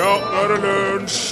Ja, 0.00 0.14
nå 0.16 0.38
er 0.40 0.48
det 0.48 0.60
lunsj! 0.64 1.24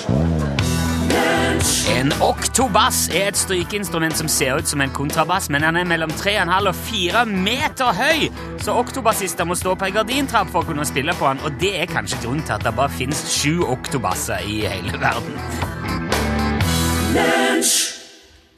En 1.88 2.12
oktobass 2.20 3.06
er 3.16 3.30
et 3.30 3.38
strykeinstrument 3.40 4.18
som 4.18 4.28
ser 4.28 4.58
ut 4.60 4.68
som 4.68 4.82
en 4.84 4.92
kontrabass, 4.92 5.48
men 5.48 5.64
han 5.64 5.78
er 5.80 5.88
mellom 5.88 6.12
3,5 6.20 6.68
og 6.68 6.76
4 6.76 7.22
meter 7.30 7.96
høy, 7.96 8.26
så 8.60 8.76
oktobassister 8.76 9.48
må 9.48 9.56
stå 9.56 9.72
på 9.72 9.88
ei 9.88 9.94
gardintrapp 9.96 10.52
for 10.52 10.60
å 10.60 10.68
kunne 10.68 10.84
spille 10.88 11.16
på 11.16 11.30
han, 11.30 11.40
og 11.48 11.56
det 11.62 11.72
er 11.80 11.88
kanskje 11.88 12.20
grunnen 12.26 12.44
til 12.44 12.58
at 12.58 12.68
det 12.68 12.74
bare 12.76 12.92
finnes 12.92 13.24
sju 13.38 13.64
oktobasser 13.64 14.44
i 14.44 14.60
hele 14.68 15.00
verden. 15.00 15.40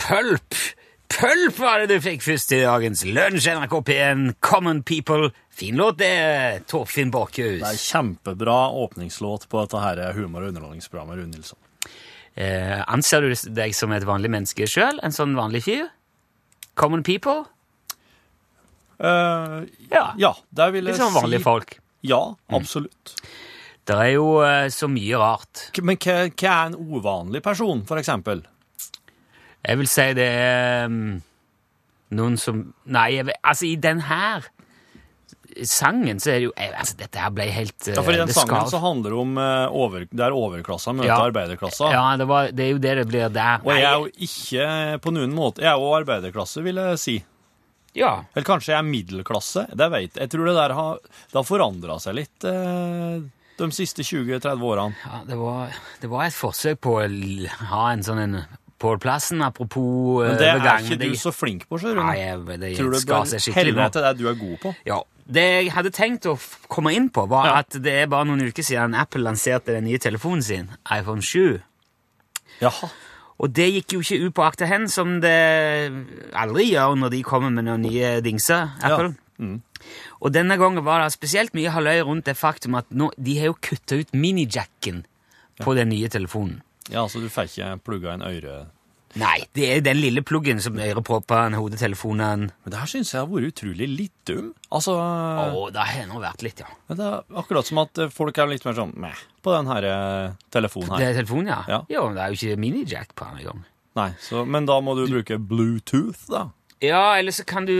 Pulp! 0.03 0.80
Pulp 1.11 1.57
var 1.59 1.81
det 1.83 1.89
du 1.91 2.03
fikk 2.05 2.23
først 2.23 2.53
i 2.55 2.61
dagens 2.63 3.03
Lunsj, 3.09 3.49
NRK 3.59 3.73
P1, 3.89 4.21
Common 4.47 4.83
People. 4.87 5.33
Fin 5.51 5.77
låt, 5.81 5.99
det, 5.99 6.63
Torfinn 6.71 7.11
Borchhus. 7.13 7.59
Det 7.61 7.67
er 7.73 7.81
kjempebra 7.83 8.59
åpningslåt 8.85 9.49
på 9.51 9.65
dette 9.65 9.81
her 9.83 10.01
humor- 10.17 10.47
og 10.47 10.53
underholdningsprogrammet, 10.53 11.19
Rune 11.19 11.35
Nilsson. 11.35 11.59
Eh, 12.39 12.79
anser 12.87 13.27
du 13.27 13.35
deg 13.59 13.75
som 13.75 13.91
et 13.93 14.07
vanlig 14.07 14.31
menneske 14.31 14.69
sjøl? 14.71 15.01
En 15.05 15.13
sånn 15.13 15.35
vanlig 15.37 15.65
fyr? 15.67 15.89
Common 16.79 17.03
people? 17.03 17.43
Eh, 19.03 19.59
Ja. 19.91 20.13
ja, 20.17 20.35
det 20.55 20.71
vil 20.73 20.85
jeg 20.87 20.95
Litt 20.95 21.03
sånn 21.03 21.17
vanlige 21.19 21.43
si. 21.43 21.49
folk. 21.51 21.79
Ja, 22.07 22.23
absolutt. 22.55 23.17
Det 23.85 23.97
er 23.99 24.13
jo 24.15 24.39
eh, 24.47 24.69
så 24.71 24.87
mye 24.89 25.19
rart. 25.19 25.67
Men 25.83 25.99
hva, 25.99 26.21
hva 26.31 26.55
er 26.55 26.71
en 26.71 26.79
uvanlig 26.79 27.43
person, 27.43 27.83
for 27.85 27.99
eksempel? 27.99 28.45
Jeg 29.67 29.77
vil 29.81 29.89
si 29.93 30.07
det 30.17 30.29
er 30.41 30.87
mm, 30.89 31.21
noen 32.17 32.39
som 32.41 32.63
Nei, 32.89 33.11
jeg, 33.19 33.35
altså 33.45 33.67
i 33.69 33.77
den 33.77 34.01
her 34.09 34.47
sangen 35.67 36.21
så 36.23 36.31
er 36.31 36.37
det 36.39 36.45
jo 36.47 36.53
jeg, 36.55 36.71
altså, 36.79 36.97
Dette 37.01 37.21
her 37.21 37.33
ble 37.35 37.47
helt 37.53 37.89
eh, 37.91 37.97
Ja, 37.97 38.05
for 38.07 38.15
I 38.15 38.21
den 38.21 38.31
sangen 38.33 38.53
skal- 38.55 38.71
så 38.71 38.81
handler 38.83 39.11
det 39.15 39.19
om 39.19 39.33
uh, 39.41 39.75
over, 39.83 40.05
det 40.11 40.23
er 40.25 40.37
overklassa 40.37 40.95
møter 40.95 41.11
Ja. 41.11 41.19
arbeiderklassa. 41.27 41.91
Ja, 41.93 42.05
det, 42.17 42.29
var, 42.31 42.53
det 42.55 42.65
er 42.65 42.71
jo 42.71 42.79
det 42.79 42.95
det 43.01 43.07
blir 43.11 43.29
der. 43.35 43.59
Og 43.67 43.73
jeg 43.75 43.85
er 43.89 43.99
jo 43.99 44.07
ikke 44.29 45.01
på 45.03 45.13
noen 45.17 45.35
måte 45.35 45.65
Jeg 45.65 45.73
er 45.73 45.83
jo 45.83 45.91
arbeiderklasse, 45.99 46.63
vil 46.65 46.77
jeg 46.81 46.99
si. 47.03 47.17
ja, 47.99 48.13
Eller 48.35 48.47
kanskje 48.47 48.73
jeg 48.73 48.79
er 48.79 48.87
middelklasse. 48.89 49.67
Det 49.75 49.91
vet 49.91 50.15
jeg. 50.15 50.23
Jeg 50.23 50.31
tror 50.31 50.47
det 50.47 50.55
der 50.61 50.75
har, 50.79 50.99
det 51.03 51.37
har 51.41 51.45
forandra 51.51 51.99
seg 52.01 52.15
litt 52.21 52.45
eh, 52.49 53.21
de 53.61 53.71
siste 53.77 54.03
20-30 54.07 54.63
årene. 54.65 54.95
ja 55.05 55.21
det, 55.27 55.37
var, 55.37 55.75
det 56.01 56.09
var 56.09 56.25
et 56.25 56.33
forsøk 56.39 56.81
på 56.81 56.95
å 57.03 57.05
ha 57.75 57.83
en 57.93 58.07
sånn 58.07 58.23
en 58.23 58.39
Pål 58.81 58.99
Plassen, 59.03 59.43
apropos 59.45 60.23
Men 60.25 60.39
det 60.41 60.47
er 60.49 60.57
overgang, 60.57 60.87
ikke 60.89 61.11
du 61.11 61.17
så 61.21 61.33
flink 61.37 61.67
på, 61.69 61.79
sjøl. 61.83 61.99
Nei, 62.01 62.15
jeg, 62.19 62.39
det 62.63 62.71
Tror 62.79 62.95
du 62.95 63.01
skal 63.03 63.27
seg 63.29 63.43
skikkelig 63.45 63.75
nå. 63.77 63.89
det 63.93 64.13
du 64.19 64.27
er 64.31 64.39
god 64.41 64.57
på? 64.63 64.75
Ja. 64.89 65.01
Det 65.31 65.45
jeg 65.47 65.71
hadde 65.77 65.93
tenkt 65.95 66.27
å 66.27 66.35
komme 66.73 66.95
inn 66.97 67.11
på, 67.15 67.27
var 67.31 67.47
Ja. 67.47 67.59
at 67.61 67.77
det 67.85 67.93
er 68.03 68.09
bare 68.11 68.27
noen 68.27 68.41
uker 68.49 68.65
siden 68.67 68.97
Apple 68.99 69.23
lanserte 69.23 69.77
den 69.77 69.85
nye 69.85 70.01
telefonen 70.03 70.43
sin, 70.43 70.71
iPhone 70.91 71.23
7. 71.23 71.61
Jaha. 72.61 72.89
Og 73.41 73.53
det 73.57 73.69
gikk 73.73 73.95
jo 73.95 74.01
ikke 74.01 74.19
ut 74.27 74.35
på 74.37 74.45
akta 74.45 74.67
hen, 74.69 74.89
som 74.89 75.21
det 75.23 75.37
aldri 76.37 76.71
gjør 76.73 76.97
når 77.01 77.13
de 77.15 77.23
kommer 77.25 77.53
med 77.55 77.69
noen 77.69 77.85
nye 77.87 78.17
dingser, 78.25 78.75
Apple. 78.83 79.15
Mm. 79.41 79.61
Og 80.21 80.33
denne 80.35 80.59
gangen 80.61 80.85
var 80.85 81.01
det 81.05 81.15
spesielt 81.15 81.55
mye 81.57 81.73
halvøy 81.73 82.03
rundt 82.05 82.27
det 82.29 82.37
faktum 82.37 82.75
at 82.77 82.91
nå, 82.93 83.09
de 83.17 83.39
har 83.41 83.53
jo 83.53 83.57
kutta 83.65 83.97
ut 84.03 84.13
minijacken 84.13 85.05
på 85.61 85.75
den 85.79 85.89
nye 85.93 86.09
telefonen. 86.13 86.61
Ja, 86.91 87.07
så 87.09 87.23
du 87.23 87.31
får 87.33 87.51
ikke 87.51 87.73
plugga 87.87 88.15
en 88.17 88.27
øre 88.27 88.61
Nei, 89.19 89.41
det 89.59 89.65
er 89.67 89.81
den 89.83 89.99
lille 89.99 90.23
pluggen 90.23 90.61
som 90.63 90.77
øreproppene, 90.79 91.59
hodetelefonene 91.59 92.47
Men 92.47 92.71
det 92.71 92.79
her 92.79 92.91
syns 92.93 93.11
jeg 93.11 93.19
har 93.19 93.27
vært 93.27 93.49
utrolig 93.49 93.89
litt 93.91 94.15
dum. 94.31 94.53
Altså 94.71 94.95
Å, 94.95 95.65
det 95.75 95.87
har 95.89 96.07
nå 96.07 96.21
vært 96.23 96.45
litt, 96.47 96.63
ja. 96.63 96.71
men 96.87 97.01
Det 97.01 97.09
er 97.09 97.41
akkurat 97.43 97.67
som 97.67 97.83
at 97.83 97.99
eh, 97.99 98.13
folk 98.15 98.39
er 98.39 98.53
litt 98.53 98.69
mer 98.69 98.79
sånn 98.79 98.95
meh 99.03 99.25
på 99.43 99.57
den 99.57 99.73
her 99.73 99.89
telefonen 100.53 100.95
her. 100.95 101.03
Det 101.03 101.09
er 101.09 101.19
telefonen, 101.23 101.51
ja. 101.51 101.61
Ja. 101.67 101.83
Jo, 101.91 102.07
men 102.07 102.19
det 102.19 102.23
er 102.23 102.31
jo 102.31 102.39
ikke 102.39 102.63
minijack 102.63 103.15
på 103.19 103.27
den 103.31 103.43
engang. 103.43 103.67
Nei, 103.99 104.11
så, 104.23 104.45
Men 104.47 104.67
da 104.69 104.79
må 104.85 104.95
du 104.99 105.07
bruke 105.11 105.39
Bluetooth, 105.43 106.27
da. 106.31 106.47
Ja, 106.81 107.19
eller 107.19 107.35
så 107.37 107.45
kan 107.45 107.67
du 107.69 107.75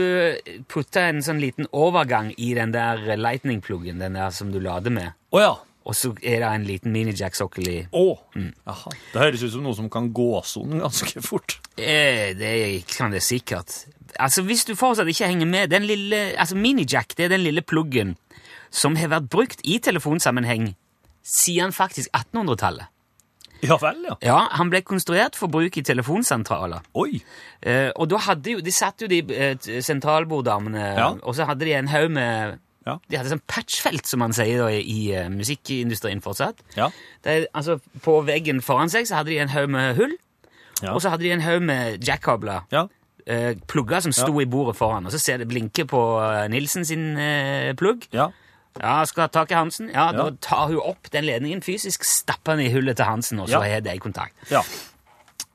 putte 0.69 1.01
en 1.01 1.23
sånn 1.25 1.39
liten 1.41 1.65
overgang 1.73 2.33
i 2.37 2.51
den 2.57 2.73
der 2.75 2.99
lightning-pluggen, 3.17 4.01
den 4.01 4.17
der 4.19 4.33
som 4.35 4.51
du 4.53 4.59
lader 4.61 4.93
med. 4.93 5.15
Å 5.33 5.41
ja. 5.41 5.53
Og 5.85 5.95
så 5.97 6.11
er 6.21 6.43
det 6.43 6.49
en 6.53 6.65
liten 6.67 6.91
minijack-sokkel 6.93 7.67
i. 7.71 7.77
Å. 7.97 8.03
Jaha. 8.37 8.91
Det 9.13 9.21
høres 9.23 9.41
ut 9.47 9.53
som 9.55 9.63
noe 9.65 9.73
som 9.73 9.87
kan 9.89 10.11
gås 10.13 10.53
om 10.61 10.75
ganske 10.77 11.23
fort. 11.25 11.55
Eh, 11.77 12.35
det 12.37 12.83
kan 12.91 13.09
det 13.11 13.23
sikkert. 13.25 13.87
Altså, 14.19 14.43
hvis 14.45 14.65
du 14.67 14.75
fortsatt 14.77 15.09
ikke 15.09 15.25
henger 15.31 15.49
med 15.49 15.71
den 15.73 15.87
lille, 15.89 16.35
altså 16.37 16.55
Minijack 16.59 17.15
det 17.17 17.25
er 17.25 17.33
den 17.33 17.45
lille 17.47 17.63
pluggen 17.65 18.13
som 18.69 18.95
har 18.99 19.09
vært 19.11 19.29
brukt 19.33 19.63
i 19.65 19.79
telefonsammenheng 19.83 20.75
siden 21.25 21.73
faktisk 21.73 22.09
1800-tallet. 22.13 22.87
Ja 23.61 23.75
vel, 23.77 23.99
ja. 24.07 24.15
Ja, 24.25 24.37
Han 24.57 24.71
ble 24.73 24.79
konstruert 24.81 25.35
for 25.37 25.47
bruk 25.53 25.75
i 25.77 25.83
telefonsentraler. 25.85 26.81
Oi. 26.97 27.19
Eh, 27.61 27.89
og 27.95 28.07
da 28.09 28.17
hadde 28.25 28.55
jo, 28.55 28.61
De 28.65 28.71
satt 28.73 29.01
jo 29.01 29.09
de 29.11 29.19
eh, 29.33 29.57
sentralborddamene, 29.85 30.85
Ja. 30.97 31.09
og 31.21 31.35
så 31.37 31.45
hadde 31.45 31.65
de 31.65 31.73
en 31.77 31.87
haug 31.87 32.09
med 32.11 32.59
Ja. 32.87 32.95
De 33.09 33.17
hadde 33.17 33.29
sånn 33.29 33.43
patchfelt, 33.47 34.07
som 34.09 34.19
man 34.23 34.33
sier 34.33 34.63
da, 34.63 34.69
i, 34.73 35.11
eh, 35.13 35.27
musikkindustrien 35.29 36.21
fortsatt. 36.21 36.63
Ja. 36.75 36.89
Det, 37.23 37.31
er- 37.43 37.47
altså, 37.53 37.79
På 38.01 38.21
veggen 38.25 38.61
foran 38.61 38.89
seg 38.89 39.05
så 39.05 39.15
hadde 39.19 39.29
de 39.29 39.37
en 39.43 39.49
haug 39.53 39.69
med 39.69 39.95
hull, 39.95 40.15
Ja. 40.81 40.93
og 40.95 41.01
så 41.01 41.09
hadde 41.13 41.23
de 41.23 41.31
en 41.31 41.41
haug 41.45 41.61
med 41.61 42.01
jackkabler. 42.01 42.63
Ja. 42.71 42.87
Eh, 43.27 43.53
plugger 43.67 44.01
som 44.01 44.11
sto 44.11 44.39
i 44.41 44.45
bordet 44.49 44.75
foran, 44.75 45.05
og 45.05 45.11
så 45.13 45.19
ser 45.19 45.37
det 45.37 45.47
blinke 45.47 45.85
på 45.85 45.99
uh, 46.19 46.47
Nilsen 46.49 46.83
sin 46.85 47.15
plugg. 47.77 48.07
Ja. 48.11 48.31
Ja, 48.79 49.03
skal 49.05 49.21
ha 49.21 49.27
tak 49.27 49.51
i 49.51 49.53
Hansen. 49.53 49.89
Ja. 49.93 50.11
Da 50.11 50.29
tar 50.41 50.67
hun 50.71 50.79
opp 50.79 51.09
den 51.11 51.25
ledningen 51.25 51.61
fysisk, 51.61 52.03
stapper 52.03 52.55
den 52.55 52.65
i 52.65 52.71
hullet 52.73 52.95
til 52.97 53.05
Hansen, 53.05 53.39
og 53.39 53.49
så 53.51 53.61
er 53.61 53.81
det 53.81 53.93
i 53.93 53.99
kontakt. 54.01 54.33
Ja. 54.49 54.61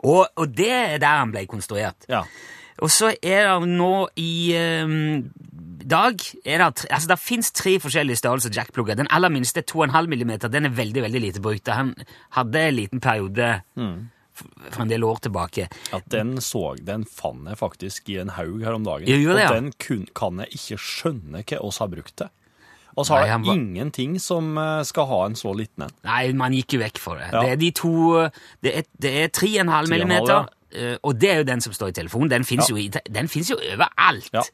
Og, 0.05 0.29
og 0.37 0.53
det 0.57 0.71
er 0.71 0.99
der 1.03 1.19
han 1.25 1.33
ble 1.33 1.47
konstruert. 1.47 2.07
ja. 2.09 2.23
Og 2.79 2.91
så 2.93 3.09
er 3.25 3.47
det 3.49 3.69
nå 3.73 4.09
i 4.21 4.53
ehm, 4.53 5.31
dag 5.91 6.23
er 6.45 6.63
det, 6.63 6.87
altså 6.91 7.09
det 7.13 7.19
finnes 7.23 7.53
tre 7.55 7.77
forskjellige 7.83 8.21
størrelser 8.21 8.55
jackplugger. 8.55 8.99
Den 8.99 9.11
aller 9.15 9.33
minste, 9.33 9.63
2,5 9.63 10.11
mm, 10.13 10.37
den 10.51 10.69
er 10.69 10.77
veldig 10.77 11.07
veldig 11.07 11.23
lite 11.23 11.43
brukt. 11.45 11.69
Han 11.73 11.95
hadde 12.37 12.63
en 12.69 12.77
liten 12.77 13.03
periode 13.03 13.51
mm. 13.79 13.97
for 14.71 14.85
en 14.85 14.93
del 14.93 15.07
år 15.07 15.23
tilbake. 15.29 15.69
Ja, 15.93 16.01
den 16.13 16.37
så 16.45 16.75
Den 16.81 17.07
fant 17.07 17.49
jeg 17.49 17.61
faktisk 17.61 18.11
i 18.11 18.21
en 18.23 18.35
haug 18.37 18.65
her 18.65 18.79
om 18.79 18.85
dagen. 18.87 19.09
Jo, 19.09 19.37
det, 19.37 19.47
og 19.47 19.55
den 19.55 19.73
kun, 19.79 20.09
kan 20.15 20.43
jeg 20.45 20.59
ikke 20.59 20.81
skjønne 20.83 21.45
hva 21.47 21.63
oss 21.63 21.81
har 21.85 21.93
brukt 21.93 22.17
til. 22.23 22.33
Og 22.97 23.05
så 23.05 23.19
har 23.19 23.29
det 23.29 23.53
ingenting 23.53 24.17
som 24.21 24.57
eh, 24.59 24.83
skal 24.89 25.09
ha 25.11 25.19
en 25.27 25.37
så 25.37 25.53
liten 25.53 25.85
en. 25.85 25.97
Nei, 26.09 26.31
man 26.37 26.55
gikk 26.57 26.79
jo 26.79 26.81
vekk 26.81 27.01
for 27.03 27.21
det. 27.21 27.29
Ja. 27.29 27.43
Det 27.45 27.51
er 27.53 27.59
de 27.61 27.73
to 27.77 27.97
Det 28.65 28.73
er, 28.73 28.87
det 29.05 29.13
er 29.21 29.35
3,5 29.37 29.91
mm, 29.93 30.15
ja. 30.31 30.39
eh, 30.73 30.95
og 31.03 31.21
det 31.21 31.31
er 31.31 31.43
jo 31.43 31.49
den 31.51 31.65
som 31.65 31.77
står 31.77 31.93
i 31.93 31.97
telefonen. 32.01 32.33
Den 32.33 32.49
fins 32.49 32.71
Ja. 32.71 32.79
jo, 32.79 32.97
jo 33.53 33.59
overalt. 33.75 34.33
Ja. 34.33 34.47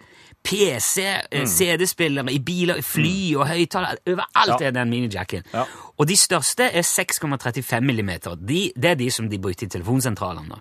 PC, 0.44 1.04
mm. 1.32 1.46
CD-spillere, 1.46 2.32
i 2.32 2.38
biler, 2.42 2.76
i 2.76 2.82
fly 2.82 3.34
og 3.38 3.46
høyttalere. 3.48 3.96
Overalt 4.06 4.60
Ja. 4.60 4.66
er 4.66 4.70
den 4.70 4.90
minijacken. 4.90 5.44
Ja. 5.54 5.64
Og 5.98 6.08
de 6.08 6.16
største 6.16 6.64
er 6.72 6.82
6,35 6.82 7.80
mm. 7.80 8.10
De, 8.46 8.72
det 8.76 8.90
er 8.90 8.94
de 8.94 9.10
som 9.10 9.28
de 9.30 9.38
brukte 9.38 9.64
i 9.64 9.68
telefonsentralene. 9.68 10.58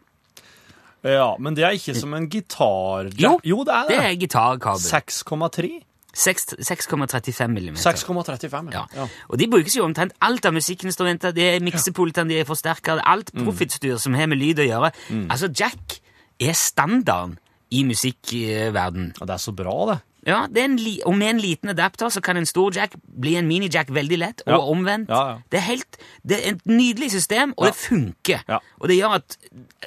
Ja, 1.03 1.31
men 1.39 1.55
det 1.57 1.63
er 1.65 1.71
ikke 1.73 1.95
som 1.97 2.13
en 2.13 2.27
gitar... 2.29 3.09
Jo, 3.17 3.39
jo 3.43 3.63
det 3.65 3.73
er 3.73 3.87
Det 3.89 3.97
det. 3.97 4.05
er 4.05 4.15
gitarkabel. 4.21 4.79
6,3? 4.79 5.71
6,35 6.13 7.47
millimeter. 7.47 7.81
6,35, 7.91 8.71
Ja. 8.73 8.85
ja. 8.95 9.07
Og 9.29 9.39
de 9.39 9.47
brukes 9.47 9.75
jo 9.77 9.83
omtrent 9.85 10.13
alt 10.21 10.45
av 10.45 10.53
musikkinstrumenter. 10.53 11.31
Det 11.31 11.55
er 11.55 11.59
miksepultene, 11.63 12.29
de 12.29 12.39
er 12.39 12.45
forsterkere, 12.45 13.01
alt 13.05 13.31
Mm. 13.33 13.97
som 13.97 14.13
har 14.13 14.27
med 14.27 14.37
lyd 14.37 14.59
å 14.59 14.67
gjøre. 14.67 14.91
Altså, 15.29 15.47
jack 15.59 15.99
er 16.39 16.53
standarden 16.53 17.37
i 17.71 17.83
musikkverden. 17.87 19.11
Og 19.21 19.27
det 19.27 19.35
er 19.35 19.41
så 19.41 19.53
bra, 19.55 19.75
det. 19.91 19.99
Ja, 20.27 20.43
det 20.45 20.67
og 21.09 21.15
med 21.17 21.29
en 21.31 21.39
liten 21.41 21.71
adapter 21.71 22.11
så 22.13 22.21
kan 22.21 22.37
en 22.37 22.45
stor 22.45 22.69
jack 22.75 22.93
bli 23.01 23.33
en 23.39 23.47
mini-jack 23.49 23.89
veldig 23.89 24.17
lett, 24.21 24.41
og 24.45 24.51
Ja. 24.53 24.59
omvendt. 24.69 25.09
Ja, 25.09 25.21
ja. 25.31 25.37
Det 25.49 25.57
er 25.57 25.65
helt, 25.65 25.97
det 26.23 26.37
er 26.37 26.51
et 26.51 26.65
nydelig 26.69 27.09
system, 27.11 27.53
og 27.57 27.65
det 27.65 27.75
funker. 27.75 28.43
Og 28.79 28.87
det 28.87 28.97
gjør 28.99 29.15
at 29.15 29.37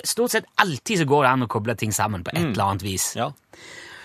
stort 0.04 0.30
sett 0.32 0.44
alltid 0.58 0.98
så 0.98 1.04
går 1.06 1.22
det 1.22 1.30
an 1.30 1.42
å 1.46 1.46
koble 1.48 1.76
ting 1.76 1.92
sammen 1.92 2.24
på 2.24 2.30
et 2.34 2.42
eller 2.50 2.64
annet 2.64 2.82
vis. 2.82 3.14
Mm. 3.14 3.20
Ja. 3.20 3.30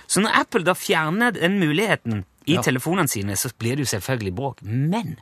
Så 0.07 0.21
når 0.21 0.37
Apple 0.39 0.63
da 0.63 0.73
fjerner 0.73 1.31
den 1.33 1.57
muligheten 1.59 2.25
i 2.45 2.57
telefonene 2.57 3.07
sine, 3.09 3.35
så 3.35 3.49
blir 3.57 3.75
det 3.77 3.85
jo 3.87 3.97
selvfølgelig 3.97 4.35
bråk. 4.35 4.61
Men 4.61 5.17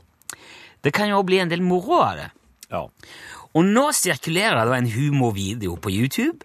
det 0.84 0.94
kan 0.94 1.08
jo 1.10 1.18
også 1.22 1.26
bli 1.26 1.40
en 1.40 1.50
del 1.50 1.62
moro 1.62 2.02
av 2.04 2.18
det. 2.18 2.32
ja. 2.72 2.88
Og 3.56 3.64
nå 3.66 3.88
sirkulerer 3.96 4.66
det 4.70 4.78
en 4.78 4.92
humorvideo 4.92 5.78
på 5.82 5.90
YouTube 5.90 6.44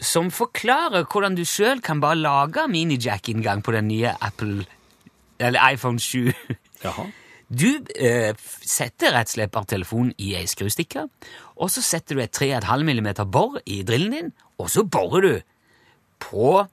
som 0.00 0.28
forklarer 0.30 1.06
hvordan 1.10 1.34
du 1.38 1.44
sjøl 1.48 1.80
kan 1.84 2.00
bare 2.02 2.18
lage 2.20 2.66
minijack-inngang 2.70 3.62
på 3.66 3.74
den 3.74 3.88
nye 3.90 4.12
Apple 4.22 4.64
eller 5.40 5.72
iPhone 5.74 5.98
7. 6.02 6.32
Jaha. 6.84 7.08
Du 7.48 7.68
eh, 7.96 8.34
setter 8.60 9.14
rett 9.16 9.30
og 9.30 9.34
slett 9.38 9.52
bare 9.54 9.70
telefonen 9.70 10.12
i 10.20 10.34
ei 10.36 10.44
skrustikke, 10.50 11.06
og 11.56 11.70
så 11.72 11.80
setter 11.82 12.18
du 12.18 12.22
et 12.22 12.34
3,5 12.36 12.84
mm 12.84 13.08
bor 13.32 13.56
i 13.64 13.80
drillen 13.88 14.12
din, 14.12 14.32
og 14.60 14.68
så 14.70 14.84
borer 14.84 15.24
du 15.24 15.32
på 16.20 16.66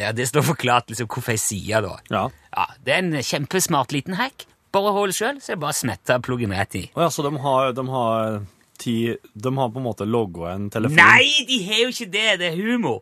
ja, 0.00 0.10
Det 0.16 0.24
står 0.26 0.42
forklart 0.42 0.88
liksom 0.90 1.06
hvorfor 1.12 1.34
jeg 1.36 1.42
sier 1.44 1.84
da. 1.84 1.98
Ja. 2.10 2.22
Ja, 2.56 2.64
Det 2.82 2.94
er 2.94 3.02
en 3.04 3.22
kjempesmart 3.22 3.92
liten 3.92 4.16
hack. 4.18 4.46
borrehull 4.72 5.12
sjøl, 5.12 5.36
så 5.40 5.52
jeg 5.52 5.60
bare 5.60 5.76
smetta 5.76 6.16
pluggen 6.24 6.50
rett 6.56 6.74
i. 6.74 6.86
Oh, 6.96 7.02
ja, 7.04 7.10
så 7.12 7.22
de 7.22 7.36
har, 7.44 7.72
de 7.76 7.82
har 7.92 8.40
ti 8.82 8.96
De 9.34 9.52
har 9.56 9.70
på 9.72 9.80
en 9.80 9.86
måte 9.86 10.06
logga 10.08 10.52
en 10.56 10.68
telefon? 10.74 10.98
Nei, 10.98 11.46
de 11.48 11.60
har 11.68 11.84
jo 11.86 11.92
ikke 11.94 12.10
det! 12.12 12.26
Det 12.42 12.50
er 12.52 12.58
humor. 12.58 13.00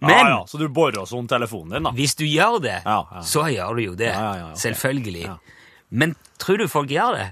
Men 0.00 0.14
ja, 0.16 0.28
ja, 0.32 0.38
Så 0.48 0.58
du 0.60 0.66
borer 0.72 1.04
sånn 1.08 1.26
telefonen 1.28 1.76
din, 1.76 1.88
da? 1.88 1.90
hvis 1.96 2.14
du 2.16 2.24
gjør 2.24 2.58
det, 2.64 2.78
Ja, 2.86 3.00
ja. 3.12 3.20
så 3.26 3.44
gjør 3.52 3.76
du 3.76 3.82
jo 3.84 3.96
det. 4.00 4.12
Ja, 4.14 4.22
ja, 4.30 4.38
ja, 4.40 4.48
ok. 4.54 4.60
Selvfølgelig. 4.62 5.26
Men 5.90 6.14
tror 6.40 6.60
du 6.62 6.68
folk 6.72 6.92
gjør 6.94 7.18
det? 7.18 7.28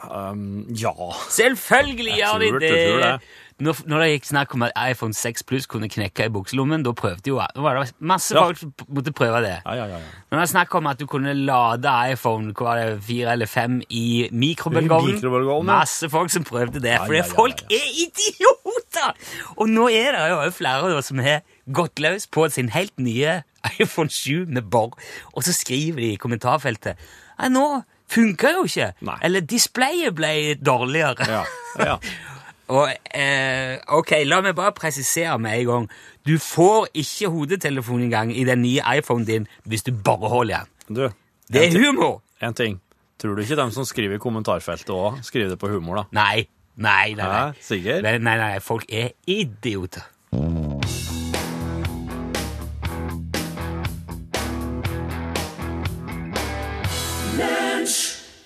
Um, 0.00 0.64
ja. 0.72 0.92
Selvfølgelig 1.28 2.14
Jeg 2.16 2.22
gjør 2.24 2.38
de 2.40 2.50
det, 2.62 2.70
jeg 2.70 2.92
tror 2.92 3.02
det. 3.04 3.14
Når, 3.60 3.82
når 3.86 4.00
det 4.02 4.08
gikk 4.14 4.24
snakk 4.30 4.54
om 4.56 4.62
at 4.64 4.72
iPhone 4.90 5.12
6 5.14 5.42
Plus 5.48 5.66
kunne 5.68 5.88
knekke 5.92 6.26
i 6.26 6.32
bukselommen, 6.32 6.82
da 6.86 6.92
prøvde 6.96 7.28
jo 7.28 7.36
da 7.40 7.60
var 7.60 7.76
det 7.80 7.92
masse 8.00 8.34
Ja. 8.34 8.44
folk 8.46 8.56
som 8.58 8.72
måtte 8.88 9.12
prøve 9.12 9.42
det. 9.44 9.56
Ja, 9.66 9.74
ja, 9.76 9.84
ja, 9.90 9.98
ja. 10.00 10.12
Når 10.30 10.38
det 10.38 10.44
er 10.46 10.50
snakk 10.54 10.74
om 10.78 10.86
at 10.90 10.98
du 11.00 11.06
kunne 11.10 11.34
lade 11.34 11.92
iPhone 12.12 12.54
hva 12.56 12.70
var 12.70 12.80
det, 12.80 13.02
fire 13.04 13.32
eller 13.36 13.46
fem 13.50 13.80
i 13.90 14.28
mikrobølgeovnen. 14.32 15.66
Masse 15.68 16.08
folk 16.10 16.30
som 16.32 16.44
prøvde 16.48 16.80
det, 16.80 16.96
ja, 16.96 17.22
folk 17.28 17.62
er 17.70 17.86
idioter! 18.06 19.14
Og 19.56 19.68
nå 19.70 19.88
er 19.92 20.16
det 20.16 20.24
jo 20.32 20.40
flere 20.56 20.90
da, 20.94 21.00
som 21.04 21.18
har 21.22 21.42
gått 21.70 22.00
løs 22.02 22.26
på 22.32 22.48
sin 22.50 22.72
helt 22.74 22.96
nye 22.98 23.42
iPhone 23.78 24.08
7 24.10 24.46
med 24.48 24.62
bor, 24.72 24.96
og 25.36 25.44
så 25.44 25.52
skriver 25.52 26.00
de 26.00 26.12
i 26.14 26.20
kommentarfeltet 26.20 26.96
Nei, 27.40 27.48
nå 27.52 27.82
funka 28.10 28.50
jo 28.56 28.64
ikke! 28.66 28.90
Nei. 29.06 29.18
Eller 29.24 29.44
displayet 29.46 30.16
ble 30.18 30.32
dårligere. 30.60 31.28
ja, 31.28 31.44
ja. 31.78 31.98
Og 32.70 32.86
eh, 33.18 33.78
ok, 33.98 34.12
la 34.28 34.40
meg 34.44 34.54
bare 34.58 34.72
presisere 34.76 35.34
med 35.42 35.58
en 35.58 35.66
gang. 35.70 35.88
Du 36.26 36.36
får 36.38 36.86
ikke 37.02 37.30
hodetelefon 37.34 38.04
engang 38.06 38.30
i 38.30 38.44
den 38.46 38.62
nye 38.62 38.84
iPhonen 39.00 39.26
din 39.26 39.48
hvis 39.66 39.82
du 39.86 39.90
bare 39.92 40.30
holder 40.30 40.62
den. 40.62 40.96
Du, 40.96 41.02
Det 41.50 41.66
er 41.66 41.78
humor! 41.82 42.20
en 42.40 42.54
ting. 42.56 42.78
Tror 43.20 43.34
du 43.36 43.42
ikke 43.42 43.56
dem 43.58 43.70
som 43.74 43.84
skriver 43.84 44.16
i 44.16 44.22
kommentarfeltet 44.22 44.88
òg, 44.94 45.18
skriver 45.26 45.50
det 45.52 45.58
på 45.60 45.68
humor, 45.68 45.98
da? 46.00 46.04
Nei, 46.16 46.46
nei, 46.80 47.12
nei. 47.18 47.26
Hæ? 47.26 47.58
Sikker? 47.60 48.00
nei, 48.06 48.14
nei, 48.22 48.36
nei. 48.40 48.54
folk 48.64 48.86
er 48.88 49.10
idioter. 49.28 50.06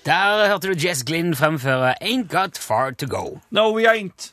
Der 0.05 0.51
hørte 0.51 0.69
du 0.69 0.77
Jess 0.77 1.01
Glynn 1.01 1.33
fremføre 1.33 1.95
Ain't 1.97 2.27
Got 2.29 2.59
Far 2.61 2.91
To 3.01 3.07
Go. 3.09 3.39
No, 3.49 3.71
we 3.73 3.87
ain't. 3.89 4.27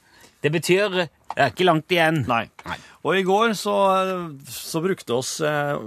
Det 0.44 0.50
betyr 0.52 0.90
det 0.92 1.06
er 1.40 1.48
ikke 1.48 1.64
langt 1.64 1.92
igjen. 1.94 2.18
Nei. 2.28 2.44
Og 3.08 3.16
i 3.16 3.22
går 3.24 3.54
så, 3.56 3.72
så 4.52 4.82
brukte 4.84 5.14
oss 5.16 5.38
eh, 5.40 5.78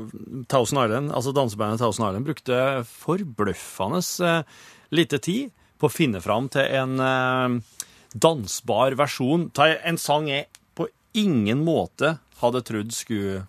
Thousand 0.50 0.82
Island, 0.82 1.12
altså 1.14 1.36
dansebandet 1.38 1.84
Thousand 1.84 2.08
Island, 2.08 2.26
brukte 2.26 2.58
forbløffende 2.90 4.02
eh, 4.26 4.64
lite 4.90 5.20
tid 5.22 5.54
på 5.78 5.86
å 5.86 5.94
finne 5.94 6.24
fram 6.24 6.50
til 6.50 6.66
en 6.80 6.98
eh, 7.06 7.78
dansbar 8.16 8.98
versjon 8.98 9.52
av 9.54 9.76
en 9.86 10.02
sang 10.02 10.31
jeg 10.31 10.50
på 10.74 10.90
ingen 11.14 11.62
måte 11.68 12.16
hadde 12.42 12.64
trodd 12.66 12.96
skulle 12.96 13.44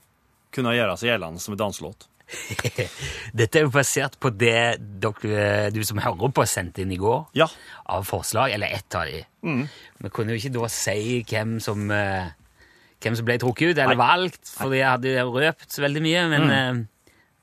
kunne 0.53 0.77
gjøre 0.77 1.00
seg 1.00 1.15
gjeldende 1.15 1.41
som 1.41 1.56
en 1.56 1.65
danselåt. 1.65 2.11
Dette 3.37 3.61
er 3.61 3.67
jo 3.67 3.70
basert 3.75 4.17
på 4.23 4.31
det 4.34 4.78
dere, 5.02 5.70
du 5.75 5.78
som 5.87 6.00
hører 6.02 6.32
på, 6.34 6.46
sendte 6.49 6.82
inn 6.82 6.93
i 6.94 6.99
går. 7.00 7.26
Ja. 7.38 7.46
Av 7.93 8.06
forslag, 8.08 8.55
eller 8.56 8.73
ett 8.75 8.96
av 8.99 9.06
de. 9.11 9.23
Mm. 9.46 9.62
Vi 10.02 10.11
kunne 10.14 10.34
jo 10.34 10.40
ikke 10.40 10.55
da 10.56 10.70
si 10.73 11.20
hvem 11.28 11.56
som, 11.62 11.84
eh, 11.94 12.32
hvem 13.05 13.17
som 13.19 13.28
ble 13.28 13.38
trukket 13.43 13.73
ut, 13.75 13.78
eller 13.78 13.94
Nei. 13.94 14.02
Valgt, 14.02 14.43
fordi 14.56 14.81
jeg 14.82 14.90
hadde 14.90 15.26
røpt 15.37 15.69
så 15.76 15.84
veldig 15.87 16.02
mye, 16.06 16.25
men 16.32 16.49
Mm. 16.50 16.81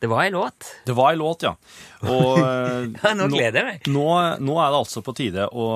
det 0.03 0.09
var 0.11 0.23
ei 0.25 0.31
låt. 0.35 0.73
Det 0.85 0.95
var 0.95 1.13
ei 1.13 1.17
låt, 1.21 1.43
ja. 1.47 1.55
Og 2.03 2.37
eh, 2.43 2.89
Ja, 3.03 3.13
nå 3.15 3.29
gleder 3.31 3.61
jeg 3.61 3.65
meg. 3.71 3.87
Nå, 3.87 4.07
nå 4.43 4.59
er 4.59 4.69
det 4.73 4.81
altså 4.83 5.01
på 5.05 5.15
tide 5.15 5.47
å 5.51 5.69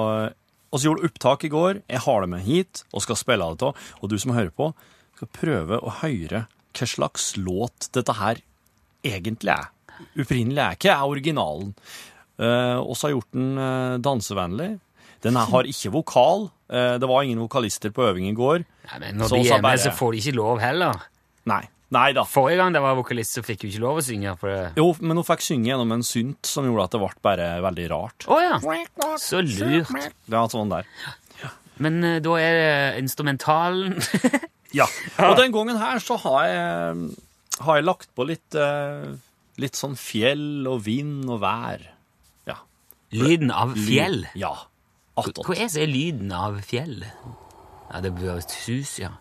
Vi 0.77 0.83
gjorde 0.83 1.07
opptak 1.07 1.45
i 1.47 1.49
går. 1.49 1.81
Jeg 1.89 1.99
har 2.03 2.21
det 2.21 2.29
med 2.29 2.41
hit 2.43 2.83
og 2.93 3.01
skal 3.01 3.15
spille 3.15 3.45
det 3.55 3.63
av. 3.63 3.75
Og 4.03 4.09
du 4.11 4.17
som 4.19 4.33
hører 4.35 4.51
på, 4.51 4.73
skal 5.15 5.27
prøve 5.31 5.79
å 5.79 5.89
høre 6.03 6.43
hva 6.77 6.85
slags 6.85 7.31
låt 7.39 7.87
dette 7.95 8.13
her 8.19 8.37
egentlig 9.05 9.53
er. 9.53 9.69
Opprinnelig 10.17 10.61
er 10.63 10.77
ikke 10.77 10.93
er 10.93 11.13
originalen. 11.13 11.71
Uh, 12.37 12.77
oss 12.85 13.01
har 13.01 13.15
gjort 13.15 13.31
den 13.33 13.57
eh, 13.57 13.95
dansevennlig. 14.05 14.75
Den 15.25 15.39
har 15.41 15.65
ikke 15.65 15.89
vokal. 15.95 16.49
Eh, 16.69 16.97
det 17.01 17.07
var 17.09 17.23
ingen 17.25 17.39
vokalister 17.41 17.89
på 17.93 18.05
øving 18.11 18.27
i 18.29 18.35
går. 18.37 18.61
Ja, 18.85 18.99
men 19.01 19.17
når 19.17 19.31
Så 19.31 19.39
de 19.41 19.49
er 19.49 19.63
med, 19.65 19.79
så 19.81 19.93
får 19.95 20.13
de 20.13 20.21
ikke 20.21 20.37
lov 20.37 20.61
heller. 20.61 21.07
Nei. 21.49 21.63
Nei 21.95 22.09
da. 22.13 22.25
Forrige 22.27 22.59
gang 22.59 22.75
det 22.75 22.81
var 22.83 22.97
vokalist, 22.99 23.37
så 23.37 23.43
fikk 23.45 23.63
hun 23.63 23.71
ikke 23.71 23.83
lov 23.85 24.01
å 24.01 24.03
synge. 24.03 24.33
Jo, 24.75 24.89
men 24.99 25.17
hun 25.17 25.25
fikk 25.27 25.45
synge 25.45 25.71
gjennom 25.71 25.93
en 25.95 26.03
synt 26.03 26.49
som 26.49 26.67
gjorde 26.67 26.89
at 26.89 26.97
det 26.97 27.01
ble 27.01 27.23
bare 27.23 27.47
veldig 27.63 27.87
rart. 27.93 28.27
Å 28.27 28.39
ja! 28.43 28.57
Så 29.23 29.39
lurt. 29.45 29.93
Det 30.27 30.35
var 30.35 30.51
sånn 30.51 30.73
der. 30.73 30.89
Men 31.79 32.01
uh, 32.03 32.17
da 32.25 32.35
er 32.41 32.55
det 32.57 33.01
instrumentalen 33.03 33.99
Ja. 34.75 34.87
Og 35.23 35.37
den 35.37 35.53
gangen 35.53 35.77
her 35.79 36.01
så 36.03 36.17
har 36.25 36.47
jeg, 36.49 37.03
har 37.63 37.79
jeg 37.79 37.87
lagt 37.87 38.09
på 38.15 38.25
litt, 38.27 38.55
eh, 38.55 39.15
litt 39.61 39.77
sånn 39.77 39.97
fjell 39.99 40.67
og 40.69 40.83
vind 40.85 41.29
og 41.29 41.41
vær. 41.41 41.83
Ja. 42.49 42.59
Lyden 43.15 43.51
av 43.51 43.75
fjell. 43.77 44.25
Ja. 44.37 44.53
Hva 45.17 45.55
er 45.55 45.65
er 45.65 45.89
lyden 45.89 46.31
av 46.31 46.59
fjell? 46.61 47.01
Ja, 47.87 48.01
det 48.03 48.13
bør 48.17 48.37
et 48.37 48.53
hus, 48.67 48.99
ja. 49.01 49.15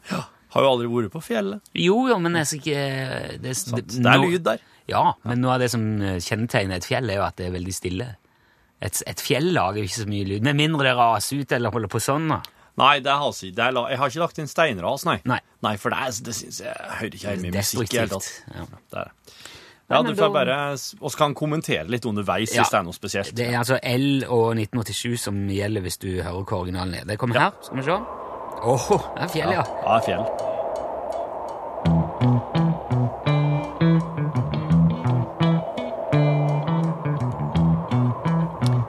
Har 0.52 0.64
jo 0.64 0.72
aldri 0.74 0.88
vært 0.90 1.12
på 1.14 1.22
fjellet. 1.24 1.64
Jo, 1.76 2.06
jo, 2.10 2.18
men 2.20 2.36
jeg 2.40 2.48
skal 2.50 2.60
ikke 2.60 2.84
Det 3.42 3.50
er, 3.52 3.58
det, 3.76 3.86
Det 3.92 4.12
er 4.12 4.22
lyd 4.22 4.44
der. 4.44 4.62
Ja, 4.86 5.14
men 5.26 5.40
noe 5.42 5.56
av 5.56 5.64
det 5.64 5.70
som 5.72 5.82
eh, 6.02 6.20
kjennetegner 6.22 6.78
et 6.78 6.86
fjell, 6.86 7.10
er 7.10 7.18
jo 7.18 7.26
at 7.26 7.36
det 7.40 7.48
er 7.48 7.56
veldig 7.56 7.74
stille. 7.74 8.06
Et, 8.84 9.00
et 9.08 9.22
fjell 9.22 9.50
lager 9.56 9.80
jo 9.80 9.88
ikke 9.88 10.02
så 10.04 10.10
mye 10.10 10.28
lyd, 10.28 10.44
med 10.46 10.58
mindre 10.58 10.86
det 10.86 10.94
raser 10.98 11.40
ut 11.40 11.54
eller 11.56 11.72
holder 11.74 11.90
på 11.90 12.02
sånn. 12.02 12.28
da. 12.30 12.42
Nei, 12.76 12.99
det 13.00 13.12
har 13.12 13.32
jeg, 13.32 13.55
det 13.56 13.62
er, 13.64 13.73
la- 13.73 13.87
jeg 13.88 13.99
har 13.99 14.11
ikke 14.12 14.20
lagt 14.20 14.38
inn 14.43 14.49
steinras, 14.50 15.05
nei. 15.08 15.19
Nei. 15.25 15.38
Nei, 15.64 15.76
for 15.81 15.94
det, 15.94 16.11
det 16.26 16.34
syns 16.37 16.58
jeg 16.61 16.75
hører 16.99 17.14
ikke 17.17 17.31
hjemme 17.31 17.49
i 17.49 17.52
musikk 17.55 17.87
i 17.87 17.87
det 17.94 18.00
hele 18.02 18.11
tatt. 18.19 18.28
Ja. 18.52 18.67
Det 18.76 18.99
er 19.00 19.05
det. 19.08 19.37
Ja, 19.87 20.00
du 20.02 20.11
får 20.19 20.32
bare 20.34 20.55
Og 20.75 21.11
så 21.12 21.17
kan 21.20 21.34
kommentere 21.38 21.84
litt 21.87 22.05
underveis 22.11 22.50
Ja. 22.52 22.62
hvis 22.64 22.73
det 22.75 22.78
er 22.81 22.82
noe 22.88 22.96
spesielt. 22.96 23.34
Det 23.38 23.46
er 23.46 23.58
altså 23.61 23.78
L 23.87 24.25
og 24.26 24.56
1987 24.58 25.17
som 25.28 25.38
gjelder 25.49 25.81
hvis 25.87 25.96
du 26.02 26.08
hører 26.20 26.43
hva 26.43 26.58
originalen 26.64 26.94
er. 27.00 27.05
Det 27.06 27.19
kommer 27.23 27.38
her. 27.38 27.55
Skal 27.62 27.76
vi 27.78 27.87
se. 27.87 27.96
Åh, 28.67 28.88
det 29.14 29.23
er 29.28 29.32
fjell, 29.38 29.55
ja. 29.56 29.62
Ja, 29.62 29.96
det 29.96 30.02
er 30.02 30.06
fjell. 30.11 30.26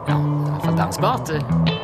Ja, 0.07 0.13
det 0.13 0.13
er 0.13 0.47
i 0.47 0.49
hvert 0.51 0.63
fall 0.63 0.77
dansbart. 0.77 1.76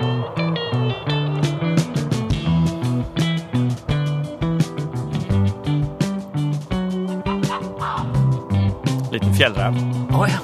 Fjellrev. 9.38 9.74
Oh, 10.14 10.30
ja. 10.30 10.40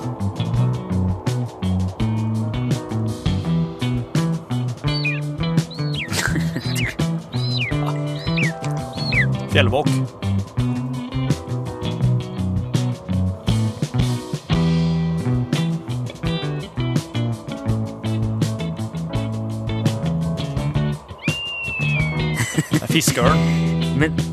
Fjellvåk. 9.51 9.88
Fiskeørn. 22.89 23.39
Men 24.00 24.28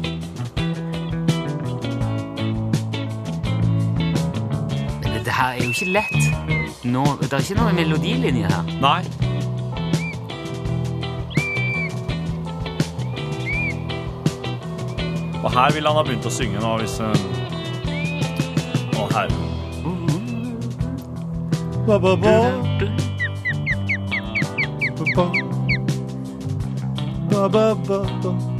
jo 5.80 5.86
ikke 5.86 5.92
lett. 5.92 6.84
No, 6.84 7.04
det 7.20 7.32
er 7.32 7.38
ikke 7.38 7.54
noe 7.58 7.72
melodilinje 7.72 8.46
her. 8.48 8.62
Nei. 8.80 9.02
Og 15.44 15.52
her 15.52 15.72
ville 15.74 15.88
han 15.88 15.96
ha 15.96 16.02
begynt 16.02 16.26
å 16.26 16.30
synge 16.32 16.60
nå, 16.62 16.72
hvis 16.80 16.98
eh, 17.00 17.14
Og 18.96 19.12
her. 19.14 19.28
Ba, 21.86 21.98
ba, 21.98 22.16
ba. 22.16 22.36
Ba, 27.30 27.48
ba, 27.48 27.74
ba, 27.86 27.98
ba, 28.22 28.55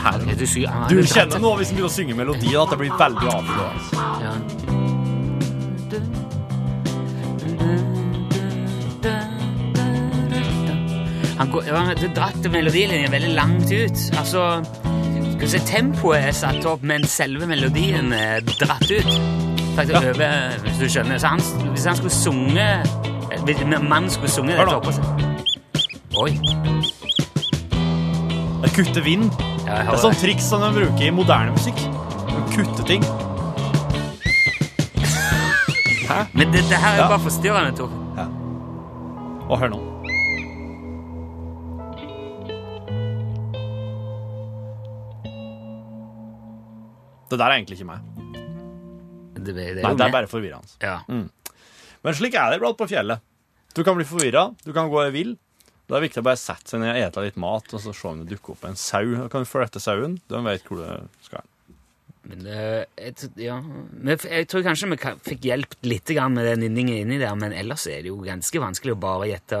Her. 0.00 0.18
Du, 0.38 0.46
synger- 0.46 0.88
Du 0.88 1.02
kjenner 1.06 1.38
nå 1.44 1.54
hvis 1.60 1.68
han 1.72 1.76
begynner 1.76 1.90
å 1.90 1.96
synge 1.98 2.14
melodi, 2.16 2.54
at 2.56 2.70
det 2.74 2.78
blir 2.82 2.96
veldig 3.00 3.28
avgjørende. 3.36 3.84
Ja. 4.24 4.34
Han 11.38 11.50
går, 11.50 11.64
ja, 11.66 11.94
det 11.96 12.10
dratt 12.16 12.46
melodilinjen 12.52 13.12
veldig 13.12 13.30
langt 13.34 13.70
ut. 13.72 14.00
Altså, 14.20 14.42
skal 15.32 15.40
vi 15.40 15.48
se, 15.54 15.60
tempoet 15.70 16.26
er 16.28 16.34
satt 16.36 16.66
opp, 16.68 16.82
men 16.86 17.04
selve 17.08 17.46
melodien 17.48 18.12
er 18.12 18.44
dratt 18.60 18.90
ut. 18.90 19.08
sagt 19.76 19.94
over, 19.94 20.58
hvis 20.66 20.78
du 20.82 20.86
skjønner. 20.92 21.18
Så 21.22 21.26
han, 21.32 21.40
hvis 21.72 21.84
han 21.88 21.96
skulle 21.96 22.10
sunge 22.12 22.66
Hvis 23.46 23.60
en 23.62 23.88
mann 23.88 24.10
skulle 24.10 24.28
sunge 24.30 24.56
dette 24.58 24.74
oppå 24.74 24.90
seg 24.92 25.04
Oi. 26.18 26.32
Jeg 28.60 28.72
kutter 28.74 29.02
vind. 29.06 29.30
Det 29.70 29.94
er 29.94 30.00
sånn 30.02 30.16
triks 30.18 30.48
som 30.50 30.62
de 30.64 30.70
bruker 30.74 31.06
i 31.06 31.10
moderne 31.14 31.52
musikk. 31.54 31.78
De 32.30 32.40
kutter 32.54 32.86
ting. 32.88 33.04
Hæ? 36.10 36.24
Men 36.34 36.50
dette 36.50 36.74
her 36.74 36.96
er 36.96 37.02
Ja. 37.04 37.08
bare 37.08 37.22
forstyrrende, 37.22 37.76
Tor. 37.78 37.90
Og 39.50 39.58
hør 39.58 39.68
nå. 39.70 39.78
Det 47.30 47.38
der 47.38 47.46
er 47.46 47.56
egentlig 47.60 47.78
ikke 47.78 47.86
meg. 47.86 48.06
Det, 49.40 49.54
det, 49.54 49.54
det, 49.76 49.82
Nei, 49.84 49.92
det 49.96 50.06
er 50.06 50.12
bare 50.12 50.28
forvirrende. 50.30 50.66
Ja. 50.82 50.96
Men 51.06 52.16
slik 52.16 52.34
er 52.34 52.50
det 52.50 52.58
iblant 52.58 52.78
på 52.80 52.88
fjellet. 52.90 53.22
Du 53.76 53.84
kan 53.86 53.94
bli 53.96 54.04
forvirra, 54.08 54.48
du 54.66 54.72
kan 54.74 54.90
gå 54.90 55.04
vill. 55.14 55.36
Det 55.90 55.96
er 55.98 56.04
viktig 56.04 56.22
å 56.22 56.26
bare 56.28 56.38
sette 56.38 56.70
seg 56.70 56.84
ned 56.84 56.92
og 56.94 57.02
ete 57.02 57.22
litt 57.24 57.38
mat, 57.42 57.72
og 57.74 57.80
så 57.82 57.92
se 57.96 58.06
om 58.06 58.20
det 58.22 58.30
dukker 58.30 58.54
opp 58.54 58.66
en 58.68 58.78
sau. 58.78 59.02
Da 59.16 59.24
kan 59.32 59.42
du 59.42 59.48
følge 59.50 59.72
etter 59.72 59.82
sauen. 59.82 60.20
De 60.30 60.42
vet 60.46 60.68
hvor 60.68 60.84
du 60.84 61.24
skal. 61.26 61.42
Men 62.30 62.44
det, 62.46 62.64
jeg, 63.00 63.30
ja. 63.42 63.56
Jeg, 64.06 64.46
tror 64.52 64.62
kanskje 64.62 64.90
vi 64.92 64.98
fikk 65.26 65.48
hjulpet 65.48 65.88
litt 65.88 66.12
med 66.30 66.46
den 66.46 66.62
nynningen 66.62 67.00
inni 67.02 67.18
der, 67.18 67.34
men 67.34 67.56
ellers 67.56 67.88
er 67.90 68.04
det 68.04 68.12
jo 68.12 68.20
ganske 68.22 68.62
vanskelig 68.62 68.94
å 68.94 69.00
bare 69.02 69.30
gjette 69.32 69.60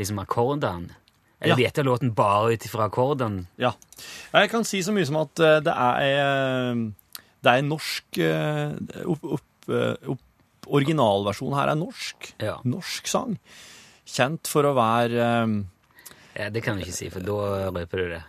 liksom 0.00 0.18
akkordene. 0.24 0.96
Eller 1.38 1.54
Ja. 1.54 1.68
gjette 1.68 1.84
låten 1.84 2.14
bare 2.16 2.56
ut 2.56 2.64
ifra 2.66 2.88
akkordene. 2.88 3.46
Ja. 3.60 3.74
Jeg 4.32 4.50
kan 4.50 4.64
si 4.64 4.80
så 4.82 4.90
mye 4.96 5.06
som 5.06 5.20
at 5.20 5.38
eh, 5.38 5.60
det 5.60 5.74
er 5.76 6.74
Det 7.44 7.52
er 7.52 7.62
norsk 7.62 8.18
eh, 8.18 8.72
opp, 9.04 9.24
opp, 9.36 9.68
eh, 9.70 10.10
opp, 10.10 10.22
Originalversjonen 10.66 11.54
her 11.54 11.68
er 11.70 11.78
norsk. 11.78 12.32
Ja. 12.42 12.56
Norsk 12.66 13.06
sang. 13.06 13.36
Kjent 14.06 14.46
for 14.50 14.68
å 14.68 14.74
være 14.76 15.26
eh, 15.26 15.54
Ja, 16.38 16.48
det 16.54 16.62
kan 16.64 16.78
du 16.78 16.84
ikke 16.84 16.94
si, 16.96 17.08
for 17.12 17.24
da 17.26 17.70
røper 17.74 18.02
du 18.04 18.10
det. 18.14 18.22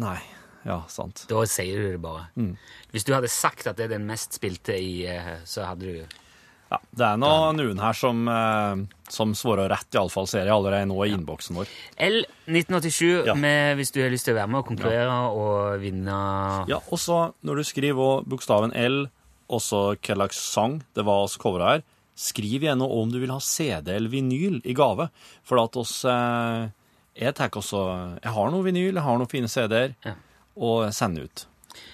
Nei, 0.00 0.18
ja, 0.66 0.80
sant. 0.92 1.24
Da 1.30 1.42
sier 1.48 1.76
du 1.80 1.90
det 1.94 2.00
bare. 2.02 2.26
Mm. 2.40 2.54
Hvis 2.94 3.04
du 3.06 3.12
hadde 3.14 3.30
sagt 3.32 3.66
at 3.70 3.78
det 3.78 3.88
er 3.88 3.94
den 3.98 4.08
mest 4.08 4.36
spilte 4.38 4.74
i, 4.76 5.04
eh, 5.10 5.38
så 5.48 5.68
hadde 5.68 5.86
du 5.86 6.16
Ja, 6.70 6.78
det 6.94 7.02
er 7.06 7.16
nå 7.18 7.28
noen 7.58 7.80
her 7.82 7.96
som, 7.98 8.20
eh, 8.30 8.82
som 9.10 9.32
svarer 9.34 9.70
rett, 9.72 9.88
iallfall 9.96 10.28
ser 10.30 10.44
jeg 10.46 10.54
allerede 10.54 10.86
nå 10.86 10.98
i 11.06 11.10
innboksen 11.16 11.56
vår. 11.58 11.70
L1987 11.98 13.26
Ja. 13.26 13.34
med, 13.34 13.76
hvis 13.78 13.90
du 13.92 14.00
har 14.02 14.10
lyst 14.10 14.24
til 14.28 14.34
å 14.36 14.40
være 14.40 14.50
med 14.50 14.60
og 14.62 14.66
konkurrere 14.70 15.16
og 15.34 15.80
vinne 15.82 16.18
Ja, 16.70 16.78
og 16.78 16.98
så 16.98 17.32
når 17.42 17.56
du 17.56 17.64
skriver 17.64 18.22
bokstaven 18.24 18.72
L, 18.74 19.08
og 19.50 19.60
så 19.60 19.96
hva 19.98 20.14
slags 20.14 20.38
sang 20.38 20.82
det 20.94 21.04
var 21.04 21.26
vi 21.26 21.38
covra 21.42 21.72
her, 21.74 21.82
skriv 22.20 22.66
gjerne 22.68 22.86
om 22.86 23.10
du 23.12 23.18
vil 23.22 23.32
ha 23.32 23.38
CD 23.40 23.94
eller 23.96 24.12
vinyl 24.12 24.60
i 24.68 24.74
gave. 24.76 25.08
For 25.46 25.62
at 25.62 25.76
oss 25.80 26.02
eh, 26.04 26.68
Jeg 27.20 27.34
tar 27.36 27.50
også 27.58 27.80
Jeg 28.22 28.32
har 28.36 28.50
noe 28.52 28.64
vinyl, 28.66 28.94
jeg 28.94 29.02
har 29.06 29.16
noen 29.18 29.30
fine 29.30 29.48
CD-er, 29.50 29.96
Ja. 30.06 30.14
og 30.60 30.92
sender 30.94 31.24
ut 31.26 31.46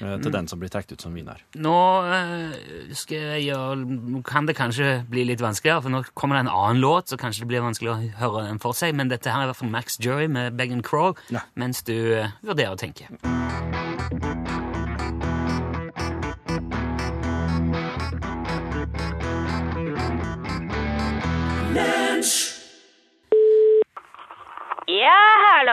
eh, 0.02 0.16
til 0.22 0.32
den 0.34 0.48
som 0.50 0.58
blir 0.60 0.68
trukket 0.72 0.92
ut 0.96 1.02
som 1.06 1.14
vinner. 1.14 1.40
Nå 1.56 1.74
eh, 2.10 2.92
skal 2.98 3.16
jeg 3.36 3.46
gjøre 3.48 4.22
kan 4.26 4.46
det 4.48 4.56
kanskje 4.58 4.90
bli 5.08 5.24
litt 5.28 5.40
vanskeligere, 5.44 5.82
for 5.86 5.94
nå 5.94 6.02
kommer 6.14 6.36
det 6.40 6.46
en 6.46 6.52
annen 6.52 6.82
låt, 6.82 7.08
så 7.12 7.16
kanskje 7.20 7.44
det 7.46 7.50
blir 7.54 7.64
vanskelig 7.64 7.92
å 7.94 7.98
høre 8.20 8.46
den 8.48 8.58
for 8.62 8.76
seg, 8.76 8.94
men 8.98 9.08
dette 9.12 9.30
her 9.32 9.44
er 9.44 9.48
i 9.48 9.52
hvert 9.52 9.62
fall 9.62 9.70
Max 9.72 9.98
Jury 10.02 10.26
med 10.28 10.56
Beg 10.58 10.72
and 10.72 10.84
Crawl, 10.84 11.14
Ja. 11.30 11.44
mens 11.54 11.82
du 11.86 11.94
vurderer 12.42 12.74
å 12.74 12.80
tenke. 12.80 13.06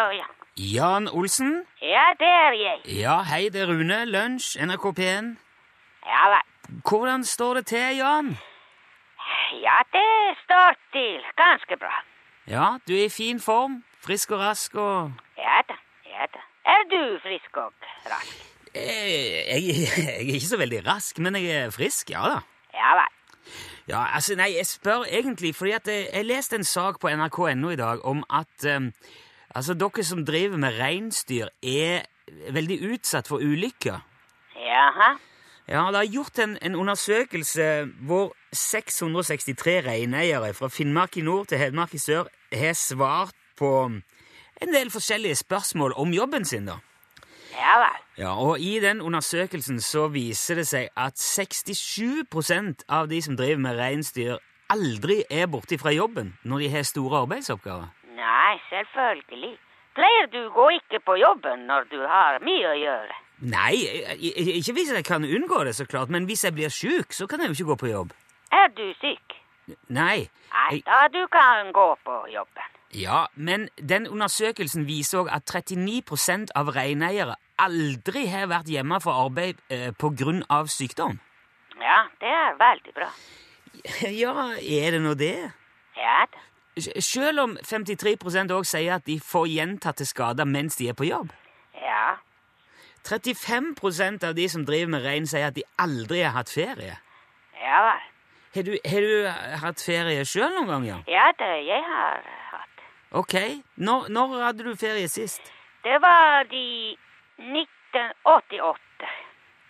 Hallo, 0.04 0.16
ja. 0.16 0.26
Jan 0.58 1.08
Olsen? 1.08 1.66
Ja, 1.82 2.04
det 2.20 2.28
er 2.28 2.52
jeg. 2.52 2.80
Ja, 3.00 3.22
hei, 3.24 3.46
det 3.50 3.62
er 3.62 3.70
Rune. 3.72 4.02
Lunsj, 4.06 4.58
NRK 4.60 4.90
P1. 4.98 5.30
Ja 6.04 6.26
vel. 6.34 6.44
Hvordan 6.90 7.24
står 7.24 7.54
det 7.54 7.66
til, 7.72 7.86
Jan? 7.98 8.34
Ja, 9.62 9.78
det 9.96 10.36
står 10.42 10.76
til 10.92 11.24
ganske 11.40 11.80
bra. 11.80 12.04
Ja, 12.48 12.66
du 12.88 12.94
er 12.98 13.06
i 13.06 13.10
fin 13.10 13.40
form. 13.40 13.80
Frisk 14.06 14.36
og 14.36 14.44
rask 14.44 14.76
og 14.76 15.14
Ja 15.38 15.64
da, 15.70 15.80
ja 16.12 16.28
da. 16.36 16.44
Er 16.76 16.84
du 16.92 17.02
frisk 17.24 17.64
og 17.64 17.72
rask? 18.12 18.46
Jeg, 18.76 18.84
jeg, 19.48 19.64
jeg 20.04 20.16
er 20.16 20.36
ikke 20.36 20.52
så 20.52 20.58
veldig 20.58 20.88
rask, 20.88 21.20
men 21.20 21.36
jeg 21.40 21.66
er 21.66 21.70
frisk, 21.70 22.12
ja 22.12 22.28
da. 22.28 22.40
Ja 22.76 22.96
vel. 23.00 23.20
Ja, 23.88 24.06
altså, 24.16 24.36
nei, 24.36 24.52
jeg 24.58 24.68
spør 24.68 25.08
egentlig 25.08 25.56
fordi 25.56 25.72
at 25.72 25.88
jeg, 25.88 26.10
jeg 26.14 26.26
leste 26.26 26.60
en 26.60 26.64
sak 26.64 27.00
på 27.00 27.08
nrk.no 27.08 27.70
i 27.70 27.80
dag 27.80 28.06
om 28.06 28.24
at 28.30 28.68
eh, 28.68 28.92
altså, 29.56 29.74
dere 29.74 30.04
som 30.04 30.26
driver 30.26 30.58
med 30.58 30.80
reinsdyr, 30.80 31.52
er 31.64 32.06
veldig 32.52 32.80
utsatt 32.94 33.28
for 33.28 33.44
ulykker. 33.44 34.02
Jaha. 34.56 35.14
Ja, 35.68 35.86
det 35.92 36.00
er 36.02 36.12
gjort 36.12 36.40
en, 36.44 36.58
en 36.62 36.76
undersøkelse 36.76 37.68
hvor 38.04 38.34
663 38.52 39.86
reineiere 39.86 40.54
fra 40.54 40.68
Finnmark 40.68 41.18
i 41.18 41.24
nord 41.24 41.48
til 41.48 41.58
Hedmark 41.58 41.94
i 41.96 42.02
sør 42.04 42.28
har 42.52 42.74
svart 42.76 43.36
på 43.58 43.70
en 44.62 44.74
del 44.74 44.92
forskjellige 44.92 45.40
spørsmål 45.40 45.96
om 45.96 46.12
jobben 46.14 46.46
sin. 46.46 46.68
da. 46.68 46.82
Ja 47.54 47.78
vel. 47.80 48.02
Ja, 48.18 48.36
og 48.36 48.60
I 48.60 48.80
den 48.80 49.02
undersøkelsen 49.02 49.82
så 49.82 50.08
viser 50.08 50.60
det 50.62 50.68
seg 50.68 50.90
at 50.98 51.18
67 51.20 52.84
av 52.90 53.10
de 53.10 53.22
som 53.22 53.38
driver 53.38 53.62
med 53.62 53.80
reinsdyr, 53.80 54.38
aldri 54.70 55.24
er 55.30 55.48
borte 55.48 55.78
fra 55.78 55.94
jobben 55.94 56.34
når 56.44 56.60
de 56.60 56.70
har 56.70 56.84
store 56.84 57.24
arbeidsoppgaver. 57.24 57.88
Nei, 58.54 58.62
selvfølgelig. 58.70 59.58
Pleier 59.98 60.28
du 60.30 60.50
gå 60.54 60.68
ikke 60.78 61.00
på 61.06 61.16
jobben 61.18 61.66
når 61.66 61.88
du 61.90 62.02
har 62.06 62.38
mye 62.46 62.68
å 62.70 62.74
gjøre? 62.78 63.16
Nei, 63.50 63.74
ikke 64.60 64.76
hvis 64.78 64.92
jeg 64.94 65.06
kan 65.08 65.26
unngå 65.26 65.64
det, 65.66 65.74
så 65.74 65.88
klart, 65.90 66.12
men 66.14 66.28
hvis 66.30 66.44
jeg 66.46 66.54
blir 66.54 66.70
sjuk, 66.70 67.14
så 67.18 67.26
kan 67.28 67.42
jeg 67.42 67.50
jo 67.50 67.58
ikke 67.58 67.70
gå 67.72 67.78
på 67.82 67.90
jobb. 67.90 68.14
Er 68.54 68.70
du 68.78 68.86
syk? 69.02 69.40
Nei. 69.90 70.30
Nei, 70.54 70.84
da 70.86 71.08
du 71.10 71.24
kan 71.34 71.74
gå 71.74 71.88
på 72.06 72.20
jobben. 72.30 72.70
ja, 72.94 73.26
men 73.34 73.70
den 73.82 74.06
undersøkelsen 74.08 74.86
viser 74.86 75.24
òg 75.24 75.34
at 75.34 75.50
39% 75.50 76.54
av 76.54 76.70
reineiere 76.76 77.40
aldri 77.58 78.28
har 78.30 78.52
vært 78.54 78.70
hjemme 78.70 79.02
fra 79.02 79.18
arbeid 79.26 79.58
eh, 79.74 79.90
av 80.50 80.70
sykdom. 80.70 81.18
Ja, 81.82 82.06
det 82.22 82.30
er 82.30 82.58
veldig 82.62 82.94
bra. 82.94 83.10
Ja, 84.22 84.54
er 84.62 84.92
det 84.94 85.02
nå 85.02 85.18
det? 85.18 85.38
Ja 85.98 86.26
da. 86.30 86.53
Selv 86.78 87.40
om 87.44 87.58
53% 87.62 88.54
òg 88.56 88.66
sier 88.66 88.96
at 88.96 89.06
de 89.06 89.20
får 89.22 89.48
gjentatte 89.52 90.06
skader 90.10 90.48
mens 90.50 90.80
de 90.80 90.90
er 90.90 90.98
på 90.98 91.06
jobb. 91.06 91.34
Ja. 91.78 92.16
35% 93.06 94.24
av 94.26 94.34
de 94.36 94.48
som 94.50 94.66
driver 94.66 94.96
med 94.96 95.06
rein, 95.06 95.28
sier 95.28 95.52
at 95.52 95.58
de 95.58 95.66
aldri 95.78 96.24
har 96.24 96.34
hatt 96.38 96.50
ferie. 96.50 96.98
Ja 97.62 97.84
vel. 97.90 98.10
Har 98.54 98.64
du, 98.64 98.74
har 98.86 99.02
du 99.02 99.58
hatt 99.64 99.82
ferie 99.82 100.26
sjøl 100.30 100.52
noen 100.54 100.70
gang, 100.70 100.84
ja? 100.86 100.98
Ja 101.10 101.30
da, 101.40 101.52
jeg 101.58 101.82
har 101.90 102.26
hatt. 102.52 102.84
Ok. 103.18 103.36
Når, 103.82 104.10
når 104.14 104.36
hadde 104.44 104.68
du 104.68 104.76
ferie 104.78 105.10
sist? 105.10 105.42
Det 105.84 105.98
var 106.02 106.46
i 106.54 106.94
1988. 107.42 109.10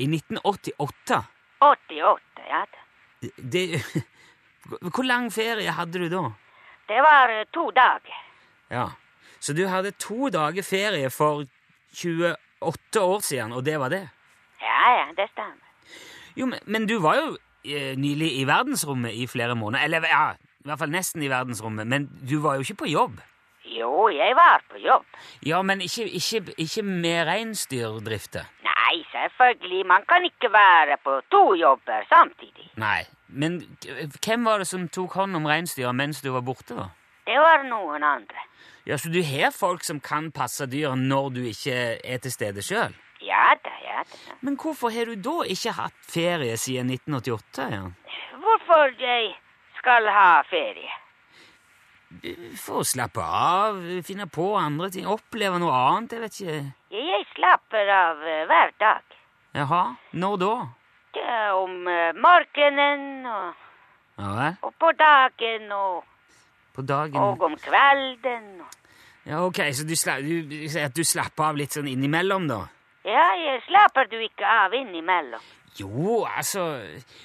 I 0.03 0.07
1988? 0.07 1.21
88, 1.63 2.47
ja. 2.49 2.63
Det, 3.37 3.63
hvor 4.93 5.07
lang 5.07 5.31
ferie 5.31 5.71
hadde 5.79 6.03
du 6.03 6.09
da? 6.11 6.25
Det 6.87 7.01
var 7.05 7.29
eh, 7.29 7.45
to 7.53 7.69
dager. 7.71 8.19
Ja. 8.71 8.87
Så 9.39 9.53
du 9.53 9.65
hadde 9.67 9.91
to 9.91 10.29
dager 10.29 10.63
ferie 10.63 11.09
for 11.09 11.43
28 11.93 13.01
år 13.01 13.19
siden, 13.19 13.53
og 13.53 13.65
det 13.65 13.79
var 13.79 13.89
det? 13.89 14.07
Ja, 14.61 14.85
ja, 14.99 15.05
det 15.17 15.29
stemmer. 15.31 15.59
Jo, 16.35 16.45
men, 16.45 16.59
men 16.65 16.87
du 16.87 16.97
var 17.03 17.19
jo 17.19 17.27
eh, 17.65 17.93
nylig 17.99 18.31
i 18.39 18.47
verdensrommet 18.47 19.13
i 19.13 19.27
flere 19.27 19.55
måneder. 19.55 19.83
Eller 19.85 20.07
ja, 20.07 20.31
i 20.33 20.69
hvert 20.69 20.79
fall 20.79 20.93
nesten 20.93 21.23
i 21.23 21.29
verdensrommet. 21.31 21.87
Men 21.87 22.07
du 22.29 22.39
var 22.41 22.55
jo 22.55 22.65
ikke 22.65 22.81
på 22.85 22.91
jobb. 22.91 23.19
Jo, 23.63 24.09
jeg 24.11 24.35
var 24.35 24.63
på 24.71 24.79
jobb. 24.83 25.05
Ja, 25.45 25.61
men 25.61 25.81
ikke, 25.81 26.07
ikke, 26.09 26.53
ikke 26.57 26.83
med 26.83 27.27
reinsdyrdrifter. 27.27 28.47
Nei, 28.67 29.03
selvfølgelig, 29.11 29.85
man 29.87 30.03
kan 30.09 30.25
ikke 30.27 30.51
være 30.53 30.97
på 31.03 31.19
to 31.31 31.43
jobber 31.59 32.07
samtidig. 32.09 32.71
Nei. 32.79 33.03
Men 33.33 33.59
hvem 34.21 34.45
var 34.45 34.61
det 34.61 34.67
som 34.69 34.85
tok 34.93 35.15
hånd 35.17 35.35
om 35.39 35.47
reinsdyra 35.49 35.93
mens 35.95 36.21
du 36.21 36.29
var 36.33 36.43
borte, 36.45 36.75
da? 36.77 36.89
Det 37.25 37.39
var 37.39 37.63
noen 37.65 38.03
andre. 38.03 38.41
Ja, 38.85 38.97
Så 38.99 39.09
du 39.09 39.21
har 39.23 39.51
folk 39.55 39.83
som 39.83 39.99
kan 40.03 40.31
passe 40.35 40.67
dyra 40.67 40.93
når 40.99 41.29
du 41.37 41.41
ikke 41.47 41.75
er 42.03 42.19
til 42.21 42.33
stede 42.33 42.61
sjøl? 42.61 42.93
Ja 43.23 43.53
da, 43.63 43.71
ja 43.79 44.01
da. 44.03 44.35
Men 44.43 44.57
hvorfor 44.59 44.91
har 44.91 45.07
du 45.07 45.15
da 45.15 45.37
ikke 45.47 45.71
hatt 45.77 45.95
ferie 46.11 46.57
siden 46.59 46.91
1988? 46.91 47.69
Jan? 47.71 47.95
Hvorfor 48.43 48.91
jeg 48.99 49.31
skal 49.79 50.09
ha 50.11 50.27
ferie? 50.49 50.91
For 52.59 52.83
å 52.83 52.85
slappe 52.85 53.23
av, 53.23 53.79
finne 54.05 54.27
på 54.29 54.51
andre 54.59 54.91
ting, 54.93 55.07
oppleve 55.09 55.57
noe 55.63 55.73
annet, 55.73 56.13
jeg 56.13 56.21
vet 56.21 56.35
ikke. 56.43 56.59
Jeg 56.93 57.25
slapper 57.31 57.89
av 57.89 58.21
eh, 58.21 58.43
hver 58.51 58.75
dag. 58.83 59.15
Jaha, 59.57 59.81
når 60.21 60.35
da? 60.43 60.53
Ja, 61.13 61.55
om 61.55 61.87
eh, 61.87 62.13
morgenen 62.17 63.25
og, 63.29 63.59
Ja 64.17 64.53
og 64.61 64.73
på 64.79 64.91
dagen 64.97 65.71
og, 65.71 66.03
På 66.73 66.81
dagen 66.81 67.17
og 67.17 67.41
om 67.41 67.55
kvelden. 67.57 68.61
Og. 68.61 68.77
Ja, 69.25 69.41
ok, 69.45 69.59
så 69.73 69.85
du, 69.87 69.95
sla, 69.95 70.17
du, 70.21 70.43
du 70.97 71.03
slapper 71.05 71.51
av 71.51 71.59
litt 71.59 71.75
sånn 71.75 71.87
innimellom, 71.87 72.47
da? 72.49 72.63
Ja, 73.07 73.27
jeg 73.39 73.61
slapper 73.67 74.07
du 74.11 74.17
ikke 74.19 74.47
av 74.47 74.73
innimellom. 74.75 75.43
Jo, 75.79 76.23
altså 76.29 76.63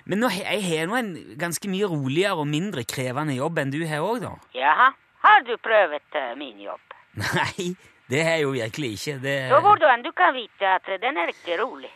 Men 0.08 0.22
nå, 0.22 0.30
jeg 0.32 0.62
har 0.64 0.88
nå 0.88 0.96
en 0.96 1.10
ganske 1.40 1.68
mye 1.68 1.88
roligere 1.90 2.40
og 2.40 2.48
mindre 2.48 2.84
krevende 2.88 3.36
jobb 3.36 3.60
enn 3.60 3.74
du 3.74 3.82
har 3.88 4.04
òg, 4.04 4.22
da. 4.24 4.32
Jaha, 4.56 4.88
har 5.26 5.44
du 5.44 5.54
prøvd 5.60 6.16
uh, 6.16 6.32
min 6.40 6.56
jobb? 6.64 6.96
Nei, 7.38 7.72
det 8.08 8.24
har 8.24 8.38
jeg 8.38 8.46
jo 8.46 8.54
virkelig 8.56 8.92
ikke. 8.96 9.16
Det 9.24 9.36
Så 9.52 9.60
hvordan 9.64 10.04
du 10.06 10.12
kan 10.16 10.32
vite 10.36 10.76
at 10.78 10.88
den 11.02 11.20
er 11.20 11.34
ikke 11.34 11.58
rolig? 11.60 11.92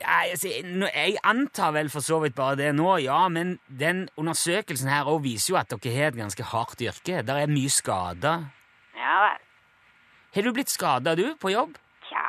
Ja, 0.00 0.22
jeg 0.32 1.18
antar 1.24 1.74
vel 1.76 1.90
for 1.92 2.00
så 2.00 2.20
vidt 2.22 2.34
bare 2.38 2.56
det 2.56 2.70
nå, 2.74 2.88
ja, 3.04 3.20
men 3.28 3.58
den 3.68 4.08
undersøkelsen 4.16 4.88
her 4.88 5.04
også 5.04 5.24
viser 5.26 5.52
jo 5.52 5.58
at 5.60 5.74
dere 5.74 5.94
har 5.96 6.14
et 6.14 6.18
ganske 6.22 6.46
hardt 6.52 6.80
yrke. 6.80 7.20
Der 7.26 7.42
er 7.42 7.52
mye 7.52 7.70
skader. 7.70 8.48
Ja 8.96 9.16
vel. 9.26 9.46
Har 10.34 10.46
du 10.46 10.52
blitt 10.54 10.70
skada, 10.70 11.14
du, 11.18 11.34
på 11.42 11.52
jobb? 11.52 11.76
Tja, 12.08 12.26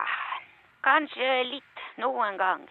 kanskje 0.83 1.31
litt 1.51 1.83
noen 2.01 2.39
gang. 2.41 2.63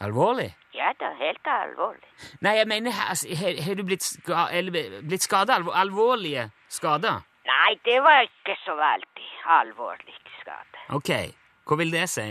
Alvorlig? 0.00 0.50
Ja 0.74 0.92
da, 0.98 1.10
helt 1.18 1.50
alvorlig. 1.50 2.08
Nei, 2.40 2.54
jeg 2.58 2.68
mener, 2.70 3.00
altså, 3.10 3.28
har, 3.34 3.74
du 3.74 3.84
blitt, 3.84 4.06
ska, 4.06 4.46
blitt 5.02 5.26
skada? 5.26 5.58
Alvorlige 5.74 6.48
skader? 6.70 7.24
Nei, 7.48 7.70
det 7.84 7.98
var 8.04 8.22
ikke 8.26 8.56
så 8.64 8.76
veldig 8.78 9.30
alvorlig 9.58 10.14
skade. 10.40 10.84
Ok, 10.96 11.10
hva 11.68 11.80
vil 11.80 11.92
det 11.92 12.06
si? 12.12 12.28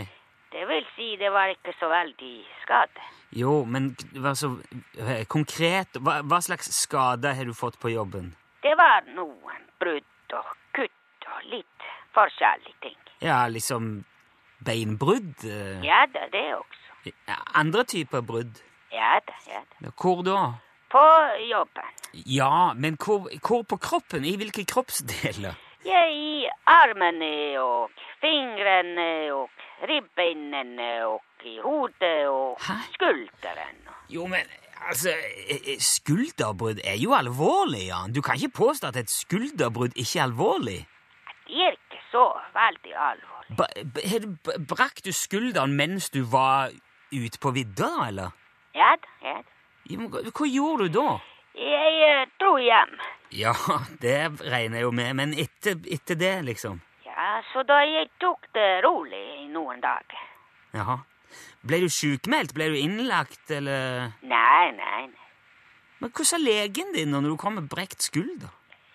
Det 0.52 0.64
vil 0.68 0.86
si, 0.96 1.16
det 1.20 1.28
var 1.32 1.50
ikke 1.52 1.74
så 1.78 1.88
veldig 1.92 2.34
skade. 2.62 3.02
Jo, 3.36 3.64
men 3.68 3.90
eh, 4.16 5.24
konkret 5.28 5.98
hva, 6.00 6.20
hva 6.24 6.38
slags 6.44 6.70
skader 6.82 7.34
har 7.36 7.44
du 7.44 7.52
fått 7.54 7.76
på 7.82 7.92
jobben? 7.92 8.30
Det 8.64 8.72
var 8.80 9.04
noen 9.14 9.66
brudd 9.80 10.34
og 10.38 10.48
kutt 10.76 11.28
og 11.28 11.50
litt 11.52 11.88
forskjellige 12.16 12.78
ting. 12.86 12.96
Ja, 13.20 13.42
liksom 13.52 13.90
beinbrudd? 14.64 15.34
eh, 15.44 15.84
Ja 15.84 16.06
da, 16.14 16.24
det 16.32 16.46
også. 16.56 17.12
Andre 17.54 17.84
typer 17.84 18.24
brudd? 18.24 18.56
Ja 18.92 19.18
da, 19.28 19.36
ja 19.52 19.60
da. 19.68 19.92
Hvor 20.00 20.24
da? 20.26 20.40
På 20.88 21.04
jobben. 21.44 21.92
Ja, 22.24 22.72
men 22.74 22.96
hvor, 22.96 23.28
hvor 23.44 23.62
på 23.68 23.76
kroppen? 23.76 24.24
I 24.24 24.36
hvilke 24.40 24.64
kroppsdeler? 24.64 25.60
Ja, 25.86 26.00
i 26.10 26.48
armene 26.66 27.60
og 27.62 27.90
fingrene 28.20 29.32
og 29.32 29.50
ribbeinene 29.88 30.88
og 31.06 31.22
i 31.46 31.58
hodet 31.62 32.26
og 32.28 32.56
Hæ? 32.60 32.74
skulderen. 32.94 33.78
Jo, 34.10 34.26
men 34.26 34.40
altså 34.88 35.10
eh, 35.10 35.56
eh, 35.74 35.78
Skulderbrudd 35.78 36.80
er 36.84 36.96
jo 36.98 37.14
alvorlig, 37.14 37.86
Jan. 37.88 38.12
Du 38.12 38.22
kan 38.22 38.34
ikke 38.34 38.56
påstå 38.58 38.86
at 38.90 38.96
et 38.96 39.10
skulderbrudd 39.10 39.94
ikke 39.96 40.18
er 40.18 40.22
alvorlig. 40.26 40.80
Det 41.46 41.62
er 41.66 41.76
ikke 41.78 42.02
så 42.10 42.24
veldig 42.54 42.94
alvorlig. 42.96 43.56
Ba, 43.58 43.64
b- 43.94 44.08
har 44.10 44.18
du- 44.26 44.36
b- 44.44 44.58
Brakk 44.68 45.04
du 45.04 45.12
skulderen 45.12 45.76
mens 45.76 46.10
du 46.10 46.24
var 46.24 46.70
ute 47.12 47.38
på 47.40 47.50
vidda, 47.54 47.88
eller? 48.08 48.30
Ja 48.74 48.90
da, 49.00 49.08
ja 49.88 49.98
hva 50.36 50.46
gjorde 50.52 50.88
du 50.90 50.98
da? 50.98 51.18
Jeg 51.58 52.02
eh, 52.06 52.26
dro 52.40 52.54
hjem. 52.62 52.92
Ja, 53.34 53.52
det 54.02 54.18
regner 54.40 54.80
jeg 54.80 54.86
jo 54.86 54.92
med, 54.94 55.14
men 55.18 55.34
etter, 55.34 55.78
etter 55.90 56.18
det, 56.18 56.34
liksom? 56.46 56.80
Ja, 57.06 57.40
så 57.52 57.64
da 57.66 57.80
jeg 57.84 58.10
tok 58.22 58.46
det 58.54 58.68
rolig 58.86 59.24
i 59.42 59.48
noen 59.52 59.82
dager. 59.82 60.26
Jaha. 60.76 61.00
Ble 61.66 61.80
du 61.82 61.88
sjukmeldt? 61.92 62.54
Ble 62.56 62.70
du 62.72 62.76
innlagt, 62.78 63.42
eller 63.50 64.14
Nei, 64.22 64.68
nei, 64.76 65.02
nei. 65.10 65.26
Men 65.98 66.12
hva 66.14 66.24
sa 66.24 66.38
legen 66.38 66.94
din 66.94 67.10
når 67.10 67.26
du 67.26 67.36
kom 67.40 67.58
med 67.58 67.66
brekt 67.68 68.06
skulder? 68.06 68.52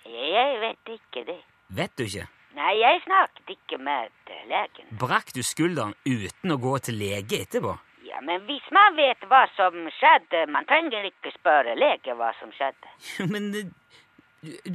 Jeg 0.08 0.60
vet 0.62 0.94
ikke 0.96 1.26
det. 1.28 1.42
Vet 1.76 1.98
du 2.00 2.06
ikke? 2.06 2.30
Nei, 2.56 2.74
jeg 2.80 3.02
snakket 3.04 3.56
ikke 3.58 3.80
med 3.82 4.34
legen. 4.48 4.88
Brakk 5.02 5.34
du 5.36 5.42
skulderen 5.44 5.96
uten 6.06 6.54
å 6.54 6.60
gå 6.62 6.78
til 6.86 7.02
lege 7.02 7.42
etterpå? 7.44 7.76
Ja, 8.13 8.21
men 8.21 8.43
hvis 8.45 8.65
man 8.71 8.93
vet 8.97 9.23
hva 9.26 9.47
som 9.58 9.73
skjedde, 9.97 10.45
man 10.54 10.67
trenger 10.69 11.08
ikke 11.10 11.34
spørre 11.34 11.73
lege 11.80 12.13
hva 12.19 12.30
som 12.39 12.54
skjedde. 12.54 12.91
Jo, 13.17 13.26
Men 13.34 13.49
du, 13.54 13.62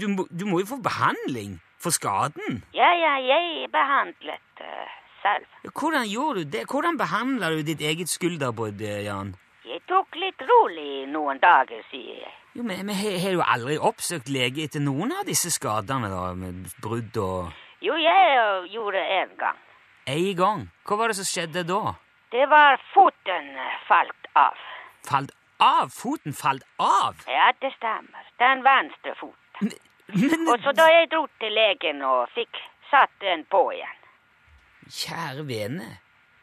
du, 0.00 0.06
må, 0.10 0.26
du 0.30 0.46
må 0.48 0.62
jo 0.62 0.70
få 0.74 0.78
behandling 0.82 1.58
for 1.78 1.94
skaden. 1.94 2.62
Ja, 2.74 2.88
ja, 2.98 3.14
jeg 3.22 3.68
behandlet 3.70 4.62
uh, 4.64 4.96
selv. 5.22 5.46
Hvordan 5.70 6.08
gjorde 6.08 6.42
du 6.42 6.56
det? 6.56 6.64
Hvordan 6.70 6.98
behandla 6.98 7.52
du 7.54 7.62
ditt 7.62 7.84
eget 7.84 8.10
skulderbrudd, 8.10 8.80
eh, 8.80 9.04
Jan? 9.06 9.36
Jeg 9.68 9.84
tok 9.86 10.16
litt 10.16 10.42
rolig 10.48 11.06
noen 11.12 11.38
dager, 11.42 11.84
sier 11.92 12.24
jeg. 12.24 12.34
Jo, 12.56 12.64
men, 12.64 12.82
men 12.88 12.96
Har 12.96 13.36
du 13.36 13.44
aldri 13.44 13.78
oppsøkt 13.78 14.32
lege 14.32 14.64
etter 14.64 14.82
noen 14.82 15.12
av 15.14 15.28
disse 15.28 15.52
skadene, 15.54 16.10
da? 16.10 16.32
Med 16.34 16.72
brudd 16.82 17.22
og 17.22 17.52
Jo, 17.84 17.94
jeg 17.94 18.34
eh, 18.34 18.66
gjorde 18.74 19.04
en 19.20 19.34
gang. 19.38 19.64
En 20.08 20.28
gang? 20.34 20.68
Hva 20.88 20.98
var 20.98 21.12
det 21.12 21.20
som 21.20 21.28
skjedde 21.28 21.62
da? 21.68 21.94
Det 22.30 22.46
var 22.50 22.80
foten 22.94 23.46
falt 23.88 24.26
av. 24.36 24.56
Falt 25.10 25.30
av? 25.58 25.88
Foten 25.88 26.32
falt 26.32 26.64
av? 26.76 27.22
Ja, 27.26 27.52
det 27.60 27.72
stemmer. 27.76 28.26
Den 28.38 28.64
venstre 28.64 29.14
foten. 29.20 29.72
Men, 30.08 30.48
Og 30.48 30.60
så 30.64 30.72
da 30.72 30.86
jeg 30.88 31.08
dro 31.12 31.26
til 31.40 31.52
legen 31.52 32.02
og 32.04 32.28
fikk 32.36 32.60
satt 32.90 33.12
den 33.20 33.44
på 33.52 33.62
igjen. 33.76 33.96
Kjære 34.88 35.46
vene. 35.48 35.88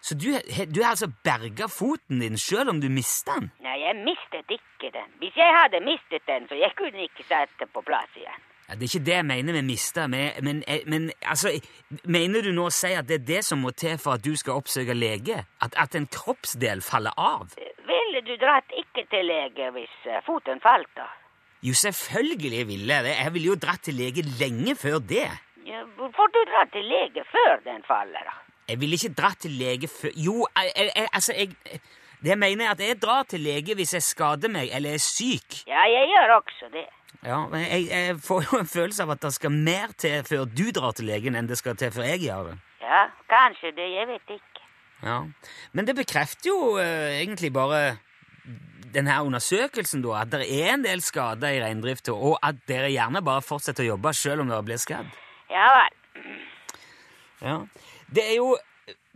Så 0.06 0.14
du, 0.22 0.28
du 0.70 0.82
har 0.84 0.92
altså 0.92 1.08
berga 1.26 1.66
foten 1.70 2.20
din 2.22 2.38
sjøl 2.38 2.70
om 2.70 2.82
du 2.82 2.90
mista 2.94 3.40
den? 3.40 3.48
Nei, 3.66 3.80
jeg 3.82 3.96
mistet 4.06 4.52
ikke 4.54 4.92
den. 4.94 5.08
Hvis 5.22 5.38
jeg 5.38 5.56
hadde 5.58 5.82
mistet 5.86 6.28
den, 6.30 6.46
så 6.50 6.58
jeg 6.60 6.76
kunne 6.78 7.08
ikke 7.08 7.26
sette 7.26 7.66
på 7.74 7.82
plass 7.88 8.20
igjen. 8.20 8.44
Ja, 8.70 8.74
det 8.76 8.84
er 8.88 8.90
ikke 8.98 9.06
det 9.06 9.14
jeg 9.16 9.26
mener 9.30 9.54
med 9.54 9.66
mista, 9.68 10.08
men, 10.10 10.32
men, 10.42 10.64
eh, 10.68 10.82
men 10.90 11.12
altså 11.22 11.52
Mener 12.10 12.42
du 12.42 12.52
nå 12.52 12.66
å 12.66 12.74
si 12.74 12.94
at 12.98 13.06
det 13.08 13.20
er 13.22 13.26
det 13.28 13.42
som 13.46 13.60
må 13.62 13.70
til 13.78 13.98
for 14.02 14.18
at 14.18 14.24
du 14.26 14.32
skal 14.36 14.58
oppsøke 14.58 14.96
lege? 14.98 15.44
At, 15.62 15.76
at 15.78 15.96
en 15.96 16.08
kroppsdel 16.08 16.82
faller 16.82 17.14
av? 17.18 17.54
Ville 17.86 18.22
du 18.26 18.34
dratt 18.42 18.74
ikke 18.74 19.06
til 19.12 19.28
lege 19.30 19.70
hvis 19.76 19.94
eh, 20.10 20.22
foten 20.26 20.62
falt 20.64 20.90
da? 20.98 21.06
Jo, 21.66 21.74
selvfølgelig 21.78 22.64
ville 22.72 22.94
jeg 22.98 23.04
det. 23.06 23.14
Jeg 23.22 23.34
ville 23.34 23.52
jo 23.54 23.56
dratt 23.62 23.84
til 23.86 23.96
lege 23.98 24.26
lenge 24.42 24.76
før 24.78 24.98
det. 25.14 25.28
Ja, 25.66 25.84
hvorfor 25.98 26.28
du 26.34 26.42
dra 26.50 26.66
til 26.74 26.86
lege 26.90 27.24
før 27.30 27.62
den 27.66 27.86
faller 27.88 28.26
da? 28.28 28.36
Jeg 28.70 28.80
ville 28.82 28.98
ikke 28.98 29.14
dratt 29.18 29.40
til 29.46 29.54
lege 29.62 29.88
før 29.90 30.10
Jo, 30.18 30.48
jeg, 30.58 30.90
jeg- 30.96 31.10
altså 31.14 31.34
jeg, 31.38 31.80
Det 32.26 32.38
mener, 32.38 32.66
jeg 32.66 32.72
at 32.72 32.80
jeg 32.88 33.02
drar 33.02 33.24
til 33.30 33.40
lege 33.46 33.76
hvis 33.78 33.94
jeg 33.94 34.02
skader 34.04 34.50
meg 34.50 34.70
eller 34.74 34.94
er 34.98 35.02
syk. 35.04 35.60
Ja, 35.68 35.84
jeg 35.90 36.08
gjør 36.10 36.36
også 36.40 36.70
det. 36.74 36.86
Ja, 37.24 37.40
men 37.52 37.64
jeg, 37.64 37.88
jeg 37.90 38.18
får 38.26 38.48
jo 38.50 38.60
en 38.60 38.70
følelse 38.70 39.06
av 39.06 39.14
at 39.16 39.22
det 39.24 39.34
skal 39.38 39.54
mer 39.54 39.94
til 39.98 40.24
før 40.28 40.46
du 40.50 40.66
drar 40.76 40.96
til 40.98 41.08
legen, 41.10 41.36
enn 41.36 41.48
det 41.50 41.58
skal 41.60 41.78
til 41.80 41.94
før 41.96 42.10
jeg 42.10 42.26
gjør 42.26 42.52
det. 42.52 42.58
Ja, 42.82 43.06
kanskje 43.32 43.72
det, 43.78 43.88
jeg 43.96 44.10
vet 44.12 44.36
ikke. 44.38 44.66
Ja, 45.06 45.20
Men 45.74 45.86
det 45.88 45.96
bekrefter 45.98 46.50
jo 46.50 46.78
eh, 46.82 47.22
egentlig 47.22 47.52
bare 47.54 47.98
denne 48.96 49.16
undersøkelsen, 49.28 50.04
da, 50.06 50.22
at 50.22 50.32
det 50.32 50.46
er 50.48 50.74
en 50.74 50.86
del 50.86 51.02
skader 51.04 51.58
i 51.58 51.62
reindrifta, 51.64 52.14
og 52.16 52.38
at 52.46 52.62
dere 52.70 52.94
gjerne 52.94 53.22
bare 53.26 53.44
fortsetter 53.44 53.84
å 53.86 53.94
jobbe 53.96 54.14
selv 54.16 54.46
om 54.46 54.54
dere 54.54 54.66
blir 54.66 54.80
skadd. 54.82 55.10
Ja 55.52 55.66
vel. 55.76 55.98
Ja. 57.44 57.58
Det 58.08 58.24
er 58.24 58.40
jo 58.40 58.56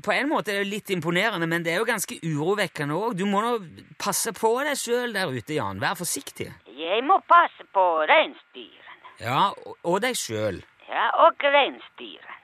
På 0.03 0.13
en 0.15 0.29
måte 0.31 0.53
er 0.53 0.61
det 0.63 0.69
litt 0.71 0.89
imponerende, 0.95 1.43
men 1.49 1.63
det 1.63 1.73
er 1.73 1.81
jo 1.81 1.87
ganske 1.87 2.15
urovekkende 2.23 2.95
òg. 2.95 3.17
Du 3.19 3.25
må 3.27 3.41
nå 3.43 3.57
passe 3.99 4.31
på 4.31 4.53
deg 4.63 4.77
sjøl 4.79 5.11
der 5.11 5.27
ute, 5.27 5.57
Jan. 5.57 5.81
Vær 5.81 5.97
forsiktig. 5.99 6.47
Jeg 6.79 7.03
må 7.03 7.17
passe 7.27 7.65
på 7.75 7.81
reinsdyrene. 8.07 8.99
Ja, 9.19 9.49
og, 9.51 9.75
og 9.83 9.97
deg 9.99 10.15
sjøl. 10.15 10.61
Ja, 10.87 11.09
og 11.25 11.43
reinsdyrene. 11.43 12.35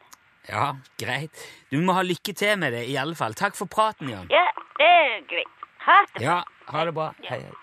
Ja, 0.50 0.66
greit. 1.00 1.32
Du 1.72 1.80
må 1.80 1.96
ha 1.96 2.04
lykke 2.04 2.34
til 2.36 2.60
med 2.60 2.76
det, 2.76 2.84
i 2.92 2.98
alle 3.00 3.16
fall. 3.16 3.34
Takk 3.34 3.56
for 3.56 3.72
praten, 3.72 4.10
Jan. 4.12 4.28
Ja, 4.30 4.44
det 4.82 4.90
er 4.92 5.22
greit. 5.30 5.54
Ha 5.86 6.02
det. 6.14 6.26
Ja, 6.26 6.42
ha 6.68 6.86
det 6.86 6.94
bra. 6.98 7.14
Hei, 7.24 7.40
hei. 7.48 7.54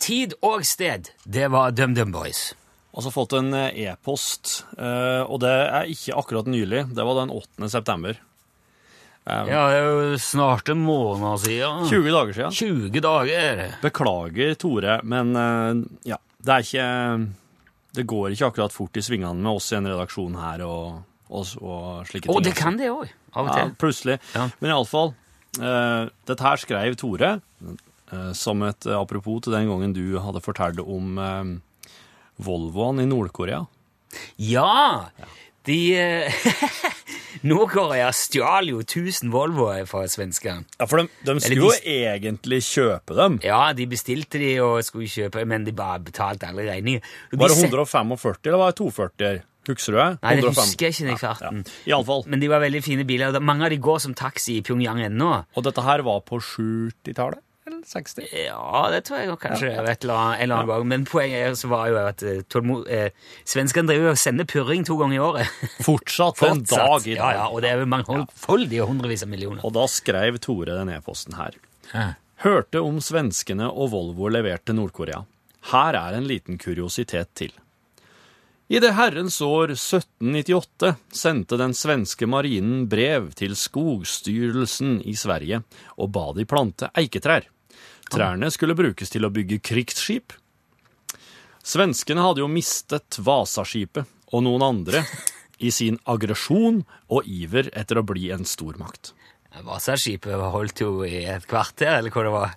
Tid 0.00 0.32
og 0.42 0.64
sted, 0.66 1.12
det 1.28 1.52
var 1.52 1.70
DumDum 1.76 2.12
Boys. 2.12 2.59
Altså 2.90 3.12
fått 3.14 3.36
en 3.38 3.52
eh, 3.54 3.76
e-post, 3.86 4.64
eh, 4.78 5.22
og 5.22 5.38
det 5.44 5.52
er 5.52 5.90
ikke 5.92 6.16
akkurat 6.18 6.48
nylig. 6.50 6.88
Det 6.96 7.04
var 7.06 7.20
den 7.20 7.30
8. 7.30 7.68
september. 7.70 8.18
Ja, 9.30 9.44
det 9.46 9.76
er 9.76 9.84
jo 9.84 10.16
snart 10.18 10.70
en 10.72 10.80
måned 10.82 11.42
siden. 11.44 11.84
20 11.86 12.08
dager 12.16 12.34
siden. 12.34 12.56
20 12.90 13.02
dager. 13.04 13.60
Beklager, 13.84 14.56
Tore, 14.58 14.96
men 15.06 15.36
eh, 15.38 15.84
ja, 16.10 16.18
det 16.40 16.54
er 16.56 16.64
ikke 16.66 16.88
Det 17.94 18.06
går 18.08 18.32
ikke 18.34 18.48
akkurat 18.48 18.74
fort 18.74 18.96
i 18.98 19.02
svingene 19.04 19.38
med 19.42 19.52
oss 19.60 19.70
i 19.70 19.76
en 19.78 19.86
redaksjon 19.90 20.34
her 20.40 20.62
og, 20.66 21.00
og, 21.28 21.54
og 21.60 22.08
slike 22.08 22.26
ting. 22.26 22.34
Å, 22.34 22.42
det 22.42 22.56
kan 22.58 22.78
det 22.80 22.90
òg, 22.90 23.10
av 23.36 23.44
og 23.44 23.50
Ja, 23.52 23.56
til. 23.60 23.72
plutselig. 23.82 24.18
Ja. 24.34 24.48
Men 24.62 24.72
iallfall. 24.74 25.14
Uh, 25.58 26.06
dette 26.30 26.46
her 26.46 26.60
skrev 26.62 26.94
Tore 26.98 27.32
eh, 27.36 28.28
som 28.38 28.62
et 28.62 28.86
eh, 28.86 28.94
apropos 28.94 29.40
til 29.42 29.50
den 29.54 29.66
gangen 29.66 29.90
du 29.96 30.14
hadde 30.22 30.42
fortalt 30.44 30.78
om 30.82 31.18
eh, 31.18 31.50
Volvoene 32.44 33.04
i 33.06 33.10
Nord-Korea. 33.10 33.64
Ja! 34.42 35.10
De 35.68 35.76
eh, 36.00 36.46
Nord-Korea 37.50 38.08
stjal 38.16 38.70
jo 38.72 38.80
1000 38.82 39.30
Volvoer 39.32 39.84
fra 39.88 40.06
svenskene. 40.10 40.64
Ja, 40.80 40.88
for 40.88 41.02
de, 41.02 41.10
de 41.26 41.36
skulle 41.44 41.68
jo 41.68 41.74
egentlig 41.84 42.62
kjøpe 42.66 43.16
dem. 43.18 43.38
Ja, 43.44 43.68
de 43.76 43.86
bestilte 43.90 44.40
de 44.40 44.54
og 44.64 44.80
skulle 44.86 45.10
kjøpe, 45.10 45.44
men 45.48 45.68
de 45.68 45.76
bare 45.76 46.00
betalte 46.04 46.48
alle 46.48 46.66
regninger. 46.68 47.04
De 47.30 47.40
Var 47.40 47.52
det 47.52 47.60
145 47.70 48.40
eller 48.48 48.60
var 48.64 48.74
det 48.74 48.80
240? 48.80 49.46
Husker 49.68 49.92
du 49.92 49.98
det? 50.00 50.08
Nei, 50.24 50.32
det 50.40 50.48
husker 50.48 50.86
jeg 50.86 50.96
ikke 50.96 51.06
den 51.10 51.20
farten. 51.20 51.60
Ja, 51.60 51.74
ja. 51.84 51.92
Iallfall. 51.92 52.24
Men 52.32 52.40
de 52.42 52.48
var 52.50 52.62
veldig 52.64 52.80
fine 52.84 53.04
biler. 53.06 53.36
og 53.36 53.44
Mange 53.44 53.68
av 53.68 53.74
de 53.74 53.78
går 53.82 54.00
som 54.02 54.16
taxi 54.16 54.56
i 54.58 54.64
Pyongyang 54.64 55.04
ennå. 55.10 55.30
Og 55.54 55.66
dette 55.66 55.84
her 55.84 56.02
var 56.06 56.24
på 56.26 56.40
70-tallet? 56.40 57.44
Eller 57.70 57.86
60? 57.86 58.24
Ja, 58.34 58.88
det 58.90 59.04
tror 59.06 59.20
jeg 59.20 59.36
kanskje. 59.38 59.68
Et 59.70 60.04
eller 60.04 60.14
annet, 60.14 60.38
en 60.40 60.44
eller 60.44 60.56
annen 60.56 60.70
gang. 60.72 60.86
Men 60.90 61.04
poenget 61.06 61.44
er 61.46 61.54
så 61.58 61.70
var 61.70 61.86
jo 61.90 61.98
at 62.00 62.24
eh, 62.26 62.40
eh, 62.42 63.28
svenskene 63.46 63.92
driver 63.92 64.14
og 64.14 64.18
sender 64.18 64.48
purring 64.50 64.86
to 64.88 64.96
ganger 64.98 65.16
i 65.16 65.22
året. 65.22 65.60
Fortsatt 65.86 66.42
en 66.48 66.64
dag 66.64 67.06
i 67.06 67.14
dag. 67.14 67.20
Ja, 67.20 67.30
ja, 67.38 67.46
og 67.48 67.62
det 67.62 67.70
er 67.70 67.86
mangfoldige 67.86 68.82
og 68.84 68.90
hundrevis 68.94 69.22
av 69.26 69.30
millioner. 69.30 69.62
Og 69.66 69.74
da 69.76 69.86
skrev 69.90 70.40
Tore 70.42 70.74
den 70.80 70.90
e-posten 70.96 71.38
her. 71.38 71.58
Hæ? 71.94 72.10
Hørte 72.40 72.80
om 72.82 72.98
svenskene 73.04 73.68
og 73.68 73.92
Volvo 73.92 74.30
leverte 74.32 74.74
Nord-Korea. 74.74 75.22
Her 75.70 75.98
er 75.98 76.16
en 76.16 76.26
liten 76.26 76.58
kuriositet 76.58 77.34
til. 77.36 77.52
I 78.70 78.78
det 78.78 78.92
herrens 78.94 79.40
år 79.42 79.72
1798 79.74 80.92
sendte 81.12 81.56
den 81.58 81.72
svenske 81.74 82.28
marinen 82.30 82.84
brev 82.88 83.32
til 83.34 83.56
Skogstyrelsen 83.58 85.00
i 85.02 85.16
Sverige 85.18 85.64
og 85.98 86.12
ba 86.14 86.28
de 86.36 86.46
plante 86.46 86.86
eiketrær. 86.94 87.48
Trærne 88.10 88.50
skulle 88.50 88.74
brukes 88.78 89.12
til 89.12 89.26
å 89.26 89.32
bygge 89.32 89.60
krigsskip. 89.62 90.34
Svenskene 91.62 92.24
hadde 92.24 92.42
jo 92.42 92.48
mistet 92.50 93.20
Vasaskipet 93.22 94.08
og 94.34 94.44
noen 94.46 94.64
andre 94.64 95.04
i 95.60 95.70
sin 95.74 95.98
aggresjon 96.08 96.82
og 97.12 97.28
iver 97.28 97.68
etter 97.76 98.00
å 98.00 98.06
bli 98.06 98.30
en 98.34 98.46
stormakt. 98.48 99.12
Vasaskipet 99.66 100.40
holdt 100.54 100.82
jo 100.82 101.04
i 101.04 101.24
et 101.28 101.46
kvarter, 101.50 101.98
eller 101.98 102.14
hva 102.14 102.24
det 102.26 102.34
var. 102.34 102.56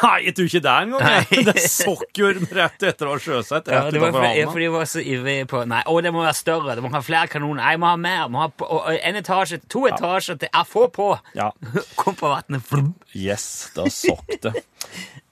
Nei, 0.00 0.16
jeg 0.26 0.34
tror 0.36 0.48
ikke 0.48 0.62
det 0.64 0.74
engang. 0.84 1.28
Det 1.50 1.64
sokk 1.70 2.20
jo 2.20 2.30
rett 2.32 2.86
etter 2.88 3.08
å 3.08 3.14
ha 3.14 3.20
sjøsett. 3.20 3.68
Ja, 3.72 3.82
det 3.92 4.00
var 4.02 4.14
fordi, 4.16 4.64
vi 4.64 4.70
var 4.72 4.88
så 4.88 5.02
ivrige 5.02 5.46
på 5.50 5.62
Nei, 5.68 5.82
å, 5.88 5.98
det 6.04 6.12
må 6.14 6.24
være 6.24 6.36
større, 6.38 6.76
det 6.78 6.84
må 6.84 6.92
ha 6.94 7.02
flere 7.04 7.30
kanoner. 7.32 7.64
Jeg 7.72 7.82
må 7.82 7.90
ha 7.90 8.00
mer. 8.00 8.26
Må 8.32 8.44
ha 8.44 8.48
på, 8.52 8.68
og, 8.68 8.88
en 8.96 9.20
etasje, 9.20 9.60
to 9.70 9.84
etasjer 9.90 10.40
til. 10.40 10.52
Jeg 10.52 10.70
får 10.72 10.90
på! 10.96 11.08
Ja. 11.36 11.50
Kom 12.00 12.18
på 12.18 12.32
vannet. 12.32 12.74
Yes, 13.16 13.46
da 13.76 13.88
sokk 13.92 14.36
det. 14.44 14.54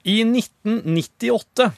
I 0.09 0.22
1998 0.24 1.70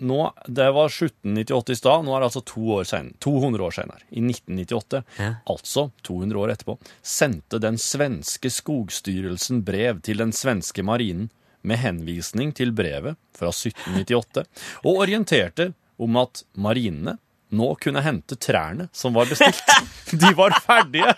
nå, 0.00 0.32
Det 0.46 0.70
var 0.72 0.88
1798 0.88 1.72
i 1.72 1.76
stad, 1.76 2.04
nå 2.06 2.14
er 2.14 2.22
det 2.22 2.28
altså 2.30 2.40
to 2.48 2.62
år 2.78 2.86
senere, 2.88 3.18
200 3.20 3.66
år 3.66 3.74
senere. 3.76 4.00
I 4.10 4.22
1998, 4.24 5.02
Ja. 5.18 5.34
altså 5.44 5.90
200 6.08 6.40
år 6.40 6.54
etterpå, 6.54 6.78
sendte 7.02 7.60
den 7.60 7.76
svenske 7.76 8.48
skogstyrelsen 8.50 9.60
brev 9.66 10.00
til 10.06 10.22
den 10.22 10.32
svenske 10.32 10.84
marinen 10.86 11.28
med 11.66 11.80
henvisning 11.82 12.52
til 12.56 12.72
brevet 12.76 13.18
fra 13.36 13.50
1798, 13.52 14.46
og 14.84 15.02
orienterte 15.04 15.70
om 16.00 16.16
at 16.20 16.44
marinene 16.56 17.18
nå 17.50 17.68
kunne 17.82 18.02
hente 18.04 18.38
trærne 18.38 18.88
som 18.94 19.16
var 19.16 19.28
bestilt. 19.30 19.64
De 20.22 20.30
var 20.38 20.54
ferdige! 20.64 21.12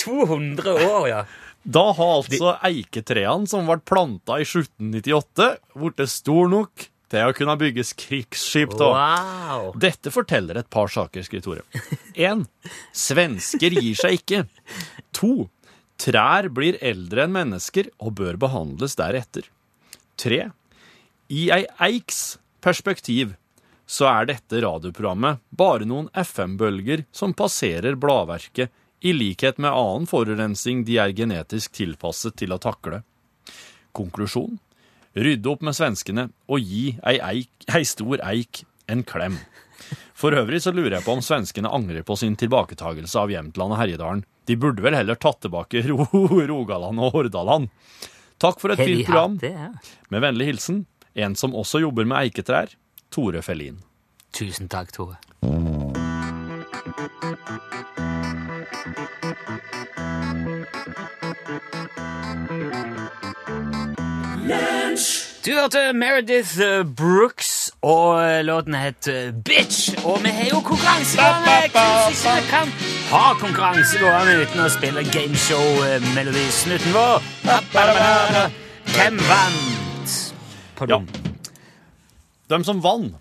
200 0.00 0.76
år, 0.86 1.08
ja. 1.10 1.24
Da 1.62 1.90
har 1.92 2.14
altså 2.22 2.54
eiketrærne 2.64 3.50
som 3.50 3.66
ble 3.68 3.76
planta 3.84 4.38
i 4.40 4.46
1798, 4.46 5.50
blitt 5.76 6.08
stor 6.08 6.48
nok 6.48 6.86
til 7.10 7.26
å 7.26 7.34
kunne 7.36 7.56
bygges 7.58 7.92
krigsskip. 7.98 8.76
da. 8.78 8.90
Wow. 8.94 9.72
Dette 9.82 10.12
forteller 10.14 10.60
et 10.62 10.70
par 10.72 10.88
saker, 10.88 11.26
skriver 11.26 11.44
Tore. 11.44 11.82
1. 12.14 12.46
Svensker 12.96 13.76
gir 13.76 13.98
seg 13.98 14.20
ikke. 14.20 14.44
2. 15.18 15.32
Trær 16.00 16.48
blir 16.48 16.78
eldre 16.80 17.26
enn 17.26 17.34
mennesker 17.34 17.90
og 18.00 18.14
bør 18.20 18.38
behandles 18.40 18.96
deretter. 18.96 19.44
3. 20.20 20.46
I 21.28 21.42
ei 21.52 21.66
eiks 21.86 22.38
perspektiv 22.64 23.34
så 23.90 24.06
er 24.08 24.30
dette 24.30 24.62
radioprogrammet 24.62 25.42
bare 25.50 25.88
noen 25.88 26.08
FM-bølger 26.14 27.04
som 27.12 27.34
passerer 27.36 27.98
bladverket, 28.00 28.70
i 29.00 29.14
likhet 29.16 29.56
med 29.56 29.72
annen 29.72 30.06
forurensning 30.08 30.82
de 30.84 30.98
er 31.00 31.14
genetisk 31.16 31.72
tilpasset 31.78 32.36
til 32.36 32.52
å 32.52 32.60
takle. 32.60 33.00
Konklusjon? 33.96 34.58
Rydde 35.16 35.48
opp 35.50 35.64
med 35.66 35.74
svenskene 35.74 36.26
og 36.46 36.60
gi 36.60 36.94
ei, 37.00 37.16
eik, 37.16 37.50
ei 37.72 37.84
stor 37.88 38.20
eik 38.28 38.62
en 38.92 39.02
klem. 39.08 39.40
For 40.14 40.36
øvrig 40.36 40.60
så 40.64 40.72
lurer 40.74 40.98
jeg 40.98 41.06
på 41.06 41.16
om 41.16 41.24
svenskene 41.24 41.72
angrer 41.72 42.04
på 42.06 42.16
sin 42.20 42.36
tilbaketagelse 42.40 43.18
av 43.22 43.32
Jämtland 43.32 43.74
og 43.74 43.80
Herjedalen. 43.80 44.24
De 44.46 44.56
burde 44.60 44.84
vel 44.84 44.96
heller 44.98 45.18
tatt 45.20 45.42
tilbake 45.44 45.82
Ro 45.90 46.06
Rogaland 46.50 47.00
og 47.00 47.14
Hordaland. 47.16 47.70
Takk 48.40 48.60
for 48.62 48.72
et 48.72 48.80
fint 48.80 49.04
program. 49.06 49.36
det, 49.42 49.52
ja? 49.52 49.72
Med 50.08 50.24
vennlig 50.24 50.52
hilsen 50.52 50.84
en 51.14 51.36
som 51.36 51.54
også 51.54 51.80
jobber 51.82 52.06
med 52.06 52.18
eiketrær, 52.24 52.74
Tore 53.10 53.42
Fellin. 53.42 53.80
Tusen 54.32 54.68
takk, 54.70 54.92
Tore. 54.94 55.18
Du 65.40 65.54
hørte 65.56 65.92
Meredith 65.96 66.60
eh, 66.60 66.82
Brooks, 66.84 67.59
og 67.80 68.20
eh, 68.20 68.44
låten 68.44 68.74
het 68.76 69.08
eh, 69.08 69.30
Bitch. 69.32 69.94
Og 70.04 70.20
vi 70.24 70.32
har 70.36 70.50
jo 70.50 70.60
konkurranse 70.60 71.16
gående! 71.16 71.54
Jeg 71.72 72.12
ikke 72.12 72.34
vi 72.36 72.44
kan 72.50 72.72
ha 73.10 73.22
konkurranse 73.40 74.00
gående 74.02 74.34
uten 74.42 74.64
å 74.64 74.68
spille 74.72 75.04
gameshow-melodisnutten 75.08 76.92
vår. 76.96 77.24
Hvem 78.90 79.18
vant? 79.30 80.14
Pardon. 80.76 81.08
Ja. 81.08 81.50
De 82.50 82.58
som 82.66 82.82
vant, 82.84 83.16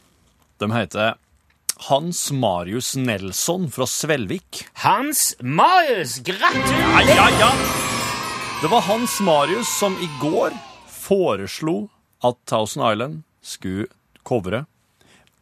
de 0.60 0.72
heter 0.74 1.16
Hans 1.88 2.26
Marius 2.36 2.96
Nelson 3.00 3.70
fra 3.72 3.88
Svelvik. 3.88 4.66
Hans 4.84 5.38
Marius, 5.40 6.18
gratulerer! 6.28 7.08
Ja, 7.08 7.30
ja, 7.30 7.30
ja! 7.40 7.52
Det 8.60 8.68
var 8.68 8.84
Hans 8.90 9.22
Marius 9.24 9.72
som 9.80 9.96
i 10.04 10.10
går 10.20 10.52
foreslo 10.92 11.86
at 12.20 12.36
Thousand 12.50 12.84
Island 12.84 13.22
skulle 13.40 13.88
covre 14.28 14.66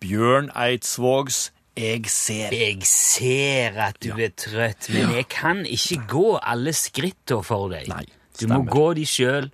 Bjørn 0.01 0.51
Eidsvågs 0.53 1.51
Jeg 1.77 2.09
ser. 2.09 2.53
Jeg 2.53 2.85
ser 2.89 3.77
at 3.87 3.99
du 4.01 4.11
er 4.17 4.33
trøtt, 4.33 4.89
men 4.93 5.13
jeg 5.13 5.27
kan 5.29 5.61
ikke 5.65 5.99
gå 6.09 6.25
alle 6.41 6.73
skrittene 6.73 7.45
for 7.45 7.69
deg. 7.73 7.85
Nei, 7.91 8.05
du 8.39 8.47
må 8.49 8.63
gå 8.65 8.87
de 8.97 9.05
sjøl, 9.05 9.51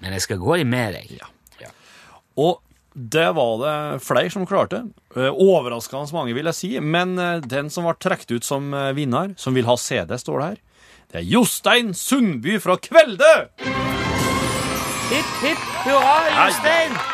men 0.00 0.16
jeg 0.16 0.24
skal 0.24 0.40
gå 0.40 0.56
de 0.60 0.64
med 0.68 0.96
deg. 0.96 1.20
Og 2.40 2.62
det 2.94 3.28
var 3.36 3.52
det 3.60 4.02
flere 4.02 4.32
som 4.32 4.46
klarte. 4.48 4.82
Eh, 5.16 5.28
Overraskende 5.30 6.12
mange, 6.16 6.34
vil 6.34 6.48
jeg 6.50 6.58
si. 6.58 6.72
Men 6.80 7.18
eh, 7.18 7.38
den 7.44 7.70
som 7.70 7.86
ble 7.86 7.94
trukket 8.00 8.34
ut 8.38 8.46
som 8.46 8.72
eh, 8.74 8.90
vinner, 8.96 9.34
som 9.36 9.54
vil 9.54 9.68
ha 9.68 9.76
CD, 9.78 10.16
står 10.18 10.40
det 10.40 10.48
her, 10.48 10.58
det 11.10 11.20
er 11.22 11.28
Jostein 11.28 11.94
Sundby 11.94 12.58
fra 12.62 12.78
Kvelde! 12.82 13.32
Hipp, 15.10 15.32
hipp, 15.42 15.64
hurra, 15.84 16.18
Jostein! 16.38 17.09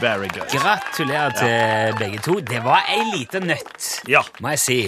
Very 0.00 0.28
good. 0.30 0.46
Gratulerer 0.52 1.32
til 1.34 1.98
begge 1.98 2.20
to. 2.22 2.38
Det 2.46 2.60
var 2.64 2.84
ei 2.92 3.00
lita 3.16 3.40
nøtt, 3.42 3.88
Ja. 4.08 4.22
må 4.40 4.52
jeg 4.54 4.58
si. 4.62 4.80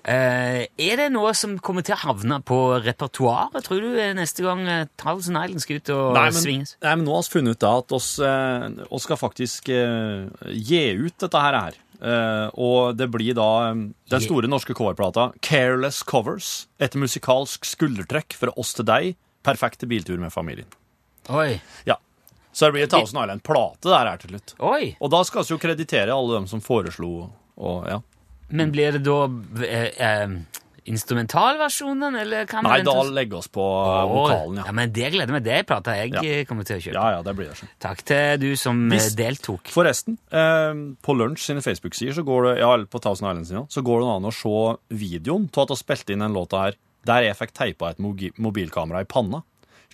Uh, 0.00 0.64
er 0.80 0.96
det 0.96 1.10
noe 1.12 1.30
som 1.36 1.58
kommer 1.60 1.84
til 1.84 1.94
å 1.94 2.00
havne 2.00 2.38
på 2.46 2.56
repertoaret, 2.82 3.60
tror 3.66 3.82
du, 3.84 3.90
eh, 4.00 4.14
neste 4.16 4.42
gang 4.42 4.62
uh, 4.66 4.86
Thousand 4.98 5.36
Island 5.36 5.60
skal 5.60 5.76
ut 5.76 5.90
og 5.92 6.14
Nei, 6.16 6.24
men, 6.32 6.40
svinges? 6.40 6.72
nei, 6.80 6.94
men 6.96 7.04
nå 7.04 7.14
har 7.18 7.26
vi 7.26 7.34
funnet 7.34 7.58
ut 7.58 7.60
da 7.60 7.72
at 7.82 7.92
oss, 7.98 8.08
uh, 8.18 8.70
oss 8.90 9.04
skal 9.04 9.20
faktisk 9.20 9.68
uh, 9.68 10.26
gi 10.48 10.82
ut 10.96 11.18
dette 11.20 11.44
her. 11.44 11.76
Eh, 12.00 12.46
og 12.56 12.96
det 12.96 13.10
blir 13.12 13.34
da 13.36 13.48
um, 13.74 13.82
den 14.08 14.22
store 14.24 14.48
norske 14.48 14.72
coverplata 14.72 15.34
Careless 15.44 16.00
Covers. 16.02 16.66
Et 16.80 16.94
musikalsk 16.96 17.68
skuldertrekk 17.68 18.32
fra 18.40 18.54
oss 18.56 18.72
til 18.78 18.88
deg. 18.88 19.18
Perfekte 19.44 19.84
biltur 19.90 20.16
med 20.16 20.32
familien. 20.32 20.64
Oi. 21.28 21.60
Ja. 21.84 21.98
Så 22.52 22.66
det 22.66 22.72
blir 22.74 22.86
Thousand 22.90 23.20
Island-plate 23.22 23.90
der 23.92 24.08
her 24.10 24.16
til 24.18 24.30
slutt. 24.34 24.54
Oi. 24.58 24.96
Og 25.00 25.10
da 25.12 25.20
skal 25.24 25.44
vi 25.46 25.54
jo 25.54 25.58
kreditere 25.62 26.10
alle 26.14 26.40
dem 26.40 26.46
som 26.50 26.60
foreslo 26.60 27.30
og 27.60 27.86
ja. 27.88 28.00
Men 28.50 28.72
blir 28.74 28.96
det 28.96 29.04
da 29.06 29.18
eh, 29.62 29.92
eh, 30.02 30.32
instrumentalversjonen, 30.90 32.16
eller 32.18 32.46
kan 32.50 32.64
Nei, 32.64 32.80
da 32.82 32.94
legger 32.98 33.12
legger 33.14 33.38
oss 33.38 33.48
på 33.52 33.62
eh, 33.62 34.06
vokalen, 34.10 34.56
ja. 34.60 34.64
ja. 34.66 34.72
men 34.74 34.92
Det 34.96 35.10
gleder 35.14 35.34
meg. 35.36 35.44
Det 35.46 35.60
plata 35.68 35.94
jeg 35.98 36.14
Ja. 36.14 36.22
eh, 36.24 36.44
kommer 36.48 36.66
til 36.66 36.78
å 36.78 36.82
kjøpe. 36.82 36.94
Ja, 36.96 37.10
ja, 37.16 37.22
det 37.26 37.34
blir 37.38 37.50
det. 37.52 37.56
sånn. 37.60 37.70
Takk 37.78 38.02
til 38.10 38.38
du 38.42 38.48
som 38.56 38.80
eh, 38.90 38.96
Hvis- 38.96 39.14
deltok. 39.18 39.70
Forresten, 39.74 40.18
eh, 40.32 40.74
på 41.06 41.14
Lunsj 41.16 41.44
sine 41.50 41.62
Facebook-sider, 41.62 42.14
så 42.18 42.24
går 42.26 42.48
det, 42.48 42.58
ja, 42.64 42.72
på 42.90 43.00
Thousand 43.00 43.30
Island 43.30 43.46
sine, 43.46 43.64
så 43.70 43.84
går 43.86 44.00
det 44.02 44.10
an 44.16 44.28
å 44.30 44.34
se 44.34 44.56
videoen 45.04 45.48
til 45.52 45.62
at 45.62 45.68
du 45.68 45.76
spilte 45.78 46.10
inn 46.16 46.24
den 46.26 46.34
låta 46.34 46.64
her, 46.66 46.74
der 47.06 47.22
jeg 47.28 47.36
fikk 47.38 47.52
teipa 47.56 47.90
et 47.90 47.98
mobilkamera 48.02 49.00
i 49.00 49.08
panna, 49.08 49.42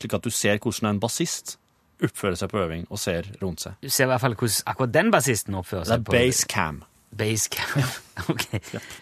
slik 0.01 0.15
at 0.15 0.23
du 0.23 0.31
ser 0.31 0.59
hvordan 0.59 0.91
en 0.95 1.01
bassist 1.01 1.59
oppfører 2.05 2.37
seg 2.37 2.51
på 2.53 2.61
øving 2.65 2.85
og 2.91 3.01
ser 3.01 3.31
rundt 3.43 3.65
seg. 3.65 3.79
Du 3.83 3.89
ser 3.89 4.05
i 4.09 4.13
hvert 4.13 4.21
fall 4.25 4.37
hvordan 4.37 4.73
akkurat 4.73 4.93
den 4.95 5.15
bassisten 5.15 5.57
oppfører 5.59 5.89
seg. 5.89 6.05
Det 6.05 6.15
er 6.15 6.27
basecam. 6.27 6.83
Basecam. 6.83 6.87
base 7.17 7.49
cam. 7.49 7.73
Basecamp. 7.81 8.03
Ok. 8.31 8.47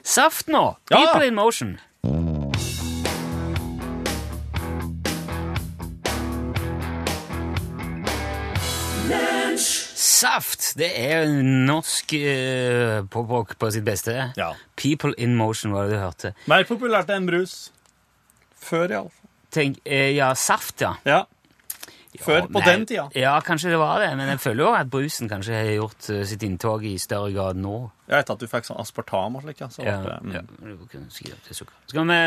Saft 0.03 0.49
nå! 0.49 0.77
Ja. 0.91 0.99
People 0.99 1.27
in 1.27 1.35
motion. 1.35 1.79
Saft, 10.15 10.73
det 10.79 10.89
er 10.99 11.29
norsk 11.29 12.15
uh, 12.17 13.05
poprock 13.13 13.55
på 13.61 13.71
sitt 13.75 13.85
beste. 13.87 14.15
Ja. 14.39 14.53
People 14.77 15.13
in 15.19 15.37
motion 15.37 15.75
var 15.75 15.87
det 15.87 15.99
du 15.99 16.01
hørte. 16.01 16.33
Mer 16.51 16.65
populært 16.69 17.13
enn 17.13 17.29
brus. 17.29 17.69
Før, 18.65 18.89
iallfall. 18.89 19.21
Tenk, 19.55 19.79
eh, 19.87 20.11
ja, 20.17 20.33
saft, 20.35 20.81
ja. 20.83 20.97
Ja. 21.07 21.21
Før, 22.23 22.45
på 22.47 22.61
nei, 22.61 22.67
den 22.69 22.85
tida. 22.87 23.09
Ja, 23.19 23.41
kanskje 23.43 23.71
det 23.73 23.79
var 23.81 23.99
det, 24.03 24.17
men 24.19 24.29
jeg 24.31 24.39
føler 24.43 24.63
jo 24.63 24.69
at 24.79 24.91
brusen 24.93 25.29
kanskje 25.31 25.55
har 25.57 25.71
gjort 25.75 26.03
eh, 26.15 26.23
sitt 26.31 26.43
inntog 26.47 26.81
i 26.87 26.99
større 27.03 27.33
grad 27.35 27.57
nå. 27.59 27.91
Ja, 28.07 28.17
Etter 28.21 28.35
at 28.37 28.43
du 28.45 28.49
fikk 28.51 28.65
sånn 28.69 28.83
aspartam 28.83 29.37
og 29.39 29.43
slik. 29.47 29.59
Ja, 29.65 29.69
så 29.73 29.81
Ja, 29.83 29.97
det, 30.05 30.19
mm. 30.23 30.33
ja. 30.37 30.43
Du 30.45 30.87
kan 30.93 31.03
skrive 31.11 31.35
opp 31.39 31.45
det 31.49 31.55
sukker. 31.59 31.77
Skal 31.91 32.05
vi 32.11 32.21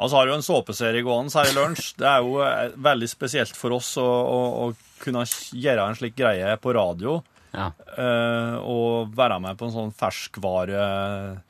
Og 0.00 0.06
så 0.10 0.14
har 0.16 0.24
du 0.26 0.32
en 0.34 0.42
såpeserie 0.42 1.02
gående 1.06 1.32
her 1.36 1.46
i 1.52 1.58
lunsj. 1.58 1.84
Det 2.00 2.08
er 2.08 2.18
jo 2.24 2.32
eh, 2.46 2.72
veldig 2.90 3.08
spesielt 3.12 3.54
for 3.56 3.70
oss 3.78 3.90
å, 4.00 4.06
å, 4.06 4.40
å 4.64 4.66
kunne 5.04 5.22
gjøre 5.54 5.86
en 5.86 5.98
slik 5.98 6.14
greie 6.18 6.56
på 6.60 6.68
radio. 6.74 7.20
Ja. 7.50 7.72
Uh, 7.98 8.54
og 8.62 9.10
være 9.18 9.40
med 9.42 9.58
på 9.58 9.64
en 9.66 9.74
sånn 9.74 9.90
ferskvareproduksjon 9.98 11.40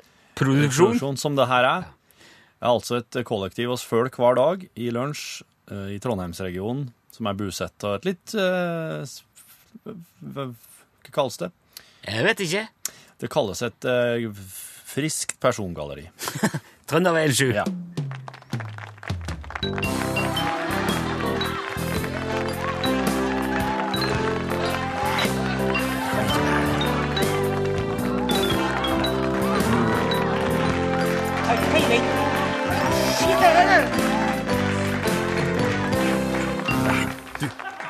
Produksjon? 0.40 1.16
som 1.20 1.36
det 1.36 1.44
her 1.50 1.64
er. 1.68 1.82
Det 2.60 2.68
er 2.68 2.74
altså 2.74 2.98
et 3.00 3.16
kollektiv 3.28 3.70
hos 3.72 3.84
folk 3.88 4.18
hver 4.20 4.36
dag 4.36 4.64
i 4.76 4.90
lunsj 4.92 5.40
eh, 5.72 5.94
i 5.94 5.98
Trondheimsregionen, 6.02 6.90
som 7.20 7.28
er 7.28 7.36
bosatt 7.36 7.84
og 7.84 7.98
et 7.98 8.06
litt 8.08 8.32
eh, 8.40 9.04
Hva 10.32 10.46
kalles 11.12 11.36
det? 11.42 11.50
Jeg 12.06 12.24
vet 12.24 12.40
ikke. 12.46 12.62
Det 13.20 13.28
kalles 13.32 13.60
et 13.66 13.88
eh, 13.90 14.24
friskt 14.88 15.36
persongalleri. 15.42 16.08
Trønderveien 16.88 17.34
7. 17.36 17.52
Ja. 17.60 17.66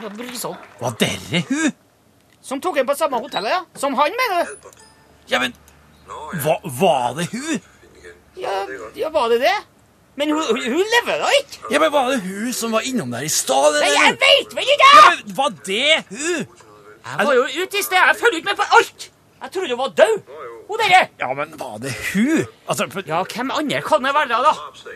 Var 0.01 0.97
dere 1.01 1.43
hun? 1.49 1.73
Som 2.43 2.61
tok 2.61 2.79
en 2.81 2.87
på 2.89 2.97
samme 2.97 3.21
hotellet, 3.21 3.53
ja. 3.53 3.61
Som 3.77 3.95
han, 3.99 4.15
mener 4.17 4.45
du? 4.49 4.71
Ja, 5.29 5.41
men 5.43 5.53
hva, 6.43 6.57
Var 6.65 7.19
det 7.19 7.27
hun? 7.35 7.61
Ja, 8.41 8.65
ja, 8.97 9.11
var 9.13 9.29
det 9.29 9.41
det? 9.45 9.57
Men 10.17 10.33
hun, 10.33 10.43
hun, 10.49 10.65
hun 10.73 10.89
lever 10.95 11.21
da 11.23 11.29
ikke! 11.41 11.61
Ja, 11.71 11.79
men 11.83 11.93
Var 11.93 12.11
det 12.15 12.21
hun 12.25 12.53
som 12.57 12.73
var 12.73 12.87
innom 12.89 13.13
der 13.13 13.27
i 13.27 13.31
stad? 13.33 13.77
Nei, 13.81 13.93
jeg 13.95 14.17
vet 14.25 14.57
vel 14.57 14.73
ikke! 14.75 14.91
Ja, 14.97 15.05
men 15.13 15.37
Var 15.37 15.55
det 15.69 16.05
hun? 16.11 16.67
Jeg 17.01 17.27
var 17.27 17.35
jo 17.35 17.45
ute 17.49 17.79
i 17.79 17.83
sted. 17.83 17.97
Jeg 17.97 18.17
følger 18.21 18.41
ikke 18.41 18.51
med 18.51 18.59
på 18.61 18.67
alt. 18.77 19.07
Jeg 19.41 19.53
trodde 19.53 19.69
hun 19.73 19.79
var 19.79 19.93
død. 20.01 20.17
Hun 20.69 20.79
derre. 20.83 20.99
Ja, 21.19 21.29
men 21.35 21.55
var 21.59 21.79
det 21.83 21.93
hun? 22.13 22.43
Altså, 22.69 22.87
for, 22.93 23.03
Ja, 23.07 23.23
hvem 23.35 23.51
andre 23.57 23.81
kan 23.83 24.05
det 24.05 24.13
være 24.15 24.43
da? 24.45 24.53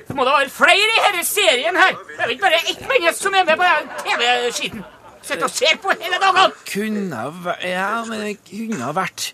Det 0.09 0.17
må 0.17 0.27
da 0.29 0.35
være 0.39 0.53
flere 0.53 0.91
i 0.99 1.01
denne 1.07 1.25
serien 1.25 1.79
her. 1.81 1.97
Det 1.97 2.19
er 2.19 2.27
vel 2.27 2.35
ikke 2.37 2.45
bare 2.45 2.61
ett 2.61 2.85
menneske 2.91 3.17
som 3.23 3.35
er 3.41 3.49
med 3.49 3.57
på 3.57 3.71
den 3.71 3.89
TV-skiten. 4.05 4.85
Sitter 5.25 5.47
og 5.47 5.51
ser 5.51 5.79
på 5.83 5.93
hele 6.01 6.19
dagen. 6.21 6.53
kunne 6.69 7.17
ha 7.17 7.31
vært 7.45 7.65
Ja, 7.65 8.05
men 8.09 8.21
det 8.21 8.35
kunne 8.49 8.83
ha 8.85 8.93
vært 8.97 9.33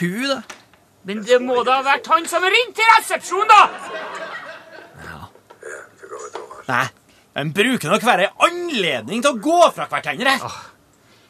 hun, 0.00 0.28
da. 0.30 0.40
Men 1.08 1.22
det 1.24 1.40
må 1.42 1.62
da 1.64 1.78
ha 1.80 1.84
vært 1.86 2.08
han 2.12 2.28
som 2.28 2.44
ringte 2.44 2.80
til 2.80 2.90
resepsjonen, 2.96 3.48
da! 3.52 3.62
Nei. 6.68 6.86
de 7.38 7.52
bruker 7.54 7.88
nok 7.92 8.02
hver 8.04 8.26
anledning 8.44 9.22
til 9.24 9.30
å 9.32 9.40
gå 9.40 9.60
fra 9.76 9.86
hverandre. 9.88 10.36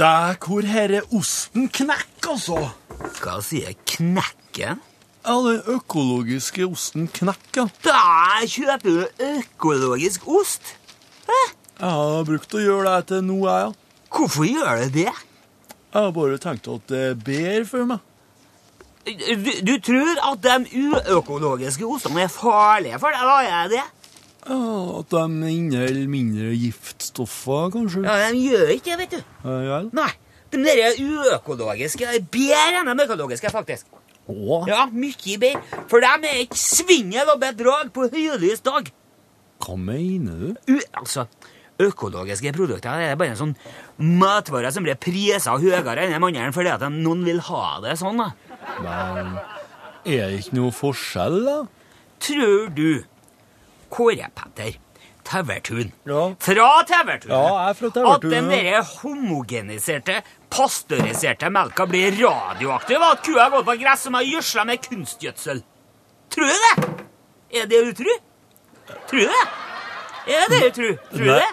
Der 0.00 0.34
hvor 0.46 0.64
herre 0.64 1.02
osten 1.12 1.68
knekker, 1.68 2.30
altså. 2.30 2.70
Hva 3.00 3.38
sier 3.44 3.74
knekken? 3.88 4.80
Ja, 5.20 5.34
den 5.44 5.60
økologiske 5.68 6.64
osten 6.68 7.08
knekker. 7.12 7.68
Da 7.84 8.40
kjøper 8.48 8.86
du 8.88 9.24
økologisk 9.26 10.26
ost. 10.28 10.74
Hæ? 11.28 11.40
Jeg 11.80 11.88
har 11.96 12.24
brukt 12.28 12.54
å 12.56 12.62
gjøre 12.62 12.94
det 12.98 13.08
til 13.12 13.24
nå, 13.28 13.38
jeg, 13.46 13.66
ja. 13.68 14.06
Hvorfor 14.10 14.48
gjør 14.48 14.80
du 14.84 14.94
det? 14.98 15.10
Jeg 15.10 15.96
har 15.96 16.12
bare 16.14 16.38
tenkt 16.42 16.68
at 16.70 16.88
det 16.90 17.02
er 17.12 17.20
bedre 17.26 17.66
for 17.68 17.88
meg. 17.88 18.06
Du, 19.06 19.52
du 19.64 19.72
tror 19.82 20.18
at 20.28 20.42
de 20.44 20.84
uøkologiske 20.90 21.86
ostene 21.88 22.26
er 22.26 22.32
farlige 22.32 22.98
for 23.00 23.16
deg, 23.16 23.24
Hva 23.24 23.38
Er 23.48 23.70
det? 23.72 23.84
Ja, 24.40 24.58
At 25.00 25.12
de 25.12 25.52
inneholder 25.52 26.08
mindre 26.08 26.50
giftstoffer, 26.56 27.70
kanskje. 27.74 28.04
Ja, 28.04 28.28
De 28.32 28.40
gjør 28.44 28.74
ikke 28.76 28.92
det, 28.92 28.98
vet 29.04 29.16
du. 29.16 29.22
Ja, 29.44 29.56
ja. 29.68 29.80
Nei. 29.96 30.10
De 30.50 30.58
der 30.66 30.96
uøkologiske 30.98 32.06
er 32.08 32.22
bedre 32.32 32.80
enn 32.82 32.90
de 32.90 33.04
økologiske, 33.06 33.50
faktisk. 33.52 33.86
Åh. 34.30 34.66
Ja, 34.68 34.86
Mye 34.92 35.38
bedre. 35.42 35.60
For 35.90 36.02
de 36.02 36.10
er 36.28 36.42
ikke 36.44 36.58
svingel 36.58 37.30
og 37.32 37.40
bedrag 37.42 37.92
på 37.94 38.08
høylys 38.12 38.60
dag. 38.66 38.90
hva 39.60 39.76
mener 39.76 40.32
du? 40.40 40.74
U 40.74 40.78
altså, 40.96 41.26
Økologiske 41.80 42.52
produkter 42.52 43.00
er 43.00 43.16
bare 43.16 43.32
en 43.32 43.38
sånn 43.38 43.54
matvare 44.20 44.68
som 44.72 44.84
blir 44.84 44.98
prisa 45.00 45.54
høyere 45.56 46.02
enn 46.04 46.12
de 46.12 46.18
andre 46.20 46.52
fordi 46.52 46.68
at 46.74 46.84
noen 46.92 47.24
vil 47.24 47.40
ha 47.46 47.80
det 47.80 47.94
sånn. 48.00 48.20
da. 48.20 48.32
Men 48.84 49.38
er 50.04 50.28
det 50.28 50.42
ikke 50.42 50.58
noe 50.58 50.74
forskjell, 50.76 51.38
da? 51.46 51.56
Tror 52.20 52.68
du 52.76 53.02
Kåre 53.90 54.28
Petter 54.36 54.76
Tauvertun 55.30 55.92
Ja. 56.06 56.22
fra 56.42 56.54
Tauertun. 56.90 57.30
Ja, 57.30 57.40
jeg 57.40 57.70
er 57.70 57.74
fra 57.78 57.90
Tauvertun, 57.94 58.14
At 58.14 58.22
den 58.34 58.48
derre 58.50 58.70
der 58.74 58.82
homogeniserte, 59.02 60.16
pasteuriserte 60.50 61.50
melka 61.54 61.86
blir 61.86 62.10
radioaktiv? 62.18 62.98
At 63.12 63.22
kua 63.26 63.48
går 63.52 63.62
på 63.68 63.76
gress 63.82 64.00
som 64.08 64.14
har 64.18 64.22
gjødsla 64.26 64.64
med 64.66 64.82
kunstgjødsel? 64.88 65.62
Tror 66.30 66.50
du 66.50 66.56
det? 66.66 66.88
Er 67.60 67.66
det 67.70 67.80
du 67.86 67.92
tror? 68.02 68.18
Tror 69.10 69.18
du 69.18 69.26
det? 69.30 69.46
Er 70.30 70.50
det 70.50 70.60
du 70.62 70.70
tror? 70.80 70.96
Tror 71.10 71.24
du 71.24 71.30
det? 71.30 71.52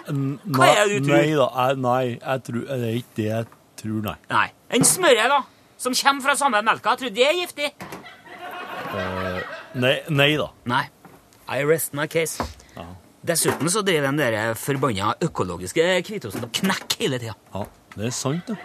Hva 0.58 0.66
er 0.72 0.84
det 0.88 0.98
du 0.98 1.06
tror? 1.08 1.16
Nei 1.16 1.30
da, 1.38 1.48
jeg, 1.68 1.78
nei, 1.86 2.04
jeg 2.18 2.42
tror, 2.48 2.60
det 2.68 2.88
er 2.90 2.98
ikke 2.98 3.16
det 3.16 3.24
jeg 3.30 3.46
tror, 3.82 4.02
nei. 4.02 4.16
Nei. 4.30 4.46
Den 4.74 4.84
smøret, 4.84 5.30
da, 5.32 5.40
som 5.78 5.94
kommer 6.02 6.22
fra 6.26 6.34
samme 6.36 6.62
melka, 6.66 6.96
tror 6.98 7.08
du 7.08 7.14
det 7.14 7.26
er 7.30 7.38
giftig? 7.38 7.70
Nei, 9.74 9.98
nei 10.10 10.30
da. 10.36 10.50
Nei. 10.66 10.84
I 11.48 11.62
rest 11.64 11.94
my 11.94 12.06
case. 12.06 12.42
Dessuten 13.28 13.68
så 13.70 13.82
driver 13.84 14.08
den 14.08 14.18
der 14.22 14.54
forbanna 14.56 15.12
økologiske 15.24 15.84
hvitosten 16.08 16.48
og 16.48 16.52
knekker 16.62 17.02
hele 17.04 17.20
tida. 17.20 17.36
Ja, 17.54 17.66
det 17.96 18.06
er 18.08 18.16
sant, 18.16 18.48
det. 18.48 18.56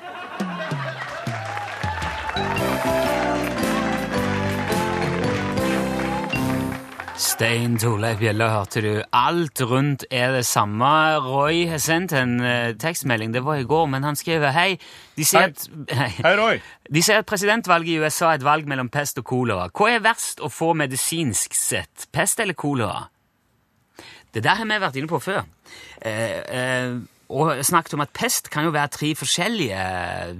Stein 7.23 7.75
Torleif 7.77 8.17
Bjelle, 8.19 8.47
hørte 8.49 8.81
du. 8.81 8.91
Alt 9.15 9.61
rundt 9.69 10.03
er 10.11 10.31
det 10.33 10.45
samme. 10.49 10.89
Roy 11.23 11.67
har 11.69 11.77
sendt 11.81 12.11
en 12.17 12.39
eh, 12.41 12.73
tekstmelding, 12.81 13.31
det 13.35 13.43
var 13.45 13.61
i 13.61 13.67
går, 13.69 13.85
men 13.93 14.03
han 14.03 14.17
skriver 14.17 14.51
hei. 14.55 14.79
De 15.17 15.25
sier, 15.27 15.45
Hei. 15.45 15.51
at, 15.53 15.67
hei. 15.99 16.09
Hei, 16.25 16.33
Roy. 16.39 16.59
De 16.89 17.03
sier 17.05 17.21
at 17.21 17.29
presidentvalget 17.29 17.93
i 17.93 17.99
USA 18.01 18.31
er 18.33 18.41
et 18.41 18.47
valg 18.47 18.67
mellom 18.69 18.89
pest 18.93 19.21
og 19.21 19.27
kolera. 19.29 19.69
Hva 19.69 19.91
er 19.93 20.03
verst 20.03 20.41
å 20.43 20.49
få 20.51 20.73
medisinsk 20.77 21.53
sett? 21.57 22.07
Pest 22.11 22.41
eller 22.43 22.57
kolera? 22.57 23.05
Det 24.33 24.43
der 24.43 24.55
har 24.59 24.65
vi 24.65 24.79
vært 24.81 24.95
inne 24.99 25.07
på 25.07 25.19
før. 25.21 25.43
Eh, 26.01 26.39
eh, 26.59 26.95
og 27.33 27.65
snakket 27.65 27.93
om 27.93 28.03
at 28.03 28.13
pest 28.13 28.49
kan 28.53 28.65
jo 28.65 28.73
være 28.73 28.87
tre 28.93 29.15
forskjellige 29.15 29.83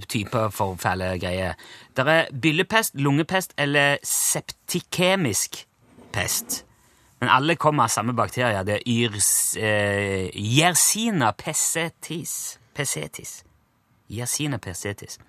typer 0.10 0.49
forfæle 0.49 1.19
greier. 1.21 1.53
Det 1.97 2.08
er 2.08 2.25
byllepest, 2.41 2.95
lungepest 2.95 3.53
eller 3.58 3.97
septikemisk 4.03 5.65
pest. 6.13 6.65
Men 7.19 7.29
alle 7.29 7.56
kommer 7.56 7.84
av 7.84 7.89
samme 7.89 8.13
bakterier. 8.13 8.63
Det 8.63 8.73
er 8.73 8.82
yrs, 8.86 9.56
eh, 9.58 10.29
Yersina. 10.36 11.32
Pescetis. 11.32 12.60
Yersina 14.12 14.58
pescetis. 14.58 15.19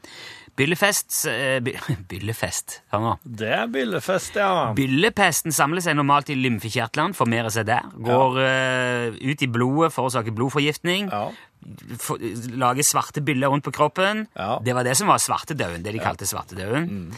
Byllefest 0.55 1.17
eh, 1.31 1.59
by, 1.65 1.75
Byllefest, 2.11 2.79
hør 2.93 3.03
nå. 3.03 3.15
Det 3.25 3.51
er 3.57 3.71
byllefest, 3.73 4.39
ja. 4.39 4.51
Byllepesten 4.77 5.55
samler 5.55 5.83
seg 5.85 5.99
normalt 5.99 6.31
i 6.31 6.39
lymfekjertlene, 6.39 7.17
formerer 7.19 7.51
seg 7.55 7.67
der. 7.71 7.89
Går 8.07 8.39
uh, 8.39 9.17
ut 9.19 9.43
i 9.43 9.51
blodet, 9.51 9.91
forårsaker 9.95 10.37
blodforgiftning. 10.37 11.11
Ja. 11.11 11.27
For, 11.99 12.21
lager 12.61 12.87
svarte 12.87 13.25
byller 13.25 13.51
rundt 13.51 13.67
på 13.67 13.73
kroppen. 13.75 14.29
Ja. 14.37 14.59
Det 14.63 14.77
var 14.77 14.87
det 14.87 14.95
som 15.01 15.11
var 15.11 15.23
svartedauden, 15.23 15.83
det 15.83 15.97
de 15.97 16.03
kalte 16.03 16.29
svartedauden. 16.29 17.11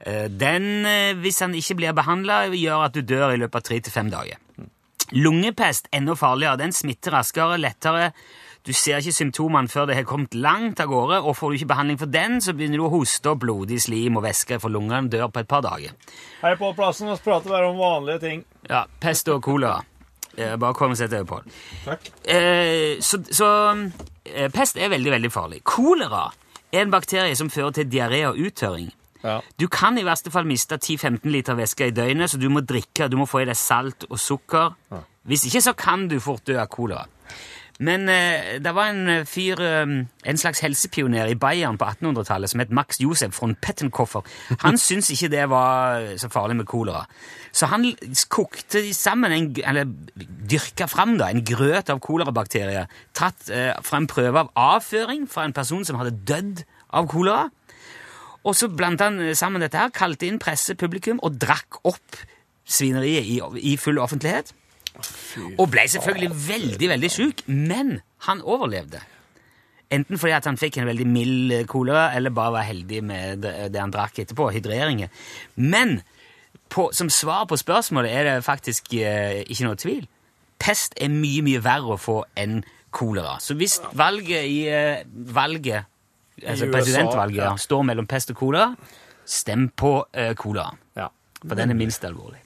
Eh, 0.00 0.28
den, 0.32 0.86
eh, 0.86 1.14
hvis 1.20 1.38
den 1.42 1.54
ikke 1.54 1.76
blir 1.76 1.96
behandla, 1.96 2.46
gjør 2.48 2.86
at 2.86 2.94
du 2.96 3.02
dør 3.02 3.34
i 3.34 3.40
løpet 3.40 3.56
av 3.60 3.62
tre 3.62 3.80
til 3.80 3.92
fem 3.92 4.08
dager. 4.10 4.38
Lungepest 5.12 5.90
enda 5.92 6.14
farligere. 6.14 6.56
Den 6.56 6.72
smitter 6.72 7.12
raskere, 7.12 7.58
lettere. 7.58 8.12
Du 8.66 8.72
ser 8.76 9.00
ikke 9.00 9.14
symptomene 9.16 9.70
før 9.72 9.86
det 9.88 9.96
har 9.96 10.04
kommet 10.08 10.34
langt 10.36 10.82
av 10.82 10.90
gårde, 10.90 11.22
og 11.24 11.36
får 11.36 11.52
du 11.52 11.58
ikke 11.58 11.70
behandling 11.70 12.00
for 12.00 12.12
den, 12.12 12.40
så 12.44 12.52
begynner 12.56 12.82
du 12.82 12.84
å 12.84 12.92
hoste 12.92 13.32
og 13.32 13.40
blodig 13.40 13.78
slim 13.80 14.18
og 14.20 14.26
væske, 14.26 14.58
for 14.60 14.72
lungene 14.72 15.08
dør 15.12 15.30
på 15.32 15.40
et 15.40 15.48
par 15.48 15.64
dager. 15.64 15.94
Hei 16.42 16.52
på 16.60 16.74
plassen, 16.76 17.08
vi 17.08 17.16
prater 17.24 17.54
bare 17.54 17.70
om 17.70 17.80
vanlige 17.80 18.20
ting. 18.26 18.44
Ja, 18.68 18.84
pest 19.00 19.30
og 19.32 19.40
kolera. 19.46 19.80
Eh, 20.36 20.54
bare 20.60 20.76
kom 20.76 20.92
og 20.92 21.00
sett 21.00 21.12
deg 21.12 21.24
på. 21.28 21.40
Takk. 21.86 22.12
Eh, 22.22 23.00
så 23.02 23.22
så 23.32 23.48
eh, 24.28 24.48
pest 24.52 24.78
er 24.78 24.92
veldig, 24.92 25.16
veldig 25.16 25.32
farlig. 25.32 25.64
Kolera 25.66 26.28
er 26.70 26.84
en 26.84 26.92
bakterie 26.92 27.36
som 27.36 27.50
fører 27.50 27.80
til 27.80 27.88
diaré 27.90 28.22
og 28.28 28.38
uttøring. 28.38 28.90
Ja. 29.24 29.40
Du 29.60 29.66
kan 29.68 29.98
i 30.00 30.04
verste 30.06 30.30
fall 30.32 30.46
miste 30.48 30.78
10-15 30.78 31.26
liter 31.32 31.56
væske 31.58 31.90
i 31.90 31.96
døgnet, 31.96 32.30
så 32.30 32.38
du 32.40 32.48
må 32.52 32.62
drikke, 32.64 33.08
du 33.08 33.18
må 33.20 33.26
få 33.28 33.42
i 33.42 33.48
deg 33.48 33.58
salt 33.58 34.06
og 34.08 34.20
sukker. 34.20 34.76
Hvis 35.28 35.44
ikke 35.48 35.64
så 35.64 35.74
kan 35.76 36.06
du 36.08 36.16
fort 36.22 36.46
dø 36.48 36.56
av 36.60 36.70
kolera. 36.72 37.04
Men 37.80 38.08
eh, 38.12 38.58
det 38.60 38.74
var 38.76 38.90
en 38.92 39.08
eh, 39.08 39.26
fyr, 39.28 39.60
eh, 39.64 39.92
en 40.04 40.40
slags 40.40 40.60
helsepioner 40.60 41.30
i 41.32 41.36
Bayern 41.40 41.78
på 41.80 41.86
1800-tallet 41.88 42.52
som 42.52 42.60
het 42.60 42.74
Max 42.76 43.00
Josef 43.00 43.38
von 43.40 43.54
Pettenkoffer. 43.56 44.26
Han 44.60 44.78
syntes 44.86 45.10
ikke 45.14 45.30
det 45.32 45.46
var 45.48 46.04
så 46.20 46.28
farlig 46.28 46.58
med 46.58 46.68
kolera. 46.68 47.06
Så 47.52 47.70
han 47.72 47.88
kokte 48.28 48.82
sammen, 48.94 49.32
en, 49.32 49.48
eller 49.64 49.88
dyrka 50.50 50.86
fram 50.92 51.16
da, 51.18 51.30
en 51.30 51.44
grøt 51.44 51.88
av 51.90 52.02
kolerabakterier, 52.04 52.90
tatt 53.16 53.48
eh, 53.48 53.72
fra 53.82 54.02
en 54.02 54.10
prøve 54.10 54.44
av 54.44 54.52
avføring 54.54 55.24
fra 55.30 55.48
en 55.48 55.56
person 55.56 55.86
som 55.86 55.98
hadde 56.02 56.18
dødd 56.28 56.62
av 56.92 57.08
kolera. 57.08 57.48
Og 58.44 58.56
så 58.56 58.68
blandet 58.72 59.08
han 59.08 59.34
sammen 59.36 59.64
dette 59.64 59.80
her, 59.80 59.92
kalte 59.92 60.28
inn 60.28 60.40
presse, 60.40 60.76
publikum, 60.76 61.20
og 61.24 61.40
drakk 61.40 61.80
opp 61.88 62.20
svineriet 62.70 63.26
i, 63.26 63.40
i 63.72 63.76
full 63.80 63.98
offentlighet. 64.00 64.54
Og 65.58 65.70
ble 65.70 65.86
selvfølgelig 65.88 66.30
veldig, 66.48 66.88
veldig 66.90 67.10
syk, 67.12 67.42
men 67.48 67.98
han 68.26 68.42
overlevde. 68.42 69.00
Enten 69.90 70.18
fordi 70.22 70.36
han 70.36 70.58
fikk 70.58 70.78
en 70.78 70.86
veldig 70.86 71.06
mild 71.10 71.54
kolera, 71.70 72.10
eller 72.14 72.30
bare 72.34 72.54
var 72.60 72.66
heldig 72.68 73.02
med 73.04 73.42
det, 73.42 73.54
det 73.74 73.80
han 73.82 73.94
drakk 73.94 74.22
etterpå, 74.22 74.50
hydreringer. 74.54 75.10
Men 75.56 76.00
på, 76.70 76.90
som 76.94 77.10
svar 77.10 77.46
på 77.50 77.58
spørsmålet 77.58 78.14
er 78.14 78.28
det 78.28 78.36
faktisk 78.46 78.92
eh, 78.94 79.42
ikke 79.46 79.66
noe 79.66 79.80
tvil. 79.80 80.04
Pest 80.60 80.94
er 81.00 81.10
mye, 81.10 81.42
mye 81.42 81.62
verre 81.64 81.96
å 81.96 81.98
få 81.98 82.20
enn 82.38 82.60
kolera. 82.94 83.38
Så 83.42 83.56
hvis 83.58 83.80
valget 83.98 84.46
i 84.46 84.60
eh, 84.70 85.02
valget, 85.34 85.90
altså 86.44 86.68
USA, 86.68 86.72
presidentvalget, 86.76 87.42
ja. 87.42 87.56
står 87.58 87.82
mellom 87.90 88.06
pest 88.10 88.30
og 88.34 88.38
kolera, 88.38 88.70
stem 89.26 89.70
på 89.74 89.96
eh, 90.12 90.34
kolera. 90.38 90.70
Ja. 90.98 91.10
For 91.42 91.58
den 91.58 91.74
er 91.74 91.78
minst 91.78 92.04
alvorlig. 92.06 92.42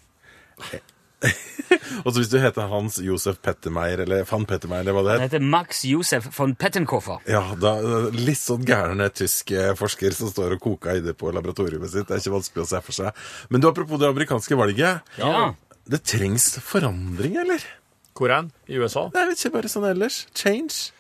Og 2.04 2.12
så 2.12 2.20
hvis 2.20 2.30
du 2.30 2.36
heter 2.38 2.68
Hans 2.70 2.98
Josef 3.02 3.38
Pettermeier, 3.42 4.02
eller 4.04 4.26
van 4.28 4.44
Pettermeier, 4.48 4.84
eller 4.84 4.96
hva 4.96 5.04
det 5.06 5.14
Han 5.14 5.24
heter 5.24 5.40
heter 5.40 5.50
Max 5.54 5.84
Josef 5.88 6.28
von 6.36 6.54
Pettenkoffer. 6.58 7.22
ja, 7.30 7.42
da, 7.60 7.74
Litt 8.14 8.40
sånn 8.40 8.66
gæren 8.68 9.02
tysk 9.16 9.54
eh, 9.56 9.72
forsker 9.78 10.14
som 10.16 10.30
står 10.32 10.56
og 10.58 10.64
koker 10.64 11.00
i 11.00 11.04
det 11.04 11.16
på 11.20 11.32
laboratoriet 11.34 11.82
sitt. 11.90 12.08
Det 12.08 12.18
er 12.18 12.22
ikke 12.22 12.36
vanskelig 12.36 12.64
å 12.66 12.70
se 12.74 12.82
for 12.84 12.98
seg. 13.00 13.22
Men 13.50 13.64
du, 13.64 13.70
apropos 13.70 14.00
det 14.02 14.10
amerikanske 14.10 14.58
valget. 14.60 15.14
Ja. 15.20 15.46
Det 15.84 16.02
trengs 16.06 16.54
forandring, 16.64 17.38
eller? 17.42 17.64
Hvor 18.14 18.30
hen? 18.30 18.52
I 18.70 18.78
USA? 18.78 19.08
Nei, 19.14 19.24
er 19.26 19.34
ikke 19.34 19.56
bare 19.56 19.70
sånn 19.72 19.88
ellers. 19.88 20.24
Change. 20.38 20.93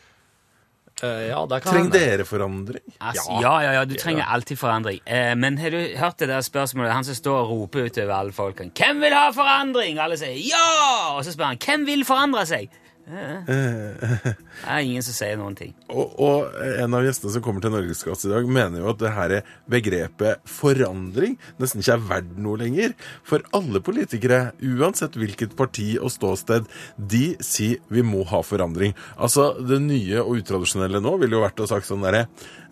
Eh, 1.02 1.26
ja, 1.28 1.46
det 1.50 1.62
kan 1.62 1.72
Trenger 1.74 1.90
dere 1.90 2.24
forandring? 2.24 2.84
Altså, 3.00 3.40
ja, 3.42 3.54
ja, 3.64 3.72
ja, 3.72 3.84
du 3.84 3.96
trenger 3.98 4.28
alltid 4.30 4.58
forandring. 4.58 5.00
Eh, 5.06 5.34
men 5.34 5.58
har 5.58 5.70
du 5.74 5.80
hørt 5.98 6.18
det 6.18 6.28
der 6.28 6.40
spørsmålet? 6.40 6.92
Han 6.92 7.04
som 7.04 7.14
står 7.18 7.40
og 7.40 7.50
roper 7.50 7.88
utover 7.90 8.14
alle 8.14 8.32
folkene. 8.32 8.70
'Hvem 8.70 9.00
vil 9.00 9.14
ha 9.14 9.30
forandring?' 9.30 9.98
Alle 9.98 10.16
sier 10.16 10.38
'ja!' 10.38 11.16
Og 11.16 11.24
så 11.24 11.32
spør 11.32 11.44
han 11.44 11.58
'Hvem 11.58 11.86
vil 11.86 12.04
forandre 12.04 12.46
seg?' 12.46 12.68
Det 13.04 14.34
er 14.64 14.80
ingen 14.84 15.04
som 15.04 15.12
sier 15.16 15.36
noen 15.36 15.54
ting. 15.58 15.74
Og, 15.92 16.14
og 16.24 16.54
en 16.80 16.94
av 16.96 17.04
gjestene 17.04 17.32
som 17.34 17.42
kommer 17.44 17.60
til 17.64 17.72
Norgesklasse 17.74 18.28
i 18.28 18.32
dag, 18.32 18.48
mener 18.48 18.80
jo 18.80 18.88
at 18.94 19.00
det 19.02 19.12
her 19.16 19.34
begrepet 19.70 20.40
forandring 20.48 21.36
nesten 21.60 21.82
ikke 21.82 21.96
er 21.98 22.06
verdt 22.10 22.34
noe 22.40 22.60
lenger. 22.62 22.94
For 23.28 23.44
alle 23.56 23.82
politikere, 23.84 24.38
uansett 24.64 25.18
hvilket 25.20 25.52
parti 25.58 25.94
og 26.00 26.12
ståsted, 26.14 26.68
de 26.96 27.24
sier 27.44 27.82
vi 27.92 28.04
må 28.06 28.24
ha 28.32 28.40
forandring. 28.46 28.96
Altså, 29.18 29.50
det 29.60 29.82
nye 29.84 30.22
og 30.24 30.40
utradisjonelle 30.40 31.02
nå 31.04 31.16
ville 31.20 31.36
jo 31.38 31.44
vært 31.44 31.60
å 31.64 31.68
sagt 31.70 31.88
sånn 31.90 32.04
derre 32.04 32.24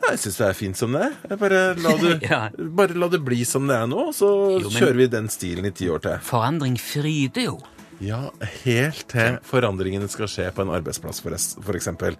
Jeg 0.02 0.18
syns 0.18 0.38
det 0.40 0.46
er 0.48 0.56
fint 0.58 0.78
som 0.80 0.96
det 0.96 1.04
er. 1.10 1.36
Bare 1.38 1.60
la 1.78 1.92
det, 2.00 2.16
Ja. 2.32 2.40
bare 2.56 2.96
la 2.98 3.06
det 3.12 3.20
bli 3.22 3.44
som 3.46 3.68
det 3.70 3.76
er 3.78 3.86
nå, 3.90 4.08
så 4.16 4.32
Jo, 4.56 4.64
men- 4.70 4.80
kjører 4.80 4.98
vi 5.04 5.10
den 5.12 5.28
stilen 5.30 5.68
i 5.68 5.74
ti 5.76 5.86
år 5.92 6.02
til. 6.08 6.16
Forandring 6.26 6.74
fryder 6.80 7.46
jo. 7.52 7.58
Ja, 8.00 8.30
helt 8.64 9.04
til 9.12 9.36
forandringene 9.46 10.08
skal 10.10 10.30
skje 10.30 10.48
på 10.54 10.64
en 10.64 10.72
arbeidsplass, 10.74 11.20
for, 11.22 11.36
for 11.62 11.78
eksempel. 11.78 12.16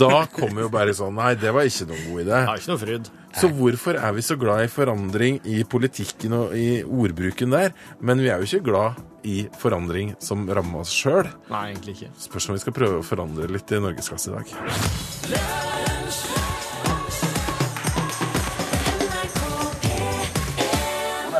Da 0.00 0.26
kommer 0.32 0.66
jo 0.66 0.70
bare 0.72 0.94
sånn 0.96 1.14
Nei, 1.16 1.34
det 1.38 1.52
var 1.54 1.68
ikke 1.68 1.86
noen 1.90 2.04
god 2.08 2.22
idé. 2.24 2.32
Det 2.32 2.40
er 2.42 2.62
ikke 2.62 2.72
noe 2.72 2.82
fryd. 2.82 3.10
Så 3.38 3.48
hvorfor 3.56 3.96
er 3.96 4.12
vi 4.16 4.24
så 4.26 4.36
glad 4.40 4.64
i 4.66 4.72
forandring 4.72 5.38
i 5.48 5.62
politikken 5.64 6.36
og 6.36 6.56
i 6.58 6.82
ordbruken 6.84 7.54
der, 7.54 7.72
men 8.00 8.20
vi 8.20 8.28
er 8.32 8.42
jo 8.42 8.48
ikke 8.48 8.66
glad 8.72 9.00
i 9.28 9.46
forandring 9.60 10.16
som 10.20 10.44
rammer 10.50 10.82
oss 10.82 10.92
sjøl? 10.92 11.30
Nei, 11.52 11.68
egentlig 11.70 11.96
ikke. 11.96 12.12
Spørs 12.26 12.50
om 12.50 12.58
vi 12.58 12.64
skal 12.64 12.76
prøve 12.76 13.00
å 13.00 13.06
forandre 13.06 13.48
litt 13.52 13.72
i 13.72 13.80
Norgesklasse 13.80 14.32
i 14.32 14.36
dag. 14.36 14.56
Ja. 15.32 15.42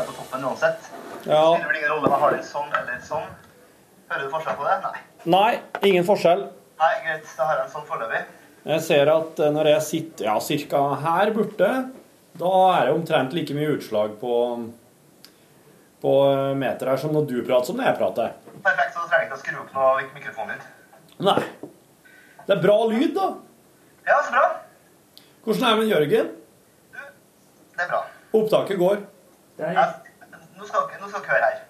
er 0.02 0.06
på 0.06 0.12
toppen 0.16 0.44
uansett. 0.44 0.90
Ja. 1.26 1.42
Spiller 1.54 1.68
vel 1.68 1.78
ingen 1.78 1.90
rolle 1.92 2.06
om 2.06 2.14
jeg 2.14 2.22
har 2.24 2.36
det 2.36 2.44
sånn 2.48 2.76
eller 2.80 3.02
sånn. 3.06 3.26
Hører 4.12 4.26
du 4.26 4.30
forskjell 4.34 4.56
på 4.58 4.66
det? 4.68 4.74
Nei. 4.84 5.00
Nei, 5.32 5.52
ingen 5.88 6.04
forskjell. 6.04 6.42
Nei, 6.82 6.92
greit. 7.06 7.28
Da 7.38 7.46
har 7.48 7.60
jeg 7.62 7.64
en 7.68 7.72
sånn 7.72 7.86
foreløpig. 7.88 8.22
Jeg 8.68 8.82
ser 8.84 9.08
at 9.10 9.40
eh, 9.42 9.52
når 9.54 9.68
jeg 9.72 9.84
sitter 9.88 10.26
ja, 10.28 10.34
cirka 10.44 10.82
her 11.02 11.32
borte, 11.34 11.70
da 12.38 12.50
er 12.76 12.88
det 12.90 12.94
omtrent 12.96 13.32
like 13.36 13.56
mye 13.56 13.72
utslag 13.78 14.14
på, 14.20 14.34
på 16.02 16.12
eh, 16.28 16.52
meter 16.58 16.92
her 16.92 17.00
som 17.00 17.14
når 17.16 17.26
du 17.30 17.38
prater 17.46 17.70
som 17.72 17.80
når 17.80 17.88
jeg 17.90 17.98
prater. 18.02 18.36
Perfekt, 18.62 18.92
så 18.94 19.00
da 19.00 19.08
trenger 19.08 19.24
jeg 19.24 19.30
ikke 19.30 19.38
å 19.38 19.42
skru 19.42 19.62
opp 19.64 19.72
noe 19.78 19.96
mik- 20.02 20.14
mikrofonen 20.20 20.60
din. 20.60 21.16
Nei. 21.26 21.38
Det 22.46 22.56
er 22.56 22.62
bra 22.62 22.76
lyd, 22.90 23.10
da. 23.16 23.26
Ja, 24.06 24.20
så 24.26 24.34
bra. 24.34 24.44
Hvordan 25.46 25.66
er 25.66 25.74
det 25.74 25.82
med 25.82 25.92
Jørgen? 25.94 26.30
Du, 26.92 27.02
Det 27.78 27.84
er 27.86 27.90
bra. 27.94 28.02
Opptaket 28.38 28.78
går. 28.80 29.02
Ja, 29.62 29.86
nå 30.58 30.66
skal 30.66 30.88
nå 31.00 31.08
skal 31.10 31.22
dere 31.22 31.34
høre 31.34 31.48
her. 31.50 31.60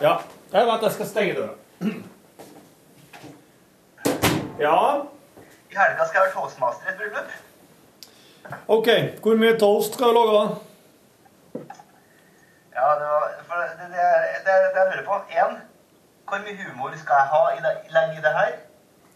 Ja. 0.00 0.12
Jeg 0.52 0.68
vet 0.68 0.82
jeg 0.86 0.94
skal 0.98 1.08
stenge 1.08 1.34
døra. 1.36 1.54
Ja. 4.62 4.78
I 5.70 5.74
helga 5.76 6.04
skal 6.06 6.18
jeg 6.18 6.24
være 6.24 6.32
toastmaster 6.34 6.86
i 6.86 6.92
et 6.92 6.98
bryllup. 6.98 7.30
OK. 8.68 8.88
Hvor 9.22 9.34
mye 9.40 9.58
toast 9.58 9.94
skal 9.94 10.06
du 10.06 10.12
lage? 10.18 10.42
Ja, 12.76 12.86
det 13.00 13.06
var 13.14 13.24
for 13.48 13.54
det, 13.62 13.68
det, 13.78 14.06
det, 14.46 14.52
det 14.74 14.80
jeg 14.80 14.88
lurer 14.92 15.04
på. 15.06 15.14
Én, 15.40 15.56
hvor 16.28 16.38
mye 16.44 16.56
humor 16.62 16.90
skal 17.02 17.14
jeg 17.20 17.28
ha 17.34 17.42
i 17.56 17.60
det, 17.64 17.72
i 18.18 18.20
det 18.26 18.32
her? 18.38 18.52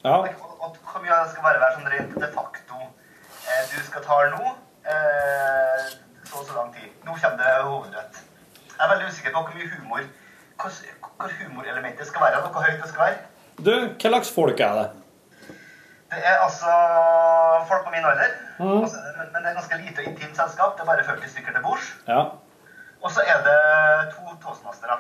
Ja. 0.05 0.17
Og, 0.17 0.29
og 0.61 0.77
hvor 0.91 1.01
mye 1.05 1.23
skal 1.31 1.47
bare 1.47 1.63
være 1.63 1.75
sånn 1.79 1.91
rent 1.95 2.15
de 2.25 2.29
facto 2.35 2.77
eh, 2.83 3.63
Du 3.73 3.79
skal 3.87 4.05
ta 4.09 4.19
nå. 4.35 4.53
Eh, 4.93 5.87
så 6.27 6.41
og 6.41 6.47
så 6.49 6.55
lang 6.59 6.75
tid. 6.75 6.91
Nå 7.07 7.17
kommer 7.23 7.39
det 7.43 7.55
hovedrett. 7.63 8.23
Jeg 8.77 8.85
er 8.85 8.93
veldig 8.93 9.09
usikker 9.11 9.33
på 9.35 9.43
hvor 9.47 9.55
mye 9.59 9.73
humor 9.75 10.03
hvor, 10.61 10.71
hvor 11.17 11.31
humorelementet 11.41 12.07
skal 12.07 12.21
være, 12.27 12.43
og 12.45 12.51
hvor 12.53 12.63
høyt 12.67 12.83
det 12.83 12.89
skal 12.93 13.03
være. 13.07 13.19
Du, 13.67 13.73
hva 13.73 14.11
slags 14.11 14.33
folk 14.39 14.61
er 14.61 14.73
det? 14.81 14.87
Det 16.11 16.21
er 16.31 16.37
altså 16.47 16.73
folk 17.69 17.85
på 17.85 17.91
min 17.95 18.05
alder, 18.11 18.35
altså, 18.61 18.99
men, 19.19 19.43
det 19.43 19.49
er 19.51 19.55
ganske 19.59 19.79
lite 19.83 19.99
og 20.03 20.11
intimt 20.11 20.37
selskap. 20.41 20.77
Det 20.77 20.85
er 20.85 20.91
bare 20.93 21.05
40 21.05 21.31
stykker 21.33 21.53
til 21.57 21.63
bords. 21.63 21.87
Ja. 22.09 22.21
Og 23.03 23.11
så 23.15 23.21
er 23.33 23.39
det 23.49 23.59
to 24.15 24.23
toastmastere. 24.45 24.99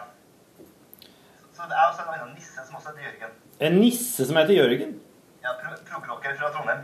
Så 1.56 1.62
det 1.68 1.76
er 1.78 1.84
også 1.90 2.02
en 2.02 2.10
annen 2.14 2.34
nisse 2.34 2.66
som 2.66 2.74
også 2.78 2.88
heter 2.96 3.06
Jørgen. 3.06 3.36
En 3.60 3.78
nisse 3.80 4.26
som 4.26 4.36
heter 4.36 4.54
Jørgen? 4.58 4.98
Ja, 5.44 5.54
pro 5.60 5.70
Progrocker 5.90 6.34
fra 6.40 6.50
Trondheim. 6.56 6.82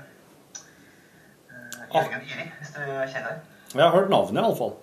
Eh, 1.51 1.97
Jørgen 1.97 2.23
Yri, 2.31 2.47
hvis 2.59 2.73
du 2.77 2.81
kjenner. 3.13 3.43
Jeg 3.75 3.83
har 3.83 3.91
hørt 3.97 4.11
navnet, 4.11 4.43
iallfall. 4.43 4.77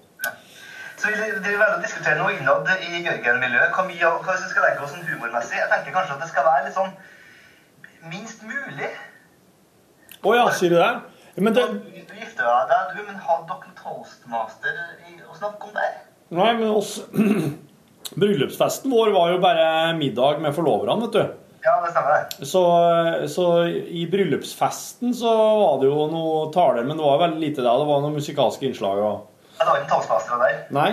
Så 1.00 1.12
vi 1.14 1.30
driver 1.40 1.78
og 1.78 1.84
diskuterer 1.84 2.20
noe 2.20 2.34
innad 2.36 2.68
i 2.84 3.00
Jørgen-miljøet. 3.06 3.72
Hva, 3.76 3.86
mye 3.88 4.10
hva 4.20 4.36
vi 4.36 4.50
skal 4.52 4.66
legge 4.68 4.84
oss 4.84 4.92
sånn 4.92 5.06
humormessig. 5.08 5.56
Jeg 5.62 5.72
tenker 5.72 5.96
kanskje 5.96 6.18
at 6.18 6.26
det 6.26 6.32
skal 6.34 6.48
være 6.48 6.66
litt 6.66 6.76
sånn 6.76 6.92
minst 8.12 8.44
mulig. 8.44 8.92
Å 10.20 10.36
ja, 10.36 10.46
sier 10.60 10.76
du 10.76 10.80
det? 10.82 10.92
Men 11.40 11.56
det 11.56 11.66
Du, 11.72 11.80
du 11.96 12.16
gifter 12.20 12.44
deg, 12.68 12.92
du, 12.98 13.04
men 13.08 13.20
har 13.24 13.46
dere 13.48 13.72
toastmaster 13.80 14.80
å 15.24 15.38
snakke 15.38 15.70
om 15.70 15.78
der? 15.78 15.94
Nei, 16.36 16.50
men 16.60 16.68
oss 16.74 16.98
Bryllupsfesten 18.20 18.92
vår 18.92 19.14
var 19.16 19.32
jo 19.32 19.40
bare 19.44 19.70
middag 19.96 20.42
med 20.44 20.56
forloverne, 20.56 21.08
vet 21.08 21.16
du. 21.16 21.48
Ja, 21.64 21.78
det 21.84 21.92
stemmer. 21.94 22.28
Så, 22.48 22.62
så 23.32 23.46
i 23.70 24.06
bryllupsfesten 24.10 25.14
så 25.16 25.32
var 25.60 25.82
det 25.82 25.92
jo 25.92 26.08
noe 26.12 26.48
taler, 26.56 26.88
men 26.88 26.98
det 26.98 27.06
var 27.06 27.22
veldig 27.24 27.44
lite 27.44 27.62
der. 27.62 27.84
Det 27.84 27.90
var 27.92 28.02
noen 28.04 28.18
musikalske 28.18 28.66
innslag. 28.68 29.04
Og... 29.06 29.29
Jeg 29.60 29.68
har 29.68 29.82
ikke 29.82 29.92
toastmaster 29.92 30.40
der. 30.40 30.60
Nei, 30.72 30.92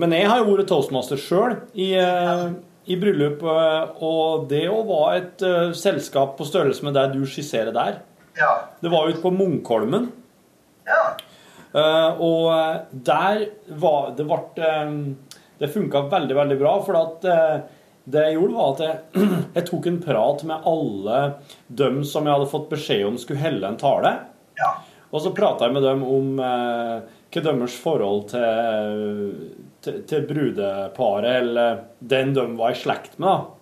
men 0.00 0.14
jeg 0.16 0.26
har 0.26 0.40
jo 0.40 0.48
vært 0.50 0.68
toastmaster 0.70 1.20
sjøl 1.22 1.54
i, 1.78 1.92
eh, 1.94 2.48
i 2.90 2.96
bryllup, 2.98 3.44
eh, 3.46 4.02
og 4.02 4.48
det 4.50 4.64
òg 4.72 4.88
var 4.88 5.18
et 5.20 5.44
uh, 5.46 5.70
selskap 5.76 6.34
på 6.38 6.46
størrelse 6.48 6.82
med 6.82 6.98
det 6.98 7.12
du 7.14 7.22
skisserer 7.30 7.70
der. 7.76 8.00
Ja. 8.38 8.50
Det 8.82 8.90
var 8.90 9.06
ute 9.06 9.22
på 9.22 9.30
Munkholmen. 9.34 10.10
Ja. 10.88 11.04
Uh, 11.68 12.20
og 12.24 12.44
der 13.04 13.42
var 13.76 14.14
Det 14.16 14.24
ble 14.24 14.38
Det 15.60 15.68
funka 15.68 16.06
veldig, 16.08 16.36
veldig 16.38 16.56
bra, 16.58 16.72
for 16.86 16.96
at 16.96 17.26
det 18.08 18.24
jeg 18.24 18.38
gjorde, 18.38 18.54
var 18.56 18.72
at 18.72 18.82
jeg, 18.82 19.28
jeg 19.58 19.66
tok 19.68 19.86
en 19.90 20.02
prat 20.02 20.44
med 20.48 20.68
alle 20.72 21.22
dem 21.68 22.02
som 22.08 22.26
jeg 22.26 22.38
hadde 22.38 22.50
fått 22.50 22.70
beskjed 22.72 23.06
om 23.08 23.18
skulle 23.20 23.42
helle 23.42 23.68
en 23.68 23.80
tale. 23.80 24.14
Ja. 24.58 24.70
Og 25.12 25.24
så 25.24 25.32
prata 25.36 25.68
jeg 25.68 25.76
med 25.76 25.84
dem 25.86 26.04
om 26.04 26.40
eh, 26.44 26.96
hva 27.42 27.54
deres 27.58 27.76
forhold 27.82 28.28
til, 28.32 29.34
til, 29.84 30.00
til 30.10 30.26
brudeparet, 30.28 31.42
eller 31.42 31.84
den 32.00 32.34
de 32.36 32.46
var 32.58 32.74
i 32.74 32.78
slekt 32.78 33.18
med. 33.18 33.28
da. 33.28 33.54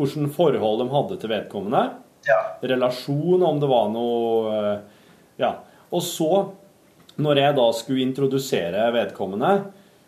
Hvilket 0.00 0.32
forhold 0.36 0.80
de 0.80 0.88
hadde 0.94 1.18
til 1.20 1.32
vedkommende. 1.32 1.82
Ja. 2.28 2.40
Relasjon, 2.62 3.42
om 3.42 3.60
det 3.60 3.68
var 3.70 3.90
noe 3.92 4.54
eh, 4.56 4.78
Ja. 5.40 5.54
Og 5.90 6.02
så, 6.06 6.28
når 7.18 7.38
jeg 7.40 7.56
da 7.56 7.66
skulle 7.74 8.04
introdusere 8.04 8.84
vedkommende, 8.94 9.54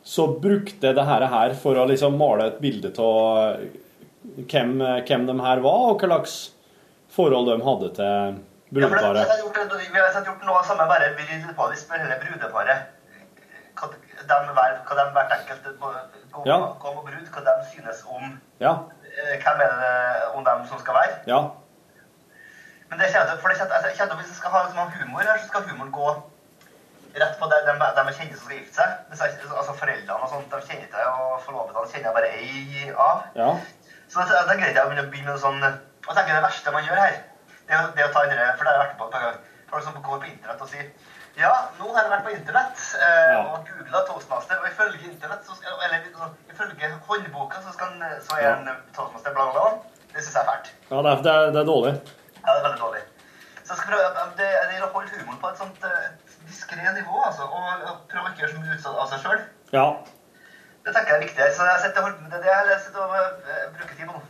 så 0.05 0.27
brukte 0.41 0.89
jeg 0.91 0.95
det 0.99 1.07
her, 1.07 1.55
for 1.59 1.79
å 1.79 1.87
liksom 1.89 2.15
male 2.19 2.51
et 2.51 2.61
bilde 2.63 2.91
av 3.03 3.63
hvem, 4.51 4.77
hvem 5.07 5.27
de 5.27 5.37
her 5.41 5.63
var, 5.65 5.85
og 5.91 6.01
hva 6.03 6.09
slags 6.09 6.37
forhold 7.13 7.51
de 7.51 7.59
hadde 7.67 7.91
til 7.99 8.07
Ja, 8.07 8.33
for 8.33 8.81
det, 8.81 8.89
brudeparet. 8.89 9.29
har 9.29 9.41
vi 9.93 10.01
har 10.01 10.25
gjort 10.25 10.45
noe 10.49 10.63
samme, 10.65 10.87
bare 10.89 11.11
vridd 11.19 11.49
på. 11.57 11.67
Vi 11.73 11.77
spør 11.81 12.01
hele 12.05 12.17
brudeparet. 12.23 12.87
Hva 13.79 13.89
de, 13.89 13.97
hva 14.27 14.95
de 14.99 15.05
hvert 15.17 15.33
enkelt 15.39 15.69
gå, 15.81 15.93
Ja. 16.47 16.59
kom 16.81 16.97
og 16.99 17.05
brud, 17.07 17.27
hva 17.33 17.41
de 17.47 17.55
synes 17.71 18.05
om 18.07 18.41
Ja. 18.61 18.73
eh, 19.05 19.39
hvem 19.43 19.61
er 19.61 19.73
det 19.83 20.35
om 20.35 20.45
dem 20.45 20.67
som 20.69 20.79
skal 20.79 20.95
være. 20.95 21.19
Ja. 21.27 21.41
Men 22.89 22.99
det 22.99 23.09
kjenner, 23.13 23.39
for 23.41 23.49
det 23.49 23.57
kjenner, 23.59 23.75
altså, 23.75 23.89
jeg 23.89 23.97
kjenner, 23.97 24.17
hvis 24.21 24.29
jeg 24.29 24.37
skal 24.37 24.51
ha 24.51 24.63
liksom, 24.67 24.91
humor 25.01 25.21
her, 25.21 25.39
så 25.39 25.47
skal 25.49 25.63
humoren 25.69 25.93
gå 25.93 26.09
rett 27.21 27.39
på 27.41 27.49
der 27.51 27.61
de, 27.67 27.73
de 27.79 28.05
jeg 28.09 28.15
kjenner 28.19 28.37
som 28.37 28.45
skal 28.47 28.59
gifte 28.59 28.75
seg. 28.75 28.91
Jeg, 29.11 29.57
altså 29.61 29.73
Foreldrene 29.81 30.23
og 30.27 30.29
sånt, 30.29 30.51
de 30.53 30.67
kjenner 30.69 30.85
ikke 30.87 30.99
jeg, 30.99 31.07
og 31.09 31.41
forlovede 31.47 31.87
kjenner 31.93 32.09
jeg 32.09 32.17
bare 32.19 32.33
ei 32.37 32.93
av. 33.09 33.23
Ja. 33.35 33.49
Så 34.13 34.27
da 34.29 34.55
greide 34.55 34.77
jeg 34.77 34.85
å 34.85 34.89
begynne 34.91 35.07
å 35.07 35.11
begynne 35.11 35.33
med 35.33 35.41
sånn 35.41 35.65
Og 36.03 36.17
tenker 36.17 36.35
det 36.35 36.43
verste 36.43 36.73
man 36.75 36.85
gjør 36.85 36.99
her, 36.99 37.13
det 37.69 37.75
er, 37.77 37.87
det 37.95 38.03
er 38.03 38.09
å 38.09 38.13
ta 38.13 38.23
en 38.27 38.57
For 38.59 38.65
det 38.67 38.73
har 38.73 38.77
jeg 38.77 38.83
vært 38.83 38.97
på 38.99 39.05
et 39.07 39.13
par 39.13 39.21
ganger. 39.23 39.37
Folk 39.71 39.85
som 39.85 39.95
går 40.03 40.19
på 40.21 40.27
internett 40.29 40.61
og 40.61 40.69
sier 40.69 40.89
Ja, 41.39 41.53
nå 41.79 41.89
har 41.95 42.05
jeg 42.05 42.13
vært 42.13 42.27
på 42.27 42.33
internett 42.35 42.81
eh, 43.01 43.39
og 43.41 43.69
googla 43.69 44.03
toastmaster, 44.09 44.59
og 44.61 44.67
ifølge 44.69 45.07
internett, 45.09 45.47
så, 45.49 45.57
eller 45.87 46.03
sånn, 46.19 46.35
ifølge 46.53 46.91
håndboka, 47.09 47.63
så, 47.65 47.73
skal, 47.77 47.95
så 48.27 48.37
er 48.37 48.51
en 48.51 48.69
toastmaster 48.97 49.33
bla, 49.37 49.47
bla, 49.55 49.63
bla. 49.63 50.03
Det 50.13 50.21
syns 50.21 50.37
jeg 50.37 50.43
er 50.43 50.51
fælt. 50.51 50.69
ja 50.91 50.99
det, 51.07 51.13
er, 51.15 51.23
det, 51.25 51.33
er, 51.33 51.55
det 51.55 51.61
er 51.63 51.71
dårlig. 51.71 51.95
Ja, 52.37 52.49
det 52.51 52.59
er 52.59 52.67
veldig 52.67 52.83
dårlig. 52.83 53.03
Så 53.63 53.73
jeg 53.73 53.79
skal 53.79 53.93
prøve, 53.95 54.27
det, 54.41 54.49
det 54.69 54.77
er 54.77 54.85
å 54.85 54.91
holde 54.93 55.21
humoren 55.21 55.41
på 55.41 55.53
et 55.53 55.63
sånt 55.63 55.87
uh, 55.87 56.35
diskré 56.51 56.93
nivå, 56.99 57.23
altså, 57.29 57.47
og, 57.49 57.87
og 57.89 58.03
prøve 58.11 58.27
å 58.27 58.33
ikke 58.35 58.45
gjøre 58.45 58.53
så 58.53 58.61
mye 58.61 58.77
utsatt 58.77 59.01
av 59.05 59.09
seg 59.15 59.25
sjøl. 59.25 59.41
Ja. 59.73 59.87
Det 60.83 60.93
tenker 60.93 61.15
jeg 61.15 61.17
er 61.17 61.25
viktig. 61.25 61.49
Så 61.57 61.65
jeg 61.65 61.73
har 61.73 61.81
sett 61.81 62.01
med 62.03 62.29
det, 62.29 62.43
det 62.45 62.53
jeg 62.53 62.81
sett 62.85 63.01
og 63.01 63.17
uh, 63.17 63.65
bruker 63.79 63.97
tid 63.97 64.05
på 64.11 64.19
nå. 64.19 64.23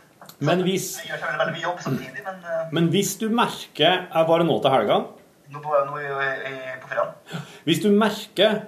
Men 0.43 0.63
hvis, 0.63 0.87
men 1.03 2.45
men 2.71 2.85
hvis 2.93 3.09
du 3.19 3.25
merker 3.27 4.05
Jeg 4.07 4.27
var 4.29 4.43
nå 4.47 4.55
til 4.63 4.71
helga. 4.71 4.97
Nå, 5.53 5.61
på, 5.63 5.79
nå 5.87 6.01
på 6.81 6.91
fredag. 6.91 7.41
Hvis 7.67 7.81
du 7.83 7.89
merker 7.93 8.59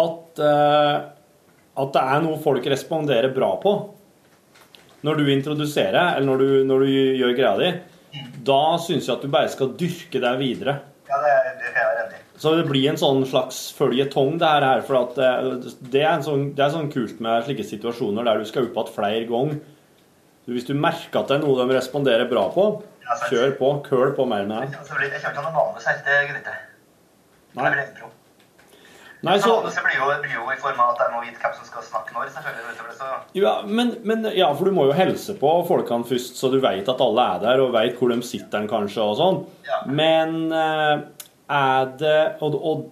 at, 0.00 0.42
eh, 0.42 0.96
at 1.84 1.96
det 1.96 2.04
er 2.14 2.24
noe 2.24 2.40
folk 2.42 2.66
responderer 2.72 3.32
bra 3.34 3.54
på 3.62 3.74
når 5.06 5.16
du 5.16 5.30
introduserer, 5.32 6.16
eller 6.16 6.28
når 6.28 6.42
du, 6.42 6.48
når 6.68 6.84
du 6.84 6.88
gjør 6.92 7.36
greia 7.36 7.54
di, 7.60 7.70
da 8.44 8.62
syns 8.82 9.06
jeg 9.06 9.14
at 9.14 9.24
du 9.24 9.32
bare 9.32 9.52
skal 9.52 9.72
dyrke 9.80 10.20
deg 10.20 10.40
videre. 10.40 10.76
Ja, 11.08 11.20
det, 11.22 11.30
det 11.60 11.70
er 11.70 11.78
jeg 11.78 11.88
være 11.88 12.18
i. 12.18 12.22
Så 12.40 12.52
det 12.56 12.66
blir 12.70 12.86
en 12.88 13.00
sånn 13.00 13.24
slags 13.28 13.58
føljetong, 13.76 14.38
det 14.40 14.48
her. 14.48 14.84
For 14.86 14.98
at 15.00 15.16
det, 15.18 15.72
det, 15.92 16.02
er 16.02 16.14
en 16.14 16.24
sånn, 16.24 16.46
det 16.56 16.64
er 16.64 16.72
sånn 16.72 16.92
kult 16.92 17.20
med 17.24 17.44
slike 17.44 17.66
situasjoner 17.68 18.28
der 18.28 18.40
du 18.40 18.48
skal 18.48 18.68
opp 18.68 18.78
igjen 18.78 18.94
flere 18.96 19.26
ganger. 19.28 19.58
Hvis 20.50 20.66
du 20.66 20.72
merker 20.74 21.20
at 21.20 21.30
det 21.30 21.36
er 21.36 21.44
noe 21.44 21.66
de 21.68 21.76
responderer 21.76 22.28
bra 22.30 22.46
på, 22.54 22.64
kjør 23.30 23.54
på. 23.58 23.72
Køl 23.88 24.14
på 24.16 24.26
mer 24.28 24.46
med 24.46 24.56
det. 24.56 24.78
Altså, 24.78 24.96
Jeg 25.00 25.10
kommer 25.10 25.18
ikke 25.18 25.34
til 25.36 25.50
å 25.50 25.54
manus 25.58 25.86
her, 25.90 26.00
det 26.06 26.18
gidder 26.28 26.42
ikke. 26.42 26.58
Nei. 29.20 29.36
Så, 29.40 29.52
Manuset 29.52 29.84
blir 29.84 29.98
jo, 29.98 30.06
blir 30.22 30.32
jo 30.32 30.46
i 30.48 30.56
form 30.60 30.78
av 30.80 30.94
at 30.94 31.02
jeg 31.04 31.12
må 31.12 31.18
vite 31.26 31.42
hvem 31.42 31.56
som 31.58 31.66
skal 31.68 31.82
snakke 31.84 32.14
når, 32.16 32.30
selvfølgelig. 32.32 32.94
Så 32.96 33.08
ja, 33.36 33.52
men, 33.68 33.90
men, 34.08 34.24
ja, 34.32 34.48
for 34.56 34.70
du 34.70 34.72
må 34.72 34.86
jo 34.88 34.94
helse 34.96 35.34
på 35.36 35.50
folkene 35.68 36.08
først, 36.08 36.38
så 36.40 36.48
du 36.52 36.56
vet 36.62 36.88
at 36.88 37.02
alle 37.04 37.26
er 37.34 37.42
der, 37.42 37.60
og 37.60 37.74
vet 37.74 38.00
hvor 38.00 38.14
de 38.14 38.16
sitter 38.24 38.64
kanskje, 38.70 39.04
og 39.04 39.18
sånn. 39.20 39.42
Ja. 39.68 39.82
Men 40.00 40.38
eh, 40.56 41.04
er 41.52 41.92
det 42.00 42.16
og, 42.40 42.56
og, 42.56 42.88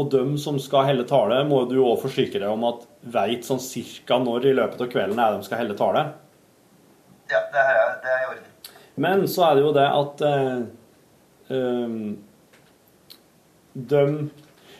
og 0.00 0.10
dem 0.14 0.36
som 0.40 0.56
skal 0.62 0.88
helle 0.88 1.04
tale, 1.08 1.42
må 1.48 1.66
du 1.68 1.76
òg 1.82 2.00
forsikre 2.06 2.40
deg 2.40 2.48
om 2.54 2.64
at 2.70 2.88
veit 3.12 3.44
sånn 3.44 3.60
cirka 3.60 4.16
når 4.22 4.48
i 4.48 4.56
løpet 4.56 4.80
av 4.80 4.92
kvelden 4.96 5.20
er 5.20 5.36
de 5.36 5.44
skal 5.44 5.60
helle 5.60 5.76
tale. 5.76 6.08
ja, 7.28 7.44
det 7.52 7.68
er, 7.68 7.96
det 8.00 8.14
er 8.14 8.24
i 8.24 8.30
orden. 8.32 8.52
Men 8.96 9.26
så 9.28 9.50
er 9.50 9.58
det 9.58 9.64
jo 9.66 9.74
det 9.76 9.86
at 10.00 10.24
eh, 10.26 10.60
de 13.76 14.02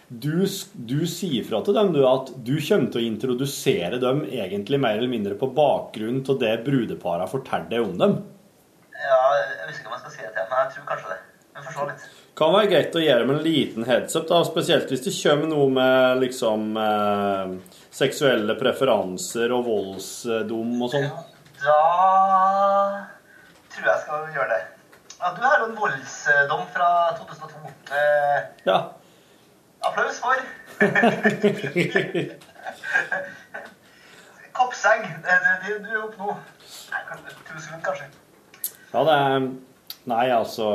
du, 0.09 0.47
du 0.87 1.01
sier 1.11 1.43
fra 1.47 1.61
til 1.67 1.75
dem 1.75 1.89
du, 1.95 2.01
at 2.07 2.29
du 2.47 2.55
kommer 2.63 2.91
til 2.95 3.01
å 3.01 3.07
introdusere 3.09 3.99
dem 4.03 4.23
egentlig 4.29 4.79
mer 4.79 5.01
eller 5.01 5.11
mindre 5.11 5.35
på 5.39 5.49
bakgrunn 5.55 6.21
av 6.23 6.39
det 6.39 6.53
brudeparet 6.67 7.51
deg 7.71 7.81
om 7.83 7.97
dem. 7.99 8.15
Ja, 8.95 9.23
jeg 9.35 9.73
husker 9.73 9.83
ikke 9.83 9.91
om 9.91 9.97
jeg 9.97 10.05
skal 10.05 10.15
si 10.15 10.23
det 10.23 10.31
til, 10.37 10.47
men 10.47 10.63
jeg 10.63 10.71
tror 10.77 10.87
kanskje 10.93 11.11
det. 11.11 11.19
Men 11.57 11.67
for 11.67 11.73
så 11.75 11.89
vidt. 11.89 12.07
Kan 12.37 12.53
være 12.53 12.71
greit 12.71 12.99
å 12.99 13.03
gjøre 13.03 13.25
dem 13.25 13.33
en 13.33 13.43
liten 13.43 13.89
heads 13.89 14.17
up, 14.19 14.27
da, 14.31 14.43
spesielt 14.47 14.91
hvis 14.93 15.05
det 15.07 15.15
kommer 15.17 15.51
noe 15.51 15.69
med 15.73 16.23
liksom 16.23 16.77
eh, 16.85 17.55
seksuelle 17.97 18.59
preferanser 18.61 19.55
og 19.57 19.67
voldsdom 19.67 20.85
og 20.87 20.93
sånn. 20.95 21.09
Da 21.65 21.81
jeg 24.27 24.35
gjøre 24.37 24.49
det. 24.55 24.63
Ja, 25.21 25.31
du 25.37 25.41
har 25.45 25.59
jo 25.61 25.67
en 25.71 25.77
voldsdom 25.79 26.65
fra 26.75 26.89
2002. 27.19 27.71
Eh, 27.93 28.41
Ja. 28.67 28.79
applaus 29.87 30.19
for. 30.21 30.37
Koppseng. 34.57 35.03
Det, 35.25 35.37
Du, 35.67 35.79
du 35.85 35.91
er 35.93 36.03
oppe 36.05 36.19
nå. 36.21 36.37
Tusen, 37.47 37.81
kanskje. 37.85 38.07
ja, 38.93 39.03
det 39.05 39.15
er 39.15 39.49
Nei, 40.07 40.27
altså 40.31 40.67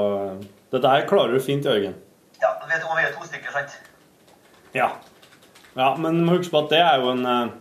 Dette 0.72 0.90
her 0.92 1.06
klarer 1.08 1.34
du 1.34 1.40
fint, 1.44 1.66
Jørgen. 1.66 1.94
Ja, 2.42 2.50
og 2.62 2.68
vi 2.68 3.04
er 3.06 3.14
to 3.16 3.24
stykker, 3.28 3.52
sant? 3.54 3.78
Ja. 4.76 4.90
ja. 5.78 5.90
Men 6.00 6.24
husk 6.30 6.52
på 6.52 6.60
at 6.66 6.70
det 6.74 6.82
er 6.84 7.00
jo 7.04 7.12
en 7.14 7.26
eh, 7.26 7.52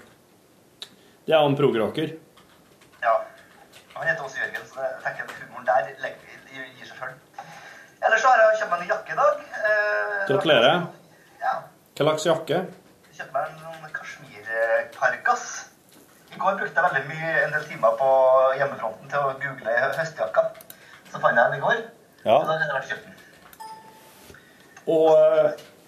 Det 1.27 1.35
er 1.35 1.41
jo 1.45 1.51
en 1.53 1.57
progrocker. 1.59 2.15
Han 4.01 4.09
heter 4.09 4.25
også 4.25 4.39
Jørgen, 4.41 4.63
så 4.73 4.81
jeg 4.81 4.93
tenker 5.05 5.27
at 5.27 5.33
humoren 5.43 5.67
der 5.69 5.89
gir 5.93 6.87
seg 6.89 6.97
sjøl. 6.97 7.11
Ellers 8.01 8.23
så 8.25 8.31
har 8.33 8.39
jeg 8.41 8.61
kjøpt 8.63 8.71
meg 8.73 8.85
en 8.87 8.93
jakke 8.95 9.13
i 9.13 9.19
dag. 9.19 9.43
Eh, 9.61 10.15
Gratulerer. 10.31 10.87
Ja. 11.43 11.53
Hva 11.99 12.07
slags 12.07 12.25
jakke? 12.31 12.61
Jeg 13.11 13.19
kjøpte 13.19 13.35
meg 13.35 13.51
en 13.51 13.59
sånn 13.67 13.93
kasjmirparkas. 13.99 15.45
I 16.33 16.41
går 16.41 16.57
brukte 16.63 16.81
jeg 16.81 16.87
veldig 16.87 17.05
mye, 17.11 17.35
en 17.45 17.53
del 17.59 17.69
timer 17.69 18.01
på 18.01 18.09
hjemmefronten 18.57 19.13
til 19.13 19.21
å 19.29 19.35
google 19.43 19.77
høstjakka. 19.99 20.47
Så 21.11 21.21
fant 21.21 21.37
jeg 21.37 21.45
den 21.45 21.59
i 21.59 21.63
går. 21.67 21.85
Ja. 22.25 22.39
Så 22.41 22.49
da 22.49 22.57
har 22.57 22.81
jeg 22.81 22.91
kjøpt 22.95 23.05
den. 23.05 23.17
Og 24.97 25.09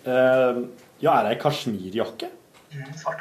eh, 0.05 0.63
Ja, 1.03 1.17
er 1.17 1.25
det 1.31 1.33
ei 1.33 1.41
kasjmirjakke? 1.41 2.29
Svart, 2.97 3.21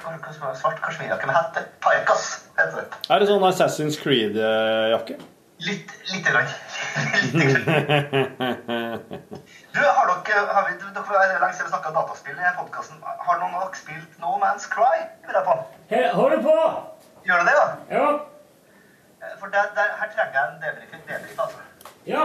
svart 0.56 0.80
kasjmirjakke 0.80 1.28
med 1.28 1.36
hette. 1.36 1.66
Parkas 1.84 2.28
heter 2.56 2.78
det. 2.78 3.00
Er 3.12 3.20
det 3.20 3.28
sånn 3.28 3.44
Assassin's 3.44 3.98
Creed-jakke? 4.00 5.18
Litt, 5.62 5.92
lite 6.10 6.32
grann. 6.32 6.48
Lite 7.36 7.66
grann. 7.66 9.12
Du, 9.76 9.80
har 9.84 10.08
dere, 10.10 10.46
har 10.56 10.70
vi, 10.70 10.78
dere 10.80 11.20
er 11.26 11.36
lenge 11.44 11.54
siden 11.54 11.68
vi 11.68 11.74
snakket 11.74 11.98
dataspill 11.98 12.40
i 12.40 12.54
podcasten. 12.58 13.04
Har 13.04 13.42
noen 13.44 13.58
av 13.60 13.68
dere 13.68 13.78
spilt 13.82 14.16
No 14.24 14.38
Man's 14.42 14.66
Cry? 14.72 15.04
Lurer 15.28 15.38
jeg 15.42 15.46
på. 15.50 15.58
He, 15.92 16.00
holder 16.16 16.42
på! 16.48 16.56
Gjør 17.28 17.44
du 17.44 17.52
det, 17.52 17.58
da? 17.60 17.68
Ja. 17.92 18.08
Eh, 19.22 19.36
For 19.44 19.54
der, 19.54 19.70
der, 19.78 19.92
her 20.00 20.10
trenger 20.16 20.40
jeg 20.40 20.48
en 20.48 20.64
debrief, 20.64 20.96
debrief 21.12 21.44
altså. 21.46 21.62
Ja. 22.10 22.24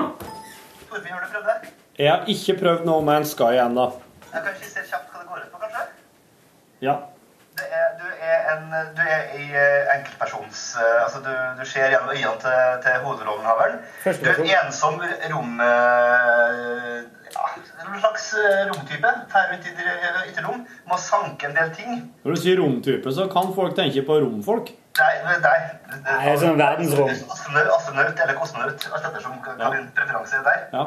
Torfinn, 0.87 1.13
har 1.13 1.27
du 1.27 1.35
prøvd 1.35 1.51
det? 1.51 1.75
Jeg 1.99 2.13
har 2.15 2.25
ikke 2.37 2.57
prøvd 2.63 2.87
No 2.89 2.97
Man's 3.05 3.35
Sky 3.35 3.59
ennå. 3.67 3.91
Jeg 4.31 4.41
kan 4.47 4.55
ikke 4.55 4.71
se 4.73 4.87
kjapt 4.89 5.13
hva 5.13 5.21
det 5.21 5.29
går 5.35 5.45
ut 5.45 5.53
på, 5.53 5.61
kanskje? 5.67 5.85
Ja. 6.89 6.97
Er, 7.57 7.93
du 7.97 8.05
er 8.21 8.51
en, 8.53 8.65
du 8.97 9.01
er 9.01 9.31
i 9.39 9.45
eh, 9.57 9.87
enkeltpersons 9.95 10.65
eh, 10.77 11.03
Altså, 11.05 11.23
du, 11.25 11.31
du 11.57 11.63
ser 11.65 11.89
gjennom 11.89 12.11
øynene 12.13 12.35
til, 12.43 12.83
til 12.85 12.99
hovedrollenhaveren. 13.05 13.79
Du 14.05 14.29
er 14.29 14.41
en 14.43 14.51
ensom 14.67 14.99
rom... 15.33 15.61
eh, 15.65 16.99
Ja, 17.37 17.47
en 17.87 18.01
slags 18.01 18.27
romtype. 18.71 19.11
Fer 19.33 19.49
rundt 19.53 19.67
i 19.67 19.73
ytterrom. 20.31 20.61
Må 20.89 20.99
sanke 21.01 21.49
en 21.49 21.57
del 21.57 21.73
ting. 21.77 21.97
Når 22.25 22.37
du 22.37 22.41
sier 22.45 22.61
romtype, 22.61 23.13
så 23.13 23.27
kan 23.33 23.51
folk 23.57 23.75
tenke 23.77 24.05
på 24.07 24.19
romfolk. 24.23 24.71
Nei, 25.01 25.11
nei. 25.45 25.57
Nei, 26.07 26.37
sånn 26.41 26.57
verdensrom. 26.61 27.11
Astronaut, 27.13 27.73
astronaut 27.77 28.23
eller 28.25 28.39
kosmonaut, 28.39 28.87
alt 28.93 29.09
ettersom 29.11 29.41
hva 29.45 29.57
Ja. 29.59 29.73
din 29.75 29.91
preferanse 29.97 30.39
er 30.39 30.47
der. 30.47 30.63
Ja. 30.73 30.87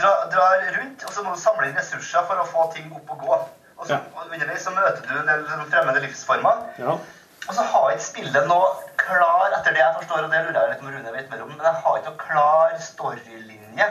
Dra, 0.00 0.10
drar 0.32 0.64
rundt, 0.78 1.04
og 1.06 1.12
så 1.14 1.22
må 1.22 1.34
du 1.36 1.40
samle 1.44 1.68
inn 1.68 1.76
ressurser 1.78 2.24
for 2.26 2.40
å 2.42 2.46
få 2.50 2.64
ting 2.74 2.90
opp 2.94 3.12
og 3.14 3.20
gå. 3.28 3.38
Og 3.84 3.90
så 3.90 3.98
Ja. 3.98 4.22
underveis 4.24 4.64
så 4.64 4.70
møter 4.72 5.02
du 5.04 5.18
en 5.20 5.26
del 5.28 5.42
sånn 5.50 5.68
fremmede 5.68 6.00
livsformer. 6.00 6.64
ja. 6.80 6.96
Og 7.44 7.52
så 7.52 7.60
har 7.60 7.90
ikke 7.92 8.00
spillet 8.00 8.46
noe 8.48 8.68
klar, 8.96 9.50
etter 9.52 9.74
det 9.74 9.80
jeg 9.82 9.94
forstår, 9.98 10.24
og 10.24 10.30
det 10.32 10.38
lurer 10.46 10.60
jeg 10.62 10.70
litt 10.70 10.80
om 10.80 10.88
Rune 10.94 11.12
vet 11.12 11.28
mer 11.30 11.42
om, 11.42 11.48
men 11.52 11.60
jeg 11.60 11.74
har 11.84 11.98
ikke 11.98 12.08
noe 12.08 12.22
klar 12.22 12.70
storylinje. 12.80 13.88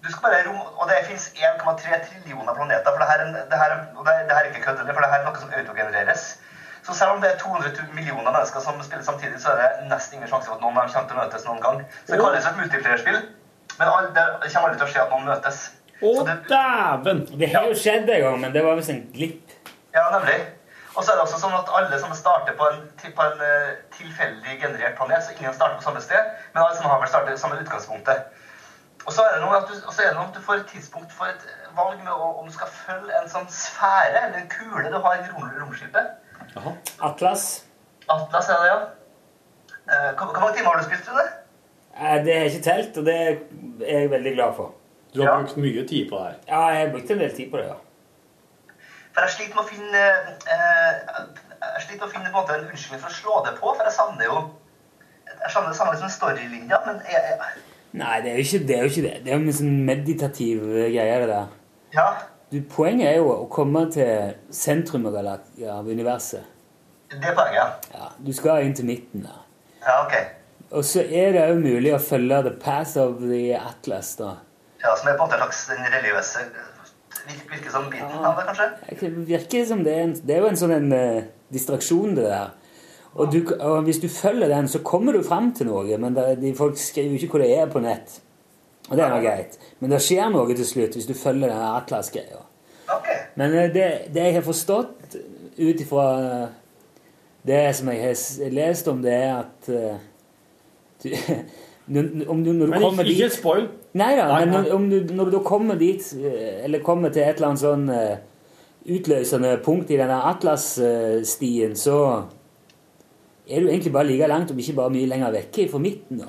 Du 0.00 0.08
skal 0.10 0.22
bare 0.22 0.46
rom, 0.46 0.62
og 0.80 0.88
det 0.88 1.04
finnes 1.04 1.26
1,3 1.36 1.98
trillioner 2.06 2.54
planeter, 2.56 2.88
for 2.88 2.98
det 3.02 3.08
her, 3.10 3.18
er 3.20 3.44
det 3.50 3.58
her, 3.58 3.70
er- 3.74 3.98
og 3.98 4.04
det, 4.06 4.14
det 4.28 4.32
her 4.36 4.44
er 4.44 4.48
ikke 4.48 4.64
kødd, 4.64 4.80
for 4.94 5.00
det 5.04 5.10
her 5.10 5.18
er 5.20 5.24
noe 5.24 5.40
som 5.42 5.50
autogenereres. 5.52 6.36
Så 6.82 6.94
selv 6.94 7.10
om 7.10 7.20
det 7.20 7.34
er 7.34 7.38
200 7.38 7.84
millioner 7.92 8.30
mennesker 8.32 8.60
som 8.64 8.80
spiller 8.82 9.04
samtidig, 9.04 9.40
så 9.42 9.50
er 9.52 9.56
det 9.56 9.88
nesten 9.90 10.14
ingen 10.16 10.28
sjanse 10.30 10.46
for 10.48 10.54
at 10.56 10.60
noen 10.64 10.78
av 10.78 10.86
dem 10.86 10.94
kommer 10.94 11.08
til 11.08 11.16
å 11.18 11.24
møtes 11.26 11.44
noen 11.44 11.60
gang. 11.60 11.84
Så 12.06 12.14
det 12.16 12.20
kalles 12.22 12.46
et 12.46 12.56
multiplierspill, 12.56 13.20
men 13.78 13.88
all, 13.88 14.08
det 14.14 14.24
kommer 14.54 14.68
aldri 14.72 14.78
til 14.80 14.86
å 14.86 14.92
skje 14.94 15.02
at 15.04 15.10
noen 15.12 15.24
møtes. 15.28 15.70
Å, 16.02 16.12
dæven! 16.48 17.24
Det 17.40 17.48
har 17.54 17.66
jo 17.66 17.74
skjedd 17.78 18.08
en 18.14 18.22
gang, 18.22 18.38
men 18.44 18.52
det 18.54 18.62
var 18.64 18.76
visst 18.78 18.92
en 18.94 19.02
glipp. 19.14 19.54
Ja, 19.94 20.04
nemlig. 20.14 20.36
Og 20.94 21.04
så 21.04 21.12
er 21.12 21.18
det 21.18 21.24
også 21.24 21.38
sånn 21.42 21.54
at 21.54 21.68
alle 21.78 21.98
som 22.02 22.14
starter 22.16 22.54
på 22.58 22.66
en, 22.72 22.80
på 23.16 23.22
en 23.24 23.42
eh, 23.46 23.72
tilfeldig 23.94 24.56
generert 24.62 24.96
planet, 24.98 25.22
så 25.26 25.34
ingen 25.36 25.54
starter 25.54 25.78
på 25.78 25.84
samme 25.86 26.02
sted, 26.02 26.30
men 26.54 26.62
alle 26.62 26.76
som 26.78 26.88
har 26.90 27.00
vel 27.02 27.10
startet 27.10 27.38
samme 27.42 27.58
utgangspunktet. 27.62 28.24
Og 29.06 29.12
så 29.14 29.24
er 29.24 29.36
det 29.36 29.42
noe 29.44 29.56
at 29.60 29.68
du, 29.70 29.74
er 29.78 30.08
det 30.10 30.16
noe 30.18 30.26
at 30.26 30.34
du 30.36 30.42
får 30.44 30.58
et 30.62 30.72
tidspunkt 30.72 31.14
for 31.16 31.30
et 31.30 31.44
valg 31.78 32.00
med 32.02 32.10
å, 32.12 32.32
om 32.42 32.48
du 32.50 32.54
skal 32.54 32.70
følge 32.74 33.14
en 33.22 33.30
sånn 33.30 33.46
sfære, 33.52 34.24
eller 34.26 34.40
en 34.42 34.50
kule 34.52 34.90
du 34.90 34.98
har 35.04 35.22
i 35.22 35.28
rom, 35.30 35.46
romskipet. 35.62 36.10
Aha. 36.58 36.74
Atlas. 37.10 37.46
Atlas 38.10 38.50
er 38.52 38.64
det, 38.64 38.72
ja. 38.72 38.80
Eh, 39.88 40.10
Hvor, 40.18 40.32
hvor 40.34 40.40
mange 40.42 40.56
timer 40.58 40.74
har 40.74 40.82
du 40.82 40.88
spilt, 40.90 41.08
Rune? 41.08 41.28
Eh, 41.94 42.18
Det 42.26 42.34
har 42.38 42.50
ikke 42.50 42.64
telt, 42.66 42.98
og 43.00 43.06
det 43.08 43.16
er 43.22 44.02
jeg 44.02 44.10
veldig 44.12 44.34
glad 44.34 44.58
for. 44.58 44.74
Du 45.14 45.20
har 45.22 45.28
Ja. 45.28 45.36
brukt 45.40 45.56
mye 45.56 45.84
tid 45.88 46.08
på 46.10 46.16
det 46.18 46.24
her. 46.26 46.34
Ja, 46.48 46.62
jeg 46.74 46.86
har 46.86 46.92
brukt 46.94 47.10
en 47.10 47.18
del 47.18 47.30
tid 47.36 47.50
på 47.50 47.56
det, 47.60 47.66
ja. 47.66 47.74
For 49.14 49.20
jeg 49.24 49.30
sliter 49.30 49.54
med 49.56 49.64
å 49.64 49.68
finne 49.68 50.02
eh, 50.54 50.92
Jeg 51.58 51.82
sliter 51.86 52.00
med 52.02 52.08
å 52.08 52.12
finne 52.12 52.26
en, 52.28 52.32
måte, 52.36 52.54
en 52.58 52.66
unnskyldning 52.70 53.00
for 53.02 53.10
å 53.10 53.16
slå 53.20 53.38
det 53.46 53.54
på, 53.60 53.72
for 53.74 53.82
jeg 53.88 53.92
savner 53.96 54.24
jo 54.28 54.36
Jeg 55.32 55.50
savner, 55.54 55.72
savner 55.74 55.92
liksom 55.96 56.12
storylinja, 56.12 56.78
men 56.86 57.00
jeg, 57.08 57.22
jeg, 57.30 57.64
Nei, 57.98 58.20
det 58.22 58.30
er 58.30 58.36
jo 58.36 58.44
ikke 58.44 58.66
det. 58.68 58.76
Er 58.76 58.82
jo 58.84 58.90
ikke 58.92 59.02
det. 59.08 59.14
det 59.24 59.32
er 59.32 59.38
jo 59.38 59.44
en 59.46 59.52
sånn 59.58 59.78
meditativ 59.88 60.62
eh, 60.76 60.90
greie, 60.92 61.20
det 61.24 61.28
der. 61.30 61.46
Ja, 61.96 62.08
Du, 62.52 62.60
poenget 62.72 63.08
er 63.10 63.16
jo 63.18 63.28
å 63.32 63.46
komme 63.52 63.86
til 63.92 64.34
sentrum 64.54 65.06
av, 65.08 65.16
av 65.24 65.88
universet. 65.88 66.44
det 67.10 67.24
er 67.30 67.34
poenget. 67.36 67.88
Ja, 67.94 68.08
du 68.24 68.32
skal 68.32 68.62
inn 68.64 68.74
til 68.76 68.84
midten 68.88 69.24
der. 69.24 69.40
Ja, 69.86 70.02
ok. 70.04 70.14
Og 70.70 70.84
så 70.84 71.00
er 71.00 71.32
det 71.32 71.46
jo 71.48 71.58
mulig 71.60 71.94
å 71.96 71.98
følge 72.00 72.42
the 72.44 72.50
path 72.60 72.96
of 73.00 73.20
the 73.20 73.54
atlas, 73.56 74.14
da. 74.20 74.34
Ja, 74.82 74.94
Som 74.96 75.08
er 75.10 75.16
på 75.16 75.24
en 75.24 75.26
måte 75.26 75.38
en 75.38 75.42
slags 75.42 75.64
den 75.70 75.86
religiøse 75.92 76.44
Virker, 77.28 77.48
virker 77.50 77.72
som 77.74 77.88
biten 77.90 78.24
av 78.24 78.38
det, 78.38 78.44
kanskje? 78.48 78.66
Det 79.00 79.26
virker 79.28 79.64
som 79.68 79.82
det 79.84 79.92
er, 79.92 80.04
en, 80.06 80.14
det 80.14 80.32
er 80.32 80.38
jo 80.40 80.48
en 80.48 80.56
sånn 80.56 80.72
en, 80.72 80.92
uh, 80.94 81.26
distraksjon, 81.52 82.14
det 82.16 82.24
der. 82.24 82.54
Og, 83.18 83.32
du, 83.32 83.40
og 83.56 83.82
hvis 83.84 84.00
du 84.00 84.06
følger 84.08 84.48
den, 84.48 84.68
så 84.70 84.80
kommer 84.86 85.12
du 85.12 85.20
fram 85.26 85.50
til 85.56 85.68
noe, 85.68 85.98
men 86.00 86.16
det, 86.16 86.38
de 86.40 86.54
folk 86.56 86.78
skriver 86.80 87.16
jo 87.16 87.20
ikke 87.20 87.34
hvor 87.34 87.44
det 87.44 87.50
er 87.58 87.68
på 87.72 87.82
nett. 87.84 88.20
Og 88.88 88.96
det 88.96 89.04
er 89.04 89.12
nå 89.12 89.18
greit. 89.20 89.58
Men 89.80 89.92
det 89.92 90.00
skjer 90.04 90.30
noe 90.32 90.56
til 90.56 90.68
slutt 90.68 90.96
hvis 90.96 91.08
du 91.08 91.14
følger 91.18 91.50
den 91.50 91.64
atlas-greia. 91.66 92.44
Ok. 92.94 93.08
Men 93.40 93.56
eh, 93.58 93.70
det, 93.74 93.88
det 94.14 94.28
jeg 94.28 94.38
har 94.38 94.46
forstått 94.46 95.18
ut 95.58 95.82
ifra 95.84 96.06
eh, 96.22 96.46
det 97.48 97.62
som 97.76 97.90
jeg 97.92 98.04
har 98.04 98.54
lest 98.54 98.88
om, 98.88 99.02
det 99.04 99.14
er 99.14 99.34
at 99.42 99.68
uh, 99.72 99.98
du, 101.94 102.00
om 102.28 102.40
du, 102.44 102.52
når 102.52 102.66
du 102.66 102.72
Men 102.72 102.82
kommer 102.82 103.04
ikke, 103.04 103.14
ikke 103.16 103.28
dit 103.28 103.38
spoil. 103.38 103.68
Nei 103.98 104.10
da, 104.18 104.24
men 104.38 104.48
nei. 104.52 104.62
når, 104.62 104.72
om 104.76 104.88
du, 104.90 104.98
når 105.18 105.30
du 105.34 105.38
kommer 105.46 105.78
dit, 105.80 106.04
eh, 106.18 106.64
eller 106.64 106.82
kommer 106.86 107.10
til 107.14 107.22
et 107.24 107.36
eller 107.40 107.48
annet 107.52 107.62
sånn 107.62 107.86
eh, 107.90 108.16
utløsende 108.94 109.54
punkt 109.64 109.90
i 109.90 109.98
denne 110.00 110.18
atlasstien, 110.30 111.74
så 111.76 111.98
er 113.48 113.60
du 113.64 113.68
egentlig 113.70 113.92
bare 113.94 114.06
like 114.10 114.26
langt, 114.28 114.50
om 114.52 114.58
ikke 114.60 114.76
bare 114.76 114.92
mye 114.94 115.08
lenger 115.08 115.32
vekke 115.38 115.68
fra 115.72 115.78
midten. 115.82 116.18
da. 116.24 116.28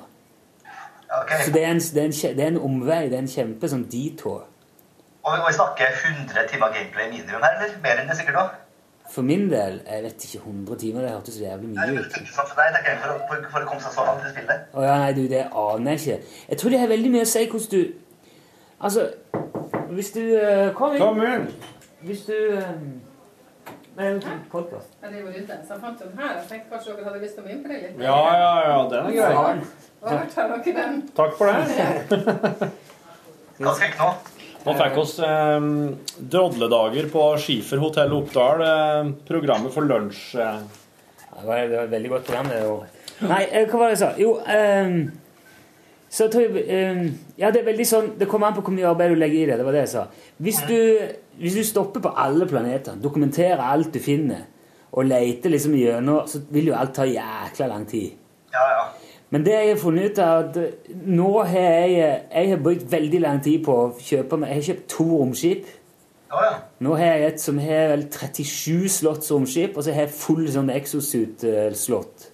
Okay. 1.22 1.40
Så 1.44 1.52
det 1.52 1.62
er, 1.64 1.70
en, 1.74 1.80
det, 1.82 2.02
er 2.02 2.06
en, 2.06 2.36
det 2.38 2.44
er 2.44 2.50
en 2.54 2.60
omvei, 2.62 3.00
det 3.10 3.16
er 3.18 3.24
en 3.24 3.28
kjempe 3.32 3.68
sånn 3.68 3.84
detour. 3.90 4.44
Og, 5.22 5.32
vi- 5.34 5.40
og 5.42 5.48
vi 5.48 5.54
snakker 5.56 5.96
100 6.04 6.46
timer 6.52 6.70
gameplay 6.76 7.10
minimum 7.10 7.42
her, 7.44 7.56
eller? 7.58 7.74
Mer 7.82 7.98
enn 8.00 8.08
det 8.08 8.16
sikkert 8.20 8.38
òg? 8.44 8.52
For 9.10 9.26
min 9.26 9.48
del, 9.50 9.80
jeg 9.90 10.02
vet 10.04 10.24
ikke, 10.24 10.38
100 10.38 10.76
timer, 10.78 11.00
det 11.02 11.10
hørtes 11.10 11.34
så 11.34 11.42
jævlig 11.42 11.68
mye 11.68 11.74
ut. 11.74 11.80
Nei, 11.80 11.86
det 11.86 12.04
er 12.04 12.76
ikke 12.78 12.90
jeg, 12.90 12.98
for, 13.02 13.24
for, 13.30 13.48
for 13.54 13.64
å 13.64 13.70
komme 13.72 13.82
seg 13.82 13.96
så 13.96 14.04
langt 14.06 14.28
i 14.28 14.30
spillet. 14.30 14.68
Å 14.70 14.84
ja, 14.86 14.94
nei, 15.02 15.10
du, 15.16 15.24
det 15.32 15.40
aner 15.64 15.96
jeg 15.96 16.00
ikke. 16.00 16.36
Jeg 16.52 16.60
tror 16.62 16.74
det 16.74 16.80
har 16.82 16.92
veldig 16.92 17.10
mye 17.16 17.26
å 17.26 17.30
si 17.32 17.44
hvordan 17.50 17.74
du 17.74 17.82
Altså, 18.80 19.02
hvis 19.90 20.12
du 20.14 20.20
uh, 20.22 20.70
Kom 20.78 20.94
inn. 20.94 21.02
Kom 21.02 21.18
inn. 21.26 21.48
Hvis 22.06 22.22
du 22.30 22.36
uh, 22.56 22.70
Nei, 23.98 24.12
podkast. 24.48 24.94
Jeg 25.02 25.10
driver 25.12 25.34
ute, 25.34 25.56
så 25.66 25.74
jeg 25.74 25.80
fant 25.82 25.98
den 26.00 26.14
her. 26.22 26.30
Jeg 26.38 26.46
tenkte 26.48 26.70
kanskje 26.70 26.94
dere 26.94 27.08
hadde 27.10 27.20
lyst 27.24 27.34
til 27.36 27.42
å 27.42 27.48
mimre 27.50 27.80
litt. 27.82 27.98
Ja, 28.00 28.20
ja, 28.38 28.52
ja, 28.64 28.78
den 28.92 29.10
er 29.10 29.16
grei. 29.18 29.34
Takk 31.18 31.34
for 31.36 31.50
det. 31.50 32.70
Hva 33.60 33.74
fikk 33.76 33.98
nå? 34.00 34.12
Nå 34.60 34.74
fikk 34.76 34.98
oss 35.00 35.14
eh, 35.24 35.68
drodledager 36.32 37.08
på 37.12 37.24
Skifer 37.40 37.80
hotell 37.80 38.12
Oppdal. 38.18 38.64
Eh, 38.66 39.12
programmet 39.28 39.72
for 39.72 39.88
lunsj. 39.88 40.34
Eh. 40.36 40.60
Det 41.40 41.46
var, 41.46 41.62
det 41.64 41.76
var 41.78 41.86
et 41.86 41.94
veldig 41.94 42.12
godt 42.12 42.28
program. 42.28 42.50
det 42.52 42.60
jo. 42.66 42.76
Nei, 43.30 43.42
eh, 43.48 43.66
hva 43.68 43.80
var 43.80 43.88
det 43.88 43.96
jeg 43.96 44.02
sa? 44.02 44.10
Jo, 44.20 44.34
ehm, 44.48 45.00
så 46.10 46.28
tror 46.32 46.44
jeg 46.44 46.64
ehm, 46.74 47.02
Ja, 47.38 47.50
det 47.52 47.60
er 47.60 47.66
veldig 47.68 47.84
sånn 47.86 48.08
Det 48.18 48.26
kommer 48.28 48.48
an 48.48 48.56
på 48.56 48.64
hvor 48.66 48.74
mye 48.74 48.88
arbeid 48.88 49.12
du 49.14 49.20
legger 49.20 49.42
i 49.42 49.50
det. 49.50 49.58
Det 49.60 49.66
var 49.66 49.76
det 49.76 49.84
jeg 49.86 49.92
sa. 49.94 50.06
Hvis 50.44 50.60
du, 50.68 50.78
hvis 51.40 51.56
du 51.56 51.64
stopper 51.64 52.04
på 52.04 52.12
alle 52.16 52.48
planeter, 52.50 53.00
dokumenterer 53.00 53.62
alt 53.64 53.92
du 53.94 54.00
finner, 54.02 54.48
og 54.90 55.06
leter 55.06 55.52
liksom 55.52 55.76
gjennom, 55.78 56.24
så 56.28 56.40
vil 56.50 56.72
jo 56.72 56.74
alt 56.76 56.96
ta 56.96 57.06
jækla 57.06 57.68
lang 57.70 57.84
tid. 57.88 58.16
Ja, 58.52 58.64
ja. 58.74 58.82
Men 59.30 59.44
det 59.46 59.52
jeg 59.54 59.68
har 59.68 59.78
funnet 59.78 60.10
ut 60.10 60.18
er 60.18 60.40
at 60.42 60.56
nå 61.06 61.28
har 61.46 61.60
jeg 61.60 61.90
Jeg 62.00 62.48
har 62.50 62.62
brukt 62.64 62.88
veldig 62.92 63.20
lang 63.22 63.42
tid 63.44 63.62
på 63.64 63.76
å 63.76 63.84
kjøpe 63.94 64.38
meg 64.40 64.50
Jeg 64.50 64.58
har 64.58 64.66
kjøpt 64.70 64.88
to 64.90 65.06
romskip. 65.20 65.68
Å 66.30 66.42
ja. 66.46 66.56
Nå 66.86 66.96
har 66.98 67.16
jeg 67.18 67.28
et 67.28 67.42
som 67.42 67.58
har 67.58 67.88
vel 67.90 68.04
37 68.06 68.90
slotts 69.00 69.30
romskip, 69.34 69.76
og 69.76 69.82
så 69.82 69.94
har 69.94 70.06
jeg 70.06 70.14
full 70.14 70.44
sånn 70.50 70.70
exosuit-slott. 70.70 72.28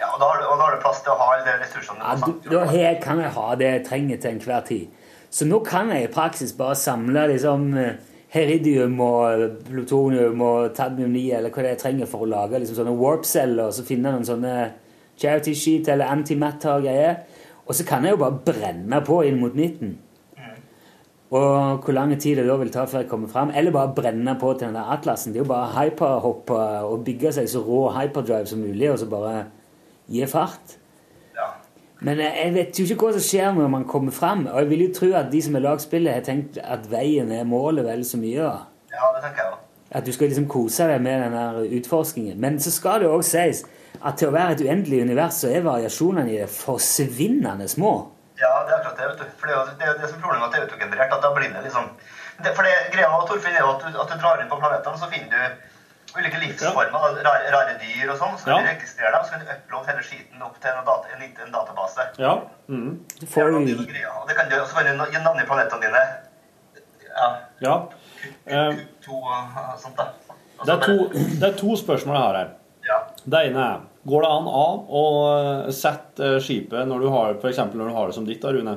ja 0.00 0.08
og, 0.08 0.20
da 0.20 0.30
har 0.30 0.40
du, 0.40 0.46
og 0.48 0.56
da 0.56 0.62
har 0.64 0.76
du 0.76 0.80
plass 0.80 1.02
til 1.04 1.12
å 1.12 1.18
ha 1.20 1.26
alle 1.34 1.44
de 1.44 1.56
ressursene 1.60 2.00
Ja, 2.00 2.14
du 2.16 2.48
da 2.54 2.62
her 2.70 2.96
kan 3.02 3.20
jeg 3.20 3.34
ha 3.36 3.48
det 3.60 3.68
jeg 3.68 3.84
trenger 3.90 4.22
til 4.22 4.30
enhver 4.30 4.64
tid. 4.68 5.02
Så 5.28 5.44
nå 5.44 5.60
kan 5.66 5.92
jeg 5.92 6.06
i 6.06 6.12
praksis 6.12 6.54
bare 6.56 6.78
samle 6.80 7.26
liksom 7.34 7.68
eh, 7.76 7.98
heridium 8.32 8.96
og 9.04 9.60
plutonium 9.68 10.40
og 10.46 10.72
tadmium 10.76 11.12
9 11.12 11.26
eller 11.36 11.52
hva 11.52 11.62
det 11.62 11.70
er 11.70 11.76
jeg 11.76 11.82
trenger 11.84 12.08
for 12.08 12.24
å 12.24 12.30
lage 12.30 12.62
liksom 12.62 12.80
sånne 12.80 12.96
warp-celler, 12.96 13.68
og 13.68 13.76
så 13.76 13.84
finne 13.84 14.14
noen 14.14 14.24
sånne 14.28 14.56
charity 15.20 15.54
sheet 15.54 15.88
eller 15.88 16.12
antimatter-greier. 16.12 17.22
Og 17.66 17.74
så 17.74 17.84
kan 17.86 18.04
jeg 18.04 18.14
jo 18.14 18.22
bare 18.22 18.42
brenne 18.46 19.00
på 19.04 19.22
inn 19.26 19.40
mot 19.40 19.54
midten. 19.54 19.98
Og 21.30 21.76
hvor 21.82 21.92
lang 21.92 22.20
tid 22.20 22.36
det 22.36 22.46
da 22.46 22.54
vil 22.56 22.70
ta 22.70 22.84
før 22.86 23.02
jeg 23.02 23.08
kommer 23.10 23.28
fram. 23.28 23.50
Eller 23.54 23.74
bare 23.74 23.94
brenne 23.94 24.36
på 24.40 24.52
til 24.52 24.68
den 24.68 24.74
der 24.78 24.92
atlasen. 24.94 25.32
Det 25.32 25.40
er 25.40 25.44
jo 25.44 25.48
bare 25.48 25.72
hyperhoppe 25.74 26.58
og 26.86 27.04
bygge 27.04 27.32
seg 27.32 27.48
så 27.50 27.62
rå 27.66 27.88
hyperdrive 27.96 28.46
som 28.46 28.62
mulig, 28.62 28.90
og 28.90 28.98
så 28.98 29.08
bare 29.10 29.44
gi 30.06 30.26
fart. 30.30 30.76
Ja. 31.34 31.48
Men 32.00 32.22
jeg 32.22 32.54
vet 32.54 32.78
jo 32.78 32.86
ikke 32.86 33.08
hva 33.08 33.12
som 33.16 33.26
skjer 33.26 33.52
når 33.58 33.68
man 33.74 33.88
kommer 33.90 34.14
fram. 34.14 34.46
Og 34.46 34.60
jeg 34.60 34.70
vil 34.70 34.86
jo 34.86 34.94
tro 34.94 35.12
at 35.18 35.32
de 35.32 35.42
som 35.42 35.58
har 35.58 35.66
lagd 35.66 35.82
spillet, 35.82 36.14
har 36.14 36.26
tenkt 36.26 36.60
at 36.62 36.86
veien 36.90 37.32
er 37.32 37.44
målet 37.44 37.84
vel 37.84 38.04
så 38.04 38.22
mye. 38.22 38.36
ja, 38.94 39.10
det 39.16 39.24
tenker 39.24 39.42
jeg 39.42 39.50
også. 39.50 39.62
At 39.90 40.06
du 40.06 40.12
skal 40.12 40.28
liksom 40.28 40.48
kose 40.50 40.86
deg 40.86 41.02
med 41.02 41.22
den 41.22 41.32
der 41.32 41.78
utforskingen. 41.78 42.40
Men 42.40 42.60
så 42.60 42.70
skal 42.70 43.02
det 43.02 43.10
òg 43.10 43.22
sies 43.26 43.64
at 44.04 44.16
til 44.18 44.28
å 44.28 44.34
være 44.34 44.52
et 44.56 44.60
uendelig 44.66 45.02
univers, 45.06 45.34
så 45.42 45.48
er 45.52 45.64
variasjonene 45.66 46.30
i 46.32 46.38
det 46.42 46.50
forsvinnende 46.50 47.68
små. 47.68 47.92
Ja, 48.40 48.52
det 48.66 48.74
er 48.74 48.78
akkurat 48.82 48.98
det. 48.98 49.06
vet 49.08 49.18
du. 49.18 49.24
For 49.40 49.46
det 49.48 49.54
er 49.56 49.70
det, 49.78 49.86
er 49.88 49.98
det 50.02 50.08
som 50.10 50.18
er 50.18 50.22
problemet 50.22 50.42
med 50.42 50.48
at 50.48 50.52
det 50.52 50.60
er 50.60 50.66
autogenerert. 50.68 51.12
at 51.16 51.22
da 51.22 51.30
blir 51.36 51.48
det 51.54 51.62
liksom... 51.68 51.88
Det, 52.44 52.52
for 52.56 52.62
det 52.68 52.74
greia 52.92 53.08
med 53.08 53.28
Torfinn 53.30 53.54
er 53.56 53.62
jo 53.64 53.70
at 53.72 53.80
du, 53.86 53.96
at 54.02 54.10
du 54.12 54.18
drar 54.20 54.42
inn 54.42 54.50
på 54.50 54.58
planetene, 54.60 54.98
så 55.00 55.08
finner 55.08 55.30
du 55.32 55.72
ulike 56.16 56.38
livsformer, 56.42 56.90
ja. 56.92 57.22
rare, 57.24 57.48
rare 57.54 57.72
dyr 57.80 58.10
og 58.12 58.18
sånn. 58.20 58.36
Så 58.40 58.44
kan 58.44 58.52
Ja. 58.52 58.58
du 58.60 58.68
registrere 58.74 59.12
dem, 59.14 59.24
så 59.24 59.30
kan 59.32 59.40
du 59.40 59.48
uploade 59.54 59.88
hele 59.90 60.04
skiten 60.04 60.42
opp 60.44 60.60
til 60.60 60.70
en, 60.70 60.84
data, 60.84 61.08
en, 61.16 61.24
en 61.46 61.52
database. 61.54 62.06
Ja. 62.20 62.34
Mm. 62.68 62.92
Du 63.16 63.24
Det 63.24 63.28
får 63.32 63.48
er 63.48 63.56
noe 63.56 63.64
greier. 63.88 64.20
Det 64.28 64.36
kan 64.36 64.52
du, 64.52 64.56
så 64.68 64.76
kan 64.76 64.84
du 65.00 65.04
gi 65.16 65.22
navn 65.24 65.40
i 65.40 65.48
planetene 65.48 65.88
dine. 65.88 66.04
Ja. 67.16 67.28
ja. 67.64 67.74
Eh, 68.52 68.84
To 69.06 69.22
og 69.24 69.80
sånt, 69.80 69.96
da. 69.96 70.10
Det 70.64 70.72
er, 70.72 70.80
to, 70.84 71.08
det 71.40 71.44
er 71.50 71.56
to 71.56 71.76
spørsmål 71.76 72.16
jeg 72.16 72.24
har 72.26 72.36
her. 72.42 72.54
Det 73.26 73.42
ene 73.48 73.62
er 73.66 73.84
Går 74.06 74.22
det 74.22 74.28
an 74.30 74.44
av 74.46 74.90
å 74.94 75.06
eh, 75.34 75.68
sette 75.74 76.26
eh, 76.36 76.42
skipet 76.42 76.86
når 76.86 77.02
du 77.02 77.06
har 77.10 77.38
for 77.42 77.72
når 77.74 77.88
du 77.88 77.94
har 77.96 78.06
det 78.06 78.14
som 78.14 78.26
ditt, 78.26 78.38
da, 78.38 78.52
Rune? 78.54 78.76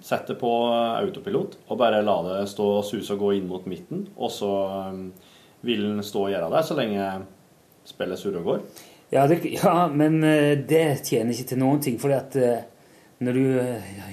Sett 0.00 0.30
det 0.30 0.38
på 0.40 0.52
eh, 0.70 1.02
autopilot 1.02 1.58
og 1.68 1.80
bare 1.80 2.00
la 2.04 2.14
det 2.24 2.38
stå 2.48 2.68
og 2.78 2.86
suse 2.88 3.12
og 3.12 3.20
gå 3.20 3.34
inn 3.36 3.50
mot 3.50 3.66
midten, 3.68 4.06
og 4.16 4.32
så 4.32 4.52
vil 5.64 5.84
den 5.84 6.00
stå 6.04 6.22
og 6.26 6.32
gjøre 6.32 6.48
det 6.54 6.62
så 6.64 6.76
lenge 6.78 7.08
spillet 7.84 8.20
surrer 8.22 8.40
og 8.40 8.48
går? 8.48 8.62
Ja, 9.12 9.26
det, 9.28 9.42
ja, 9.58 9.74
men 9.92 10.16
det 10.64 10.80
tjener 11.04 11.36
ikke 11.36 11.50
til 11.52 11.60
noen 11.60 11.84
ting, 11.84 12.00
fordi 12.00 12.16
at 12.16 12.40
når 13.24 13.36
du 13.36 13.44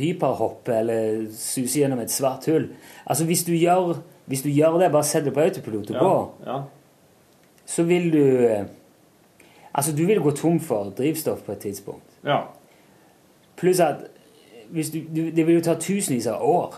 hyperhopper 0.01 0.81
eller 0.81 1.23
suser 1.31 1.85
gjennom 1.85 2.03
et 2.03 2.11
svart 2.13 2.45
hull 2.51 2.67
Altså, 3.05 3.23
hvis 3.27 3.45
du 3.47 3.55
gjør, 3.55 3.95
hvis 4.29 4.43
du 4.43 4.51
gjør 4.51 4.77
det, 4.83 4.91
bare 4.91 5.07
setter 5.07 5.31
det 5.31 5.37
på 5.39 5.47
autopilot 5.47 5.95
og 5.95 5.97
Ja, 5.97 6.03
går, 6.03 6.29
ja. 6.51 6.59
så 7.71 7.87
vil 7.87 8.11
du 8.13 8.23
Altså, 9.73 9.91
du 9.95 10.05
vil 10.05 10.21
gå 10.21 10.31
tom 10.35 10.59
for 10.59 10.91
drivstoff 10.97 11.45
på 11.45 11.51
et 11.51 11.59
tidspunkt. 11.67 12.17
ja. 12.25 12.41
Pluss 13.61 13.79
at 13.79 13.95
hvis 14.71 14.89
du, 14.89 14.97
du, 15.15 15.21
det 15.35 15.43
vil 15.47 15.55
jo 15.55 15.61
ta 15.61 15.73
tusenvis 15.79 16.27
av 16.27 16.41
år. 16.41 16.75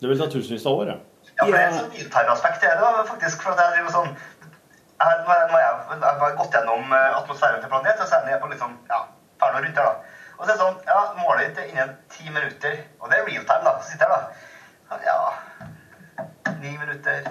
Det 0.00 0.08
vil 0.08 0.18
ta 0.18 0.26
tusenvis 0.30 0.66
av 0.66 0.80
år, 0.82 0.90
ja. 0.90 0.96
Ja, 1.38 1.44
for 1.46 1.54
det 1.54 1.60
er 1.62 1.76
sånn 1.76 1.92
realtime-aspekt 1.94 2.64
er 2.66 2.80
det 2.80 2.88
faktisk. 3.08 3.44
For 3.44 3.54
at 3.54 3.62
jeg 3.62 3.76
driver 3.78 3.94
sånn 3.94 4.10
Nå 4.10 5.06
har 5.08 5.38
jeg, 5.38 5.52
jeg, 5.56 6.00
har 6.20 6.34
gått 6.36 6.56
gjennom 6.58 6.90
eh, 6.92 7.14
atmosfæren 7.16 7.62
til 7.62 7.70
planet, 7.72 8.00
og 8.04 8.08
så 8.10 8.18
er 8.18 8.26
jeg 8.34 8.40
på 8.42 8.50
liksom, 8.50 8.74
ja, 8.90 8.98
ferdig 9.40 9.62
rundt 9.64 9.78
der, 9.78 9.86
da. 9.86 10.18
Og 10.36 10.42
så 10.42 10.50
er 10.50 10.50
det 10.50 10.60
sånn, 10.60 10.76
ja, 10.90 10.98
målet 11.22 11.46
ditt 11.46 11.60
er 11.62 11.70
innen 11.70 11.94
ti 12.12 12.26
minutter. 12.26 12.74
Og 13.00 13.08
det 13.08 13.16
er 13.16 13.24
real 13.30 13.46
time, 13.48 13.64
da. 13.64 13.72
Så 13.80 13.94
sitter 13.94 14.12
jeg 14.12 14.18
da. 14.18 15.00
Ja, 15.06 16.50
ni 16.60 16.74
minutter. 16.74 17.30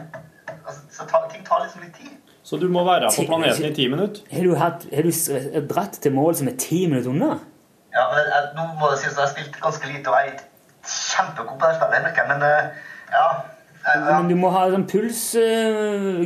Altså, 0.56 0.82
så 0.98 1.06
ta, 1.12 1.22
ting 1.30 1.46
tar 1.46 1.62
liksom 1.62 1.86
litt 1.86 1.94
tid. 2.00 2.29
Så 2.50 2.58
du 2.58 2.66
må 2.74 2.82
være 2.82 3.12
på 3.14 3.24
planeten 3.30 3.66
i 3.68 3.74
ti 3.78 3.86
minutter? 3.92 4.22
Har 4.34 4.44
du, 4.48 4.56
hatt, 4.58 4.86
har 4.96 5.04
du 5.06 5.12
dratt 5.70 6.00
til 6.02 6.12
mål 6.16 6.34
som 6.40 6.48
er 6.50 6.56
ti 6.58 6.88
minutter 6.90 7.12
unna? 7.12 7.36
Ja, 7.94 8.04
men 8.10 8.20
jeg, 8.26 8.42
nå 8.58 8.64
må 8.80 8.86
det 8.90 8.98
sies 9.04 9.14
at 9.14 9.18
jeg 9.20 9.26
har 9.28 9.34
spilt 9.36 9.56
ganske 9.62 9.86
lite, 9.92 10.08
og 10.10 10.16
jeg 10.18 10.28
er 10.32 10.38
kjempegod 10.90 11.58
på 11.62 11.66
det 11.68 11.76
spillet, 11.78 12.02
merker 12.08 12.22
jeg, 12.24 12.30
men 12.32 12.42
eh, 12.48 12.64
ja. 13.14 13.28
Jeg, 13.86 13.94
ja. 13.94 14.02
Men 14.16 14.24
du 14.32 14.36
må 14.40 14.50
ha 14.56 14.64
en 14.74 14.88
pulsmotor, 14.90 16.26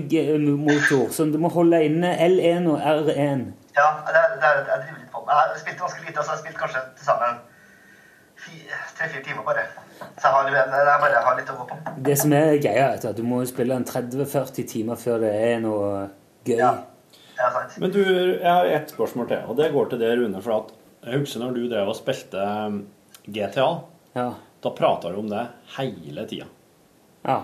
så 1.11 1.21
du 1.33 1.39
må 1.43 1.49
holde 1.51 1.77
inne 1.89 2.09
L1 2.29 2.63
og 2.71 2.77
R1. 2.93 3.41
Ja, 3.75 3.87
det, 4.07 4.23
det 4.39 4.47
jeg 4.47 4.63
driver 4.69 4.99
litt 5.01 5.11
på. 5.11 5.17
Jeg 5.27 5.35
har 5.41 5.45
spilt 5.59 5.79
ganske 5.83 5.99
lite, 6.07 6.19
så 6.23 6.29
jeg 6.37 6.39
spilte 6.39 6.39
spilt 6.45 6.59
kanskje 6.63 6.79
til 6.95 7.05
sammen 7.09 7.33
tre-fire 8.95 9.23
timer 9.27 9.43
bare. 9.47 9.63
Så 9.99 10.27
jeg, 10.27 10.33
har, 10.33 10.49
jeg 10.53 11.01
bare 11.01 11.21
har 11.25 11.37
litt 11.39 11.49
å 11.53 11.55
gå 11.59 11.65
på. 11.69 11.77
Det 12.05 12.15
som 12.19 12.33
er 12.37 12.57
greia, 12.61 12.89
er 12.93 13.07
at 13.09 13.17
du 13.17 13.23
må 13.27 13.41
spille 13.49 13.75
en 13.77 13.85
30-40 13.87 14.67
timer 14.69 14.99
før 14.99 15.23
det 15.25 15.31
er 15.51 15.61
noe 15.63 15.91
gøy. 16.47 16.57
Ja. 16.59 16.73
Sant. 17.37 17.77
Men 17.81 17.91
du, 17.91 17.99
jeg 18.05 18.45
har 18.47 18.69
ett 18.69 18.91
spørsmål 18.93 19.27
til, 19.31 19.41
og 19.49 19.57
det 19.59 19.71
går 19.73 19.89
til 19.91 19.99
det, 20.03 20.11
Rune. 20.19 20.41
For 20.45 20.55
at 20.61 20.73
jeg 21.09 21.23
husker 21.23 21.41
når 21.43 21.57
du 21.57 21.63
drev 21.71 21.89
og 21.91 21.97
spilte 21.97 22.43
um, 22.67 22.77
GTA, 23.25 23.69
Ja. 24.15 24.27
da 24.63 24.71
prata 24.77 25.09
du 25.11 25.17
om 25.23 25.27
det 25.31 25.47
hele 25.77 26.27
tida. 26.29 26.45
ja. 27.27 27.41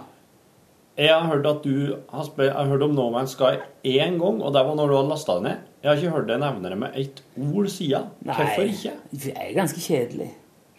Jeg 1.00 1.14
har 1.16 1.30
hørt 1.32 1.45
at 1.47 1.62
du 1.64 1.93
har 2.12 2.24
spilt, 2.28 2.50
jeg 2.50 2.56
har 2.58 2.68
hørt 2.68 2.82
om 2.84 2.91
No 2.91 3.06
Man's 3.14 3.32
Sky 3.32 3.54
én 3.88 4.18
gang, 4.20 4.41
og 4.43 4.52
det 4.52 4.64
var 4.68 4.76
når 4.76 4.89
du 4.91 4.95
hadde 4.97 5.08
lasta 5.14 5.38
det 5.38 5.43
ned. 5.45 5.62
Jeg 5.80 5.88
har 5.89 6.02
ikke 6.02 6.12
hørt 6.18 6.26
deg 6.28 6.41
nevne 6.41 6.72
det 6.74 6.78
med 6.82 6.97
ett 7.00 7.22
ord 7.39 7.70
siden. 7.72 8.10
Hvorfor 8.28 8.66
ikke? 8.68 8.91
Det 9.14 9.32
er 9.32 9.54
ganske 9.56 9.80
kjedelig. 9.86 10.28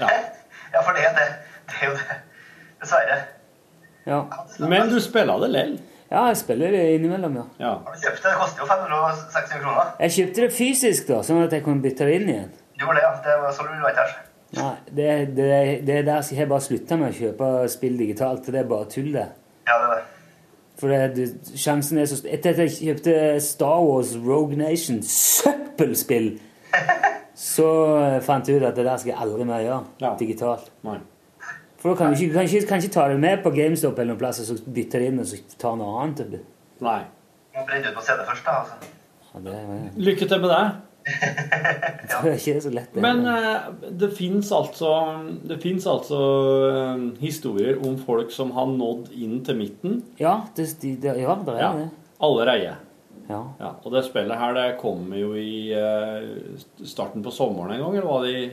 Ja. 0.03 0.11
Ja, 0.75 0.83
for 0.87 0.95
det 0.95 1.03
er 1.03 1.16
det. 1.16 1.25
Det 1.71 1.79
er 1.81 1.91
jo 1.91 1.95
det. 1.99 2.18
Dessverre. 2.81 3.18
Ja. 4.09 4.18
Men 4.73 4.89
du 4.91 4.99
spiller 5.05 5.39
det 5.43 5.51
lell. 5.53 5.75
ja, 6.11 6.23
jeg 6.31 6.37
spiller 6.41 6.73
det 6.75 6.85
innimellom, 6.97 7.37
ja. 7.37 7.45
Ja. 7.61 7.73
Har 7.85 7.95
du 7.95 8.01
kjøpt 8.03 8.23
det? 8.25 8.31
Det 8.33 8.39
koster 8.41 8.62
jo 8.64 8.66
560 8.71 9.61
kroner. 9.62 9.91
Jeg 10.01 10.14
kjøpte 10.16 10.47
det 10.47 10.53
fysisk, 10.57 11.07
da, 11.12 11.21
sånn 11.27 11.43
at 11.45 11.53
jeg 11.55 11.62
kunne 11.66 11.85
bytte 11.85 12.09
det 12.09 12.16
inn 12.21 12.29
igjen. 12.33 12.49
Du 12.75 12.85
gjorde 12.87 12.97
det, 12.99 13.05
ja. 13.05 13.12
Det 13.27 13.37
var 13.45 13.53
så 13.59 13.66
du 13.68 13.77
vet 13.85 14.01
her. 14.03 14.14
Nei, 14.57 14.71
det, 14.91 15.11
det, 15.37 15.51
det 15.87 15.99
er 16.01 16.07
der 16.09 16.25
jeg 16.27 16.41
har 16.41 16.49
bare 16.51 16.64
slutta 16.64 16.97
med 16.99 17.12
å 17.12 17.18
kjøpe 17.21 17.51
spill 17.71 18.01
digitalt. 18.01 18.49
Det 18.51 18.64
er 18.64 18.66
bare 18.73 18.89
tull, 18.91 19.12
det. 19.14 19.29
Ja, 19.68 19.77
det 19.77 19.85
er 19.85 20.01
det. 20.01 20.09
For 20.81 20.89
det, 20.89 21.27
sjansen 21.61 21.99
er 22.01 22.07
så 22.09 22.16
Etter 22.25 22.55
at 22.57 22.62
jeg 22.64 22.73
kjøpte 22.79 23.14
Star 23.45 23.83
Wars 23.85 24.14
Rogue 24.16 24.57
Nation, 24.59 25.03
søppelspill, 25.05 26.33
så 27.55 27.68
eh, 28.01 28.18
fant 28.25 28.49
jeg 28.49 28.59
ut 28.59 28.64
at 28.71 28.79
det 28.81 28.87
der 28.89 28.97
skal 29.03 29.12
jeg 29.12 29.21
aldri 29.23 29.45
mer 29.49 29.61
gjøre 29.62 29.83
Ja. 30.01 30.14
digitalt. 30.18 30.71
Nei. 30.89 30.99
For 31.81 31.93
da 31.93 31.97
kan 31.97 32.12
du 32.12 32.20
ikke, 32.20 32.35
kan 32.35 32.49
ikke, 32.49 32.66
kan 32.68 32.83
ikke 32.83 32.93
ta 32.93 33.07
det 33.09 33.16
med 33.20 33.41
på 33.45 33.53
GameStop 33.57 33.99
eller 33.99 34.12
noen 34.12 34.20
plass 34.20 34.43
og 34.43 34.51
så 34.51 34.59
bytte 34.66 35.01
det 35.01 35.09
inn 35.09 35.22
og 35.22 35.28
så 35.31 35.41
ta 35.61 35.72
noe 35.78 36.03
annet. 36.03 36.37
Nei. 36.85 37.01
Må 37.57 37.64
brenne 37.66 37.89
ut 37.89 37.97
på 37.97 38.05
CD 38.05 38.20
først, 38.28 38.45
da. 38.47 38.59
altså. 38.61 38.93
Ja, 39.31 39.43
det, 39.47 39.57
ja. 39.57 39.78
Lykke 40.11 40.28
til 40.28 40.43
med 40.43 40.53
det. 40.53 40.62
det 42.11 42.18
er 42.18 42.37
ikke 42.37 42.61
så 42.66 42.72
lett. 42.74 42.93
det. 42.93 43.01
Men 43.01 43.24
eh, 43.31 43.70
det 44.03 44.11
fins 44.18 44.53
altså, 44.53 44.93
det 45.49 45.61
altså 45.89 46.20
eh, 46.68 47.07
historier 47.22 47.81
om 47.81 47.97
folk 47.99 48.33
som 48.35 48.53
har 48.59 48.68
nådd 48.68 49.09
inn 49.16 49.41
til 49.47 49.57
midten 49.57 49.99
ja, 50.20 50.43
det, 50.57 50.68
det, 50.83 50.99
de, 51.01 51.16
ja, 51.24 51.39
det 51.47 51.57
er 51.57 51.64
ja, 51.64 51.72
det. 51.78 51.91
allerede. 52.20 52.76
Ja. 53.31 53.43
Ja, 53.61 53.74
og 53.85 53.93
det 53.95 54.05
spillet 54.05 54.37
her 54.37 54.57
det 54.57 54.66
kom 54.81 55.12
jo 55.14 55.33
i 55.39 55.70
eh, 55.72 56.57
starten 56.85 57.24
på 57.24 57.33
sommeren 57.33 57.76
en 57.76 57.85
gang, 57.87 57.97
eller 57.97 58.11
var 58.11 58.26
det 58.26 58.35
i 58.37 58.49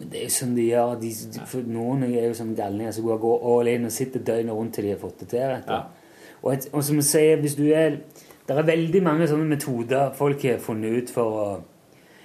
det 0.00 0.18
er 0.20 0.26
jo 0.26 0.34
sånn 0.34 0.56
de 0.56 0.66
gjør. 0.68 0.96
De, 1.00 1.10
de, 1.34 1.44
for 1.50 1.70
noen 1.70 2.04
er 2.08 2.26
jo 2.28 2.34
sånn 2.38 2.54
galninger 2.58 2.94
som 2.96 3.06
går, 3.06 3.20
går 3.22 3.46
all 3.52 3.70
in 3.72 3.88
og 3.88 3.94
sitter 3.94 4.22
døgnet 4.26 4.56
rundt 4.56 4.74
til 4.76 4.88
de 4.88 4.94
har 4.94 5.00
fått 5.02 5.24
det 5.24 5.30
til. 5.34 5.46
vet 5.54 5.66
du. 5.66 5.72
Ja. 5.72 6.34
Og, 6.40 6.52
et, 6.54 6.68
og 6.72 6.84
som 6.86 7.00
jeg 7.00 7.08
sier, 7.10 7.40
hvis 7.40 7.56
du 7.58 7.66
er 7.68 8.00
Det 8.48 8.56
er 8.58 8.66
veldig 8.66 9.02
mange 9.04 9.26
sånne 9.30 9.46
metoder 9.46 10.14
folk 10.16 10.42
har 10.42 10.56
funnet 10.58 10.96
ut 10.96 11.10
for 11.14 11.36
å 11.38 11.48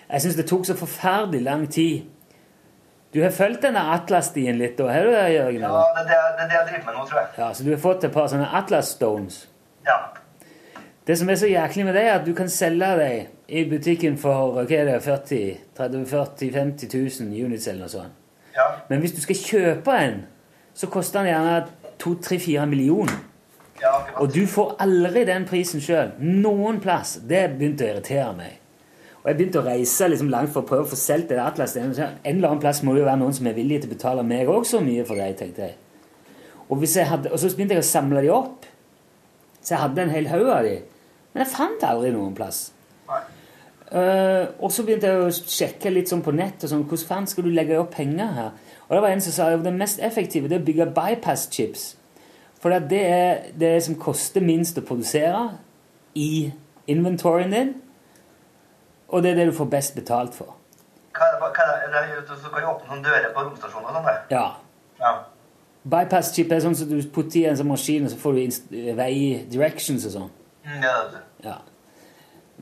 Jeg 0.10 0.24
syns 0.24 0.38
det 0.40 0.48
tok 0.50 0.66
så 0.66 0.76
forferdelig 0.78 1.42
lang 1.44 1.66
tid. 1.70 2.06
Du 3.14 3.22
har 3.24 3.32
fulgt 3.32 3.64
denne 3.64 3.82
Atlas-stien 3.94 4.58
litt, 4.60 4.78
da? 4.78 4.90
Har 4.92 5.06
du 5.08 5.12
det, 5.14 5.24
Jørgen? 5.34 5.62
Ja, 5.64 5.84
det 5.96 6.02
er 6.04 6.08
det, 6.10 6.48
det, 6.50 6.58
jeg 6.58 6.68
driver 6.70 6.86
med 6.86 6.98
nå, 6.98 7.06
tror 7.10 7.20
jeg. 7.22 7.30
Ja, 7.38 7.54
Så 7.54 7.64
du 7.64 7.70
har 7.72 7.80
fått 7.80 8.04
et 8.04 8.14
par 8.14 8.28
sånne 8.32 8.50
Atlas 8.60 8.90
Stones? 8.98 9.38
Ja. 9.88 10.00
Det 11.08 11.18
som 11.20 11.30
er 11.30 11.38
så 11.38 11.48
jæklig 11.48 11.86
med 11.86 11.94
det, 11.94 12.02
er 12.02 12.20
at 12.20 12.26
du 12.26 12.34
kan 12.34 12.50
selge 12.50 12.88
deg 12.98 13.28
i 13.48 13.62
butikken 13.70 14.18
for 14.18 14.56
hva 14.56 14.64
er 14.66 14.88
det, 14.90 15.02
40 15.06 15.58
30 15.78 16.06
40 16.10 16.52
50 16.54 16.90
000 17.22 17.46
units 17.46 17.68
eller 17.68 17.86
noe 17.86 17.94
sånt. 17.94 18.16
ja. 18.56 18.66
Men 18.90 19.04
hvis 19.04 19.14
du 19.14 19.22
skal 19.22 19.36
kjøpe 19.36 19.98
en, 20.02 20.24
så 20.74 20.88
koster 20.88 21.22
den 21.22 21.30
gjerne 21.30 21.66
2-3-4 22.02 22.66
millioner. 22.66 23.20
Ja. 23.82 23.92
Og 24.18 24.34
du 24.34 24.46
får 24.48 24.76
aldri 24.80 25.26
den 25.28 25.46
prisen 25.46 25.82
sjøl. 25.84 26.16
Noen 26.20 26.80
plass. 26.82 27.20
Det 27.22 27.44
begynte 27.58 27.86
å 27.86 27.92
irritere 27.94 28.32
meg. 28.38 28.58
Og 29.22 29.30
jeg 29.30 29.38
begynte 29.38 29.62
å 29.62 29.66
reise 29.66 30.08
liksom 30.10 30.30
langt 30.30 30.52
for 30.54 30.64
å 30.64 30.70
prøve 30.70 30.86
å 30.86 30.90
få 30.90 30.98
solgt 31.00 31.32
det 31.32 31.40
Atlas. 31.42 31.76
En 31.78 31.92
eller 31.92 32.50
annen 32.50 32.62
plass 32.62 32.84
må 32.86 32.94
det 32.94 33.04
jo 33.04 33.08
være 33.08 33.22
noen 33.22 33.34
som 33.36 33.48
er 33.50 33.58
villig 33.58 33.82
til 33.82 33.90
å 33.90 33.96
betale 33.96 34.26
meg 34.26 34.50
òg 34.52 34.68
så 34.70 34.82
mye 34.86 35.06
for 35.06 35.20
det, 35.20 35.32
tenkte 35.40 35.66
jeg. 35.66 35.78
Og, 36.70 36.78
hvis 36.82 36.96
jeg 36.98 37.10
hadde, 37.10 37.32
og 37.34 37.42
så 37.42 37.50
begynte 37.54 37.78
jeg 37.78 37.84
å 37.86 37.88
samle 37.88 38.22
de 38.26 38.32
opp. 38.34 38.68
Så 39.62 39.74
jeg 39.74 39.82
hadde 39.82 40.04
en 40.06 40.14
hel 40.14 40.30
haug 40.30 40.50
av 40.50 40.66
de. 40.66 40.76
Men 41.36 41.44
jeg 41.44 41.52
fant 41.52 41.84
aldri 41.84 42.14
noen 42.16 42.34
plass. 42.38 42.72
Eh, 43.92 44.48
og 44.66 44.72
så 44.74 44.84
begynte 44.84 45.12
jeg 45.12 45.22
å 45.22 45.34
sjekke 45.36 45.92
litt 45.94 46.10
sånn 46.10 46.24
på 46.26 46.34
nett. 46.34 46.64
og 46.64 46.72
sånn, 46.72 46.86
Hvordan 46.90 47.08
faen 47.08 47.28
skal 47.30 47.44
du 47.46 47.52
legge 47.54 47.78
opp 47.80 47.92
penger 47.94 48.32
her? 48.34 48.52
Og 48.88 48.96
det 48.96 49.02
var 49.04 49.10
en 49.14 49.22
som 49.22 49.36
sa 49.36 49.50
at 49.54 49.64
det 49.64 49.74
mest 49.74 50.00
effektive 50.00 50.50
det 50.50 50.58
er 50.58 50.64
å 50.64 50.66
bygge 50.66 50.88
bypass-chips. 50.96 51.84
For 52.60 52.74
det, 52.74 52.88
det 52.90 53.02
er 53.06 53.44
det 53.62 53.84
som 53.86 53.96
koster 54.02 54.42
minst 54.42 54.78
å 54.80 54.82
produsere 54.86 55.44
i 56.16 56.52
inventoryen 56.88 57.52
din. 57.54 57.74
Og 59.14 59.22
det 59.24 59.32
er 59.32 59.36
det 59.36 59.48
du 59.52 59.58
får 59.60 59.70
best 59.70 59.96
betalt 59.96 60.34
for. 60.34 60.56
Hva 61.16 61.28
det, 61.32 61.40
hva 61.44 61.52
det, 61.54 62.10
jo- 62.16 62.50
kan 62.50 62.62
du 62.64 62.68
åpne 62.72 62.90
sånne 62.90 63.04
dører 63.06 63.30
på 63.36 63.44
romstasjonen 63.46 63.86
og 63.86 64.02
sånn. 64.02 64.18
Ja. 64.32 64.48
Ja. 65.00 65.14
Bypass-chip 65.86 66.52
er 66.52 66.64
sånn 66.66 66.76
som 66.76 66.90
du 66.90 66.98
putter 67.14 67.40
i 67.44 67.46
en 67.52 67.58
sånn 67.60 67.70
maskin, 67.70 68.06
og 68.08 68.12
så 68.12 68.18
får 68.18 68.34
du 68.34 68.94
vei 68.98 69.46
directions 69.52 70.06
og 70.10 70.12
sånn. 70.16 70.32
Mm, 70.66 70.82
ja, 70.82 70.82
det 70.82 70.90
er 70.90 71.12
det. 71.14 71.22
Ja. 71.46 71.60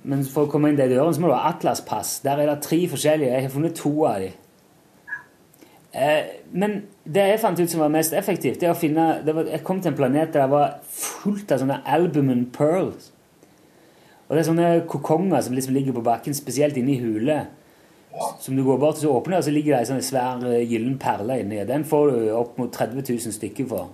Men 0.04 0.24
for 0.28 0.46
å 0.48 0.52
komme 0.52 0.72
inn 0.72 0.80
den 0.80 0.92
døren 0.92 1.16
så 1.16 1.24
må 1.24 1.30
du 1.32 1.38
ha 1.38 1.54
Atlas-pass. 1.54 2.18
Der 2.26 2.42
er 2.42 2.50
det 2.50 2.64
tre 2.66 2.82
forskjellige. 2.92 3.32
Jeg 3.32 3.46
har 3.46 3.54
funnet 3.54 3.78
to 3.80 3.94
av 4.10 4.20
de. 4.24 4.32
Eh, 5.94 6.40
men 6.52 6.80
det 7.06 7.28
jeg 7.30 7.42
fant 7.44 7.60
ut 7.60 7.70
som 7.70 7.84
var 7.84 7.92
mest 7.94 8.16
effektivt, 8.18 8.60
det 8.64 8.72
å 8.72 8.78
finne 8.78 9.22
det 9.26 9.36
var, 9.38 9.46
Jeg 9.46 9.64
kom 9.64 9.82
til 9.82 9.92
en 9.92 9.98
planet 9.98 10.34
der 10.34 10.48
det 10.48 10.50
var 10.50 10.80
fullt 10.90 11.52
av 11.54 11.62
sånne 11.62 11.84
albumen 11.86 12.48
pearls. 12.52 13.12
Og 14.28 14.34
det 14.34 14.42
er 14.42 14.48
sånne 14.50 14.70
kokonger 14.90 15.44
som 15.46 15.54
liksom 15.54 15.76
ligger 15.76 15.94
på 15.94 16.02
bakken, 16.02 16.34
spesielt 16.34 16.78
inne 16.78 16.96
i 16.96 17.02
huler. 17.02 17.52
Som 18.40 18.58
du 18.58 18.64
går 18.64 18.78
bort 18.78 18.98
og 18.98 19.02
så 19.02 19.12
åpner, 19.14 19.38
og 19.38 19.46
så 19.46 19.52
ligger 19.54 19.76
det 19.76 19.84
en 19.84 19.92
sånn 19.94 20.06
svær 20.06 20.44
eh, 20.50 20.66
gyllen 20.66 20.98
perle 21.02 21.40
inni. 21.42 21.62
Den 21.70 21.86
får 21.86 22.12
du 22.12 22.32
opp 22.34 22.58
mot 22.58 22.74
30 22.74 23.06
000 23.06 23.38
stykker 23.38 23.70
for. 23.70 23.94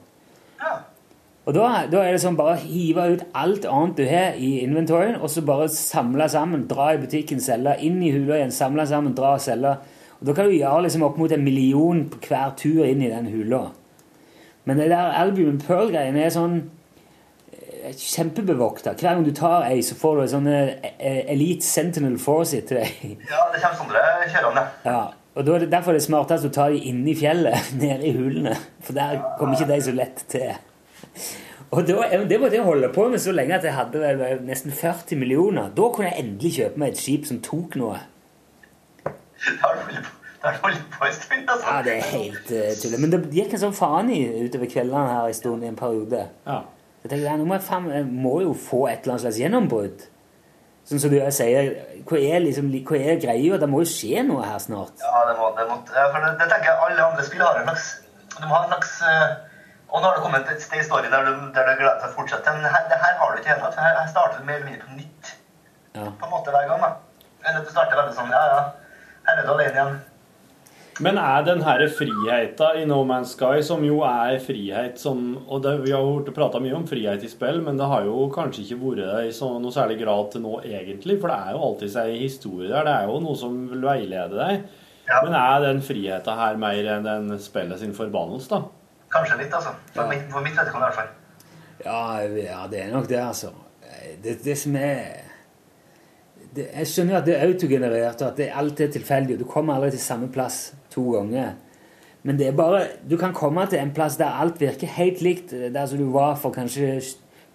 Og 1.49 1.55
da, 1.55 1.65
da 1.89 2.03
er 2.05 2.13
det 2.13 2.21
sånn 2.21 2.35
bare 2.37 2.59
hive 2.61 3.07
ut 3.15 3.21
alt 3.33 3.63
annet 3.65 3.97
du 3.97 4.03
har 4.05 4.35
i 4.37 4.59
inventoryen, 4.61 5.15
og 5.17 5.31
så 5.33 5.41
bare 5.41 5.65
samle 5.73 6.27
sammen, 6.29 6.67
dra 6.69 6.91
i 6.93 6.99
butikken, 7.01 7.41
selge, 7.41 7.73
inn 7.81 7.97
i 8.05 8.11
hula 8.13 8.37
igjen, 8.37 8.53
samle 8.53 8.85
sammen, 8.85 9.15
dra 9.17 9.31
og 9.33 9.41
selge. 9.41 9.71
Og 10.19 10.29
da 10.29 10.35
kan 10.37 10.45
du 10.45 10.53
gjøre 10.53 10.83
liksom 10.85 11.07
opp 11.07 11.17
mot 11.17 11.33
en 11.33 11.41
million 11.41 12.03
på 12.11 12.21
hver 12.27 12.53
tur 12.59 12.83
inn 12.85 13.01
i 13.01 13.09
den 13.09 13.31
hula. 13.33 13.63
Men 14.69 14.77
det 14.77 14.91
der 14.91 15.15
Albumen 15.17 15.57
Pearl-greiene 15.63 16.21
er 16.27 16.35
sånn 16.37 16.59
kjempebevokta. 17.97 18.93
Hver 18.93 19.15
gang 19.15 19.25
du 19.25 19.33
tar 19.33 19.65
ei, 19.71 19.81
så 19.81 19.97
får 19.97 20.15
du 20.15 20.23
en 20.27 20.33
sånn 20.35 20.49
eh, 20.53 21.23
Elite 21.33 21.65
Sentinel 21.65 22.21
Force 22.21 22.61
til 22.61 22.83
deg. 22.83 23.17
Ja, 23.25 23.47
det 23.49 23.63
kommer 23.63 23.79
sånne 23.81 24.29
kjørende. 24.29 24.67
Ja, 24.85 25.03
og 25.33 25.53
er 25.55 25.69
Derfor 25.71 25.95
er 25.95 25.97
det 25.97 26.05
smartest 26.05 26.45
å 26.45 26.53
ta 26.53 26.69
de 26.69 26.85
inni 26.91 27.15
i 27.15 27.19
fjellet, 27.25 27.71
nede 27.81 28.05
i 28.05 28.13
hulene. 28.13 28.57
For 28.85 28.97
der 28.97 29.23
kommer 29.39 29.57
ikke 29.57 29.71
de 29.73 29.85
så 29.89 29.95
lett 29.97 30.27
til. 30.29 30.51
Og 31.69 31.85
da, 31.85 32.05
Det 32.29 32.39
måtte 32.41 32.55
jeg 32.57 32.65
holde 32.65 32.89
på 32.93 33.07
med 33.09 33.21
så 33.21 33.31
lenge 33.31 33.55
at 33.55 33.63
jeg 33.63 33.75
hadde 33.75 33.99
vel 34.01 34.39
nesten 34.45 34.71
40 34.71 35.19
millioner. 35.21 35.69
Da 35.77 35.89
kunne 35.93 36.09
jeg 36.09 36.23
endelig 36.23 36.53
kjøpe 36.55 36.81
meg 36.81 36.95
et 36.95 37.01
skip 37.01 37.27
som 37.29 37.41
tok 37.45 37.77
noe. 37.77 37.99
Da 39.39 39.67
har 39.67 39.75
du 39.75 39.83
på, 40.61 40.69
har 40.99 41.07
en 41.07 41.13
stund, 41.13 41.49
altså. 41.49 41.67
Ja, 41.67 41.81
Det 41.83 41.97
er 41.97 42.01
helt 42.01 42.51
uh, 42.51 42.69
tulle. 42.81 42.99
Men 43.01 43.11
det 43.11 43.19
gikk 43.35 43.53
en 43.53 43.63
sånn 43.65 43.75
faen 43.75 44.11
i 44.15 44.21
utover 44.45 44.71
kveldene 44.71 45.09
her 45.11 45.27
i 45.29 45.35
stund 45.35 45.65
i 45.65 45.69
en 45.69 45.79
periode. 45.79 46.23
Ja. 46.47 46.61
Jeg 47.03 47.11
tenkte, 47.11 47.25
ja, 47.25 47.35
nå 47.39 47.47
må 47.47 47.57
jeg, 47.57 47.65
faen, 47.67 47.89
jeg 47.91 48.07
må 48.07 48.39
jo 48.43 48.55
få 48.55 48.85
et 48.87 49.03
eller 49.03 49.17
annet 49.17 49.25
slags 49.27 49.39
gjennombrudd. 49.39 50.07
Sånn 50.89 51.03
som 51.03 51.11
du 51.11 51.19
sier, 51.35 51.67
hva 52.07 52.17
er, 52.17 52.39
liksom, 52.41 52.71
hva 52.87 52.97
er 52.97 53.19
greia? 53.21 53.59
Det 53.61 53.69
må 53.69 53.83
jo 53.83 53.89
skje 53.91 54.23
noe 54.25 54.47
her 54.47 54.57
snart. 54.63 54.95
Ja, 55.03 55.21
det 55.29 55.35
må, 55.37 55.51
det 55.59 55.67
må, 55.69 55.77
ja, 55.93 56.07
for 56.09 56.23
det, 56.23 56.31
det 56.39 56.47
tenker 56.49 56.71
jeg 56.71 56.87
alle 56.87 57.05
andre 57.11 57.25
spill 57.27 57.43
har 57.45 57.59
en 57.59 57.69
slags 57.69 57.89
Du 58.39 58.47
må 58.47 58.55
ha 58.55 58.63
en 58.63 58.71
slags 58.71 58.95
eh, 59.05 59.35
Og 59.89 60.01
nå 60.01 60.05
har 60.05 60.17
det 60.19 60.21
kommet 60.25 60.49
et 60.53 60.61
sted 60.61 60.83
i 60.83 60.85
storyen 60.85 61.11
der 61.13 61.25
du, 61.25 61.31
der 61.55 61.65
du 61.65 61.71
gleder 61.79 61.95
deg 61.95 62.03
til 62.03 62.11
å 62.11 62.17
fortsette. 62.19 62.51
Men 62.53 62.67
her, 62.69 62.83
det 62.91 62.99
her 63.01 63.15
har 63.21 63.31
du 63.33 63.39
ikke 63.41 63.55
i 63.55 63.61
for 63.61 63.79
Her, 63.81 63.95
her 63.97 64.11
starter 64.11 64.37
du 64.41 64.45
mer 64.45 64.59
eller 64.59 64.69
mindre 64.69 64.85
på 64.89 64.99
nytt 64.99 65.35
Ja. 65.95 66.05
på 66.19 66.25
en 66.27 66.31
måte 66.35 66.53
hver 66.53 66.67
gang. 66.69 66.81
da. 66.85 66.91
Eller 67.49 67.65
du 67.65 67.71
starter 67.73 67.97
veldig 67.97 68.13
sånn 68.19 68.29
Ja, 68.35 68.43
ja, 68.53 68.61
her 69.27 69.39
er 69.41 69.47
du 69.47 69.51
alene 69.55 69.73
igjen. 69.79 69.99
Men 70.99 71.17
er 71.17 71.43
den 71.47 71.61
her 71.63 71.79
friheten 71.95 72.77
i 72.81 72.85
No 72.85 72.97
Man's 73.07 73.31
Sky, 73.33 73.61
som 73.63 73.83
jo 73.87 74.01
er 74.03 74.35
frihet 74.43 74.99
som 74.99 75.37
Og 75.47 75.61
det, 75.63 75.77
vi 75.85 75.93
har 75.95 76.03
jo 76.03 76.33
prata 76.35 76.59
mye 76.59 76.75
om 76.75 76.85
frihet 76.87 77.23
i 77.23 77.29
spill, 77.31 77.61
men 77.63 77.77
det 77.79 77.87
har 77.87 78.03
jo 78.03 78.27
kanskje 78.35 78.65
ikke 78.65 78.79
vært 78.83 78.99
det 79.05 79.29
i 79.29 79.31
så, 79.31 79.53
noe 79.63 79.71
særlig 79.71 80.01
grad 80.03 80.31
til 80.33 80.43
nå, 80.43 80.57
egentlig. 80.67 81.15
For 81.21 81.31
det 81.31 81.37
er 81.39 81.55
jo 81.55 81.63
alltid 81.69 81.93
seg 81.95 82.17
historie 82.19 82.67
der. 82.69 82.83
Det 82.83 82.93
er 82.97 83.07
jo 83.07 83.21
noe 83.23 83.39
som 83.39 83.55
vil 83.71 83.81
veilede 83.87 84.35
deg. 84.35 84.67
Ja. 85.07 85.21
Men 85.23 85.33
er 85.39 85.63
den 85.65 85.79
friheten 85.81 86.37
her 86.43 86.59
mer 86.61 86.91
enn 86.97 87.07
den 87.07 87.39
spillet 87.41 87.79
sin 87.81 87.95
forbannelse, 87.97 88.49
da? 88.51 88.61
Kanskje 89.11 89.37
litt, 89.37 89.53
altså. 89.53 89.69
For, 89.93 90.03
Ja. 90.03 90.09
mitt, 90.09 90.27
for 90.31 90.41
mitt 90.45 90.53
vedkommende 90.57 90.87
i 90.87 90.89
hvert 90.89 90.95
fall. 90.95 91.07
Ja, 91.85 92.19
ja, 92.19 92.67
det 92.71 92.81
er 92.83 92.91
nok 92.93 93.07
det, 93.09 93.19
altså. 93.19 93.49
Det, 94.23 94.43
det 94.43 94.57
som 94.57 94.75
er 94.75 94.99
det, 96.55 96.67
Jeg 96.75 96.87
skjønner 96.87 97.17
at 97.19 97.25
det 97.25 97.35
er 97.37 97.47
autogenerert, 97.47 98.21
og 98.21 98.27
at 98.31 98.37
det 98.37 98.51
alt 98.55 98.79
er 98.81 98.87
tilfeldig. 98.93 99.33
og 99.35 99.39
Du 99.39 99.45
kommer 99.49 99.75
aldri 99.75 99.91
til 99.91 99.99
samme 99.99 100.29
plass 100.33 100.73
to 100.91 101.03
ganger. 101.11 101.53
Men 102.23 102.37
det 102.37 102.47
er 102.47 102.51
bare 102.57 102.81
Du 103.09 103.17
kan 103.17 103.33
komme 103.33 103.65
til 103.69 103.79
en 103.79 103.93
plass 103.95 104.17
der 104.17 104.25
alt 104.41 104.59
virker 104.61 104.87
helt 104.87 105.21
likt 105.21 105.51
der 105.73 105.85
som 105.85 105.97
du 105.97 106.11
var 106.11 106.35
for 106.35 106.51
kanskje 106.51 106.99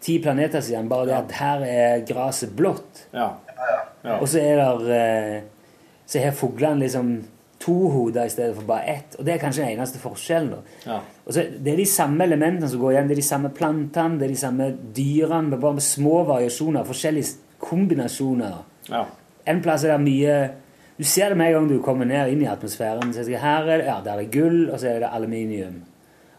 ti 0.00 0.18
planeter 0.22 0.60
siden, 0.60 0.88
bare 0.88 1.06
det 1.06 1.14
at 1.14 1.32
her 1.32 1.60
er 1.64 2.04
gresset 2.06 2.56
blått. 2.56 3.06
Ja. 3.12 3.30
Ja. 4.04 4.18
Og 4.20 4.28
så 4.28 4.40
er 4.40 4.56
der 4.56 4.90
eh, 5.36 5.42
Så 6.06 6.20
har 6.20 6.32
fuglene 6.36 6.80
liksom 6.80 7.24
to 7.64 7.74
hoder 7.90 8.28
i 8.28 8.32
stedet 8.32 8.54
for 8.56 8.68
bare 8.68 8.88
ett. 8.92 9.16
Og 9.18 9.26
det 9.26 9.34
er 9.34 9.40
kanskje 9.42 9.64
den 9.64 9.78
eneste 9.78 9.98
forskjellen. 10.02 10.62
Ja. 10.86 10.98
Og 11.24 11.32
så, 11.32 11.46
det 11.64 11.72
er 11.72 11.80
de 11.80 11.86
samme 11.88 12.24
elementene 12.28 12.68
som 12.68 12.80
går 12.82 12.92
igjen. 12.94 13.08
Det 13.08 13.16
er 13.16 13.22
de 13.22 13.28
samme 13.30 13.50
plantene, 13.56 14.18
det 14.20 14.28
er 14.28 14.34
de 14.34 14.40
samme 14.42 14.68
dyrene, 14.96 15.56
bare 15.60 15.78
med 15.80 15.86
små 15.86 16.22
variasjoner, 16.28 16.84
forskjellige 16.84 17.58
kombinasjoner. 17.64 18.58
ja. 18.90 19.04
En 19.46 19.58
plass 19.60 19.82
er 19.84 19.90
det 19.92 20.00
mye 20.00 20.34
Du 20.96 21.04
ser 21.04 21.28
det 21.28 21.36
med 21.36 21.50
en 21.50 21.52
gang 21.52 21.66
du 21.68 21.82
kommer 21.82 22.06
ned 22.08 22.30
inn 22.32 22.42
i 22.42 22.46
atmosfæren. 22.48 23.10
Så 23.12 23.26
jeg 23.28 23.40
her 23.42 23.66
er 23.66 23.80
det, 23.80 23.86
ja, 23.86 23.96
der 24.04 24.12
er 24.12 24.22
det 24.22 24.30
gull, 24.32 24.70
og 24.70 24.78
så 24.80 24.88
er 24.88 25.00
det 25.02 25.08
aluminium. 25.12 25.82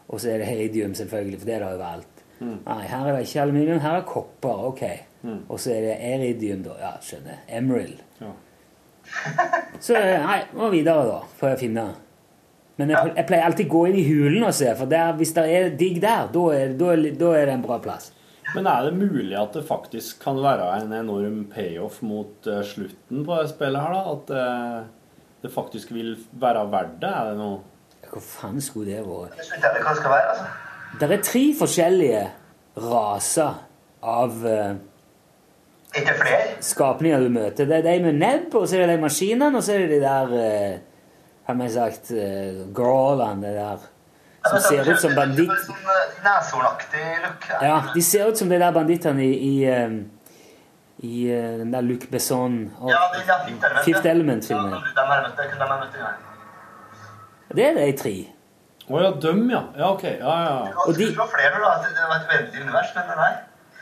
Og 0.08 0.20
så 0.20 0.30
er 0.30 0.38
det 0.38 0.46
helium, 0.46 0.94
selvfølgelig, 0.94 1.38
for 1.38 1.46
det 1.46 1.54
er 1.54 1.58
det 1.58 1.68
overalt. 1.68 2.22
Nei, 2.40 2.80
her 2.88 3.06
er 3.06 3.12
det 3.16 3.26
ikke 3.28 3.42
aluminium, 3.42 3.80
her 3.80 3.98
er 4.00 4.06
kopper. 4.08 4.64
Ok. 4.70 4.82
Og 5.48 5.60
så 5.60 5.70
er 5.74 5.80
det 5.80 5.96
eridium, 6.00 6.62
da. 6.64 6.70
Ja, 6.80 6.90
skjønner. 7.02 7.42
Emerald. 7.52 8.00
Ja. 8.20 8.32
Så 9.82 9.94
nei, 9.96 10.40
må 10.56 10.70
videre, 10.72 11.06
da, 11.08 11.20
får 11.38 11.54
jeg 11.54 11.62
finne. 11.66 11.86
Men 12.76 12.92
jeg, 12.92 13.12
jeg 13.16 13.28
pleier 13.28 13.46
alltid 13.46 13.70
å 13.70 13.72
gå 13.72 13.86
inn 13.88 13.98
i 14.00 14.04
hulen 14.04 14.44
og 14.44 14.54
se, 14.56 14.68
for 14.76 14.90
der, 14.90 15.14
hvis 15.16 15.32
det 15.36 15.46
er 15.48 15.72
digg 15.80 16.00
der, 16.02 16.28
da 16.32 16.44
er, 16.52 16.74
er, 16.76 17.06
er 17.06 17.48
det 17.48 17.54
en 17.54 17.64
bra 17.64 17.78
plass. 17.82 18.10
Men 18.54 18.68
er 18.70 18.86
det 18.86 18.98
mulig 18.98 19.34
at 19.38 19.56
det 19.56 19.64
faktisk 19.66 20.20
kan 20.22 20.38
være 20.42 20.68
en 20.78 20.92
enorm 20.94 21.40
payoff 21.50 21.98
mot 22.06 22.46
eh, 22.46 22.62
slutten 22.66 23.24
på 23.26 23.40
det 23.40 23.48
spillet 23.50 23.82
her, 23.82 23.96
da? 23.96 24.12
At 24.12 24.34
eh, 24.36 24.76
det 25.42 25.52
faktisk 25.54 25.90
vil 25.94 26.14
være 26.40 26.66
verdt 26.72 27.00
det? 27.02 27.10
Er 27.10 27.32
det 27.32 27.40
noe 27.40 27.58
Hva 28.12 28.22
faen 28.22 28.60
skulle 28.62 28.92
det 28.92 29.02
vært? 29.06 29.34
Det 29.34 29.82
altså. 29.82 30.46
Det 31.00 31.08
er 31.10 31.24
tre 31.26 31.44
forskjellige 31.58 32.22
raser 32.86 33.58
av 34.06 34.44
uh, 34.46 34.76
ikke 36.00 36.14
flere? 36.20 36.44
skapninger 36.60 37.20
du 37.20 37.28
møter. 37.32 37.68
Det 37.68 37.78
er 37.78 37.82
de 37.86 37.98
med 38.04 38.18
nebb, 38.20 38.54
og 38.54 38.68
så 38.68 38.76
er 38.76 38.86
det 38.86 38.96
de 38.96 39.02
maskinene, 39.02 39.56
og 39.56 39.62
så 39.62 39.74
er 39.74 39.84
det 39.84 39.90
de 39.96 40.00
der 40.04 40.32
uh, 40.32 40.78
Har 41.46 41.54
vi 41.54 41.68
sagt 41.70 42.10
uh, 42.10 42.74
Grawlene, 42.74 43.46
det 43.46 43.54
der 43.54 43.84
som 44.46 44.60
ser 44.60 44.92
ut 44.92 45.00
som 45.00 45.14
banditt... 45.14 45.50
Eh, 45.50 45.54
neshornaktig 46.24 47.00
look. 47.22 47.48
Ja, 47.62 47.82
de 47.94 48.02
ser 48.02 48.28
ut 48.28 48.38
som 48.38 48.48
de 48.48 48.58
der 48.58 48.72
bandittene 48.72 49.24
i, 49.24 49.32
i, 49.48 49.74
um, 49.86 50.10
i 50.98 51.32
uh, 51.32 51.58
den 51.58 51.72
der 51.74 51.80
Luc 51.80 52.06
Besson 52.10 52.72
og 52.78 52.90
Ja, 52.90 53.02
det 53.14 53.24
ja, 53.26 53.82
Fifth. 53.82 54.06
Element-filmen. 54.06 54.70
Ja, 54.70 54.78
de 54.78 54.84
det 57.56 57.66
er 57.66 57.74
de 57.74 57.92
tre. 57.98 58.14
Å 58.86 59.00
ja, 59.02 59.10
døm, 59.22 59.50
ja. 59.50 59.62
Ja, 59.78 59.90
OK. 59.92 60.02
Ja, 60.04 60.34
ja. 60.46 60.56
De- 60.70 60.94
skulle 60.94 61.18
være 61.18 61.28
flere, 61.34 61.60
da. 61.62 61.70
Det 61.82 62.08
var 62.10 62.16
et 62.20 62.28
veldig 62.32 62.62
univers, 62.62 62.90
men 62.94 63.04
nei. 63.18 63.32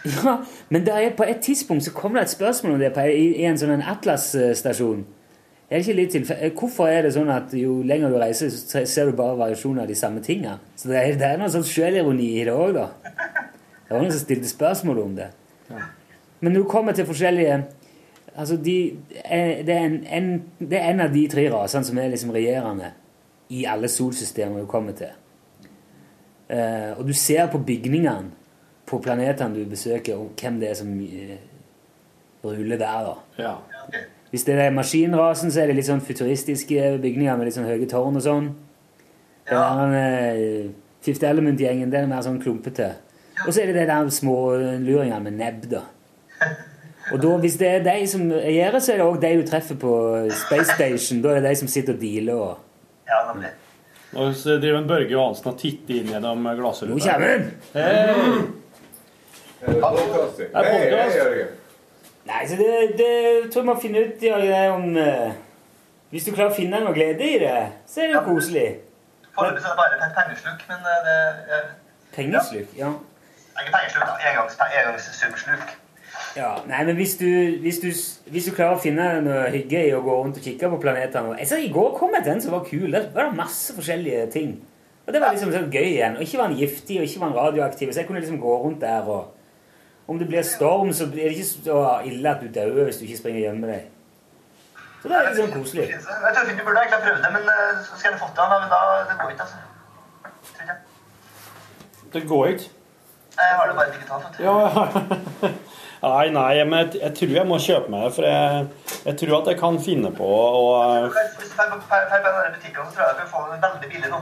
Ja, 0.04 0.36
men 0.68 0.88
er 0.88 1.14
på 1.16 1.24
et 1.24 1.40
tidspunkt 1.40 1.84
så 1.84 1.92
kommer 1.96 2.20
det 2.20 2.26
et 2.26 2.36
spørsmål 2.36 2.74
om 2.74 2.80
det 2.80 2.92
på, 2.92 3.00
i, 3.08 3.28
i 3.40 3.44
en 3.48 3.56
sånn 3.58 3.80
Atlas-stasjon. 3.80 5.04
Er 5.70 5.78
det 5.78 5.86
ikke 5.86 5.96
litt 5.96 6.12
tilfe- 6.12 6.36
eh, 6.36 6.52
Hvorfor 6.52 6.90
er 6.92 7.06
det 7.06 7.14
sånn 7.14 7.30
at 7.32 7.54
jo 7.56 7.78
lenger 7.82 8.12
du 8.12 8.18
reiser, 8.20 8.50
så 8.52 8.84
ser 8.86 9.08
du 9.08 9.16
bare 9.16 9.38
variasjoner 9.38 9.82
av 9.82 9.88
de 9.88 9.96
samme 9.96 10.20
tingene? 10.22 10.58
Så 10.76 10.90
det 10.92 10.98
er, 11.00 11.16
det 11.18 11.30
er 11.30 11.40
noe 11.40 11.48
sånn 11.50 11.64
selvironi 11.64 12.28
i 12.36 12.44
det 12.44 12.52
òg, 12.52 12.76
da. 12.76 12.90
Det 13.14 13.94
var 13.94 14.04
noen 14.04 14.12
som 14.12 14.20
stilte 14.20 14.50
spørsmål 14.50 15.00
om 15.06 15.16
det. 15.16 15.30
Men 16.40 16.52
når 16.52 16.60
du 16.60 16.68
kommer 16.68 16.92
til 16.96 17.08
forskjellige 17.08 17.64
Altså, 18.34 18.56
de, 18.56 18.96
eh, 19.30 19.60
det, 19.62 19.70
er 19.70 19.84
en, 19.86 20.00
en, 20.10 20.42
det 20.58 20.78
er 20.78 20.88
en 20.90 21.00
av 21.04 21.12
de 21.14 21.20
tre 21.30 21.44
rasene 21.52 21.86
som 21.86 21.98
er 22.02 22.08
liksom 22.10 22.32
regjerende 22.34 22.88
i 23.54 23.60
alle 23.70 23.86
solsystemer 23.86 24.64
du 24.64 24.66
kommer 24.66 24.96
til. 24.98 25.12
Uh, 26.50 26.98
og 26.98 27.06
du 27.06 27.12
ser 27.14 27.46
på 27.52 27.60
bygningene 27.62 28.32
på 28.94 29.02
planetene 29.04 29.58
du 29.58 29.64
besøker, 29.70 30.16
og 30.22 30.32
hvem 30.40 30.60
det 30.62 30.70
er 30.70 30.78
som 30.78 30.94
eh, 31.04 31.36
ruller 32.44 32.78
der, 32.80 33.10
da. 33.10 33.14
ja. 33.42 33.54
Hvis 34.34 34.42
det 34.48 34.54
er 34.58 34.72
maskinrasen, 34.74 35.50
så 35.54 35.60
er 35.62 35.68
det 35.70 35.76
litt 35.78 35.86
sånn 35.86 36.00
futuristiske 36.02 36.88
bygninger 37.02 37.36
med 37.38 37.46
litt 37.46 37.54
sånn 37.54 37.68
høye 37.68 37.86
tårn 37.86 38.16
og 38.18 38.22
sånn. 38.24 38.48
Det 39.46 39.54
Ja. 39.54 39.60
der 39.76 39.86
med 39.92 40.72
Fifth 41.06 41.22
Element-gjengen, 41.28 41.90
det 41.92 42.00
er 42.00 42.06
mer 42.10 42.22
sånn 42.26 42.40
klumpete. 42.42 42.88
Og 43.46 43.52
så 43.54 43.60
er 43.62 43.66
det 43.70 43.74
det 43.76 43.86
der 43.92 44.08
små 44.10 44.56
luringene 44.82 45.20
med 45.22 45.36
nebb, 45.38 45.68
da. 45.70 45.82
Og 47.12 47.20
da, 47.22 47.34
hvis 47.44 47.58
det 47.60 47.68
er 47.68 47.82
de 47.84 48.06
som 48.08 48.22
det, 48.32 48.82
så 48.82 48.94
er 48.94 48.96
det 49.02 49.04
òg 49.06 49.20
de 49.20 49.30
du 49.36 49.46
treffer 49.46 49.76
på 49.76 49.92
Space 50.32 50.72
Station. 50.74 51.20
Da 51.22 51.34
er 51.36 51.42
det 51.44 51.50
de 51.52 51.58
som 51.60 51.68
sitter 51.68 51.94
og 51.94 52.00
dealer 52.00 52.34
og 52.34 52.58
Ja, 53.06 53.18
nemlig. 53.30 53.50
Og 54.16 54.34
så 54.40 54.56
driver 54.62 54.78
en 54.80 54.88
Børge 54.88 55.10
Johansen 55.12 55.50
og 55.52 55.58
titter 55.60 55.98
inn 56.00 56.06
gjennom 56.14 56.42
Nå 56.42 56.54
glassruta. 56.56 56.96
kommer 57.12 57.44
den! 57.74 58.54
Det 59.66 59.76
er. 59.76 60.24
Det 60.36 60.48
er 60.54 60.64
Hei, 60.64 60.80
hei. 60.90 61.18
Jørgen. 61.18 61.52
Nei, 62.24 62.42
så 62.48 62.56
det, 62.56 62.68
det 62.98 63.50
tror 63.52 63.60
jeg 63.62 63.68
må 63.68 63.74
finne 63.80 64.02
ut 64.06 64.22
ja, 64.24 64.38
det 64.40 64.60
om 64.72 64.96
eh, 64.96 65.32
Hvis 66.12 66.24
du 66.24 66.32
klarer 66.32 66.52
å 66.52 66.56
finne 66.56 66.80
noe 66.80 66.94
glede 66.96 67.26
i 67.26 67.38
det, 67.42 67.56
så 67.90 68.00
er 68.04 68.10
det 68.12 68.16
jo 68.16 68.22
koselig. 68.30 68.66
Foreløpig 69.34 69.64
så 69.64 69.72
er 69.72 69.74
det 69.74 69.80
bare 69.82 69.98
et 70.08 70.14
pengesluk, 70.16 70.62
men 70.70 70.88
eh, 70.92 71.00
det 71.08 71.56
er 71.58 71.64
Pengesluk, 72.14 72.76
ja. 72.78 72.92
Ikke 73.58 73.72
pengesluk, 73.74 74.04
da. 74.06 74.14
Engangs, 74.30 74.56
engangssumsluk. 74.68 75.72
ja. 76.38 76.50
Nei, 76.70 76.84
men 76.88 76.96
hvis 77.00 77.16
du, 77.20 77.26
hvis, 77.64 77.80
du, 77.82 77.88
hvis 78.30 78.46
du 78.48 78.54
klarer 78.54 78.78
å 78.78 78.82
finne 78.82 79.08
noe 79.26 79.48
hygge 79.52 79.82
i 79.88 79.94
å 79.96 80.02
gå 80.04 80.16
rundt 80.20 80.38
og 80.38 80.46
kikke 80.46 80.70
på 80.76 80.78
planetene 80.84 81.36
Jeg 81.42 81.50
sa 81.50 81.58
I 81.58 81.72
går 81.74 81.92
kom 81.98 82.14
jeg 82.14 82.24
til 82.24 82.36
en 82.36 82.44
som 82.46 82.54
var 82.54 82.64
kul. 82.68 82.86
Der 82.94 83.10
var 83.14 83.28
det 83.28 83.40
masse 83.42 83.74
forskjellige 83.76 84.28
ting. 84.34 84.54
Og 85.04 85.12
det 85.12 85.20
var 85.20 85.34
liksom 85.34 85.50
sånn 85.52 85.68
gøy 85.74 85.88
igjen. 85.90 86.14
Og 86.16 86.24
ikke 86.24 86.38
var 86.40 86.48
han 86.48 86.56
giftig, 86.62 87.00
og 87.02 87.08
ikke 87.08 87.20
var 87.20 87.32
han 87.32 87.40
radioaktiv. 87.42 87.90
Så 87.92 88.00
jeg 88.00 88.08
kunne 88.08 88.22
liksom 88.22 88.38
gå 88.40 88.54
rundt 88.62 88.80
der 88.86 89.10
og 89.10 89.33
Om 90.06 90.18
det 90.20 90.28
blir 90.28 90.42
storm, 90.44 90.92
så 90.92 91.06
er 91.06 91.12
det 91.14 91.32
ikke 91.32 91.46
så 91.48 91.82
ille 92.04 92.30
at 92.30 92.42
du 92.44 92.48
dør 92.52 92.84
hvis 92.84 93.00
du 93.00 93.06
ikke 93.06 93.20
springer 93.22 93.40
og 93.40 93.46
gjemmer 93.46 93.72
deg. 93.72 93.90
Så 95.00 95.10
det 95.10 95.16
er 95.16 95.26
litt 95.28 95.38
sånn 95.40 95.52
koselig. 95.52 95.86
Jeg 95.92 96.00
tror 96.04 96.48
du 96.48 96.64
burde 96.64 96.80
egentlig 96.80 96.96
ha 96.96 97.02
prøvd 97.04 97.24
det, 97.24 97.30
men 97.36 97.48
eh, 97.52 97.72
så 97.84 97.98
skal 98.00 98.10
jeg 98.10 98.20
fått 98.20 98.36
det, 98.38 98.46
men 98.52 98.70
da, 98.72 98.80
det 99.08 99.16
går 99.20 99.32
ikke, 99.34 99.46
altså. 99.46 99.58
Det 102.14 102.22
går 102.30 102.46
ikke. 102.54 102.68
Jeg 103.34 103.56
har 103.58 103.68
det 103.68 103.76
bare 103.76 103.92
digitalt. 103.96 104.38
Ja, 104.40 104.54
ja. 104.62 105.52
Nei, 106.04 106.28
nei, 106.28 106.64
men 106.68 106.78
jeg, 106.82 106.98
jeg 107.00 107.14
tror 107.16 107.30
jeg 107.32 107.48
må 107.48 107.56
kjøpe 107.64 107.92
meg 107.92 108.02
det, 108.04 108.10
for 108.12 108.26
jeg, 108.28 108.64
jeg 109.06 109.16
tror 109.22 109.38
at 109.38 109.46
jeg 109.48 109.58
kan 109.60 109.78
finne 109.80 110.10
på 110.12 110.26
å 110.28 110.64
Hvis 111.06 111.30
du 111.40 111.46
drar 111.54 111.70
på 111.72 111.78
drar 111.80 112.10
på 112.12 112.18
en 112.18 112.26
av 112.28 112.42
de 112.44 112.50
butikkene, 112.58 112.84
så 112.84 112.98
tror 112.98 113.06
jeg 113.06 113.14
du 113.16 113.22
får 113.30 113.30
få 113.32 113.54
det 113.54 113.60
veldig 113.64 113.88
billig 113.94 114.10
nå. 114.12 114.20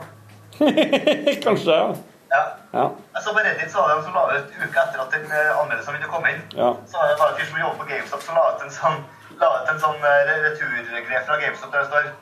Kanskje, 1.47 1.79
ja. 1.81 2.12
Ja. 2.33 2.43
Ja. 2.73 2.85
Jeg 3.15 3.23
så 3.25 3.33
på 3.37 3.45
Reddit 3.45 3.73
så 3.73 3.81
var 3.81 3.89
det 3.91 3.97
en 3.99 4.05
som 4.07 4.15
la 4.17 4.23
ut 4.33 4.53
uke 4.57 4.83
etter 4.85 5.01
at 5.05 5.15
den 5.15 5.25
eh, 5.29 5.61
anmeldelsen 5.61 5.97
ville 5.99 6.09
komme 6.13 6.33
inn. 6.33 6.43
Ja. 6.57 6.71
Så 6.89 6.99
var 6.99 7.11
det 7.11 7.19
bare 7.21 7.35
en 7.35 7.41
fyr 7.41 7.49
som 7.51 7.61
jobber 7.61 7.79
på 7.83 7.89
GameStop 7.91 8.23
som 8.27 8.39
la 8.41 8.45
ut 8.55 8.65
en 8.67 8.73
sånn, 8.77 9.01
ut 9.43 9.73
en 9.75 9.83
sånn 9.85 10.07
eh, 10.11 10.33
returgreie 10.47 11.25
fra 11.29 11.41
GameStop 11.43 11.75
der 11.75 11.85
det 11.85 11.91
står 11.93 12.13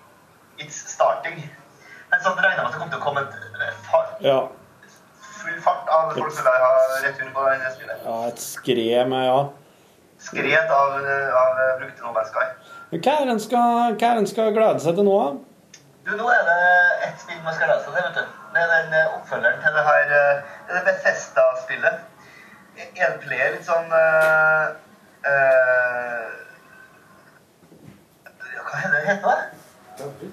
It's 0.61 0.81
starting. 0.93 1.39
Men 2.11 2.25
sånn 2.25 2.41
regna 2.43 2.65
med 2.65 2.67
at 2.69 2.75
det 2.75 2.81
kom 2.83 2.91
til 2.91 2.99
å 2.99 3.05
komme 3.05 3.23
et 3.23 3.85
far, 3.87 4.11
ja. 4.25 4.41
full 5.41 5.61
fart 5.63 5.89
av 5.95 6.11
folk 6.17 6.35
som 6.35 6.43
ville 6.43 6.65
ha 6.65 6.73
retur 7.05 7.31
på 7.37 7.47
det 7.47 7.71
spillet. 7.77 8.03
ja 8.05 8.17
et 8.33 8.43
skred 8.45 9.13
med 9.15 9.27
Ja. 9.29 9.41
Skred 10.21 10.73
av, 10.77 10.99
eh, 11.01 11.37
av 11.43 11.61
eh, 11.63 11.79
brukte 11.81 12.03
Nobel 12.05 12.27
Sky. 12.29 12.49
Men 12.91 13.01
hva 13.07 13.15
det 13.23 13.33
en 13.37 13.41
skal, 13.41 13.95
hva 13.95 14.11
er 14.11 14.19
det 14.19 14.25
en 14.27 14.29
skal 14.29 14.53
glede 14.53 14.83
seg 14.85 14.99
til 14.99 15.07
nå, 15.07 15.15
da? 15.23 15.79
Du, 16.05 16.11
nå 16.19 16.27
er 16.35 16.43
det 16.51 16.59
ett 17.07 17.23
spill 17.23 17.39
man 17.47 17.55
skal 17.55 17.71
glede 17.71 17.85
seg 17.87 17.95
til, 17.95 18.05
vet 18.05 18.19
du. 18.19 18.40
Det 18.55 18.63
er 18.63 18.71
den 18.77 18.95
eh, 18.99 19.15
oppfølgeren 19.17 19.61
til 19.63 19.73
det 19.77 19.85
her 19.91 20.05
eh, 20.19 20.37
Det 20.69 20.77
er 20.79 20.87
Bethesda-spillet. 20.89 21.97
Enplayer, 22.81 23.51
litt 23.55 23.67
sånn 23.67 23.91
uh, 23.93 24.71
uh, 25.29 26.29
Hva 28.65 28.79
heter 28.81 28.95
det? 28.95 29.03
Heter 29.11 29.27
det? 29.29 30.31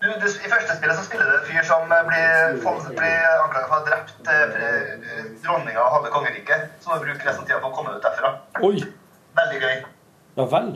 Du, 0.00 0.06
du, 0.06 0.26
I 0.28 0.50
første 0.52 0.76
spillet 0.76 0.96
så 0.98 1.04
spiller 1.08 1.26
det 1.26 1.36
en 1.40 1.46
fyr 1.48 1.66
som 1.66 1.88
blir, 1.88 2.60
blir 3.00 3.26
anklaget 3.42 3.66
for 3.66 3.74
å 3.74 3.78
ha 3.78 3.84
drept 3.88 4.28
eh, 4.30 5.30
dronninga 5.42 5.80
og 5.82 5.94
halve 5.96 6.12
kongeriket. 6.14 6.68
Så 6.84 6.92
må 6.92 7.00
du 7.00 7.08
bruke 7.08 7.24
resten 7.24 7.42
av 7.42 7.48
tida 7.48 7.62
på 7.64 7.72
å 7.72 7.74
komme 7.74 7.96
ut 7.96 8.04
derfra. 8.04 8.34
Oi! 8.68 8.84
Veldig 9.40 9.62
gøy. 9.64 9.76
Ja 10.36 10.46
vel. 10.52 10.68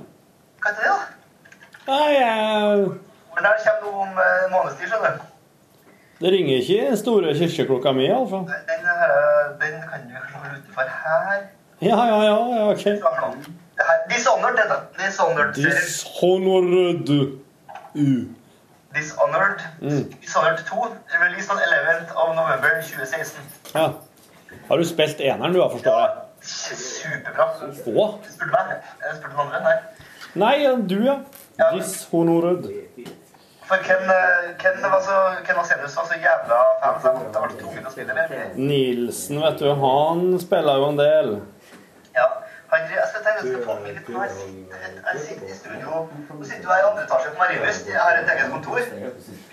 Hva 0.65 0.73
heter 0.73 0.89
det, 0.89 0.95
da? 0.97 1.53
Nei, 1.91 2.09
jeg, 2.17 2.89
Men 3.37 3.47
der 3.47 3.63
kommer 3.67 3.85
noe 3.85 4.09
om 4.09 4.25
en 4.25 4.57
måneds 4.57 4.81
tid, 4.81 4.91
skjønner 4.91 5.21
du. 5.21 5.30
Det 6.21 6.33
ringer 6.33 6.57
ikke 6.61 6.97
store 7.01 7.35
kirkeklokka 7.35 7.93
mi, 7.97 8.05
iallfall. 8.07 8.45
Den, 8.45 8.83
her, 8.85 9.13
den 9.63 9.77
kan 9.91 10.01
du 10.09 10.39
være 10.43 10.59
utenfor 10.59 10.83
her. 10.83 11.47
Ja, 11.81 11.97
ja, 12.11 12.19
ja, 12.23 12.37
ja, 12.57 12.71
ok. 12.71 12.85
Dishonored, 14.11 14.57
dette. 14.57 14.77
Dishonored. 15.01 15.55
Dishonored. 15.55 17.09
Dishonored. 18.95 19.61
Mm. 19.81 20.13
Dishonored 20.21 20.59
2, 20.67 20.87
released 21.25 21.51
on 21.51 21.57
11th 21.57 22.11
of 22.17 22.37
November 22.37 22.83
2016. 22.83 23.41
Ja. 23.75 23.89
Har 24.69 24.77
du 24.77 24.85
spilt 24.85 25.21
eneren, 25.21 25.55
du, 25.55 25.63
har 25.63 25.71
forstår 25.71 26.01
jeg? 26.01 26.11
Superbra. 26.43 27.49
Å? 27.71 28.07
Spurte 28.29 28.53
meg. 28.53 28.77
Jeg 29.05 29.17
spurte 29.17 29.33
den 29.33 29.41
andre. 29.47 29.61
Nei. 29.65 29.77
Nei, 30.35 30.77
du, 30.91 30.99
ja. 31.07 31.17
Dishonored. 31.73 32.69
For 33.71 33.77
hvem, 33.87 34.01
hvem, 34.03 34.55
Ken, 34.59 34.83
var 34.83 35.01
så, 35.09 35.17
Ken 35.47 35.57
Vasenius 35.57 35.97
var 35.97 36.07
så 36.11 36.17
jævla 36.19 36.57
fan, 36.83 36.95
av 36.95 37.05
jeg 37.05 37.19
måtte 37.19 37.43
ha 37.43 37.51
tvunget 37.51 37.77
til 37.79 37.87
å 37.87 37.93
spille 37.95 38.17
mer. 38.17 38.33
Nilsen, 38.71 39.39
vet 39.45 39.63
du, 39.63 39.69
han 39.85 40.25
spiller 40.43 40.81
jo 40.81 40.89
en 40.89 40.99
del. 40.99 41.31
Ja. 42.17 42.27
Han, 42.73 42.89
jeg 42.97 43.07
skal 43.13 43.23
tenke, 43.29 43.45
jeg 43.45 43.53
skal 43.53 43.63
få 43.69 43.77
meg 43.85 43.95
litt. 43.95 44.11
Jeg 44.11 44.35
sitter, 44.41 44.83
jeg 45.13 45.23
sitter 45.29 45.55
i 45.55 45.61
studio. 45.61 46.03
Nå 46.33 46.51
sitter 46.51 46.67
jeg 46.67 46.83
i 46.83 46.89
andre 46.89 47.07
etasje 47.07 47.31
på 47.31 47.43
Marienlyst. 47.45 47.95
Jeg 47.95 48.03
har 48.03 48.19
et 48.19 48.35
eget 48.35 48.53
kontor. 48.57 48.83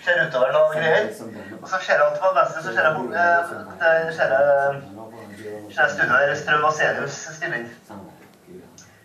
Ser 0.02 0.22
utover 0.26 0.54
noen 0.58 0.74
greier. 0.74 1.08
Og 1.62 1.70
så 1.70 1.82
ser 1.86 2.02
jeg 2.02 2.20
på 2.26 2.34
venstre, 2.40 2.66
så 2.66 2.74
ser 2.74 2.90
jeg, 2.90 3.08
eh, 3.22 4.12
ser 4.18 4.34
jeg, 4.34 4.84
ser 5.70 5.82
jeg 5.82 5.94
studioet 5.94 6.30
der 6.32 6.38
Strøm 6.42 6.70
Asenius 6.72 7.24
stiller 7.38 7.62
inn. 7.62 7.70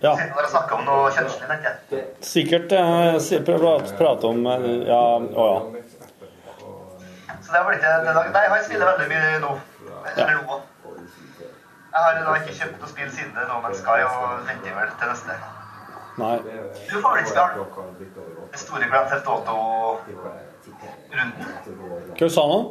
Ja. 0.04 0.12
Sitter 0.20 0.36
der 0.36 0.74
om 0.76 0.82
noe 0.88 1.12
kjønnslig, 1.16 1.48
tenker 1.48 1.68
jeg. 1.72 1.78
Sikkert 2.28 2.72
eh, 2.76 3.16
si- 3.24 3.40
prate 3.48 3.92
prate 4.00 4.24
om 4.28 4.40
eh, 4.52 4.66
Ja, 4.90 5.04
å 5.20 5.22
ja. 5.48 5.60
Så 7.44 7.48
det 7.52 7.58
har 7.60 7.66
blitt 7.70 7.84
en 7.88 8.06
dag. 8.10 8.28
Nei, 8.36 8.46
han 8.52 8.64
spiller 8.66 8.86
veldig 8.92 9.08
mye 9.14 9.30
nå. 9.44 9.52
Eller 10.16 10.36
nå. 10.42 10.56
Jeg 11.94 12.02
har 12.04 12.12
da 12.26 12.32
ikke 12.42 12.54
kjøpt 12.58 12.78
noe 12.82 12.90
spill 12.90 13.10
siden 13.14 13.34
det 13.38 13.44
No 13.48 13.56
Man's 13.64 13.80
Sky, 13.84 14.00
og 14.08 14.14
venter 14.48 14.74
vel 14.76 14.90
til 15.00 15.08
neste. 15.14 15.34
Nei. 16.18 16.38
Du 16.90 16.96
får 17.02 17.10
vel 17.10 17.18
ikke 17.24 17.34
spille 17.34 17.66
den 18.54 18.60
store 18.64 18.86
Grand 18.92 19.08
Theft 19.12 19.28
Auto-runden. 19.34 21.44
Hva 22.20 22.28
sa 22.34 22.42
han? 22.52 22.64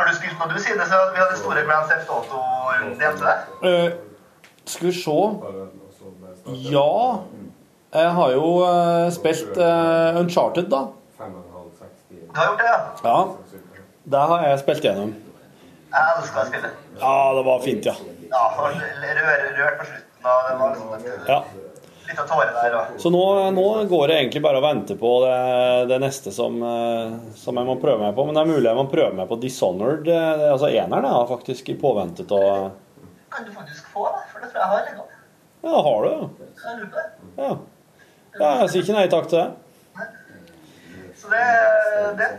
Har 0.00 0.04
du 0.08 0.12
spilt 0.16 0.36
noe 0.40 0.48
du 0.52 0.56
siden 0.64 0.84
så 0.88 0.96
vi 1.14 1.18
hadde 1.20 1.36
store 1.40 1.62
Grand 1.68 1.86
Theft 1.90 2.08
Auto-runden 2.16 3.00
hjemme 3.00 3.16
til 3.20 3.26
deg? 3.28 3.38
Eh, 3.70 3.88
skal 4.70 4.84
vi 4.90 4.94
se 4.96 5.18
Ja. 6.54 7.20
Jeg 7.90 8.10
har 8.14 8.32
jo 8.36 8.50
eh, 8.62 9.08
spilt 9.14 9.56
eh, 9.58 10.18
Uncharted, 10.20 10.68
da. 10.70 10.84
Du 11.18 12.38
har 12.38 12.46
gjort 12.46 12.60
det, 12.60 12.68
ja? 12.68 12.78
Ja. 13.02 13.62
Det 14.10 14.20
har 14.30 14.44
jeg 14.46 14.60
spilt 14.62 14.86
gjennom. 14.86 15.10
Jeg 15.90 16.12
elska 16.20 16.44
spillet. 16.46 16.84
Ja, 17.00 17.16
det 17.34 17.42
var 17.48 17.64
fint, 17.64 17.88
ja. 17.88 17.96
Ja, 18.30 18.44
rør, 18.54 19.42
rørt 19.58 19.80
på 19.80 19.88
slutten, 19.88 20.22
og 20.22 20.46
det 20.46 20.54
var 20.60 20.76
liksom 20.76 20.94
et, 20.94 21.26
ja. 21.26 21.40
litt 22.06 22.22
av 22.22 22.30
tårer 22.30 22.54
der. 22.54 22.78
Og. 22.78 23.00
Så 23.02 23.10
nå, 23.10 23.24
nå 23.58 23.66
går 23.90 24.06
det 24.12 24.20
egentlig 24.20 24.44
bare 24.46 24.62
å 24.62 24.64
vente 24.68 24.94
på 25.00 25.14
det, 25.26 25.36
det 25.90 25.98
neste 26.06 26.30
som, 26.34 26.62
eh, 26.62 27.18
som 27.42 27.58
jeg 27.58 27.70
må 27.72 27.80
prøve 27.82 28.04
meg 28.06 28.14
på. 28.14 28.28
Men 28.28 28.38
det 28.38 28.44
er 28.44 28.52
mulig 28.54 28.68
jeg 28.70 28.78
må 28.78 28.86
prøve 28.92 29.16
meg 29.18 29.30
på 29.32 29.40
Dishonored, 29.42 30.06
altså 30.14 30.70
eneren, 30.70 31.10
jeg 31.10 31.18
har 31.18 31.32
faktisk 31.34 31.74
i 31.74 31.80
påvente 31.82 32.28
av 32.30 32.70
Kan 33.34 33.50
du 33.50 33.56
faktisk 33.58 33.90
få 33.90 34.06
det? 34.14 34.28
For 34.30 34.46
det 34.46 34.54
tror 34.54 34.62
jeg 34.62 34.76
har 34.76 34.86
liggende. 34.86 35.19
Ja, 35.62 35.68
det 35.68 35.82
har 35.86 36.02
du, 36.02 36.08
ja. 36.10 36.28
Det. 37.36 37.48
ja. 38.38 38.50
Jeg 38.60 38.70
sier 38.70 38.82
ikke 38.84 38.96
nei 38.96 39.08
takk 39.12 39.28
til 39.28 39.38
det. 39.40 39.48
Så 41.20 41.28
det, 41.28 41.40
er 41.40 42.14
det. 42.16 42.30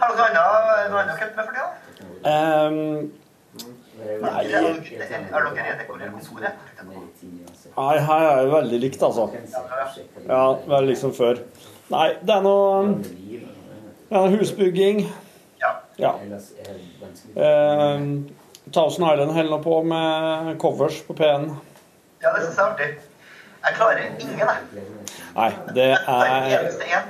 Har 0.00 0.16
dere 0.16 0.26
annet, 0.26 0.94
annet 0.98 1.36
med 1.36 1.44
for 1.44 1.52
tida? 1.54 1.68
Um, 2.20 3.10
Nei 4.00 4.44
er 4.48 4.62
nei, 7.76 7.96
her 8.00 8.22
er 8.26 8.38
det 8.40 8.52
veldig 8.54 8.78
likt, 8.80 9.02
altså. 9.04 9.26
Ja, 10.26 10.44
veldig 10.66 10.88
likt 10.88 11.02
som 11.02 11.12
før. 11.14 11.42
Nei, 11.92 12.06
det 12.24 12.36
er 12.36 12.44
noe 12.44 12.96
ja, 14.10 14.24
husbygging. 14.32 15.04
Ja. 15.60 16.14
Eh, 17.36 18.00
Thousand 18.72 19.04
Island 19.04 19.34
holder 19.36 19.50
nå 19.50 19.58
på 19.62 19.82
med 19.84 20.54
covers 20.62 21.02
på 21.06 21.16
P-en. 21.18 21.50
Ja, 22.22 22.32
det 22.34 22.42
syns 22.44 22.56
jeg 22.56 22.64
er 22.64 22.70
artig. 22.70 22.88
Jeg 23.60 23.74
klarer 23.76 23.98
ingen, 23.98 24.38
jeg. 24.38 24.84
Nei, 25.36 25.50
det 25.76 25.86
er 25.92 26.46
eneste 26.58 26.84
én. 26.84 27.08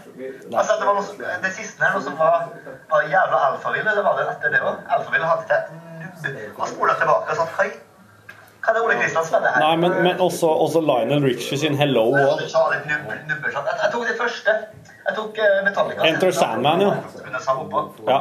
Altså, 0.56 0.72
det, 0.78 0.86
var 0.86 0.96
noe, 0.98 1.36
det 1.44 1.52
siste 1.56 1.84
her, 1.84 1.94
noe 1.94 2.02
som 2.04 2.18
var, 2.18 2.48
var 2.90 3.06
jævla 3.10 3.40
alfavill, 3.50 3.86
eller 3.92 4.06
var 4.06 4.18
det 4.18 4.26
etter 4.34 4.54
det 4.54 4.60
òg? 4.66 4.82
Alfavill 4.96 5.26
hadde 5.30 5.46
til 5.50 5.78
nubb. 6.02 6.40
Og 6.58 6.68
spola 6.72 6.96
tilbake 7.00 7.34
og 7.34 7.40
sånn 7.40 7.52
Hei, 7.58 7.68
hva 8.70 8.76
er 8.76 8.78
det 8.78 8.86
Ole 8.86 8.96
Kristian 9.02 9.26
spiller 9.26 9.54
her? 9.54 9.62
Nei, 9.64 9.76
men, 9.82 9.96
men 10.06 10.20
også, 10.22 10.46
også 10.64 10.80
Lionel 10.84 11.24
Richie 11.24 11.58
sin 11.58 11.76
'Hello' 11.78 12.12
Jeg 12.16 12.28
òg. 12.30 12.40
jeg, 12.86 13.00
jeg 13.82 13.90
tok 13.92 14.06
det 14.06 14.16
første. 14.18 14.54
Jeg 15.08 15.16
tok 15.16 15.38
eh, 15.42 15.56
Metallica. 15.64 16.06
Enter 16.06 16.30
Sandman, 16.30 16.82
oppå. 17.50 17.80
Ja. 18.06 18.18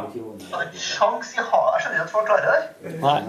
Jeg 0.49 0.81
sjans 0.81 1.33
i 1.35 1.43
ha 1.43 1.59
Jeg 1.75 1.83
skjønner 1.83 1.97
ikke 1.97 2.05
at 2.05 2.13
folk 2.13 2.29
klarer 2.29 2.47
det. 2.49 2.93
Nei. 3.03 3.19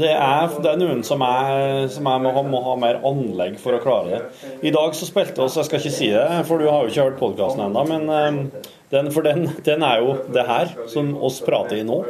Det 0.00 0.12
er, 0.14 0.54
det 0.64 0.70
er 0.70 0.78
noen 0.80 1.02
som, 1.04 1.24
er, 1.26 1.88
som 1.92 2.08
er, 2.08 2.22
må, 2.24 2.32
ha, 2.36 2.44
må 2.54 2.62
ha 2.70 2.76
mer 2.80 3.02
anlegg 3.04 3.58
for 3.60 3.76
å 3.76 3.82
klare 3.82 4.14
det. 4.14 4.52
I 4.62 4.72
dag 4.72 4.96
så 4.96 5.08
spilte 5.08 5.44
oss 5.44 5.58
Jeg 5.60 5.68
skal 5.68 5.82
ikke 5.82 5.96
si 5.98 6.12
det, 6.14 6.28
for 6.48 6.62
du 6.62 6.70
har 6.70 6.86
jo 6.86 6.94
ikke 6.94 7.08
hørt 7.10 7.20
podkasten 7.20 7.66
ennå, 7.66 7.84
men 7.90 8.08
eh, 8.08 8.70
den, 8.94 9.12
for 9.12 9.26
den, 9.26 9.50
den 9.66 9.84
er 9.84 10.00
jo 10.04 10.16
det 10.32 10.46
her 10.48 10.72
som 10.92 11.12
oss 11.20 11.42
prater 11.44 11.82
i 11.82 11.84
nå. 11.88 12.00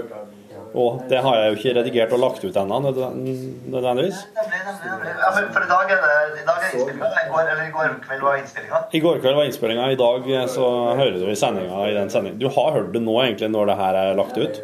Og 0.75 1.03
det 1.11 1.19
har 1.21 1.35
jeg 1.37 1.49
jo 1.53 1.57
ikke 1.59 1.75
redigert 1.79 2.13
og 2.17 2.21
lagt 2.23 2.45
ut 2.45 2.57
ennå, 2.57 2.79
nødven- 2.81 3.19
nødvendigvis. 3.73 4.19
Ja, 4.37 4.43
men 5.35 5.45
for 5.53 5.63
i 5.63 5.67
dag 5.69 5.91
er 5.93 5.97
det 6.01 6.41
i 6.41 6.45
dag 6.47 6.57
er 6.57 6.61
innspillinga. 6.73 7.07
I 7.13 7.15
går, 7.33 7.43
eller 7.53 7.65
i 7.67 7.71
går 7.75 7.89
kveld 8.07 8.23
var 8.25 8.35
innspillinga. 8.41 8.79
I 8.93 8.99
går 9.05 9.17
kveld 9.21 9.37
var 9.37 9.45
innspillinga. 9.51 9.85
I 9.93 9.97
dag 10.01 10.21
eh, 10.33 10.47
så 10.49 10.65
hører 10.97 11.19
du 11.21 11.27
i 11.31 11.37
sendinga 11.37 11.79
i 11.91 11.95
den 11.99 12.11
sendingen. 12.15 12.39
Du 12.41 12.49
har 12.49 12.73
hørt 12.79 12.93
det 12.95 13.03
nå, 13.05 13.15
egentlig, 13.25 13.51
når 13.53 13.65
det 13.73 13.77
her 13.83 13.95
er 14.05 14.15
lagt 14.17 14.37
ut. 14.41 14.55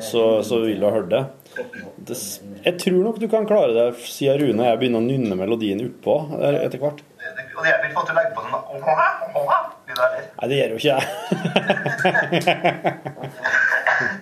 Så, 0.00 0.22
så 0.46 0.54
vil 0.64 0.80
du 0.80 0.84
ha 0.88 0.92
hørt 0.96 1.10
det. 1.12 1.22
det. 2.08 2.16
Jeg 2.64 2.74
tror 2.86 3.00
nok 3.04 3.20
du 3.20 3.28
kan 3.28 3.46
klare 3.48 3.72
det, 3.76 3.86
sier 4.08 4.38
Rune 4.40 4.64
jeg 4.70 4.78
begynner 4.80 5.00
å 5.04 5.06
nynne 5.06 5.36
melodien 5.38 5.80
oppå 5.84 6.14
eh, 6.40 6.64
etter 6.64 6.78
hvert. 6.80 7.00
Og 7.56 7.60
det 7.64 7.70
hjelper 7.72 7.88
ikke 7.88 8.00
at 8.00 8.08
du 8.08 8.12
legger 8.16 8.32
på 8.36 8.40
sånn. 8.46 8.62
Nei, 10.36 10.46
det 10.50 10.56
gjør 10.58 10.70
jo 10.74 10.76
ikke 10.76 10.92
jeg. 10.92 11.04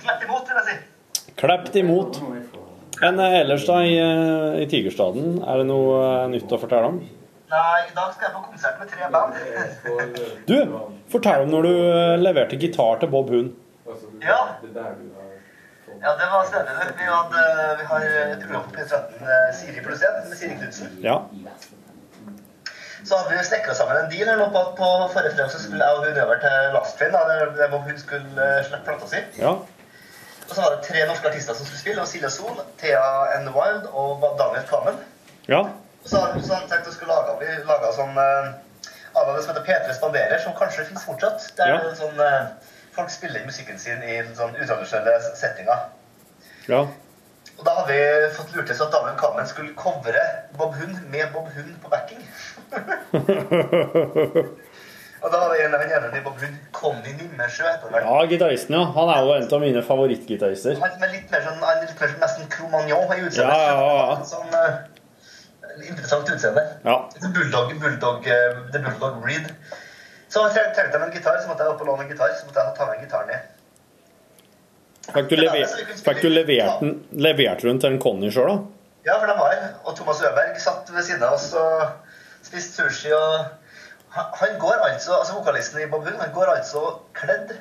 Tvert 0.04 0.22
imot, 0.26 0.44
vil 0.46 0.58
jeg 0.60 0.66
si. 0.68 0.74
Klept 1.45 1.76
imot. 1.76 2.20
Men 3.01 3.20
eh, 3.20 3.40
ellers, 3.40 3.66
da, 3.66 3.82
i, 3.84 3.99
eh, 3.99 4.62
i 4.62 4.66
Tigerstaden, 4.70 5.42
er 5.42 5.61
det 5.61 5.66
noe 5.68 5.99
eh, 6.01 6.28
nytt 6.32 6.53
å 6.55 6.61
fortelle 6.62 6.88
om? 6.92 7.01
Nei, 7.53 7.80
i 7.84 7.92
dag 7.95 8.14
skal 8.14 8.28
jeg 8.28 8.34
på 8.34 8.45
konsert 8.47 8.78
med 8.80 8.92
tre 8.95 9.11
band. 9.12 9.34
Du, 10.51 10.57
fortell 11.12 11.45
om 11.45 11.53
når 11.53 11.68
du 11.68 11.74
leverte 12.22 12.59
gitar 12.61 13.03
til 13.03 13.12
Bob 13.12 13.32
Hund. 13.34 13.53
Ja. 14.24 14.38
Ja, 16.05 16.14
det 16.20 16.26
var 16.32 16.49
spennende. 16.49 16.88
Vi, 16.99 17.05
hadde, 17.09 17.45
vi 17.80 17.86
har 17.90 18.09
et 18.09 18.40
program 18.47 18.64
på 18.64 18.78
P13, 18.78 19.20
eh, 19.20 19.47
Siri 19.59 19.84
pluss 19.84 20.03
1, 20.09 20.24
med 20.30 20.40
Siri 20.40 20.57
Knudsen. 20.57 20.97
Ja. 21.05 21.20
Så 23.05 23.18
hadde 23.20 23.36
vi 23.36 23.45
snekra 23.45 23.76
sammen 23.76 24.01
en 24.01 24.11
deal 24.12 24.32
på 24.49 24.64
på 24.80 24.90
forrige 25.12 25.36
fredag 25.36 25.53
så 25.53 25.61
skulle 25.61 25.84
jeg 25.84 26.01
og 26.01 26.07
hun 26.09 26.24
over 26.24 26.40
til 26.40 26.74
Lastfinn, 26.78 27.12
der 27.12 27.68
Bob 27.68 27.84
Hund 27.84 28.01
skulle 28.01 28.53
slippe 28.64 28.84
plata 28.88 29.12
si. 29.12 29.24
ja. 29.45 29.59
Og 30.49 30.55
så 30.55 30.61
var 30.61 30.74
det 30.74 30.84
tre 30.86 31.07
norske 31.09 31.28
artister 31.28 31.55
som 31.57 31.66
skulle 31.66 31.80
spille. 31.80 32.03
Og 32.03 32.09
Silje 32.09 32.30
Sol, 32.30 32.61
Thea 32.80 33.05
N. 33.40 33.49
Wild 33.55 33.88
og 33.92 34.24
Daniel 34.38 34.66
Kvammen. 34.68 35.01
Ja. 35.49 35.62
Og 36.05 36.11
så 36.11 36.20
har 36.20 36.34
har 36.36 36.57
han 36.61 36.68
tenkt 36.68 36.88
å 36.88 36.92
skulle 36.92 37.14
lage, 37.14 37.38
vi 37.40 37.64
laga 37.64 37.92
sånn 37.97 38.18
uh, 38.18 38.53
det 39.14 39.42
som 39.45 39.55
heter 39.55 39.64
P3 39.64 39.95
Spanderer, 39.97 40.38
som 40.42 40.53
kanskje 40.59 40.84
finnes 40.84 41.05
fortsatt. 41.05 41.47
Der 41.57 41.68
Ja. 41.68 41.74
er 41.78 41.90
det 41.90 41.97
sånn, 41.99 42.20
eh, 42.20 42.47
folk 42.92 43.11
spiller 43.11 43.47
musikken 43.47 43.78
sin 43.78 44.03
i 44.03 44.22
sånn 44.34 44.57
utradisjonelle 44.57 45.20
settinger. 45.36 45.78
Ja. 46.68 46.80
Og 47.59 47.64
da 47.64 47.74
hadde 47.74 47.92
vi 47.92 48.34
fått 48.34 48.55
lurt 48.55 48.66
til 48.66 48.82
at 48.82 48.92
Daniel 48.92 49.16
Kvammen 49.16 49.47
skulle 49.47 49.74
covre 49.74 50.22
Bob 50.59 50.74
Hund 50.74 51.11
med 51.11 51.32
Bob 51.32 51.49
Hund 51.55 51.82
på 51.82 51.88
backing. 51.88 52.26
og 55.24 55.30
da 55.32 55.38
var 55.40 55.54
en 55.56 55.72
venninnene 55.72 56.18
i 56.18 56.22
Bob 56.24 56.40
Hund, 56.42 56.56
Conny 56.76 57.12
Nimmersjø. 57.16 57.64
heter 57.64 57.92
han 57.94 58.02
ja, 58.04 58.16
gitaristen, 58.28 58.74
ja. 58.76 58.82
Han 58.92 59.12
er 59.12 59.22
jo 59.24 59.30
en 59.38 59.46
av 59.56 59.62
mine 59.62 59.82
favorittgitarister. 59.86 60.76
Han 60.82 61.06
er 61.06 61.14
litt 61.14 61.30
mer 61.32 61.46
sånn, 61.46 61.62
han 61.62 61.78
er 61.78 61.86
litt 61.86 62.02
mer 62.02 62.12
sånn 62.12 62.20
nesten 62.26 62.50
Cromagnon 62.52 63.14
i 63.14 63.22
utseendet. 63.24 63.54
Ja, 63.56 63.70
ja, 63.70 63.94
ja. 64.02 64.18
Sånn 64.28 64.52
uh, 64.52 65.80
interessant 65.80 66.28
utseende. 66.34 66.66
Ja. 66.84 66.98
The 67.16 67.32
Bulldog, 67.38 67.72
Bulldog, 67.80 68.28
uh, 68.28 68.60
The 68.74 68.84
Bulldog 68.84 69.24
Reed. 69.24 69.48
Så 70.28 70.44
trengte 70.52 70.84
jeg 70.84 71.00
en 71.00 71.16
gitar, 71.16 71.40
så 71.40 71.48
måtte 71.48 71.64
jeg 71.64 71.72
opp 71.72 71.80
og 71.86 71.88
låne 71.94 72.04
en 72.04 72.12
gitar. 72.12 72.36
Så 72.36 72.50
måtte 72.50 72.60
jeg 72.60 72.76
ta 72.76 72.92
med 72.92 73.02
gitaren 73.06 73.32
ned. 73.32 73.50
Fikk 75.08 75.32
du, 75.32 75.36
lever, 75.40 75.74
fikk 76.04 76.22
du 76.24 76.30
levert 76.32 76.80
den 76.80 76.94
levert 77.20 77.64
den 77.64 77.80
til 77.80 77.92
en 77.92 78.00
Conny 78.00 78.30
sjøl, 78.32 78.48
da? 78.52 78.60
Ja, 79.08 79.18
for 79.18 79.28
de 79.28 79.40
var 79.40 79.52
her. 79.52 79.66
Og 79.84 79.96
Thomas 79.96 80.20
Øberg 80.24 80.56
satt 80.60 80.88
ved 80.92 81.04
siden 81.04 81.24
av 81.24 81.36
oss 81.36 81.50
og 81.56 81.84
spiste 82.44 82.84
sushi. 82.84 83.12
og 83.12 83.63
han, 84.14 84.58
går 84.62 84.82
altså, 84.86 85.16
altså 85.18 85.34
Vokalisten 85.38 85.80
i 85.82 85.86
Bob 85.90 86.04
Hund 86.06 86.20
han 86.20 86.32
går 86.34 86.52
altså 86.56 86.82
kledd 87.18 87.54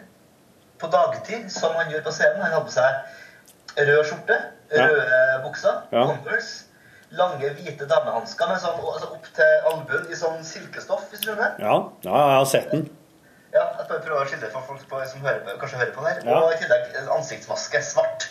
på 0.82 0.90
dagtid 0.94 1.50
som 1.54 1.74
han 1.80 1.90
gjør 1.92 2.04
på 2.06 2.12
scenen. 2.14 2.42
Han 2.44 2.54
hadde 2.54 2.68
på 2.68 2.76
seg 2.76 3.88
rød 3.88 4.04
skjorte, 4.10 4.38
Ja. 4.74 4.88
røde 4.88 5.44
bukser, 5.46 5.82
Ja. 5.92 6.06
Converse, 6.10 6.66
lange 7.12 7.50
hvite 7.58 7.86
damehansker 7.90 8.48
med 8.50 8.60
sånn, 8.62 8.82
altså 8.82 9.12
opp 9.14 9.28
til 9.38 9.70
albuen 9.70 10.12
i 10.12 10.18
sånn 10.18 10.44
silkestoff. 10.44 11.10
hvis 11.10 11.22
du 11.22 11.32
skjønner. 11.32 11.56
Ja, 11.60 11.78
ja 12.04 12.18
jeg 12.30 12.38
har 12.42 12.46
sett 12.46 12.72
den. 12.72 12.90
Ja, 13.54 13.68
jeg 13.78 13.88
bare 13.88 14.02
prøver 14.02 14.26
å 14.26 14.30
skildre 14.30 14.52
for 14.52 14.62
folk 14.68 14.86
på, 14.90 15.02
som 15.08 15.22
hører 15.22 15.58
kanskje 15.62 15.78
hører 15.78 15.92
på 15.94 16.06
den 16.06 16.14
her. 16.14 16.22
Ja. 16.26 16.40
Og 16.42 16.54
i 16.54 16.58
tillegg 16.58 16.96
en 17.02 17.10
ansiktsmaske, 17.18 17.82
svart. 17.86 18.30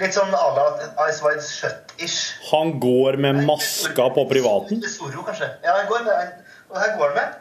Litt 0.00 0.14
sånn 0.16 0.32
à 0.32 0.48
la 0.56 0.66
Ice 1.08 1.22
Wide 1.24 1.44
Shut-ish. 1.44 2.34
Han 2.50 2.78
går 2.80 3.16
med 3.20 3.44
maska 3.46 4.08
på 4.14 4.24
privaten. 4.28 4.82
Zorro, 4.88 5.24
kanskje. 5.24 5.48
Ja, 5.64 5.76
han 5.76 5.86
går 5.86 6.04
med 6.04 6.38
Og 6.72 6.78
her 6.80 6.96
går 6.96 7.12
han 7.12 7.14
med. 7.14 7.34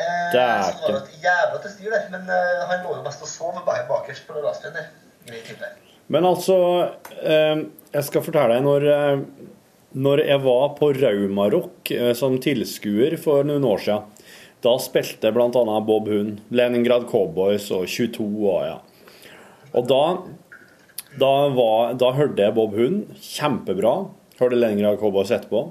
Eh, 0.00 0.32
Dæken. 0.34 0.80
så 0.80 0.92
var 0.92 0.98
et 1.02 1.22
jævla 1.24 1.60
til 1.62 1.72
styr 1.76 1.94
der, 1.94 2.08
men 2.14 2.32
eh, 2.32 2.64
han 2.70 2.82
lå 2.86 2.96
jo 2.96 3.04
mest 3.04 3.22
og 3.26 3.30
sov 3.30 3.62
bare 3.66 3.86
bakerst 3.88 4.26
på 4.28 4.40
lastbilen 4.40 4.78
der. 4.80 4.90
Type. 5.46 5.68
Men 6.10 6.26
altså, 6.26 6.56
eh, 7.22 7.64
jeg 7.94 8.06
skal 8.08 8.24
fortelle 8.26 8.56
deg 8.56 8.64
når, 8.66 8.86
eh, 8.90 9.22
når 10.00 10.24
jeg 10.26 10.42
var 10.46 10.72
på 10.78 10.92
Raumarock 10.96 11.92
eh, 11.94 12.12
som 12.18 12.38
tilskuer 12.42 13.18
for 13.20 13.46
noen 13.46 13.66
år 13.68 13.84
siden, 13.84 14.08
da 14.60 14.74
spilte 14.82 15.30
bl.a. 15.32 15.80
Bob 15.86 16.08
Hund, 16.10 16.40
Leningrad 16.52 17.06
Cowboys 17.08 17.70
og 17.72 17.86
22 17.88 18.26
og 18.44 18.64
ja. 18.66 18.78
Og 19.70 19.86
da, 19.88 20.02
da, 21.20 21.32
var, 21.54 21.94
da 22.00 22.10
hørte 22.16 22.42
jeg 22.44 22.56
Bob 22.56 22.74
Hund 22.76 23.14
kjempebra. 23.22 23.94
Hørte 24.40 24.58
Leningrad 24.58 24.98
Cowboys 25.00 25.30
etterpå. 25.32 25.68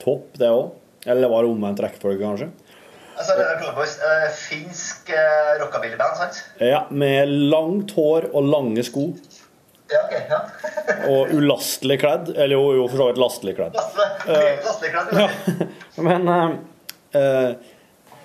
Topp, 0.00 0.30
det 0.40 0.48
òg. 0.48 0.70
Eller 1.08 1.32
var 1.32 1.44
det 1.44 1.50
omvendt 1.50 1.82
rekkefølge, 1.82 2.22
kanskje? 2.22 2.48
Altså, 3.20 3.36
er 3.36 3.58
Cowboys, 3.60 3.98
eh, 4.00 4.28
finsk 4.32 5.10
uh, 5.12 5.58
rockabillyband, 5.60 6.16
sant? 6.16 6.38
Ja, 6.64 6.86
med 6.88 7.28
langt 7.52 7.92
hår 7.92 8.30
og 8.32 8.46
lange 8.48 8.84
sko. 8.86 9.10
Ja, 9.90 10.00
ok. 10.06 10.14
ja. 10.30 10.38
Og 11.12 11.34
ulastelig 11.34 11.98
kledd. 12.00 12.30
Eller 12.32 12.56
jo, 12.56 12.62
jo 12.78 12.86
for 12.88 13.02
så 13.02 13.08
vidt 13.10 13.20
lastelig 13.20 13.56
kledd. 13.58 13.76
Lastelig 13.76 14.54
lastelig 14.64 14.92
kledd. 14.94 15.12
Ja. 15.20 15.66
Men 16.08 16.30
eh, 16.32 16.54
eh, 17.20 17.50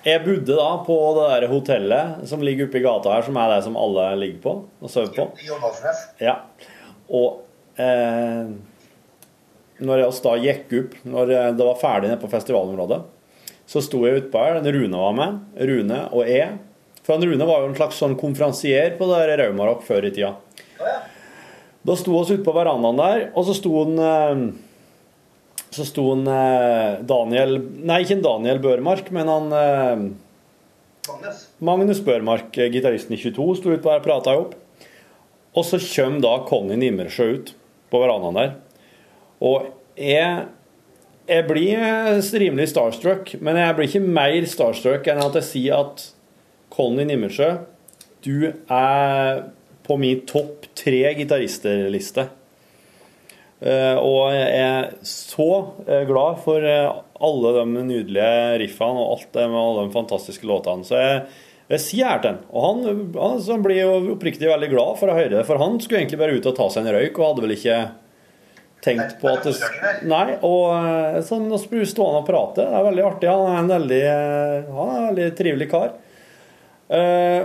jeg 0.06 0.22
bodde 0.22 0.56
da 0.56 0.68
på 0.86 0.96
det 1.18 1.26
der 1.32 1.48
hotellet 1.50 2.22
som 2.30 2.44
ligger 2.46 2.68
oppe 2.68 2.80
i 2.80 2.84
gata 2.86 3.16
her, 3.16 3.26
som 3.26 3.40
er 3.42 3.52
det 3.52 3.58
som 3.66 3.76
alle 3.80 4.06
ligger 4.22 4.40
på 4.46 4.54
og 4.62 4.92
sover 4.92 5.12
på. 5.16 5.28
I. 5.42 5.50
Ja. 6.22 6.38
Og 7.10 7.42
eh, 7.82 8.54
når 9.76 10.00
jeg 10.00 10.16
da 10.24 10.38
gikk 10.40 10.72
opp, 10.80 10.96
når 11.04 11.34
det 11.58 11.66
var 11.66 11.82
ferdig 11.82 12.08
nede 12.08 12.22
på 12.22 12.30
festivalområdet, 12.32 13.02
så 13.66 13.82
sto 13.82 14.04
jeg 14.06 14.22
utpå 14.22 14.42
her. 14.42 14.60
Rune 14.62 15.02
var 15.02 15.14
med. 15.16 15.40
Rune 15.68 16.00
og 16.12 16.30
jeg. 16.30 16.56
For 17.06 17.16
han 17.16 17.26
Rune 17.26 17.46
var 17.46 17.62
jo 17.62 17.70
en 17.70 17.78
slags 17.78 17.98
sånn 18.02 18.16
konferansier 18.18 18.96
på 18.98 19.08
det 19.10 19.38
Raumarock 19.42 19.84
før 19.86 20.08
i 20.08 20.12
tida. 20.14 20.34
Da 21.86 21.94
sto 21.94 22.14
vi 22.14 22.34
ute 22.34 22.44
på 22.46 22.54
verandaen 22.54 22.98
der, 22.98 23.20
og 23.38 23.46
så 23.46 23.54
sto 23.54 23.70
han 23.78 24.00
eh, 24.02 24.40
Så 25.70 25.84
sto 25.86 26.08
han 26.08 26.24
eh, 26.26 26.96
Daniel 27.06 27.60
Nei, 27.62 28.00
ikke 28.02 28.18
Daniel 28.24 28.58
Børmark, 28.62 29.12
men 29.14 29.30
han 29.30 29.54
eh, 29.54 30.06
Magnus. 31.06 31.42
Magnus 31.62 32.00
Børmark, 32.02 32.50
gitaristen 32.74 33.14
i 33.14 33.20
22, 33.22 33.46
sto 33.60 33.70
ute 33.70 33.86
her 33.86 34.00
og 34.00 34.06
prata 34.06 34.34
opp. 34.34 34.56
Og 35.56 35.64
så 35.64 35.78
kommer 35.78 36.24
da 36.24 36.32
Conny 36.48 36.74
Nimmersjø 36.80 37.28
ut 37.36 37.52
på 37.92 38.00
verandaen 38.02 38.40
der. 38.40 38.50
Og 39.46 39.68
jeg, 39.94 40.48
jeg 41.26 41.46
blir 41.48 41.82
eh, 41.82 42.28
rimelig 42.40 42.70
starstruck, 42.72 43.34
men 43.42 43.58
jeg 43.58 43.76
blir 43.76 43.90
ikke 43.90 44.14
mer 44.18 44.48
starstruck 44.50 45.08
enn 45.10 45.22
at 45.22 45.38
jeg 45.40 45.48
sier 45.50 45.82
at 45.82 46.04
Colin 46.72 47.10
Nimmersjø, 47.10 47.52
du 48.26 48.50
er 48.50 49.46
på 49.86 49.96
min 50.02 50.22
topp 50.26 50.66
tre 50.78 51.02
gitaristerliste. 51.18 52.28
Eh, 53.62 53.96
og 53.96 54.34
jeg 54.34 54.46
er 54.60 54.88
så 55.06 55.50
eh, 55.86 56.06
glad 56.08 56.40
for 56.44 56.62
alle 56.66 57.52
de 57.56 57.66
nydelige 57.74 58.62
riffene 58.62 59.02
og 59.02 59.16
alt 59.16 59.28
det 59.34 59.50
med 59.50 59.60
alle 59.62 59.86
de 59.86 59.94
fantastiske 59.96 60.46
låtene. 60.46 60.86
Så 60.86 60.98
jeg, 61.00 61.20
jeg 61.72 61.82
sier 61.82 62.10
her 62.12 62.22
til 62.22 62.34
han. 62.34 62.42
Og 62.50 62.66
han, 62.66 63.06
han 63.18 63.38
han 63.46 63.66
blir 63.66 63.82
jo 63.82 64.16
oppriktig 64.16 64.50
veldig 64.50 64.72
glad 64.74 64.98
for 65.00 65.10
å 65.10 65.18
høre 65.18 65.38
det, 65.38 65.46
for 65.48 65.62
han 65.62 65.80
skulle 65.82 66.04
egentlig 66.04 66.22
bare 66.22 66.38
ut 66.38 66.50
og 66.50 66.58
ta 66.58 66.68
seg 66.70 66.84
en 66.84 66.98
røyk, 66.98 67.16
og 67.18 67.30
hadde 67.30 67.46
vel 67.46 67.56
ikke 67.56 67.80
tenkt 68.86 69.18
på 69.20 69.32
at 69.34 69.44
det 69.46 69.54
Nei, 70.06 70.38
og 70.46 71.20
sånn, 71.26 71.50
så 71.52 71.70
blir 71.70 71.84
vi 71.84 71.90
stående 71.90 72.22
og 72.22 72.30
prate, 72.30 72.64
det 72.64 72.78
er 72.78 72.88
veldig 72.88 73.04
artig. 73.10 73.30
Han 73.32 73.50
er 73.50 73.60
en 73.60 73.74
veldig, 73.74 74.02
eh, 74.14 74.72
han 74.78 74.88
er 74.88 74.96
en 74.96 75.08
veldig 75.10 75.28
trivelig 75.42 75.70
kar. 75.74 75.94
Eh, 76.96 77.42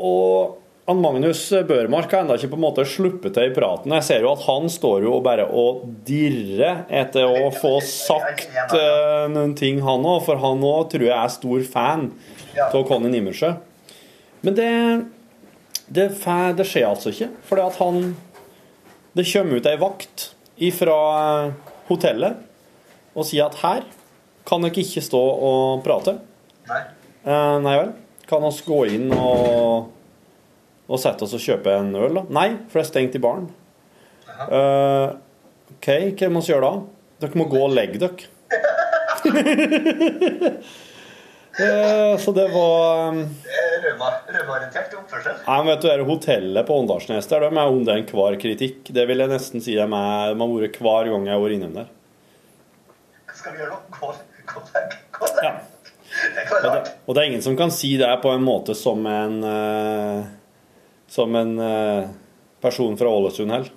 og 0.00 0.60
han 0.90 1.00
Magnus 1.00 1.42
Børmark 1.68 2.10
har 2.10 2.24
ennå 2.24 2.34
ikke 2.34 2.48
på 2.50 2.58
en 2.58 2.64
måte 2.64 2.84
sluppet 2.88 3.34
til 3.36 3.50
i 3.50 3.54
praten. 3.54 3.92
Jeg 3.94 4.06
ser 4.08 4.24
jo 4.24 4.32
at 4.32 4.42
han 4.42 4.64
står 4.72 5.04
jo 5.06 5.20
bare 5.22 5.44
og 5.46 5.84
dirrer 6.06 6.84
etter 7.02 7.30
å 7.30 7.50
få 7.54 7.76
sagt 7.86 8.48
eh, 8.74 9.28
noen 9.30 9.54
ting, 9.58 9.78
han 9.86 10.06
òg. 10.06 10.24
For 10.26 10.40
han 10.42 10.64
òg 10.66 10.88
tror 10.90 11.06
jeg 11.06 11.14
er 11.14 11.30
stor 11.36 11.62
fan 11.76 12.08
av 12.66 12.82
Conny 12.88 13.12
Nimmersjø. 13.12 13.52
Men 14.42 14.56
det, 14.56 14.72
det, 15.86 16.08
det 16.58 16.66
skjer 16.66 16.88
altså 16.88 17.14
ikke. 17.14 17.30
For 17.46 17.62
at 17.62 17.78
han 17.82 18.16
Det 19.14 19.26
kommer 19.26 19.58
ut 19.58 19.66
ei 19.66 19.78
vakt 19.78 20.30
fra 20.74 20.96
hotellet 21.88 22.46
og 23.16 23.26
sier 23.26 23.48
at 23.48 23.56
her 23.62 23.86
kan 24.46 24.62
dere 24.64 24.82
ikke 24.82 25.02
stå 25.04 25.20
og 25.20 25.82
prate. 25.84 26.16
Nei. 26.68 26.82
Eh, 27.24 27.56
nei 27.64 27.74
vel. 27.78 27.90
Kan 28.30 28.44
oss 28.46 28.60
gå 28.66 28.84
inn 28.92 29.08
og, 29.14 29.88
og 30.86 31.00
sette 31.02 31.26
oss 31.26 31.34
og 31.36 31.42
kjøpe 31.42 31.72
en 31.80 31.90
øl, 31.96 32.20
da? 32.20 32.26
Nei, 32.36 32.48
for 32.68 32.80
det 32.80 32.84
er 32.84 32.90
stengt 32.90 33.18
i 33.18 33.22
baren. 33.22 33.48
Eh, 34.46 35.08
OK, 35.76 35.88
hva 36.20 36.30
må 36.32 36.44
vi 36.44 36.52
gjøre 36.52 36.68
da? 36.68 36.74
Dere 37.24 37.40
må 37.40 37.48
gå 37.50 37.64
og 37.64 37.74
legge 37.76 38.00
dere. 38.02 38.28
Eh, 41.58 42.16
så 42.22 42.32
det 42.32 42.46
var 42.52 43.08
um, 43.10 43.22
Eh, 43.24 43.82
Røma- 43.82 44.12
oppførsel. 45.00 45.40
Nei, 45.46 45.56
men 45.58 45.66
vet 45.72 45.82
du, 45.82 45.88
det 45.88 46.06
hotellet 46.06 46.66
på 46.68 46.76
Åndalsnes 46.78 47.26
der, 47.30 47.40
de 47.46 47.58
er 47.58 47.72
under 47.74 47.98
enhver 47.98 48.36
kritikk. 48.40 48.92
Det 48.94 49.06
vil 49.08 49.18
jeg 49.24 49.32
nesten 49.32 49.64
si 49.64 49.74
de 49.74 49.82
er, 49.82 49.88
de 50.34 50.40
har 50.40 50.54
vært 50.54 50.78
hver 50.78 51.10
gang 51.10 51.26
jeg 51.26 51.34
har 51.34 51.42
vært 51.42 51.56
innom 51.58 51.74
der. 51.80 51.90
Hva 53.26 53.36
skal 53.40 53.56
vi 53.56 53.62
gjøre 53.62 53.74
nå? 53.74 53.80
Gå, 53.98 54.12
gå 54.54 54.64
vekk. 54.74 54.96
Gå 55.18 55.30
vekk. 55.30 55.44
Ja. 55.44 55.52
Det 56.10 56.42
Og 56.50 56.64
det, 56.74 56.94
og 57.06 57.14
det 57.14 57.22
er 57.22 57.28
ingen 57.30 57.42
som 57.44 57.56
kan 57.56 57.70
si 57.72 57.92
det 57.96 58.08
på 58.20 58.32
en 58.34 58.42
måte 58.42 58.74
som 58.74 59.04
en 59.06 59.36
uh, 59.46 60.24
Som 61.08 61.36
en 61.38 61.52
uh, 61.58 62.08
person 62.60 62.96
fra 62.98 63.08
Ålesund 63.08 63.54
heller. 63.54 63.70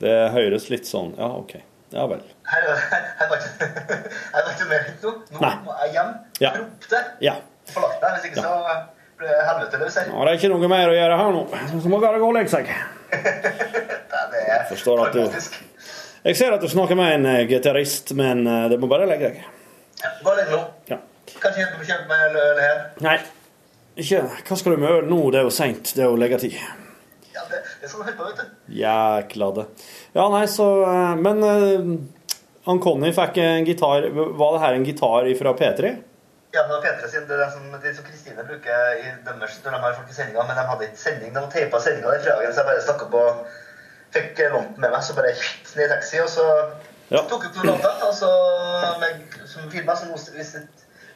Det 0.00 0.14
høres 0.32 0.66
litt 0.72 0.88
sånn 0.88 1.12
Ja, 1.16 1.28
OK. 1.36 1.54
Ja 1.94 2.06
vel. 2.10 2.24
Her, 2.46 2.66
her 3.20 3.30
var 3.30 3.40
ikke 3.40 3.68
her 3.68 4.42
var 4.44 4.50
ikke 4.52 4.68
mer 4.70 4.84
enn 4.90 4.98
nå. 5.02 5.12
Nå 5.34 5.52
må 5.66 5.78
jeg 5.82 5.94
hjem. 5.96 6.12
Ja. 6.44 6.52
Ropte. 6.58 6.90
det. 6.92 7.00
Ja. 7.26 7.34
Forlagt 7.74 8.02
deg. 8.02 8.12
Hvis 8.16 8.28
ikke 8.30 8.44
så 8.44 8.52
blir 9.16 9.32
det 9.32 9.46
helvete 9.48 9.80
løs 9.82 9.96
her. 9.98 10.10
ja. 10.12 10.18
Det 10.20 10.32
er 10.34 10.38
ikke 10.40 10.52
noe 10.52 10.70
mer 10.70 10.92
å 10.92 10.96
gjøre 10.96 11.16
her 11.22 11.32
nå. 11.36 11.42
Så 11.82 11.92
må 11.92 12.00
bare 12.02 12.20
gå 12.22 12.28
og 12.28 12.36
legge 12.38 12.52
seg. 12.52 12.70
Det 14.36 14.40
er 14.52 14.64
du 14.68 14.76
fantastisk. 14.76 15.56
Jeg 16.26 16.36
ser 16.38 16.54
at 16.56 16.62
du 16.62 16.66
snakker 16.70 16.98
med 16.98 17.12
en 17.20 17.26
eh, 17.30 17.44
gitarist, 17.46 18.10
men 18.18 18.40
eh, 18.50 18.64
det 18.72 18.78
må 18.82 18.88
bare 18.90 19.06
legge 19.06 19.28
deg. 19.30 19.44
Og 20.24 20.32
legg 20.34 20.50
nå. 20.50 20.58
Ja. 20.90 20.98
Kanskje 21.42 21.62
kjøpe, 21.62 21.86
kjøpe 21.86 22.08
med 22.10 22.38
øl 22.42 22.60
her. 22.62 22.80
Nei. 23.06 23.16
Ikke 24.02 24.24
Hva 24.48 24.58
skal 24.58 24.74
du 24.74 24.82
med 24.82 24.90
øl 24.92 25.06
nå? 25.08 25.20
Det 25.32 25.40
er 25.40 25.46
jo 25.46 25.52
seint. 25.54 25.92
Det 25.96 26.02
er 26.04 26.10
jo 26.10 26.18
leggetid. 26.20 26.56
Ja, 27.32 27.44
det, 27.50 27.62
Det 27.80 27.86
er 27.86 27.92
sånn 27.92 28.02
det 28.02 28.10
holder 28.10 28.18
på, 28.18 28.26
vet 28.28 28.42
du. 28.42 28.74
Jækla 28.80 29.50
det. 29.60 29.66
Ja, 30.18 30.26
nei, 30.34 30.42
så 30.50 30.66
eh, 30.90 31.14
Men 31.22 31.46
eh, 31.46 31.88
han 32.66 32.80
Conny 32.82 33.12
fikk 33.14 33.38
en 33.42 33.64
gitar 33.66 34.08
Var 34.10 34.52
det 34.56 34.62
her 34.64 34.74
en 34.76 34.84
gitar 34.86 35.28
fra 35.38 35.52
P3? 35.58 35.96
Ja, 36.56 36.62
det 36.62 36.72
var 36.72 36.82
Petre 36.82 37.08
sin, 37.10 37.26
det 37.28 37.34
er 37.36 37.42
det 37.42 37.50
som, 37.52 38.04
Kristine 38.06 38.44
bruker 38.46 39.00
i 39.02 39.10
deres 39.26 39.56
når 39.64 39.74
de 39.74 39.80
har 39.82 39.96
folk 39.98 40.08
i 40.08 40.14
sendinga, 40.16 40.44
men 40.46 40.56
de 40.56 40.64
hadde 40.70 40.86
ikke 40.86 41.02
sending. 41.02 41.32
De 41.34 41.42
teipa 41.52 41.80
sendinga 41.84 42.14
den 42.14 42.22
fredagen, 42.24 42.54
så 42.54 42.62
jeg 42.62 42.68
bare 42.70 42.84
stakk 42.86 43.02
opp 43.06 43.16
og 43.20 43.40
fikk 44.16 44.40
lånt 44.54 44.70
den 44.76 44.84
med 44.86 44.94
meg. 44.94 45.02
Så 45.04 45.16
bare 45.18 45.34
hytt 45.36 45.72
ned 45.76 45.84
i 45.84 45.90
taxi, 45.92 46.20
og 46.22 46.30
så 46.32 46.46
Ja. 47.10 47.20
tok 47.28 47.44
opp 47.50 47.58
noen 47.58 47.68
låter 47.74 48.06
og 48.08 48.14
så 48.14 48.30
med, 49.02 49.36
som 49.46 49.68
filma. 49.70 49.96
som 49.96 50.08
hvis 50.14 50.54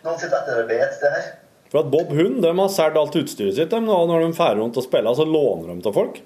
noen 0.04 0.18
sitter 0.18 0.36
etter 0.42 0.92
sted 0.98 1.10
her. 1.16 1.32
For 1.70 1.80
at 1.80 1.90
Bob 1.90 2.12
Hund 2.12 2.42
de 2.42 2.52
har 2.58 2.68
solgt 2.68 2.96
alt 2.98 3.16
utstyret 3.16 3.54
sitt. 3.54 3.70
De, 3.70 3.80
nå, 3.80 3.96
når 4.06 4.26
de 4.26 4.32
drar 4.36 4.56
rundt 4.58 4.76
og 4.76 4.84
spiller, 4.84 5.14
så 5.14 5.24
låner 5.24 5.74
de 5.74 5.82
til 5.82 5.92
folk. 5.92 6.20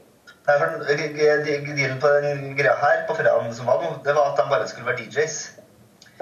Nei, 0.45 0.55
for 0.61 0.67
Dealen 0.85 2.01
på 2.03 2.09
den 2.21 2.57
greia 2.59 2.75
her 2.81 3.05
på 3.09 3.15
fredagen 3.17 3.55
som 3.57 3.67
var 3.71 3.81
nå, 3.83 3.95
det 4.05 4.13
var 4.17 4.33
at 4.33 4.41
de 4.43 4.45
bare 4.51 4.67
skulle 4.69 4.87
være 4.91 5.07
DJs. 5.07 5.37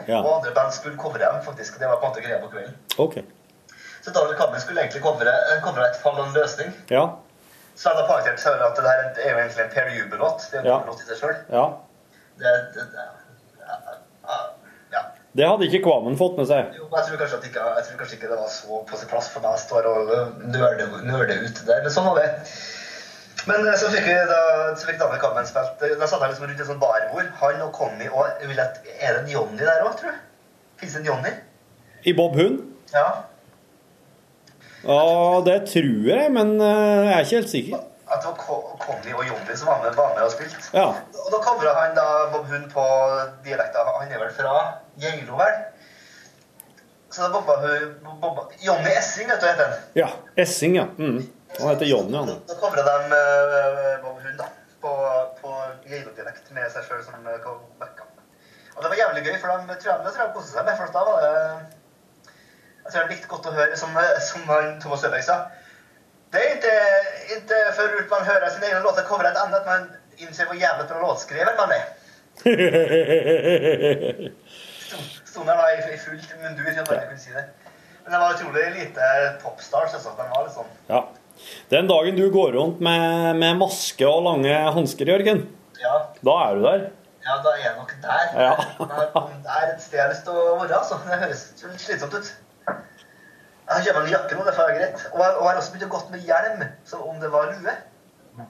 Ja, 0.08 0.20
Og 0.22 0.36
andre 0.38 0.52
band 0.56 0.72
skulle 0.72 0.96
covre 0.96 1.18
dem, 1.20 1.40
faktisk. 1.44 1.78
Det 1.80 1.88
var 1.88 1.98
på 2.00 2.06
en 2.06 2.12
måte 2.14 2.22
greia 2.24 2.38
på 2.40 2.48
kvelden. 2.52 2.76
ok. 2.98 3.18
Så 4.02 4.10
Daniel 4.10 4.34
Kammen 4.38 4.60
skulle 4.60 4.80
egentlig 4.82 5.02
covre, 5.02 5.32
covre 5.62 5.84
et 5.90 5.98
fall 6.02 6.16
og 6.18 6.26
en 6.26 6.34
løsning. 6.34 6.72
Ja, 6.90 7.04
Så 7.74 7.88
hadde 7.88 8.02
jeg 8.02 8.08
poengtert 8.10 8.40
selv 8.40 8.62
at 8.66 8.76
det 8.76 8.84
her 8.84 9.02
er 9.26 9.30
jo 9.32 9.38
egentlig 9.42 9.64
en 9.64 9.70
Per 9.74 9.86
Jubel-låt. 9.96 10.42
Det 10.50 10.58
er 10.58 10.60
en 10.60 10.66
Ja. 10.66 10.78
låt 10.86 11.00
i 11.02 11.06
seg 11.08 11.16
sjøl. 11.20 11.36
ja. 11.50 11.66
Det, 12.38 12.52
det, 12.74 12.82
det, 12.92 13.04
ja. 14.92 15.00
Det 15.36 15.46
hadde 15.48 15.64
ikke 15.68 15.80
Kvammen 15.86 16.16
fått 16.20 16.36
med 16.36 16.46
seg. 16.50 16.74
Jo, 16.76 16.88
jeg 16.92 17.04
tror, 17.08 17.16
kanskje 17.22 17.38
at 17.38 17.44
ikke, 17.48 17.60
jeg 17.76 17.84
tror 17.86 17.98
kanskje 18.02 18.16
ikke 18.18 18.28
det 18.32 18.38
var 18.42 18.48
så 18.52 18.80
på 18.90 18.96
sin 19.00 19.08
plass 19.08 19.28
for 19.32 19.40
meg 19.44 19.54
å 19.56 19.60
stå 19.62 19.80
og 19.88 20.10
nerde 20.52 21.38
ut 21.46 21.62
der. 21.68 21.80
Men 21.86 21.90
sånn 21.94 22.08
var 22.10 22.20
det. 22.20 22.28
Men 23.47 23.66
eh, 23.66 23.74
så 23.78 23.88
fikk 23.90 24.07
vi 24.07 24.14
da, 24.30 24.40
så 24.78 24.86
fikk 24.86 24.99
Daniel 25.01 25.20
Kammen 25.22 25.47
spilt 25.49 25.82
eh, 25.82 25.97
Da 25.99 26.07
satt 26.07 26.22
jeg 26.22 26.32
liksom 26.32 26.47
rundt 26.47 26.61
et 26.62 26.68
sånt 26.68 26.82
barbord. 26.82 27.30
Han 27.40 27.62
og 27.66 27.72
Conny 27.74 28.09
og 28.12 28.26
Er 28.43 29.16
det 29.16 29.22
en 29.22 29.30
Johnny 29.32 29.62
der 29.64 29.82
òg, 29.86 29.97
tror 29.99 30.14
du? 30.14 30.20
Fins 30.82 30.95
det 30.95 31.03
en 31.03 31.09
Johnny? 31.11 31.32
I 32.05 32.14
Bob 32.18 32.36
Hund? 32.38 32.61
Ja. 32.95 33.07
Ja, 34.82 35.03
det 35.47 35.59
tror 35.70 36.07
jeg, 36.11 36.30
men 36.34 36.57
eh, 36.61 37.07
jeg 37.07 37.12
er 37.16 37.26
ikke 37.26 37.40
helt 37.40 37.51
sikker. 37.57 37.82
At 38.12 38.24
det 38.24 38.32
var 38.32 38.78
Conny 38.82 39.12
og 39.14 39.22
Johnny 39.28 39.55
som 39.57 39.70
var 39.70 39.82
med, 39.84 39.95
var 39.97 40.14
med 40.16 40.24
og 40.26 40.32
spilte. 40.34 40.64
Ja. 40.74 40.88
Og 41.22 41.28
da 41.32 41.38
covra 41.45 41.74
han 41.78 41.95
da 41.97 42.07
Bob 42.32 42.49
Hund 42.51 42.66
på 42.72 42.86
dialekta. 43.47 43.84
Han 44.01 44.11
er 44.11 44.18
vel 44.24 44.34
fra 44.36 44.57
Geilo, 45.01 45.38
vel? 45.38 45.61
Så 47.12 47.22
da 47.22 47.28
bobba 47.32 47.55
hun. 47.62 48.59
Johnny 48.64 48.90
Essing, 48.99 49.30
vet 49.30 49.40
du, 49.40 49.47
heter 49.47 49.70
han. 49.70 49.78
ja. 49.97 50.09
Essing, 50.36 50.76
ja. 50.76 50.86
Mm. 50.99 51.22
Han 51.59 51.68
heter 51.68 51.86
Jonny, 51.86 52.16
han. 52.16 52.26
Da 52.48 52.70
det 52.76 52.82
de 52.88 52.96
uh, 53.12 54.03
Bob 54.03 54.18
Hund 54.22 54.38
da, 54.38 54.48
på, 54.80 54.92
på 55.40 55.50
Geilo-dialekt 55.90 56.50
med 56.57 56.70
seg 56.72 56.82
sjøl 56.88 57.03
som 57.05 57.14
backup. 57.80 58.12
Og 58.76 58.82
det 58.82 58.90
var 58.90 58.96
jævlig 58.96 59.24
gøy, 59.26 59.36
for 59.40 59.48
de 59.53 59.76
tror 59.82 59.92
jeg, 59.92 59.98
de 60.16 60.28
koste 60.34 60.53
seg 60.55 60.64
med. 60.64 60.76
For 60.78 60.86
da 60.96 61.03
var 61.09 61.16
det 61.26 61.34
Jeg 62.84 62.92
tror 62.92 63.03
det 63.03 63.12
likte 63.14 63.28
godt 63.30 63.46
å 63.46 63.57
høre, 63.57 63.76
som, 63.78 63.90
som 64.28 64.40
han 64.48 64.80
Thomas 64.82 65.00
Søberg 65.05 65.24
sa. 65.26 65.36
Det 66.32 66.40
er 66.40 66.55
ikke, 66.57 66.76
ikke 67.36 67.59
før 67.76 67.88
man 68.11 68.24
hører 68.26 68.48
sine 68.50 68.66
egne 68.70 68.80
låter 68.86 69.05
covre 69.07 69.28
et 69.28 69.36
annet, 69.36 69.66
man 69.68 69.90
innser 70.16 70.48
hvor 70.48 70.57
jævlig 70.57 70.86
bra 70.88 70.98
låtskriver 71.05 71.55
man 71.61 71.74
er. 71.76 71.84
Sto 75.28 75.44
der 75.44 75.57
da 75.61 75.66
i, 75.72 75.78
i 75.92 75.98
fullt 76.00 76.32
mundur, 76.40 76.72
jeg 76.72 76.86
bare 76.88 77.07
kunne 77.11 77.20
si 77.20 77.32
det. 77.36 77.44
Men 78.05 78.12
det 78.12 78.18
var 78.22 78.34
utrolig 78.34 78.64
lite 78.78 79.03
popstars. 79.42 79.94
Altså. 79.94 80.11
De 80.18 80.24
var 80.32 80.46
litt 80.46 80.57
sånn 80.57 80.72
Ja. 80.88 81.00
Den 81.72 81.88
dagen 81.90 82.16
du 82.18 82.26
går 82.32 82.52
rundt 82.58 82.80
med, 82.84 83.36
med 83.40 83.56
maske 83.60 84.06
og 84.08 84.22
lange 84.28 84.52
hansker, 84.76 85.08
Jørgen, 85.14 85.44
Ja, 85.82 85.94
da 86.22 86.34
er 86.46 86.54
du 86.58 86.62
der. 86.66 86.82
ja 87.24 87.36
da 87.42 87.52
er 87.56 87.62
jeg 87.64 87.72
nok 87.78 87.94
der. 88.02 88.26
Ja. 88.38 88.52
Det 89.42 89.56
er 89.56 89.72
et 89.72 89.82
sted 89.82 89.98
jeg 89.98 90.04
har 90.04 90.12
lyst 90.12 90.24
til 90.28 90.36
å 90.38 90.44
være. 90.60 90.76
altså. 90.78 90.98
Det 91.08 91.18
høres 91.24 91.42
litt 91.64 91.80
slitsomt 91.86 92.14
ut. 92.18 92.30
Jeg 92.66 93.78
har 93.78 93.82
kjøpt 93.86 93.98
meg 93.98 94.06
en 94.06 94.12
jakke 94.12 94.36
nå, 94.36 94.44
det 94.46 94.54
får 94.58 94.68
være 94.68 94.78
greit. 94.78 95.02
Og 95.14 95.20
jeg 95.22 95.32
og 95.38 95.42
jeg 95.42 95.48
har 95.50 95.58
også 95.62 95.72
begynt 95.74 95.88
å 95.88 95.92
gå 95.96 96.00
med 96.12 96.24
hjelm, 96.28 96.62
som 96.92 97.02
om 97.08 97.18
det 97.22 97.30
var 97.32 97.50
lue. 97.54 97.74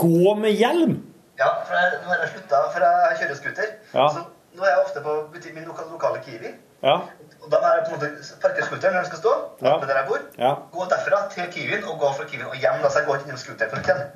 Gå 0.03 0.35
med 0.41 0.53
hjelm! 0.59 0.95
Ja, 1.41 1.49
for 1.67 1.79
jeg, 1.79 1.99
nå 2.03 2.11
har 2.13 2.23
jeg 2.25 2.31
slutta, 2.35 2.61
for 2.75 2.85
jeg 2.87 3.19
kjører 3.21 3.39
scooter. 3.41 3.71
Ja. 3.95 4.07
Så 4.13 4.25
nå 4.59 4.67
er 4.67 4.73
jeg 4.75 4.83
ofte 4.85 5.03
på 5.05 5.15
min 5.55 5.65
lokale, 5.69 5.91
lokale 5.95 6.21
Kiwi. 6.27 6.53
Ja. 6.83 6.97
Og 7.43 7.51
da 7.51 7.59
må 7.63 7.71
jeg 7.75 7.85
på 7.87 7.91
en 7.91 7.97
måte 7.99 8.09
parkere 8.43 8.65
scooteren 8.69 8.95
når 8.95 9.03
den 9.03 9.11
skal 9.11 9.21
stå, 9.23 9.33
Ja. 9.67 9.73
der 9.91 9.97
jeg 9.99 10.07
bor. 10.09 10.21
Ja. 10.39 10.53
Gå 10.75 10.85
derfra 10.93 11.19
til 11.35 11.49
Kiwien 11.55 11.85
og 11.91 11.99
gå 12.03 12.13
fra 12.19 12.25
Kiwien 12.31 12.47
og 12.47 12.55
hjem. 12.55 12.83
Da, 12.83 12.89
så 12.91 12.99
jeg 13.03 13.07
går 13.09 13.17
ikke 13.19 13.29
innom 13.33 13.43
å. 13.43 14.07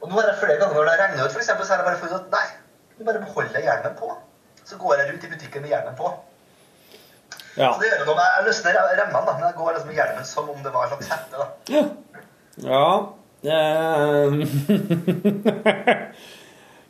Og 0.00 0.08
nå 0.08 0.14
har 0.20 0.26
jeg 0.30 0.38
flere 0.40 0.56
ganger 0.60 0.74
når 0.78 0.88
det 0.90 0.94
regner 1.00 1.24
ut, 1.26 1.32
for 1.32 1.40
eksempel, 1.42 1.64
så 1.66 1.72
har 1.74 1.78
jeg 1.82 1.88
bare 1.90 2.00
funnet 2.00 2.20
at 2.20 2.30
nei, 2.32 2.46
du 2.98 3.04
bare 3.04 3.20
beholder 3.26 3.60
hjelmen 3.68 3.94
på. 4.00 4.08
Så 4.64 4.76
går 4.80 4.94
jeg 5.00 5.10
rundt 5.12 5.24
i 5.24 5.30
butikken 5.34 5.62
med 5.62 5.70
hjelmen 5.74 5.96
på. 6.00 6.08
Ja. 7.56 7.70
Så 7.72 7.80
det 7.80 7.88
gjør 7.92 8.02
noe 8.06 8.16
med, 8.18 8.26
Jeg 8.36 8.44
løsner 8.48 8.72
remmene, 9.00 9.26
da, 9.26 9.32
men 9.36 9.44
jeg 9.48 9.56
går 9.60 9.70
liksom 9.72 9.88
med 9.92 9.96
hjelmen 10.00 10.24
som 10.28 10.50
om 10.50 10.58
det 10.64 10.72
var 10.72 10.82
en 10.84 10.90
slags 10.92 11.08
hette. 11.12 11.36
da. 11.36 11.46
Ja 12.64 12.90
ja. 13.46 13.56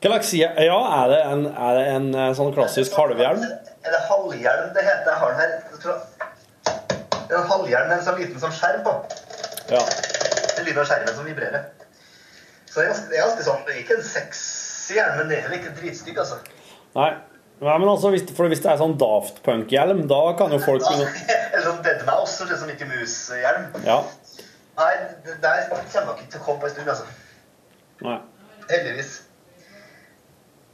Hva 0.07 0.11
slags 0.13 0.33
Ja, 0.37 0.77
er 1.03 1.09
det 1.11 1.21
en, 1.33 1.47
er 1.51 1.79
det 1.79 1.87
en 1.95 2.09
eh, 2.15 2.33
sånn 2.39 2.53
klassisk 2.55 2.95
halvhjelm? 2.99 3.43
Er 3.87 3.95
det 3.95 4.03
halvhjelm 4.09 4.75
det 4.75 4.83
heter? 4.83 5.11
Jeg 5.13 5.21
har 5.23 5.33
den 5.33 5.41
her. 5.41 5.55
Jeg 5.71 5.81
tror, 5.83 5.99
det 7.15 7.35
er 7.35 7.41
en 7.41 7.51
halvhjelm 7.53 7.89
med 7.89 7.97
en 7.99 8.05
sånn 8.07 8.19
liten 8.21 8.43
sånn 8.43 8.55
skjerm 8.55 8.83
på. 8.87 8.95
Ja. 9.71 9.83
Den 10.57 10.67
lyden 10.67 10.83
av 10.83 10.89
skjermen 10.91 11.15
som 11.15 11.29
vibrerer. 11.29 11.69
Så 12.67 12.83
det 12.83 12.89
er 12.89 12.93
ganske, 12.93 13.39
det 13.39 13.47
sånn, 13.47 13.63
det 13.67 13.75
er 13.75 13.81
ikke 13.85 13.97
en 13.97 14.05
sexy 14.05 14.99
hjelm, 14.99 15.21
men 15.21 15.31
det 15.31 15.39
er 15.39 15.47
heller 15.47 15.63
ikke 15.63 15.75
dritstygg, 15.79 16.19
altså. 16.23 16.41
Nei. 16.99 17.13
Nei, 17.57 17.77
men 17.81 17.89
altså, 17.89 18.11
hvis, 18.13 18.27
for 18.37 18.53
hvis 18.53 18.61
det 18.61 18.69
er 18.69 18.81
sånn 18.83 18.99
Daft 19.01 19.39
Punk-hjelm, 19.47 20.03
da 20.11 20.21
kan 20.37 20.53
jo 20.53 20.59
folk 20.61 20.85
eller 20.93 21.65
sånn 21.65 21.79
Dead 21.87 22.03
Mouse, 22.09 22.35
så 22.37 22.49
ser 22.51 22.61
som 22.61 22.69
Mickey 22.69 22.89
Mouse-hjelm. 22.91 23.71
Ja. 23.87 24.03
Nei, 24.77 24.91
det 25.25 25.39
der 25.41 25.63
kommer 25.71 26.11
nok 26.11 26.21
ikke 26.21 26.35
til 26.35 26.43
å 26.43 26.45
komme 26.51 26.65
på 26.65 26.69
en 26.69 26.75
stund, 26.75 26.91
altså. 26.93 27.07
Nei. 28.05 28.19
Heldigvis. 28.69 29.15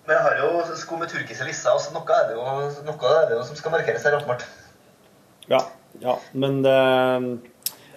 Men 0.06 0.16
jeg 0.16 0.24
har 0.24 0.40
jo 0.42 0.76
sko 0.80 0.98
med 0.98 1.10
turkise 1.12 1.46
lisser, 1.46 1.78
så 1.78 1.94
noe 1.94 2.16
er 2.16 2.28
det 2.30 2.34
jo, 2.34 2.42
er 2.42 3.28
det 3.30 3.36
jo 3.36 3.44
som 3.46 3.58
skal 3.58 3.74
markeres 3.76 4.04
her, 4.06 4.16
åpenbart. 4.18 4.44
Ja. 5.50 5.62
ja. 6.02 6.18
Men 6.32 6.62
det 6.64 6.76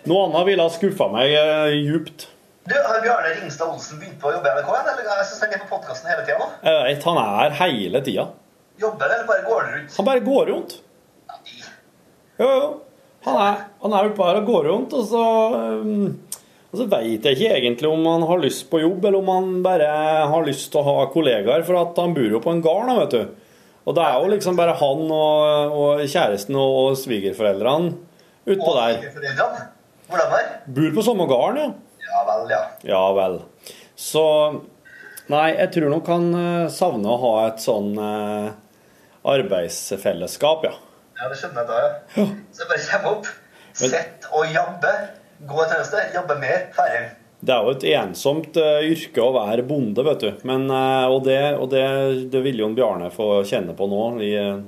Noe 0.05 0.27
annet 0.27 0.45
ville 0.45 0.61
ha 0.61 0.69
skuffa 0.69 1.07
meg 1.09 1.31
eh, 1.33 1.71
djupt. 1.81 2.27
Du, 2.65 2.73
Har 2.77 3.01
Bjarne 3.01 3.31
Ringstad 3.39 3.69
Olsen 3.73 3.97
begynt 4.01 4.19
på 4.21 4.29
å 4.29 4.35
jobbe 4.35 4.49
i 4.49 4.53
NRK? 4.53 4.69
igjen, 4.69 4.89
Eller 4.91 5.09
jeg 5.09 5.27
synes 5.31 5.41
han 5.41 5.55
er 5.55 5.63
på 5.63 5.69
podkasten 5.71 6.11
hele 6.11 6.25
tida 6.25 6.37
nå? 6.41 6.49
Jeg 6.65 6.83
vet, 6.87 7.07
han 7.09 7.19
er 7.21 7.37
her 7.41 7.55
hele 7.59 8.01
tida. 8.05 8.25
Jobber 8.81 9.05
eller 9.09 9.27
bare 9.29 9.45
går 9.45 9.67
rundt? 9.71 9.95
Han 9.97 10.07
bare 10.09 10.23
går 10.25 10.51
rundt. 10.51 10.75
Jo, 12.37 12.47
jo. 12.49 12.65
Han 13.25 13.37
er, 13.41 13.61
han 13.81 13.95
er 13.97 14.09
oppe 14.11 14.25
her 14.27 14.39
og 14.41 14.49
går 14.49 14.67
rundt, 14.69 14.93
og 14.93 15.05
så 15.09 15.21
um, 15.81 16.09
Og 16.75 16.81
så 16.81 16.89
veit 16.91 17.23
jeg 17.23 17.37
ikke 17.37 17.55
egentlig 17.55 17.87
om 17.87 18.01
han 18.03 18.25
har 18.27 18.41
lyst 18.43 18.65
på 18.67 18.81
jobb, 18.81 19.05
eller 19.07 19.21
om 19.21 19.29
han 19.31 19.45
bare 19.63 19.85
har 20.27 20.43
lyst 20.43 20.73
til 20.73 20.81
å 20.81 20.89
ha 20.89 21.05
kollegaer, 21.13 21.63
for 21.63 21.79
at 21.79 22.01
han 22.03 22.11
bor 22.17 22.33
jo 22.33 22.41
på 22.43 22.51
en 22.51 22.59
gard, 22.65 22.91
vet 22.97 23.15
du. 23.15 23.45
Og 23.85 23.95
det 23.95 24.03
er 24.03 24.17
jo 24.19 24.31
liksom 24.33 24.57
bare 24.59 24.73
han 24.75 25.05
og, 25.07 25.77
og 25.79 26.03
kjæresten 26.03 26.57
og 26.59 26.97
svigerforeldrene 26.99 27.93
utpå 28.43 28.67
Og 28.73 28.75
der. 28.81 29.07
foreldrene? 29.15 29.65
Hvordan 30.09 30.31
var 30.33 30.51
Bor 30.75 30.91
på 30.97 31.07
samme 31.07 31.29
gården, 31.31 31.61
ja. 31.63 31.71
Ja 32.11 32.23
vel, 32.27 32.45
ja. 32.51 32.61
Ja 32.91 33.03
vel. 33.15 33.39
Så 33.95 34.25
Nei, 35.31 35.55
jeg 35.55 35.71
tror 35.73 35.89
nok 35.95 36.09
han 36.11 36.27
eh, 36.37 36.67
savner 36.69 37.15
å 37.15 37.21
ha 37.23 37.33
et 37.47 37.63
sånn 37.63 37.95
eh, 37.97 38.51
arbeidsfellesskap, 39.31 40.67
ja. 40.67 40.75
Ja, 41.15 41.29
det 41.31 41.39
skjønner 41.39 41.63
jeg 41.63 41.69
da, 41.71 41.77
ja. 42.19 42.25
Så 42.51 42.65
jeg 42.65 42.69
bare 42.69 42.89
kommer 42.91 43.15
opp, 43.15 43.29
sett 43.79 44.27
og 44.35 44.51
jobbe. 44.51 44.91
Et 45.43 45.51
annet 45.51 46.15
jobbe 46.15 46.35
mer, 46.39 46.67
ferdig. 46.75 47.03
Det 47.45 47.53
er 47.53 47.65
jo 47.67 47.73
et 47.75 47.83
ensomt 47.91 48.55
eh, 48.57 48.85
yrke 48.89 49.21
å 49.21 49.33
være 49.35 49.65
bonde, 49.67 50.01
vet 50.07 50.23
du. 50.23 50.29
Men, 50.47 50.63
eh, 50.71 51.05
og 51.11 51.25
det, 51.27 51.39
og 51.59 51.67
det, 51.73 51.83
det 52.33 52.41
vil 52.45 52.61
jo 52.63 52.69
en 52.71 52.77
Bjarne 52.77 53.09
få 53.13 53.43
kjenne 53.45 53.75
på 53.77 53.85
nå 53.91 54.05
i 54.23 54.31
eh, 54.39 54.61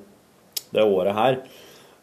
det 0.76 0.84
året 0.84 1.15
her. 1.18 1.39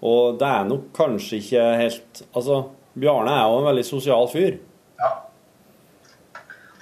Og 0.05 0.39
det 0.41 0.49
er 0.49 0.65
nok 0.69 0.89
kanskje 0.97 1.39
ikke 1.41 1.63
helt 1.81 2.25
Altså, 2.37 2.63
Bjarne 2.99 3.33
er 3.37 3.45
jo 3.53 3.61
en 3.61 3.69
veldig 3.69 3.85
sosial 3.87 4.27
fyr. 4.33 4.57
Ja. 5.01 5.13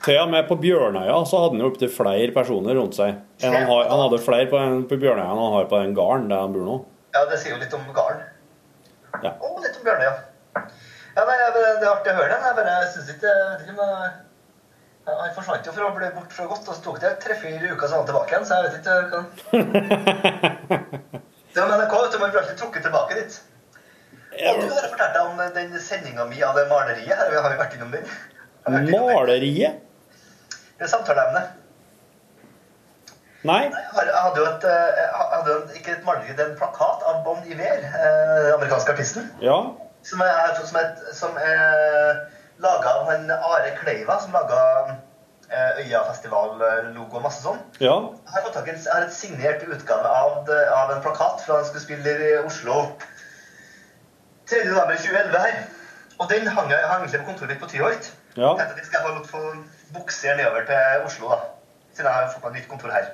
Til 0.02 0.18
og 0.18 0.30
med 0.32 0.48
på 0.48 0.56
Bjørnøya 0.62 1.18
så 1.28 1.42
hadde 1.44 1.54
han 1.58 1.62
jo 1.62 1.68
opptil 1.70 1.92
flere 1.92 2.32
personer 2.34 2.74
rundt 2.78 2.96
seg. 2.98 3.20
Han, 3.44 3.54
har, 3.68 3.84
han 3.90 4.00
hadde 4.06 4.18
flere 4.24 4.48
på, 4.50 4.58
en- 4.58 4.82
på 4.90 4.98
Bjørnøya 5.02 5.28
enn 5.30 5.42
han 5.44 5.54
har 5.58 5.68
på 5.70 5.78
den 5.84 5.94
gården 5.98 6.26
der 6.32 6.42
han 6.46 6.54
bor 6.56 6.64
nå. 6.66 6.80
ja, 7.14 7.22
det 7.30 7.38
sier 7.42 7.54
jo 7.54 7.60
litt 7.62 7.74
om 7.76 7.84
gården. 7.94 8.24
Ja. 9.22 9.34
Og 9.44 9.60
litt 9.62 9.76
om 9.78 9.86
Bjørne, 9.86 10.10
ja. 11.16 11.24
Nei, 11.24 11.36
jeg- 11.38 11.52
Det 11.54 11.62
er 11.86 11.90
artig 11.92 12.12
å 12.12 12.16
høre 12.16 12.28
den. 12.28 12.42
Jeg 12.46 12.54
bare 12.56 12.92
synes 12.92 13.08
ikke. 13.14 13.32
Han 15.06 15.34
forsvant 15.34 15.66
jo 15.66 15.72
fra 15.72 15.84
å 15.90 15.94
bli 15.96 16.10
bort 16.14 16.32
fra 16.32 16.46
godt, 16.46 16.68
og 16.68 16.74
så 16.76 16.82
tok 16.84 17.00
det 17.02 17.20
tre-fire 17.20 17.72
uker 17.74 17.86
så 17.88 17.92
var 17.96 18.02
han 18.04 18.06
tilbake 18.06 18.30
igjen, 18.30 18.44
så 18.46 18.54
jeg 18.54 18.62
vet 18.70 18.78
ikke 18.78 18.92
hva 19.10 19.18
Det 21.52 21.60
var 21.60 21.68
NRK, 21.76 21.92
vet 22.02 22.12
du, 22.12 22.18
man 22.22 22.30
blir 22.30 22.40
alltid 22.40 22.58
trukket 22.60 22.82
tilbake 22.86 23.12
dit. 23.18 23.32
Og 24.32 24.60
du 24.62 24.66
har 24.72 24.86
fortalt 24.88 25.12
deg 25.12 25.22
om 25.26 25.36
den 25.54 25.74
sendinga 25.84 26.24
mi 26.30 26.38
av 26.46 26.54
det 26.56 26.64
maleriet. 26.70 27.16
Her 27.18 27.28
har 27.42 27.50
vi 27.52 27.58
vært 27.60 27.74
innom 27.76 27.90
den. 27.92 28.04
Maleriet? 28.64 29.74
Det 30.78 30.84
er 30.86 30.90
samtaleemnet. 30.94 31.46
Nei? 33.44 33.62
Jeg 33.66 33.74
hadde 34.14 34.38
jo 34.38 34.44
et, 34.46 34.64
eh, 34.64 34.70
hadde 35.34 35.50
en- 35.58 35.70
ikke 35.76 35.90
et 35.98 36.04
maleri, 36.06 36.32
det 36.36 36.40
er 36.46 36.50
en 36.52 36.56
plakat 36.56 37.02
av 37.10 37.24
Bon 37.24 37.42
Iver, 37.44 37.78
eh, 37.84 37.90
den 38.46 38.52
amerikanske 38.54 38.90
artisten, 38.94 39.28
Ja. 39.42 39.58
Som 40.02 40.20
er, 40.20 40.54
som 40.66 40.78
er, 40.80 40.92
som 41.14 41.36
er 41.38 42.20
laga 42.62 42.92
av 42.98 43.08
han 43.10 43.30
Are 43.30 43.72
Kleiva, 43.80 44.18
som 44.22 44.32
laga 44.34 44.60
eh, 45.50 45.82
Øyafestival-logo 45.84 47.16
og 47.18 47.22
masse 47.26 47.42
sånn. 47.44 47.60
Ja. 47.80 47.94
Jeg 48.26 48.34
har 48.34 48.46
fått 48.46 48.56
tak 48.58 48.68
i 48.70 48.74
en, 48.74 48.82
jeg 48.86 49.06
et 49.08 49.14
signert 49.16 49.66
utgave 49.68 50.08
av, 50.08 50.50
av 50.76 50.94
en 50.96 51.02
plakat 51.04 51.44
fra 51.46 51.60
han 51.60 51.68
skulle 51.68 51.84
spille 51.84 52.16
i 52.28 52.32
Oslo 52.42 52.80
3. 54.50 54.64
november 54.68 54.96
2011 54.96 55.38
her. 55.46 55.62
Og 56.20 56.28
den 56.30 56.46
hang 56.46 56.70
jeg 56.70 56.86
hang 56.86 57.02
egentlig 57.02 57.22
på 57.22 57.30
kontoret 57.32 57.54
mitt 57.54 57.62
på 57.62 57.70
Tyholt. 57.72 58.12
Ja. 58.36 58.52
Tenkte 58.56 58.74
at 58.74 58.80
jeg 58.82 58.86
skal 58.90 59.06
bare 59.06 59.24
få- 59.28 59.64
buksere 59.92 60.36
nedover 60.38 60.64
til 60.68 61.06
Oslo, 61.06 61.28
da. 61.34 61.38
Siden 61.92 62.06
jeg 62.08 62.14
har 62.14 62.30
fått 62.32 62.44
meg 62.46 62.54
nytt 62.56 62.68
kontor 62.70 62.92
her. 62.94 63.10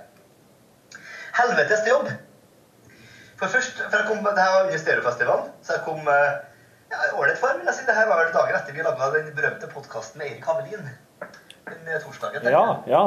Helvetes 1.39 1.87
jobb. 1.89 2.11
For 3.39 3.51
først, 3.51 3.81
for 3.91 3.97
jeg 3.99 4.07
kom, 4.11 4.21
det 4.27 4.43
her 4.43 4.53
var 4.55 4.65
under 4.67 4.79
Stereofestivalen, 4.79 5.51
så 5.63 5.73
jeg 5.77 5.83
kom 5.87 6.09
eh, 6.11 6.39
ålreit 6.97 7.39
form. 7.39 7.61
jeg 7.67 7.75
si. 7.75 7.87
Det 7.87 7.95
her 7.95 8.09
var 8.09 8.23
vel 8.25 8.33
dagen 8.35 8.57
etter 8.59 8.73
vi 8.77 8.83
laga 8.87 9.11
den 9.15 9.31
berømte 9.37 9.69
podkasten 9.73 10.19
med 10.19 10.31
Eirik 10.31 10.45
Havelin. 10.49 10.89
Den 11.69 11.89
eh, 11.89 12.01
torsdagen. 12.03 12.49
Ja. 12.49 12.65
Ja. 12.89 13.03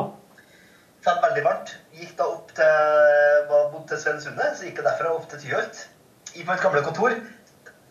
Fant 1.01 1.23
veldig 1.25 1.43
varmt. 1.45 1.75
Gikk 1.97 2.13
da 2.19 2.27
opp 2.29 2.51
til, 2.57 3.45
var 3.49 3.69
bodd 3.73 3.87
til 3.89 3.97
Svensundet, 4.03 4.57
så 4.57 4.67
gikk 4.67 4.81
jeg 4.81 4.85
derfra 4.85 5.13
opp 5.15 5.27
til 5.31 5.41
Tyholt. 5.41 5.85
I 6.37 6.45
på 6.45 6.53
et 6.53 6.61
gamle 6.63 6.83
kontor. 6.85 7.15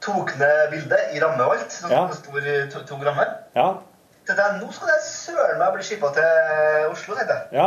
Tok 0.01 0.31
ned 0.41 0.71
bildet 0.73 1.11
i 1.17 1.21
ramme 1.21 1.45
og 1.45 1.57
alt. 1.59 1.75
Sånn 1.75 1.91
Ja. 1.93 2.07
stor 2.15 2.47
to, 2.73 2.85
tung 2.89 3.03
ramme. 3.05 3.27
Ja. 3.57 3.67
Tenkte 4.27 4.45
jeg, 4.47 4.61
nå 4.63 4.71
skal 4.73 4.93
jeg 4.95 5.03
søren 5.09 5.59
meg 5.59 5.73
bli 5.75 5.83
skippa 5.85 6.13
til 6.15 6.87
Oslo, 6.93 7.17
tenkte 7.19 7.35
jeg. 7.35 7.59
Ja. 7.59 7.67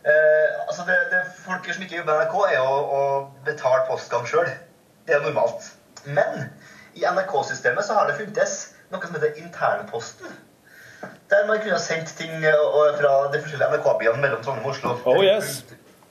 Eh, 0.00 0.48
altså 0.66 0.84
det, 0.88 0.96
det 1.12 1.22
Folk 1.44 1.66
som 1.72 1.82
ikke 1.84 2.00
jobber 2.00 2.18
i 2.18 2.24
NRK, 2.24 2.36
er 2.50 2.56
jo 2.56 2.76
å 2.98 3.00
betale 3.46 3.86
postgang 3.88 4.26
sjøl. 4.26 4.50
Det 5.06 5.14
er 5.16 5.22
normalt. 5.24 5.70
Men 6.04 6.50
i 6.94 7.04
NRK-systemet 7.06 7.84
så 7.86 7.94
har 7.98 8.08
det 8.10 8.16
funtes 8.18 8.54
noe 8.90 9.02
som 9.06 9.14
heter 9.16 9.36
internposten. 9.42 10.32
Der 11.30 11.46
man 11.46 11.60
kunne 11.62 11.76
ha 11.76 11.80
sendt 11.82 12.10
ting 12.18 12.32
eh, 12.44 12.64
fra 12.98 13.12
de 13.32 13.40
forskjellige 13.40 13.70
NRK-byene 13.76 14.20
mellom 14.24 14.42
Trondheim 14.44 14.66
og 14.66 14.74
Oslo. 14.74 14.96
Oh 15.08 15.20
yes. 15.24 15.60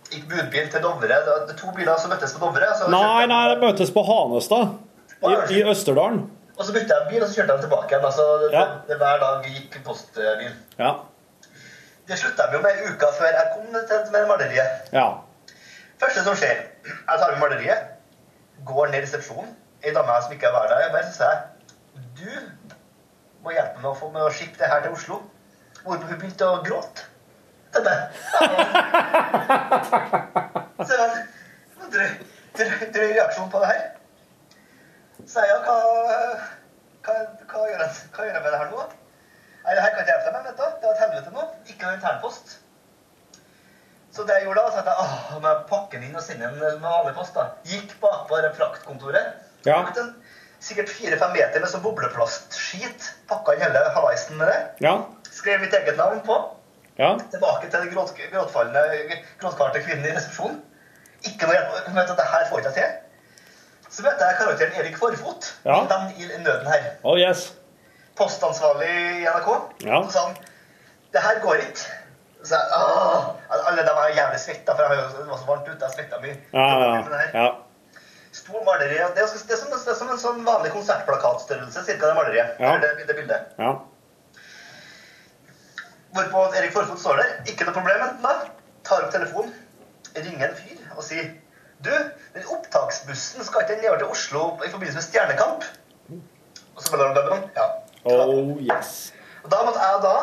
Gikk 0.10 0.26
budbil 0.32 0.70
til 0.74 0.82
Dovre. 0.82 1.20
Det 1.50 1.56
to 1.60 1.74
biler 1.76 2.00
som 2.02 2.10
møttes 2.14 2.34
på 2.34 2.42
Dovre. 2.46 2.72
Så 2.80 2.88
Nei, 2.90 3.26
nei, 3.30 3.44
det 3.52 3.60
møtes 3.62 3.92
på 3.94 4.04
Hanestad. 4.08 4.78
I, 5.20 5.34
i 5.60 5.64
Østerdalen. 5.68 6.24
Og 6.60 6.66
så 6.66 6.74
bytta 6.76 6.96
jeg 6.96 7.08
bil, 7.12 7.22
og 7.24 7.30
så 7.30 7.38
kjørte 7.40 7.54
jeg 7.56 7.66
tilbake 7.68 7.94
igjen. 7.94 8.06
Altså, 8.08 8.26
Ja. 8.52 8.64
hver 8.88 9.22
dag 9.24 9.46
gikk 9.48 9.78
postbil. 9.86 10.50
Ja. 10.80 10.94
Det 12.10 12.18
slutta 12.18 12.48
de 12.50 12.58
jo 12.58 12.62
med 12.64 12.80
uka 12.90 13.12
før 13.20 13.30
jeg 13.30 13.52
kom 13.54 13.68
til 13.92 14.12
med 14.16 14.28
maleriet. 14.32 14.90
Ja. 14.96 15.06
Første 16.02 16.24
som 16.26 16.36
skjer, 16.40 16.64
jeg 16.88 17.20
tar 17.22 17.32
med 17.36 17.40
maleriet, 17.44 17.92
går 18.66 18.88
ned 18.88 19.04
i 19.04 19.06
resepsjonen. 19.06 19.52
Ei 19.84 19.94
dame 19.96 20.22
som 20.22 20.34
ikke 20.36 20.52
var 20.52 20.68
der, 20.68 20.92
bare 20.92 21.06
så 21.08 21.14
sa 21.16 21.30
jeg 21.32 21.42
Du 22.20 22.32
må 23.44 23.54
hjelpe 23.56 23.80
meg 23.80 23.92
å 23.92 23.96
få 23.96 24.10
med 24.12 24.26
å 24.26 24.32
shippe 24.34 24.60
det 24.60 24.68
her 24.68 24.82
til 24.84 24.96
Oslo. 24.98 25.22
Hvorpå 25.84 26.10
hun 26.10 26.20
begynte 26.20 26.48
å 26.48 26.60
gråte. 26.66 27.08
Så 30.90 30.96
jeg 30.96 31.10
var 31.78 31.92
drøy, 31.94 32.12
drøy, 32.58 32.72
drøy 32.96 33.12
reaksjon 33.14 33.52
på 33.54 33.62
det 33.64 33.70
her. 33.72 33.84
Så 35.26 35.44
jeg 35.46 35.52
ja, 35.54 35.60
hva, 35.64 35.76
hva, 37.06 37.14
hva, 37.52 37.68
gjør 37.70 37.84
jeg, 37.86 37.92
jeg 38.18 38.42
med 38.42 38.50
det 38.50 38.62
her 38.62 38.72
nå? 38.74 38.88
Nei, 39.64 39.76
det 39.76 39.84
her 39.84 39.94
kan 39.94 40.02
ikke 40.02 40.14
hjelpe 40.16 40.26
deg 40.26 40.34
med, 40.34 40.44
vet 40.50 40.58
du. 40.58 40.66
Det 40.82 40.88
var 40.88 40.96
et 40.96 41.04
helvete 41.06 41.36
nå. 41.36 41.44
Ikke 41.72 41.94
internpost. 41.94 42.58
Så 44.16 44.26
det 44.26 44.40
jeg 44.40 44.48
gjorde 44.48 44.64
da, 44.66 44.72
så 44.74 44.82
at 44.82 44.90
jeg 44.90 44.98
åh, 45.04 45.14
jeg 45.46 45.68
pakke 45.70 45.94
den 46.00 46.08
inn 46.10 46.18
og 46.18 46.26
sende 46.26 46.50
den 46.50 46.58
med 46.60 46.82
vanlig 46.84 47.14
post. 47.16 47.38
da. 47.38 47.44
Gikk 47.70 47.94
bak 48.02 48.26
på 48.28 48.42
det 48.44 48.56
fraktkontoret. 48.58 49.49
Ja. 49.68 49.82
Den 49.96 50.14
sikkert 50.64 50.92
fire-fem 50.92 51.34
meter 51.36 51.64
med 51.64 51.72
sånn 51.72 51.84
bobleplastskit. 51.84 53.10
Pakka 53.32 53.56
inn 53.56 53.64
hele 53.64 53.84
halaisen 53.96 54.40
med 54.40 54.52
det. 54.52 54.60
Ja. 54.86 54.96
Skrev 55.32 55.62
mitt 55.64 55.76
eget 55.76 56.00
navn 56.00 56.22
på. 56.26 56.40
Ja. 57.00 57.14
Tilbake 57.32 57.70
til 57.70 57.80
den 57.80 57.94
gråt, 57.94 58.12
gråtfallende, 58.32 59.20
gråtkarte 59.40 59.84
kvinnen 59.86 60.10
i 60.10 60.16
resepsjonen. 60.18 60.60
Ikke 61.28 61.48
noe 61.48 61.56
hjelp. 61.56 61.78
Hun 61.88 61.96
vet 62.00 62.12
at 62.12 62.20
det 62.20 62.28
her 62.34 62.50
får 62.50 62.60
jeg 62.60 62.66
ikke 62.66 62.76
til. 62.80 62.98
Så 63.90 64.04
møtte 64.06 64.28
jeg 64.28 64.38
karakteren 64.40 64.76
Erik 64.82 65.00
Forfot. 65.00 65.48
Ja. 65.66 65.80
Venn 65.90 66.12
i 66.20 66.28
nøden 66.44 66.68
her. 66.70 66.92
Oh 67.08 67.18
yes. 67.20 67.50
Postansvarlig 68.20 68.92
i 68.92 69.26
NRK. 69.26 69.50
Ja. 69.88 70.04
Så 70.04 70.14
sa 70.16 70.28
han 70.28 70.38
det 71.10 71.24
her 71.26 71.40
går 71.42 71.64
ikke. 71.64 71.88
Så 72.44 72.56
jeg, 72.56 72.68
Åh! 72.78 73.32
Alle 73.50 73.82
de 73.84 73.96
var 73.96 74.12
jævlig 74.14 74.40
svetta, 74.40 74.76
for 74.76 74.84
det 74.84 75.26
var 75.28 75.40
så 75.40 75.48
varmt 75.48 75.68
ute. 75.68 75.80
Jeg 75.86 75.96
svetta 75.96 76.20
mye. 76.22 76.36
Ja, 76.54 76.68
ja. 76.84 77.24
ja. 77.34 77.48
Stor 78.32 78.64
maleri. 78.66 78.98
Det 78.98 79.02
er, 79.02 79.14
det, 79.16 79.24
er 79.24 79.58
som, 79.58 79.72
det 79.74 79.94
er 79.94 79.98
som 79.98 80.10
en 80.14 80.22
sånn 80.22 80.44
vanlig 80.46 80.72
konsertplakatstørrelse, 80.76 81.86
cirka 81.88 82.12
det 82.12 82.18
maleriet. 82.18 82.60
Ja. 82.62 82.76
Det, 82.82 82.92
det 83.08 83.16
bildet. 83.18 83.56
ja. 83.58 83.74
Hvorpå 86.14 86.44
Erik 86.58 86.72
Forfot 86.74 86.98
står 87.02 87.20
der. 87.22 87.34
Ikke 87.52 87.68
noe 87.68 87.76
problem, 87.76 88.02
enten 88.02 88.24
da. 88.26 88.32
Tar 88.88 89.06
opp 89.06 89.12
telefonen, 89.14 89.52
ringer 90.16 90.48
en 90.48 90.56
fyr 90.58 90.96
og 90.96 91.04
sier 91.06 91.28
Du, 91.86 91.92
den 92.34 92.48
opptaksbussen 92.52 93.46
skal 93.48 93.64
ikke 93.64 93.78
nedover 93.80 94.02
til 94.02 94.10
Oslo 94.16 94.42
i 94.66 94.72
forbindelse 94.72 94.98
med 94.98 95.06
Stjernekamp? 95.06 95.68
Og 96.76 96.82
så 96.84 96.92
bare 96.92 97.14
blablabla. 97.14 97.38
Ja. 97.56 97.68
Oh 98.10 98.58
yes. 98.60 99.14
Og 99.46 99.52
da 99.54 99.62
måtte 99.64 99.86
jeg 99.86 100.02
da 100.04 100.16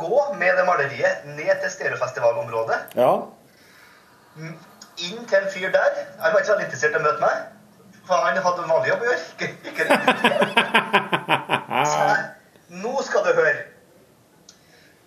gå 0.00 0.22
med 0.40 0.56
det 0.56 0.64
maleriet 0.68 1.26
ned 1.34 1.52
til 1.64 1.74
stereofestivalområdet. 1.74 2.78
Ja. 2.96 3.10
Inn 5.06 5.24
til 5.30 5.38
en 5.38 5.50
fyr 5.52 5.70
der. 5.74 5.98
Han 6.22 6.32
var 6.34 6.42
ikke 6.42 6.52
veldig 6.52 6.66
interessert 6.66 6.96
i 6.96 6.98
å 6.98 7.04
møte 7.04 7.22
meg. 7.22 7.36
For 8.08 8.14
han 8.24 8.38
hadde 8.42 8.62
en 8.64 8.70
vanlig 8.72 8.90
jobb 8.90 9.02
å 9.04 9.08
gjøre. 9.08 9.22
Ikke, 9.68 9.84
Så 11.88 11.98
jeg, 12.08 12.22
Nå 12.82 12.94
skal 13.06 13.26
du 13.26 13.32
høre. 13.36 13.60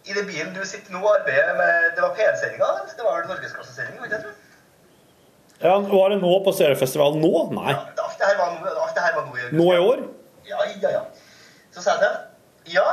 I 0.05 0.15
den 0.18 0.26
bilen 0.30 0.53
du 0.55 0.61
sitter 0.65 0.93
nå 0.95 1.01
og 1.03 1.11
arbeider 1.19 1.53
med 1.59 1.91
Det 1.95 2.01
var 2.01 2.15
PN-sendinga? 2.18 2.69
Det 2.97 3.05
var 3.05 3.27
Norgesklassesendinga? 3.30 4.22
ja. 5.61 5.76
Var 5.91 6.09
det 6.09 6.18
nå 6.23 6.31
på 6.45 6.53
seriefestivalen 6.57 7.22
nå? 7.22 7.31
Nei. 7.57 7.76
Ja, 7.76 7.84
alt 8.05 8.18
det 8.18 8.31
her 8.31 8.39
var 8.39 8.55
det 8.95 9.05
her 9.05 9.15
var 9.15 9.27
nå 9.27 9.38
i 9.38 9.51
Nå 9.57 9.68
i 9.76 9.77
år? 9.77 10.03
Ja, 10.49 10.57
ja, 10.81 10.89
ja. 10.97 11.03
Så 11.72 11.84
sa 11.84 11.97
jeg 11.97 12.01
til 12.01 12.76
Ja, 12.76 12.88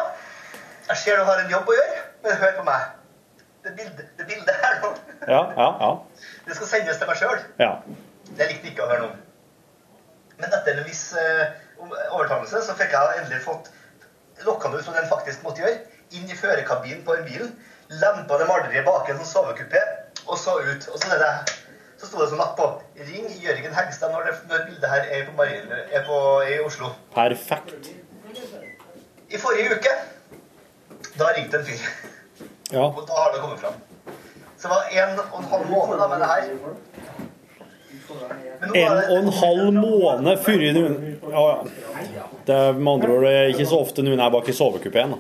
jeg 0.89 0.97
ser 0.97 1.21
du 1.21 1.25
har 1.29 1.41
en 1.43 1.51
jobb 1.53 1.69
å 1.69 1.75
gjøre, 1.77 2.05
men 2.25 2.39
hør 2.41 2.55
på 2.59 2.65
meg. 2.69 2.87
Det 3.65 3.75
bildet, 3.77 4.07
det 4.17 4.27
bildet 4.29 4.61
her 4.63 4.79
nå, 4.85 4.93
Ja, 5.29 5.41
ja, 5.59 5.69
ja. 5.83 5.91
Det 6.49 6.57
skal 6.57 6.71
sendes 6.73 7.01
til 7.01 7.11
meg 7.11 7.21
sjøl. 7.21 7.41
ja. 7.61 7.73
Det 8.39 8.47
likte 8.51 8.69
ikke 8.71 8.85
å 8.85 8.89
høre 8.91 9.07
noe. 9.07 9.15
Men 10.39 10.53
etter 10.53 10.77
en 10.79 10.87
viss 10.87 11.07
eh, 11.19 11.55
overtalelse 11.81 12.61
så 12.67 12.75
fikk 12.79 12.93
jeg 12.95 13.23
endelig 13.23 13.41
fått 13.47 13.71
lokka 14.47 14.71
det 14.71 14.83
ut 14.83 14.87
som 14.87 14.95
den 14.99 15.09
faktisk 15.11 15.43
måtte 15.47 15.65
gjøre. 15.65 15.81
Inn 16.15 16.29
i 16.29 16.37
førerkabinen 16.37 17.01
på 17.07 17.17
en 17.17 17.25
bil, 17.27 17.49
lempa 18.03 18.39
det 18.39 18.49
maleriet 18.51 18.87
bak 18.87 19.09
en 19.09 19.19
sånn 19.23 19.31
sovekupé 19.33 19.81
og 20.27 20.37
så 20.39 20.59
ut. 20.61 20.87
Og 20.93 21.01
så, 21.01 21.11
er 21.17 21.25
det, 21.25 21.57
så 21.99 22.11
sto 22.11 22.21
det 22.21 22.29
som 22.35 22.43
napp 22.43 22.55
på 22.61 22.69
Ring 23.09 23.33
Jørgen 23.43 23.75
Hegstad 23.81 24.13
når, 24.15 24.29
det, 24.29 24.37
når 24.53 24.65
bildet 24.69 24.93
her 24.93 25.09
er 25.09 25.27
på, 25.31 25.35
Marien, 25.41 25.73
er 25.73 26.07
på 26.07 26.21
i 26.47 26.61
Oslo. 26.69 26.93
Perfekt. 27.17 27.91
I 29.29 29.41
forrige 29.41 29.81
uke 29.81 29.97
da 31.19 31.33
ringte 31.35 31.59
en 31.59 31.67
fyr. 31.67 31.83
Ja. 32.71 32.85
Og 32.93 33.03
da 33.09 33.17
har 33.25 33.33
det 33.35 33.41
kommet 33.43 33.65
fram. 33.65 33.81
Så 34.59 34.69
det 34.69 34.75
var 34.75 34.85
en 35.03 35.19
og 35.19 35.39
en 35.39 35.49
halv 35.53 35.67
måned 35.71 35.99
da 36.03 36.09
med 36.09 36.19
det 36.21 36.29
her. 36.33 36.43
En 38.75 38.93
og 39.11 39.19
en 39.19 39.33
halv 39.33 39.73
måned 39.73 40.37
før 40.43 40.59
noen 40.75 40.95
Ja, 41.31 41.43
ja. 42.15 42.25
Det 42.47 42.55
er 42.57 42.73
med 42.73 42.93
andre 42.93 43.09
ord 43.13 43.25
det 43.27 43.33
er 43.37 43.51
ikke 43.53 43.67
så 43.69 43.79
ofte 43.85 44.03
noen 44.03 44.21
er 44.25 44.31
bak 44.35 44.49
i 44.49 44.55
sovekupeen. 44.57 45.15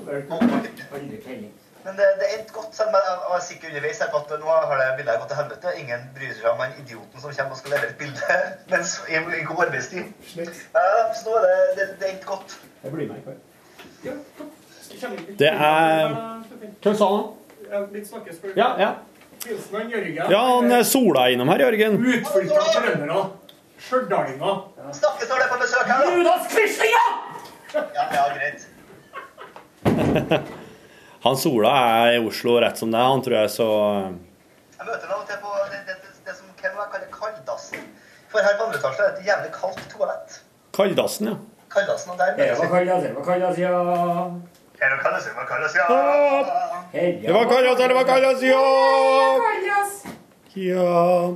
Men 1.84 1.96
det, 1.96 2.06
det 2.20 2.26
endte 2.34 2.52
godt, 2.52 2.72
selv 2.76 2.88
om 2.88 2.94
jeg 2.98 3.04
jeg 3.08 3.30
var 3.32 3.40
sikker 3.44 3.68
underveis 3.68 4.00
her 4.02 4.10
på 4.12 4.18
at 4.22 4.32
nå 4.40 4.46
har 4.70 4.76
det 4.80 4.88
bildet 4.96 5.20
gått 5.20 5.30
til 5.32 5.38
helvete. 5.40 5.68
Ingen 5.82 6.00
bryr 6.16 6.32
seg 6.36 6.48
om 6.50 6.60
den 6.64 6.74
idioten 6.82 7.20
som 7.22 7.28
kommer 7.38 7.54
og 7.54 7.60
skal 7.60 7.70
levere 7.74 7.90
et 7.92 7.98
bilde 8.00 8.38
mens 8.72 8.90
i, 9.08 9.16
i 9.40 9.44
god 9.50 9.60
arbeidstid. 9.66 10.04
Ja, 10.36 10.86
så 11.14 11.20
nå 11.28 11.36
er 11.38 11.42
det, 11.46 11.56
det, 11.78 11.84
det 12.00 12.06
endte 12.12 12.26
godt. 12.32 12.58
Jeg 12.82 12.90
blir 12.92 13.06
med 13.12 13.16
i 13.16 13.24
kveld. 13.28 13.40
Det 15.38 15.52
er 15.52 16.16
Hva 16.82 16.92
sa 16.96 17.06
han? 17.14 17.24
Litt 17.92 18.08
snakkespørsmål. 18.08 18.56
Ja, 18.56 18.68
ja. 18.80 18.90
Hilsen 19.46 19.76
han 19.76 19.90
Jørgen. 19.90 20.30
Ja, 20.32 20.40
han 20.54 20.72
er 20.72 20.82
sola 20.88 21.28
innom 21.30 21.48
her, 21.52 21.60
Jørgen. 21.66 21.98
Utflytta 22.02 22.62
trøndere. 22.74 23.24
Stjørdalinger. 23.78 24.54
Snakkes 24.98 25.28
når 25.30 25.36
det 25.38 25.44
er 25.44 25.52
på 25.52 25.58
besøk 25.62 25.86
her, 25.86 25.98
da. 26.02 26.14
Judas 26.16 26.48
Quislinger! 26.52 27.10
Ja, 27.74 27.82
ja, 28.16 28.24
greit. 28.34 28.60
Han 31.26 31.36
Sola 31.36 31.70
er 32.06 32.16
i 32.16 32.18
Oslo 32.22 32.56
rett 32.62 32.78
som 32.78 32.90
det 32.94 32.98
er, 32.98 33.08
han 33.10 33.22
tror 33.26 33.34
jeg, 33.40 33.50
så 33.50 33.64
Jeg 34.78 34.86
møter 34.86 35.06
ham 35.10 35.16
av 35.16 35.22
og 35.24 35.26
til 35.30 35.40
på 35.42 35.54
det, 35.72 35.80
det, 35.88 35.96
det, 36.02 36.12
det 36.28 36.34
som 36.38 36.46
jeg 36.50 36.70
kaller 36.78 37.08
kalddassen. 37.14 37.80
For 38.30 38.44
her 38.44 38.54
på 38.58 38.68
andre 38.68 38.78
etasje 38.78 39.02
er 39.02 39.16
det 39.16 39.24
et 39.24 39.30
jævlig 39.32 39.50
kaldt 39.56 39.82
toalett. 39.92 40.36
Kalddassen, 40.78 41.30
ja. 41.32 41.34
Kalddassen, 41.74 42.12
og 42.14 42.20
der 42.22 42.36
Det 42.38 42.46
var 42.60 42.70
kallas, 42.74 43.02
det 43.02 43.14
var 43.16 43.26
kallas, 43.26 43.58
ja. 43.58 43.74
Det 47.22 47.32
var 47.32 47.44
Kallas, 47.50 47.78
det 47.78 47.94
var 47.94 48.04
Kallas, 48.04 48.42
ja! 48.42 48.62
Ja 50.54 51.34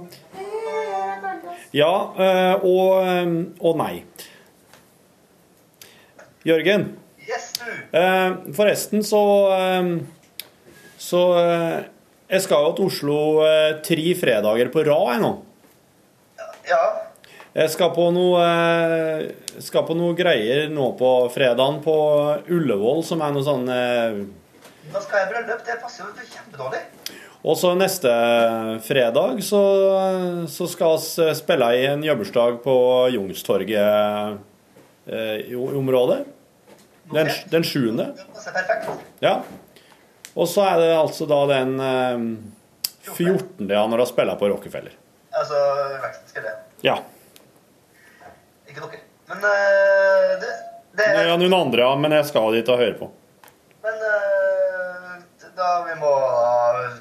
Ja, 1.72 2.14
eh, 2.18 2.64
og, 2.64 3.06
eh, 3.06 3.32
og 3.60 3.78
nei. 3.80 4.04
Jørgen. 6.46 6.84
Yes, 7.22 7.52
du. 7.58 7.70
Eh, 7.98 8.30
forresten 8.54 9.02
så 9.06 9.22
Så 10.98 11.22
jeg 12.30 12.42
skal 12.42 12.66
jo 12.68 12.74
til 12.76 12.86
Oslo 12.86 13.16
tre 13.84 14.14
fredager 14.20 14.70
på 14.72 14.84
rad 14.86 15.08
jeg 15.12 15.22
nå. 15.24 15.32
Ja. 16.68 16.84
Jeg 17.52 17.68
skal 17.74 17.90
på 17.92 18.06
noe 18.14 18.40
eh, 18.40 19.26
skal 19.60 19.84
på 19.84 19.96
noe 19.98 20.16
greier 20.16 20.70
nå 20.72 20.86
på 20.96 21.10
fredagen 21.34 21.82
på 21.84 21.96
Ullevål, 22.48 23.02
som 23.04 23.20
er 23.24 23.34
noe 23.34 23.44
sånn 23.44 23.66
Da 23.68 24.12
Nå 24.92 25.02
skal 25.04 25.20
jeg 25.20 25.28
i 25.28 25.32
bryllup. 25.34 25.60
Det 25.66 25.76
passer 25.82 26.06
jo 26.08 26.30
kjempedårlig. 26.32 26.80
Og 27.42 27.58
så 27.58 27.72
neste 27.74 28.10
fredag 28.86 29.40
så, 29.42 29.60
så 30.50 30.66
skal 30.70 30.94
vi 31.02 31.32
spille 31.34 31.68
i 31.74 31.84
en 31.90 32.04
jobbursdag 32.06 32.60
på 32.62 32.76
Jungstorget 33.14 34.38
eh, 35.10 35.38
i 35.50 35.58
området. 35.58 36.20
Den, 37.12 37.30
den 37.50 37.66
sjuende. 37.66 38.12
Det. 38.14 38.96
Ja. 39.24 39.40
Og 40.32 40.48
så 40.48 40.64
er 40.70 40.78
det 40.80 40.92
altså 40.96 41.26
da 41.30 41.40
den 41.50 41.74
eh, 41.82 42.28
14. 43.10 43.66
januar 43.66 43.98
når 43.98 44.06
spille 44.12 44.38
på 44.38 44.52
Rockefeller. 44.54 44.94
Altså 45.34 45.58
vekstskrevet. 46.04 46.62
Ja. 46.86 47.00
Ikke 48.72 48.86
dere. 48.88 49.00
Men 49.28 49.42
uh, 49.44 50.30
det, 50.40 50.52
det 50.98 51.08
ja. 51.28 51.36
Noen 51.40 51.54
andre, 51.56 51.84
ja, 51.84 51.92
men 52.00 52.14
jeg 52.16 52.28
skal 52.30 52.54
dit 52.56 52.70
og 52.72 52.80
høre 52.80 52.96
på. 52.98 53.08
Men 53.84 54.00
uh, 54.08 55.18
da 55.58 55.68
vi 55.84 55.98
må 56.00 56.12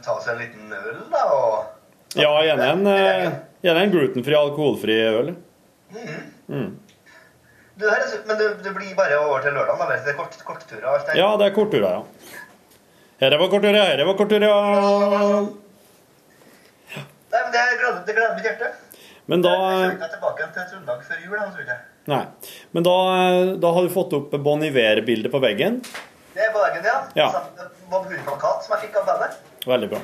ta 0.03 0.17
oss 0.17 0.27
en 0.31 0.39
liten 0.41 0.73
øl, 0.75 0.99
da, 1.13 1.23
og 1.31 2.19
Ja, 2.19 2.31
gjerne 2.43 2.67
en, 2.73 2.83
uh, 2.91 3.39
gjerne 3.63 3.85
en 3.87 3.93
glutenfri, 3.95 4.35
alkoholfri 4.35 4.97
øl. 5.07 5.31
Mm. 6.51 6.69
du, 7.79 7.83
her, 7.87 8.03
er- 8.03 8.21
Men 8.27 8.37
du, 8.39 8.45
du, 8.63 8.69
blir 8.75 8.93
bare 8.95 9.17
over 9.23 9.43
til 9.43 9.55
lørdag, 9.55 9.79
eller? 9.85 10.03
Det 10.05 10.11
er 10.13 10.19
kort, 10.19 10.35
kortturer 10.47 10.87
alt? 10.91 11.15
Ja, 11.15 11.31
det 11.39 11.47
er 11.49 11.55
kortturer, 11.55 11.99
ja. 12.01 12.37
Her 13.21 13.37
var 13.37 13.51
kortturer, 13.53 13.83
her 13.85 14.05
var 14.07 14.15
kortturer. 14.19 14.47
ja. 14.49 15.41
Nei, 17.31 17.41
men 17.45 17.51
det 17.55 18.15
gleder 18.15 18.33
mitt 18.35 18.47
hjerte. 18.47 18.71
Men 19.31 19.43
da 19.45 19.51
Jeg 19.55 19.95
skal 19.95 20.09
tilbake 20.17 20.47
til 20.51 20.65
Trøndelag 20.73 21.03
før 21.07 21.19
jul, 21.23 21.35
tror 21.39 21.67
jeg. 21.69 21.79
Nei. 22.11 22.23
Men 22.75 22.83
da, 22.83 22.95
da 23.63 23.73
har 23.77 23.85
du 23.87 23.93
fått 23.93 24.15
opp 24.17 24.33
Bon 24.43 24.63
Iver-bildet 24.65 25.31
på 25.31 25.39
veggen. 25.39 25.79
Det 26.35 26.43
er 26.47 26.51
på 26.51 26.63
veggen, 26.63 26.83
ja. 26.87 26.97
Ja. 27.15 27.29
Bob 27.91 28.09
Huri-plakat 28.09 28.65
som 28.65 28.75
jeg 28.75 28.89
fikk 28.89 28.99
av 29.01 29.07
bandet. 29.07 29.39
Veldig 29.67 29.89
bra. 29.93 30.01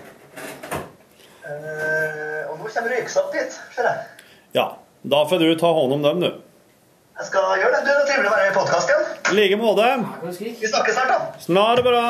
Uh, 1.48 2.42
og 2.52 2.60
nå 2.60 2.68
kommer 2.68 2.92
røyksopp 2.96 3.32
dit, 3.36 3.56
ser 3.76 3.90
jeg. 3.90 4.28
Ja. 4.60 4.68
Da 5.08 5.24
får 5.30 5.44
du 5.44 5.52
ta 5.60 5.70
hånd 5.76 5.94
om 5.98 6.04
dem, 6.04 6.24
du. 6.24 6.30
Jeg 7.18 7.28
skal 7.30 7.52
gjøre 7.62 7.74
det. 7.76 7.82
Du, 7.84 7.92
det 7.92 7.98
er 7.98 8.10
trivelig 8.12 8.32
å 8.32 8.36
være 8.36 8.50
i 8.50 8.56
podkast 8.56 8.92
igjen. 8.92 9.06
I 9.32 9.38
like 9.40 9.60
måte. 9.62 9.88
Vi 10.38 10.72
snakkes 10.72 11.00
snart, 11.00 11.12
da. 11.14 11.20
Snart 11.44 11.84
bra. 11.88 12.04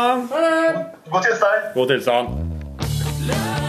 God 1.10 1.30
tilstand. 1.30 1.72
God 1.77 1.95
tilstand. 1.95 3.66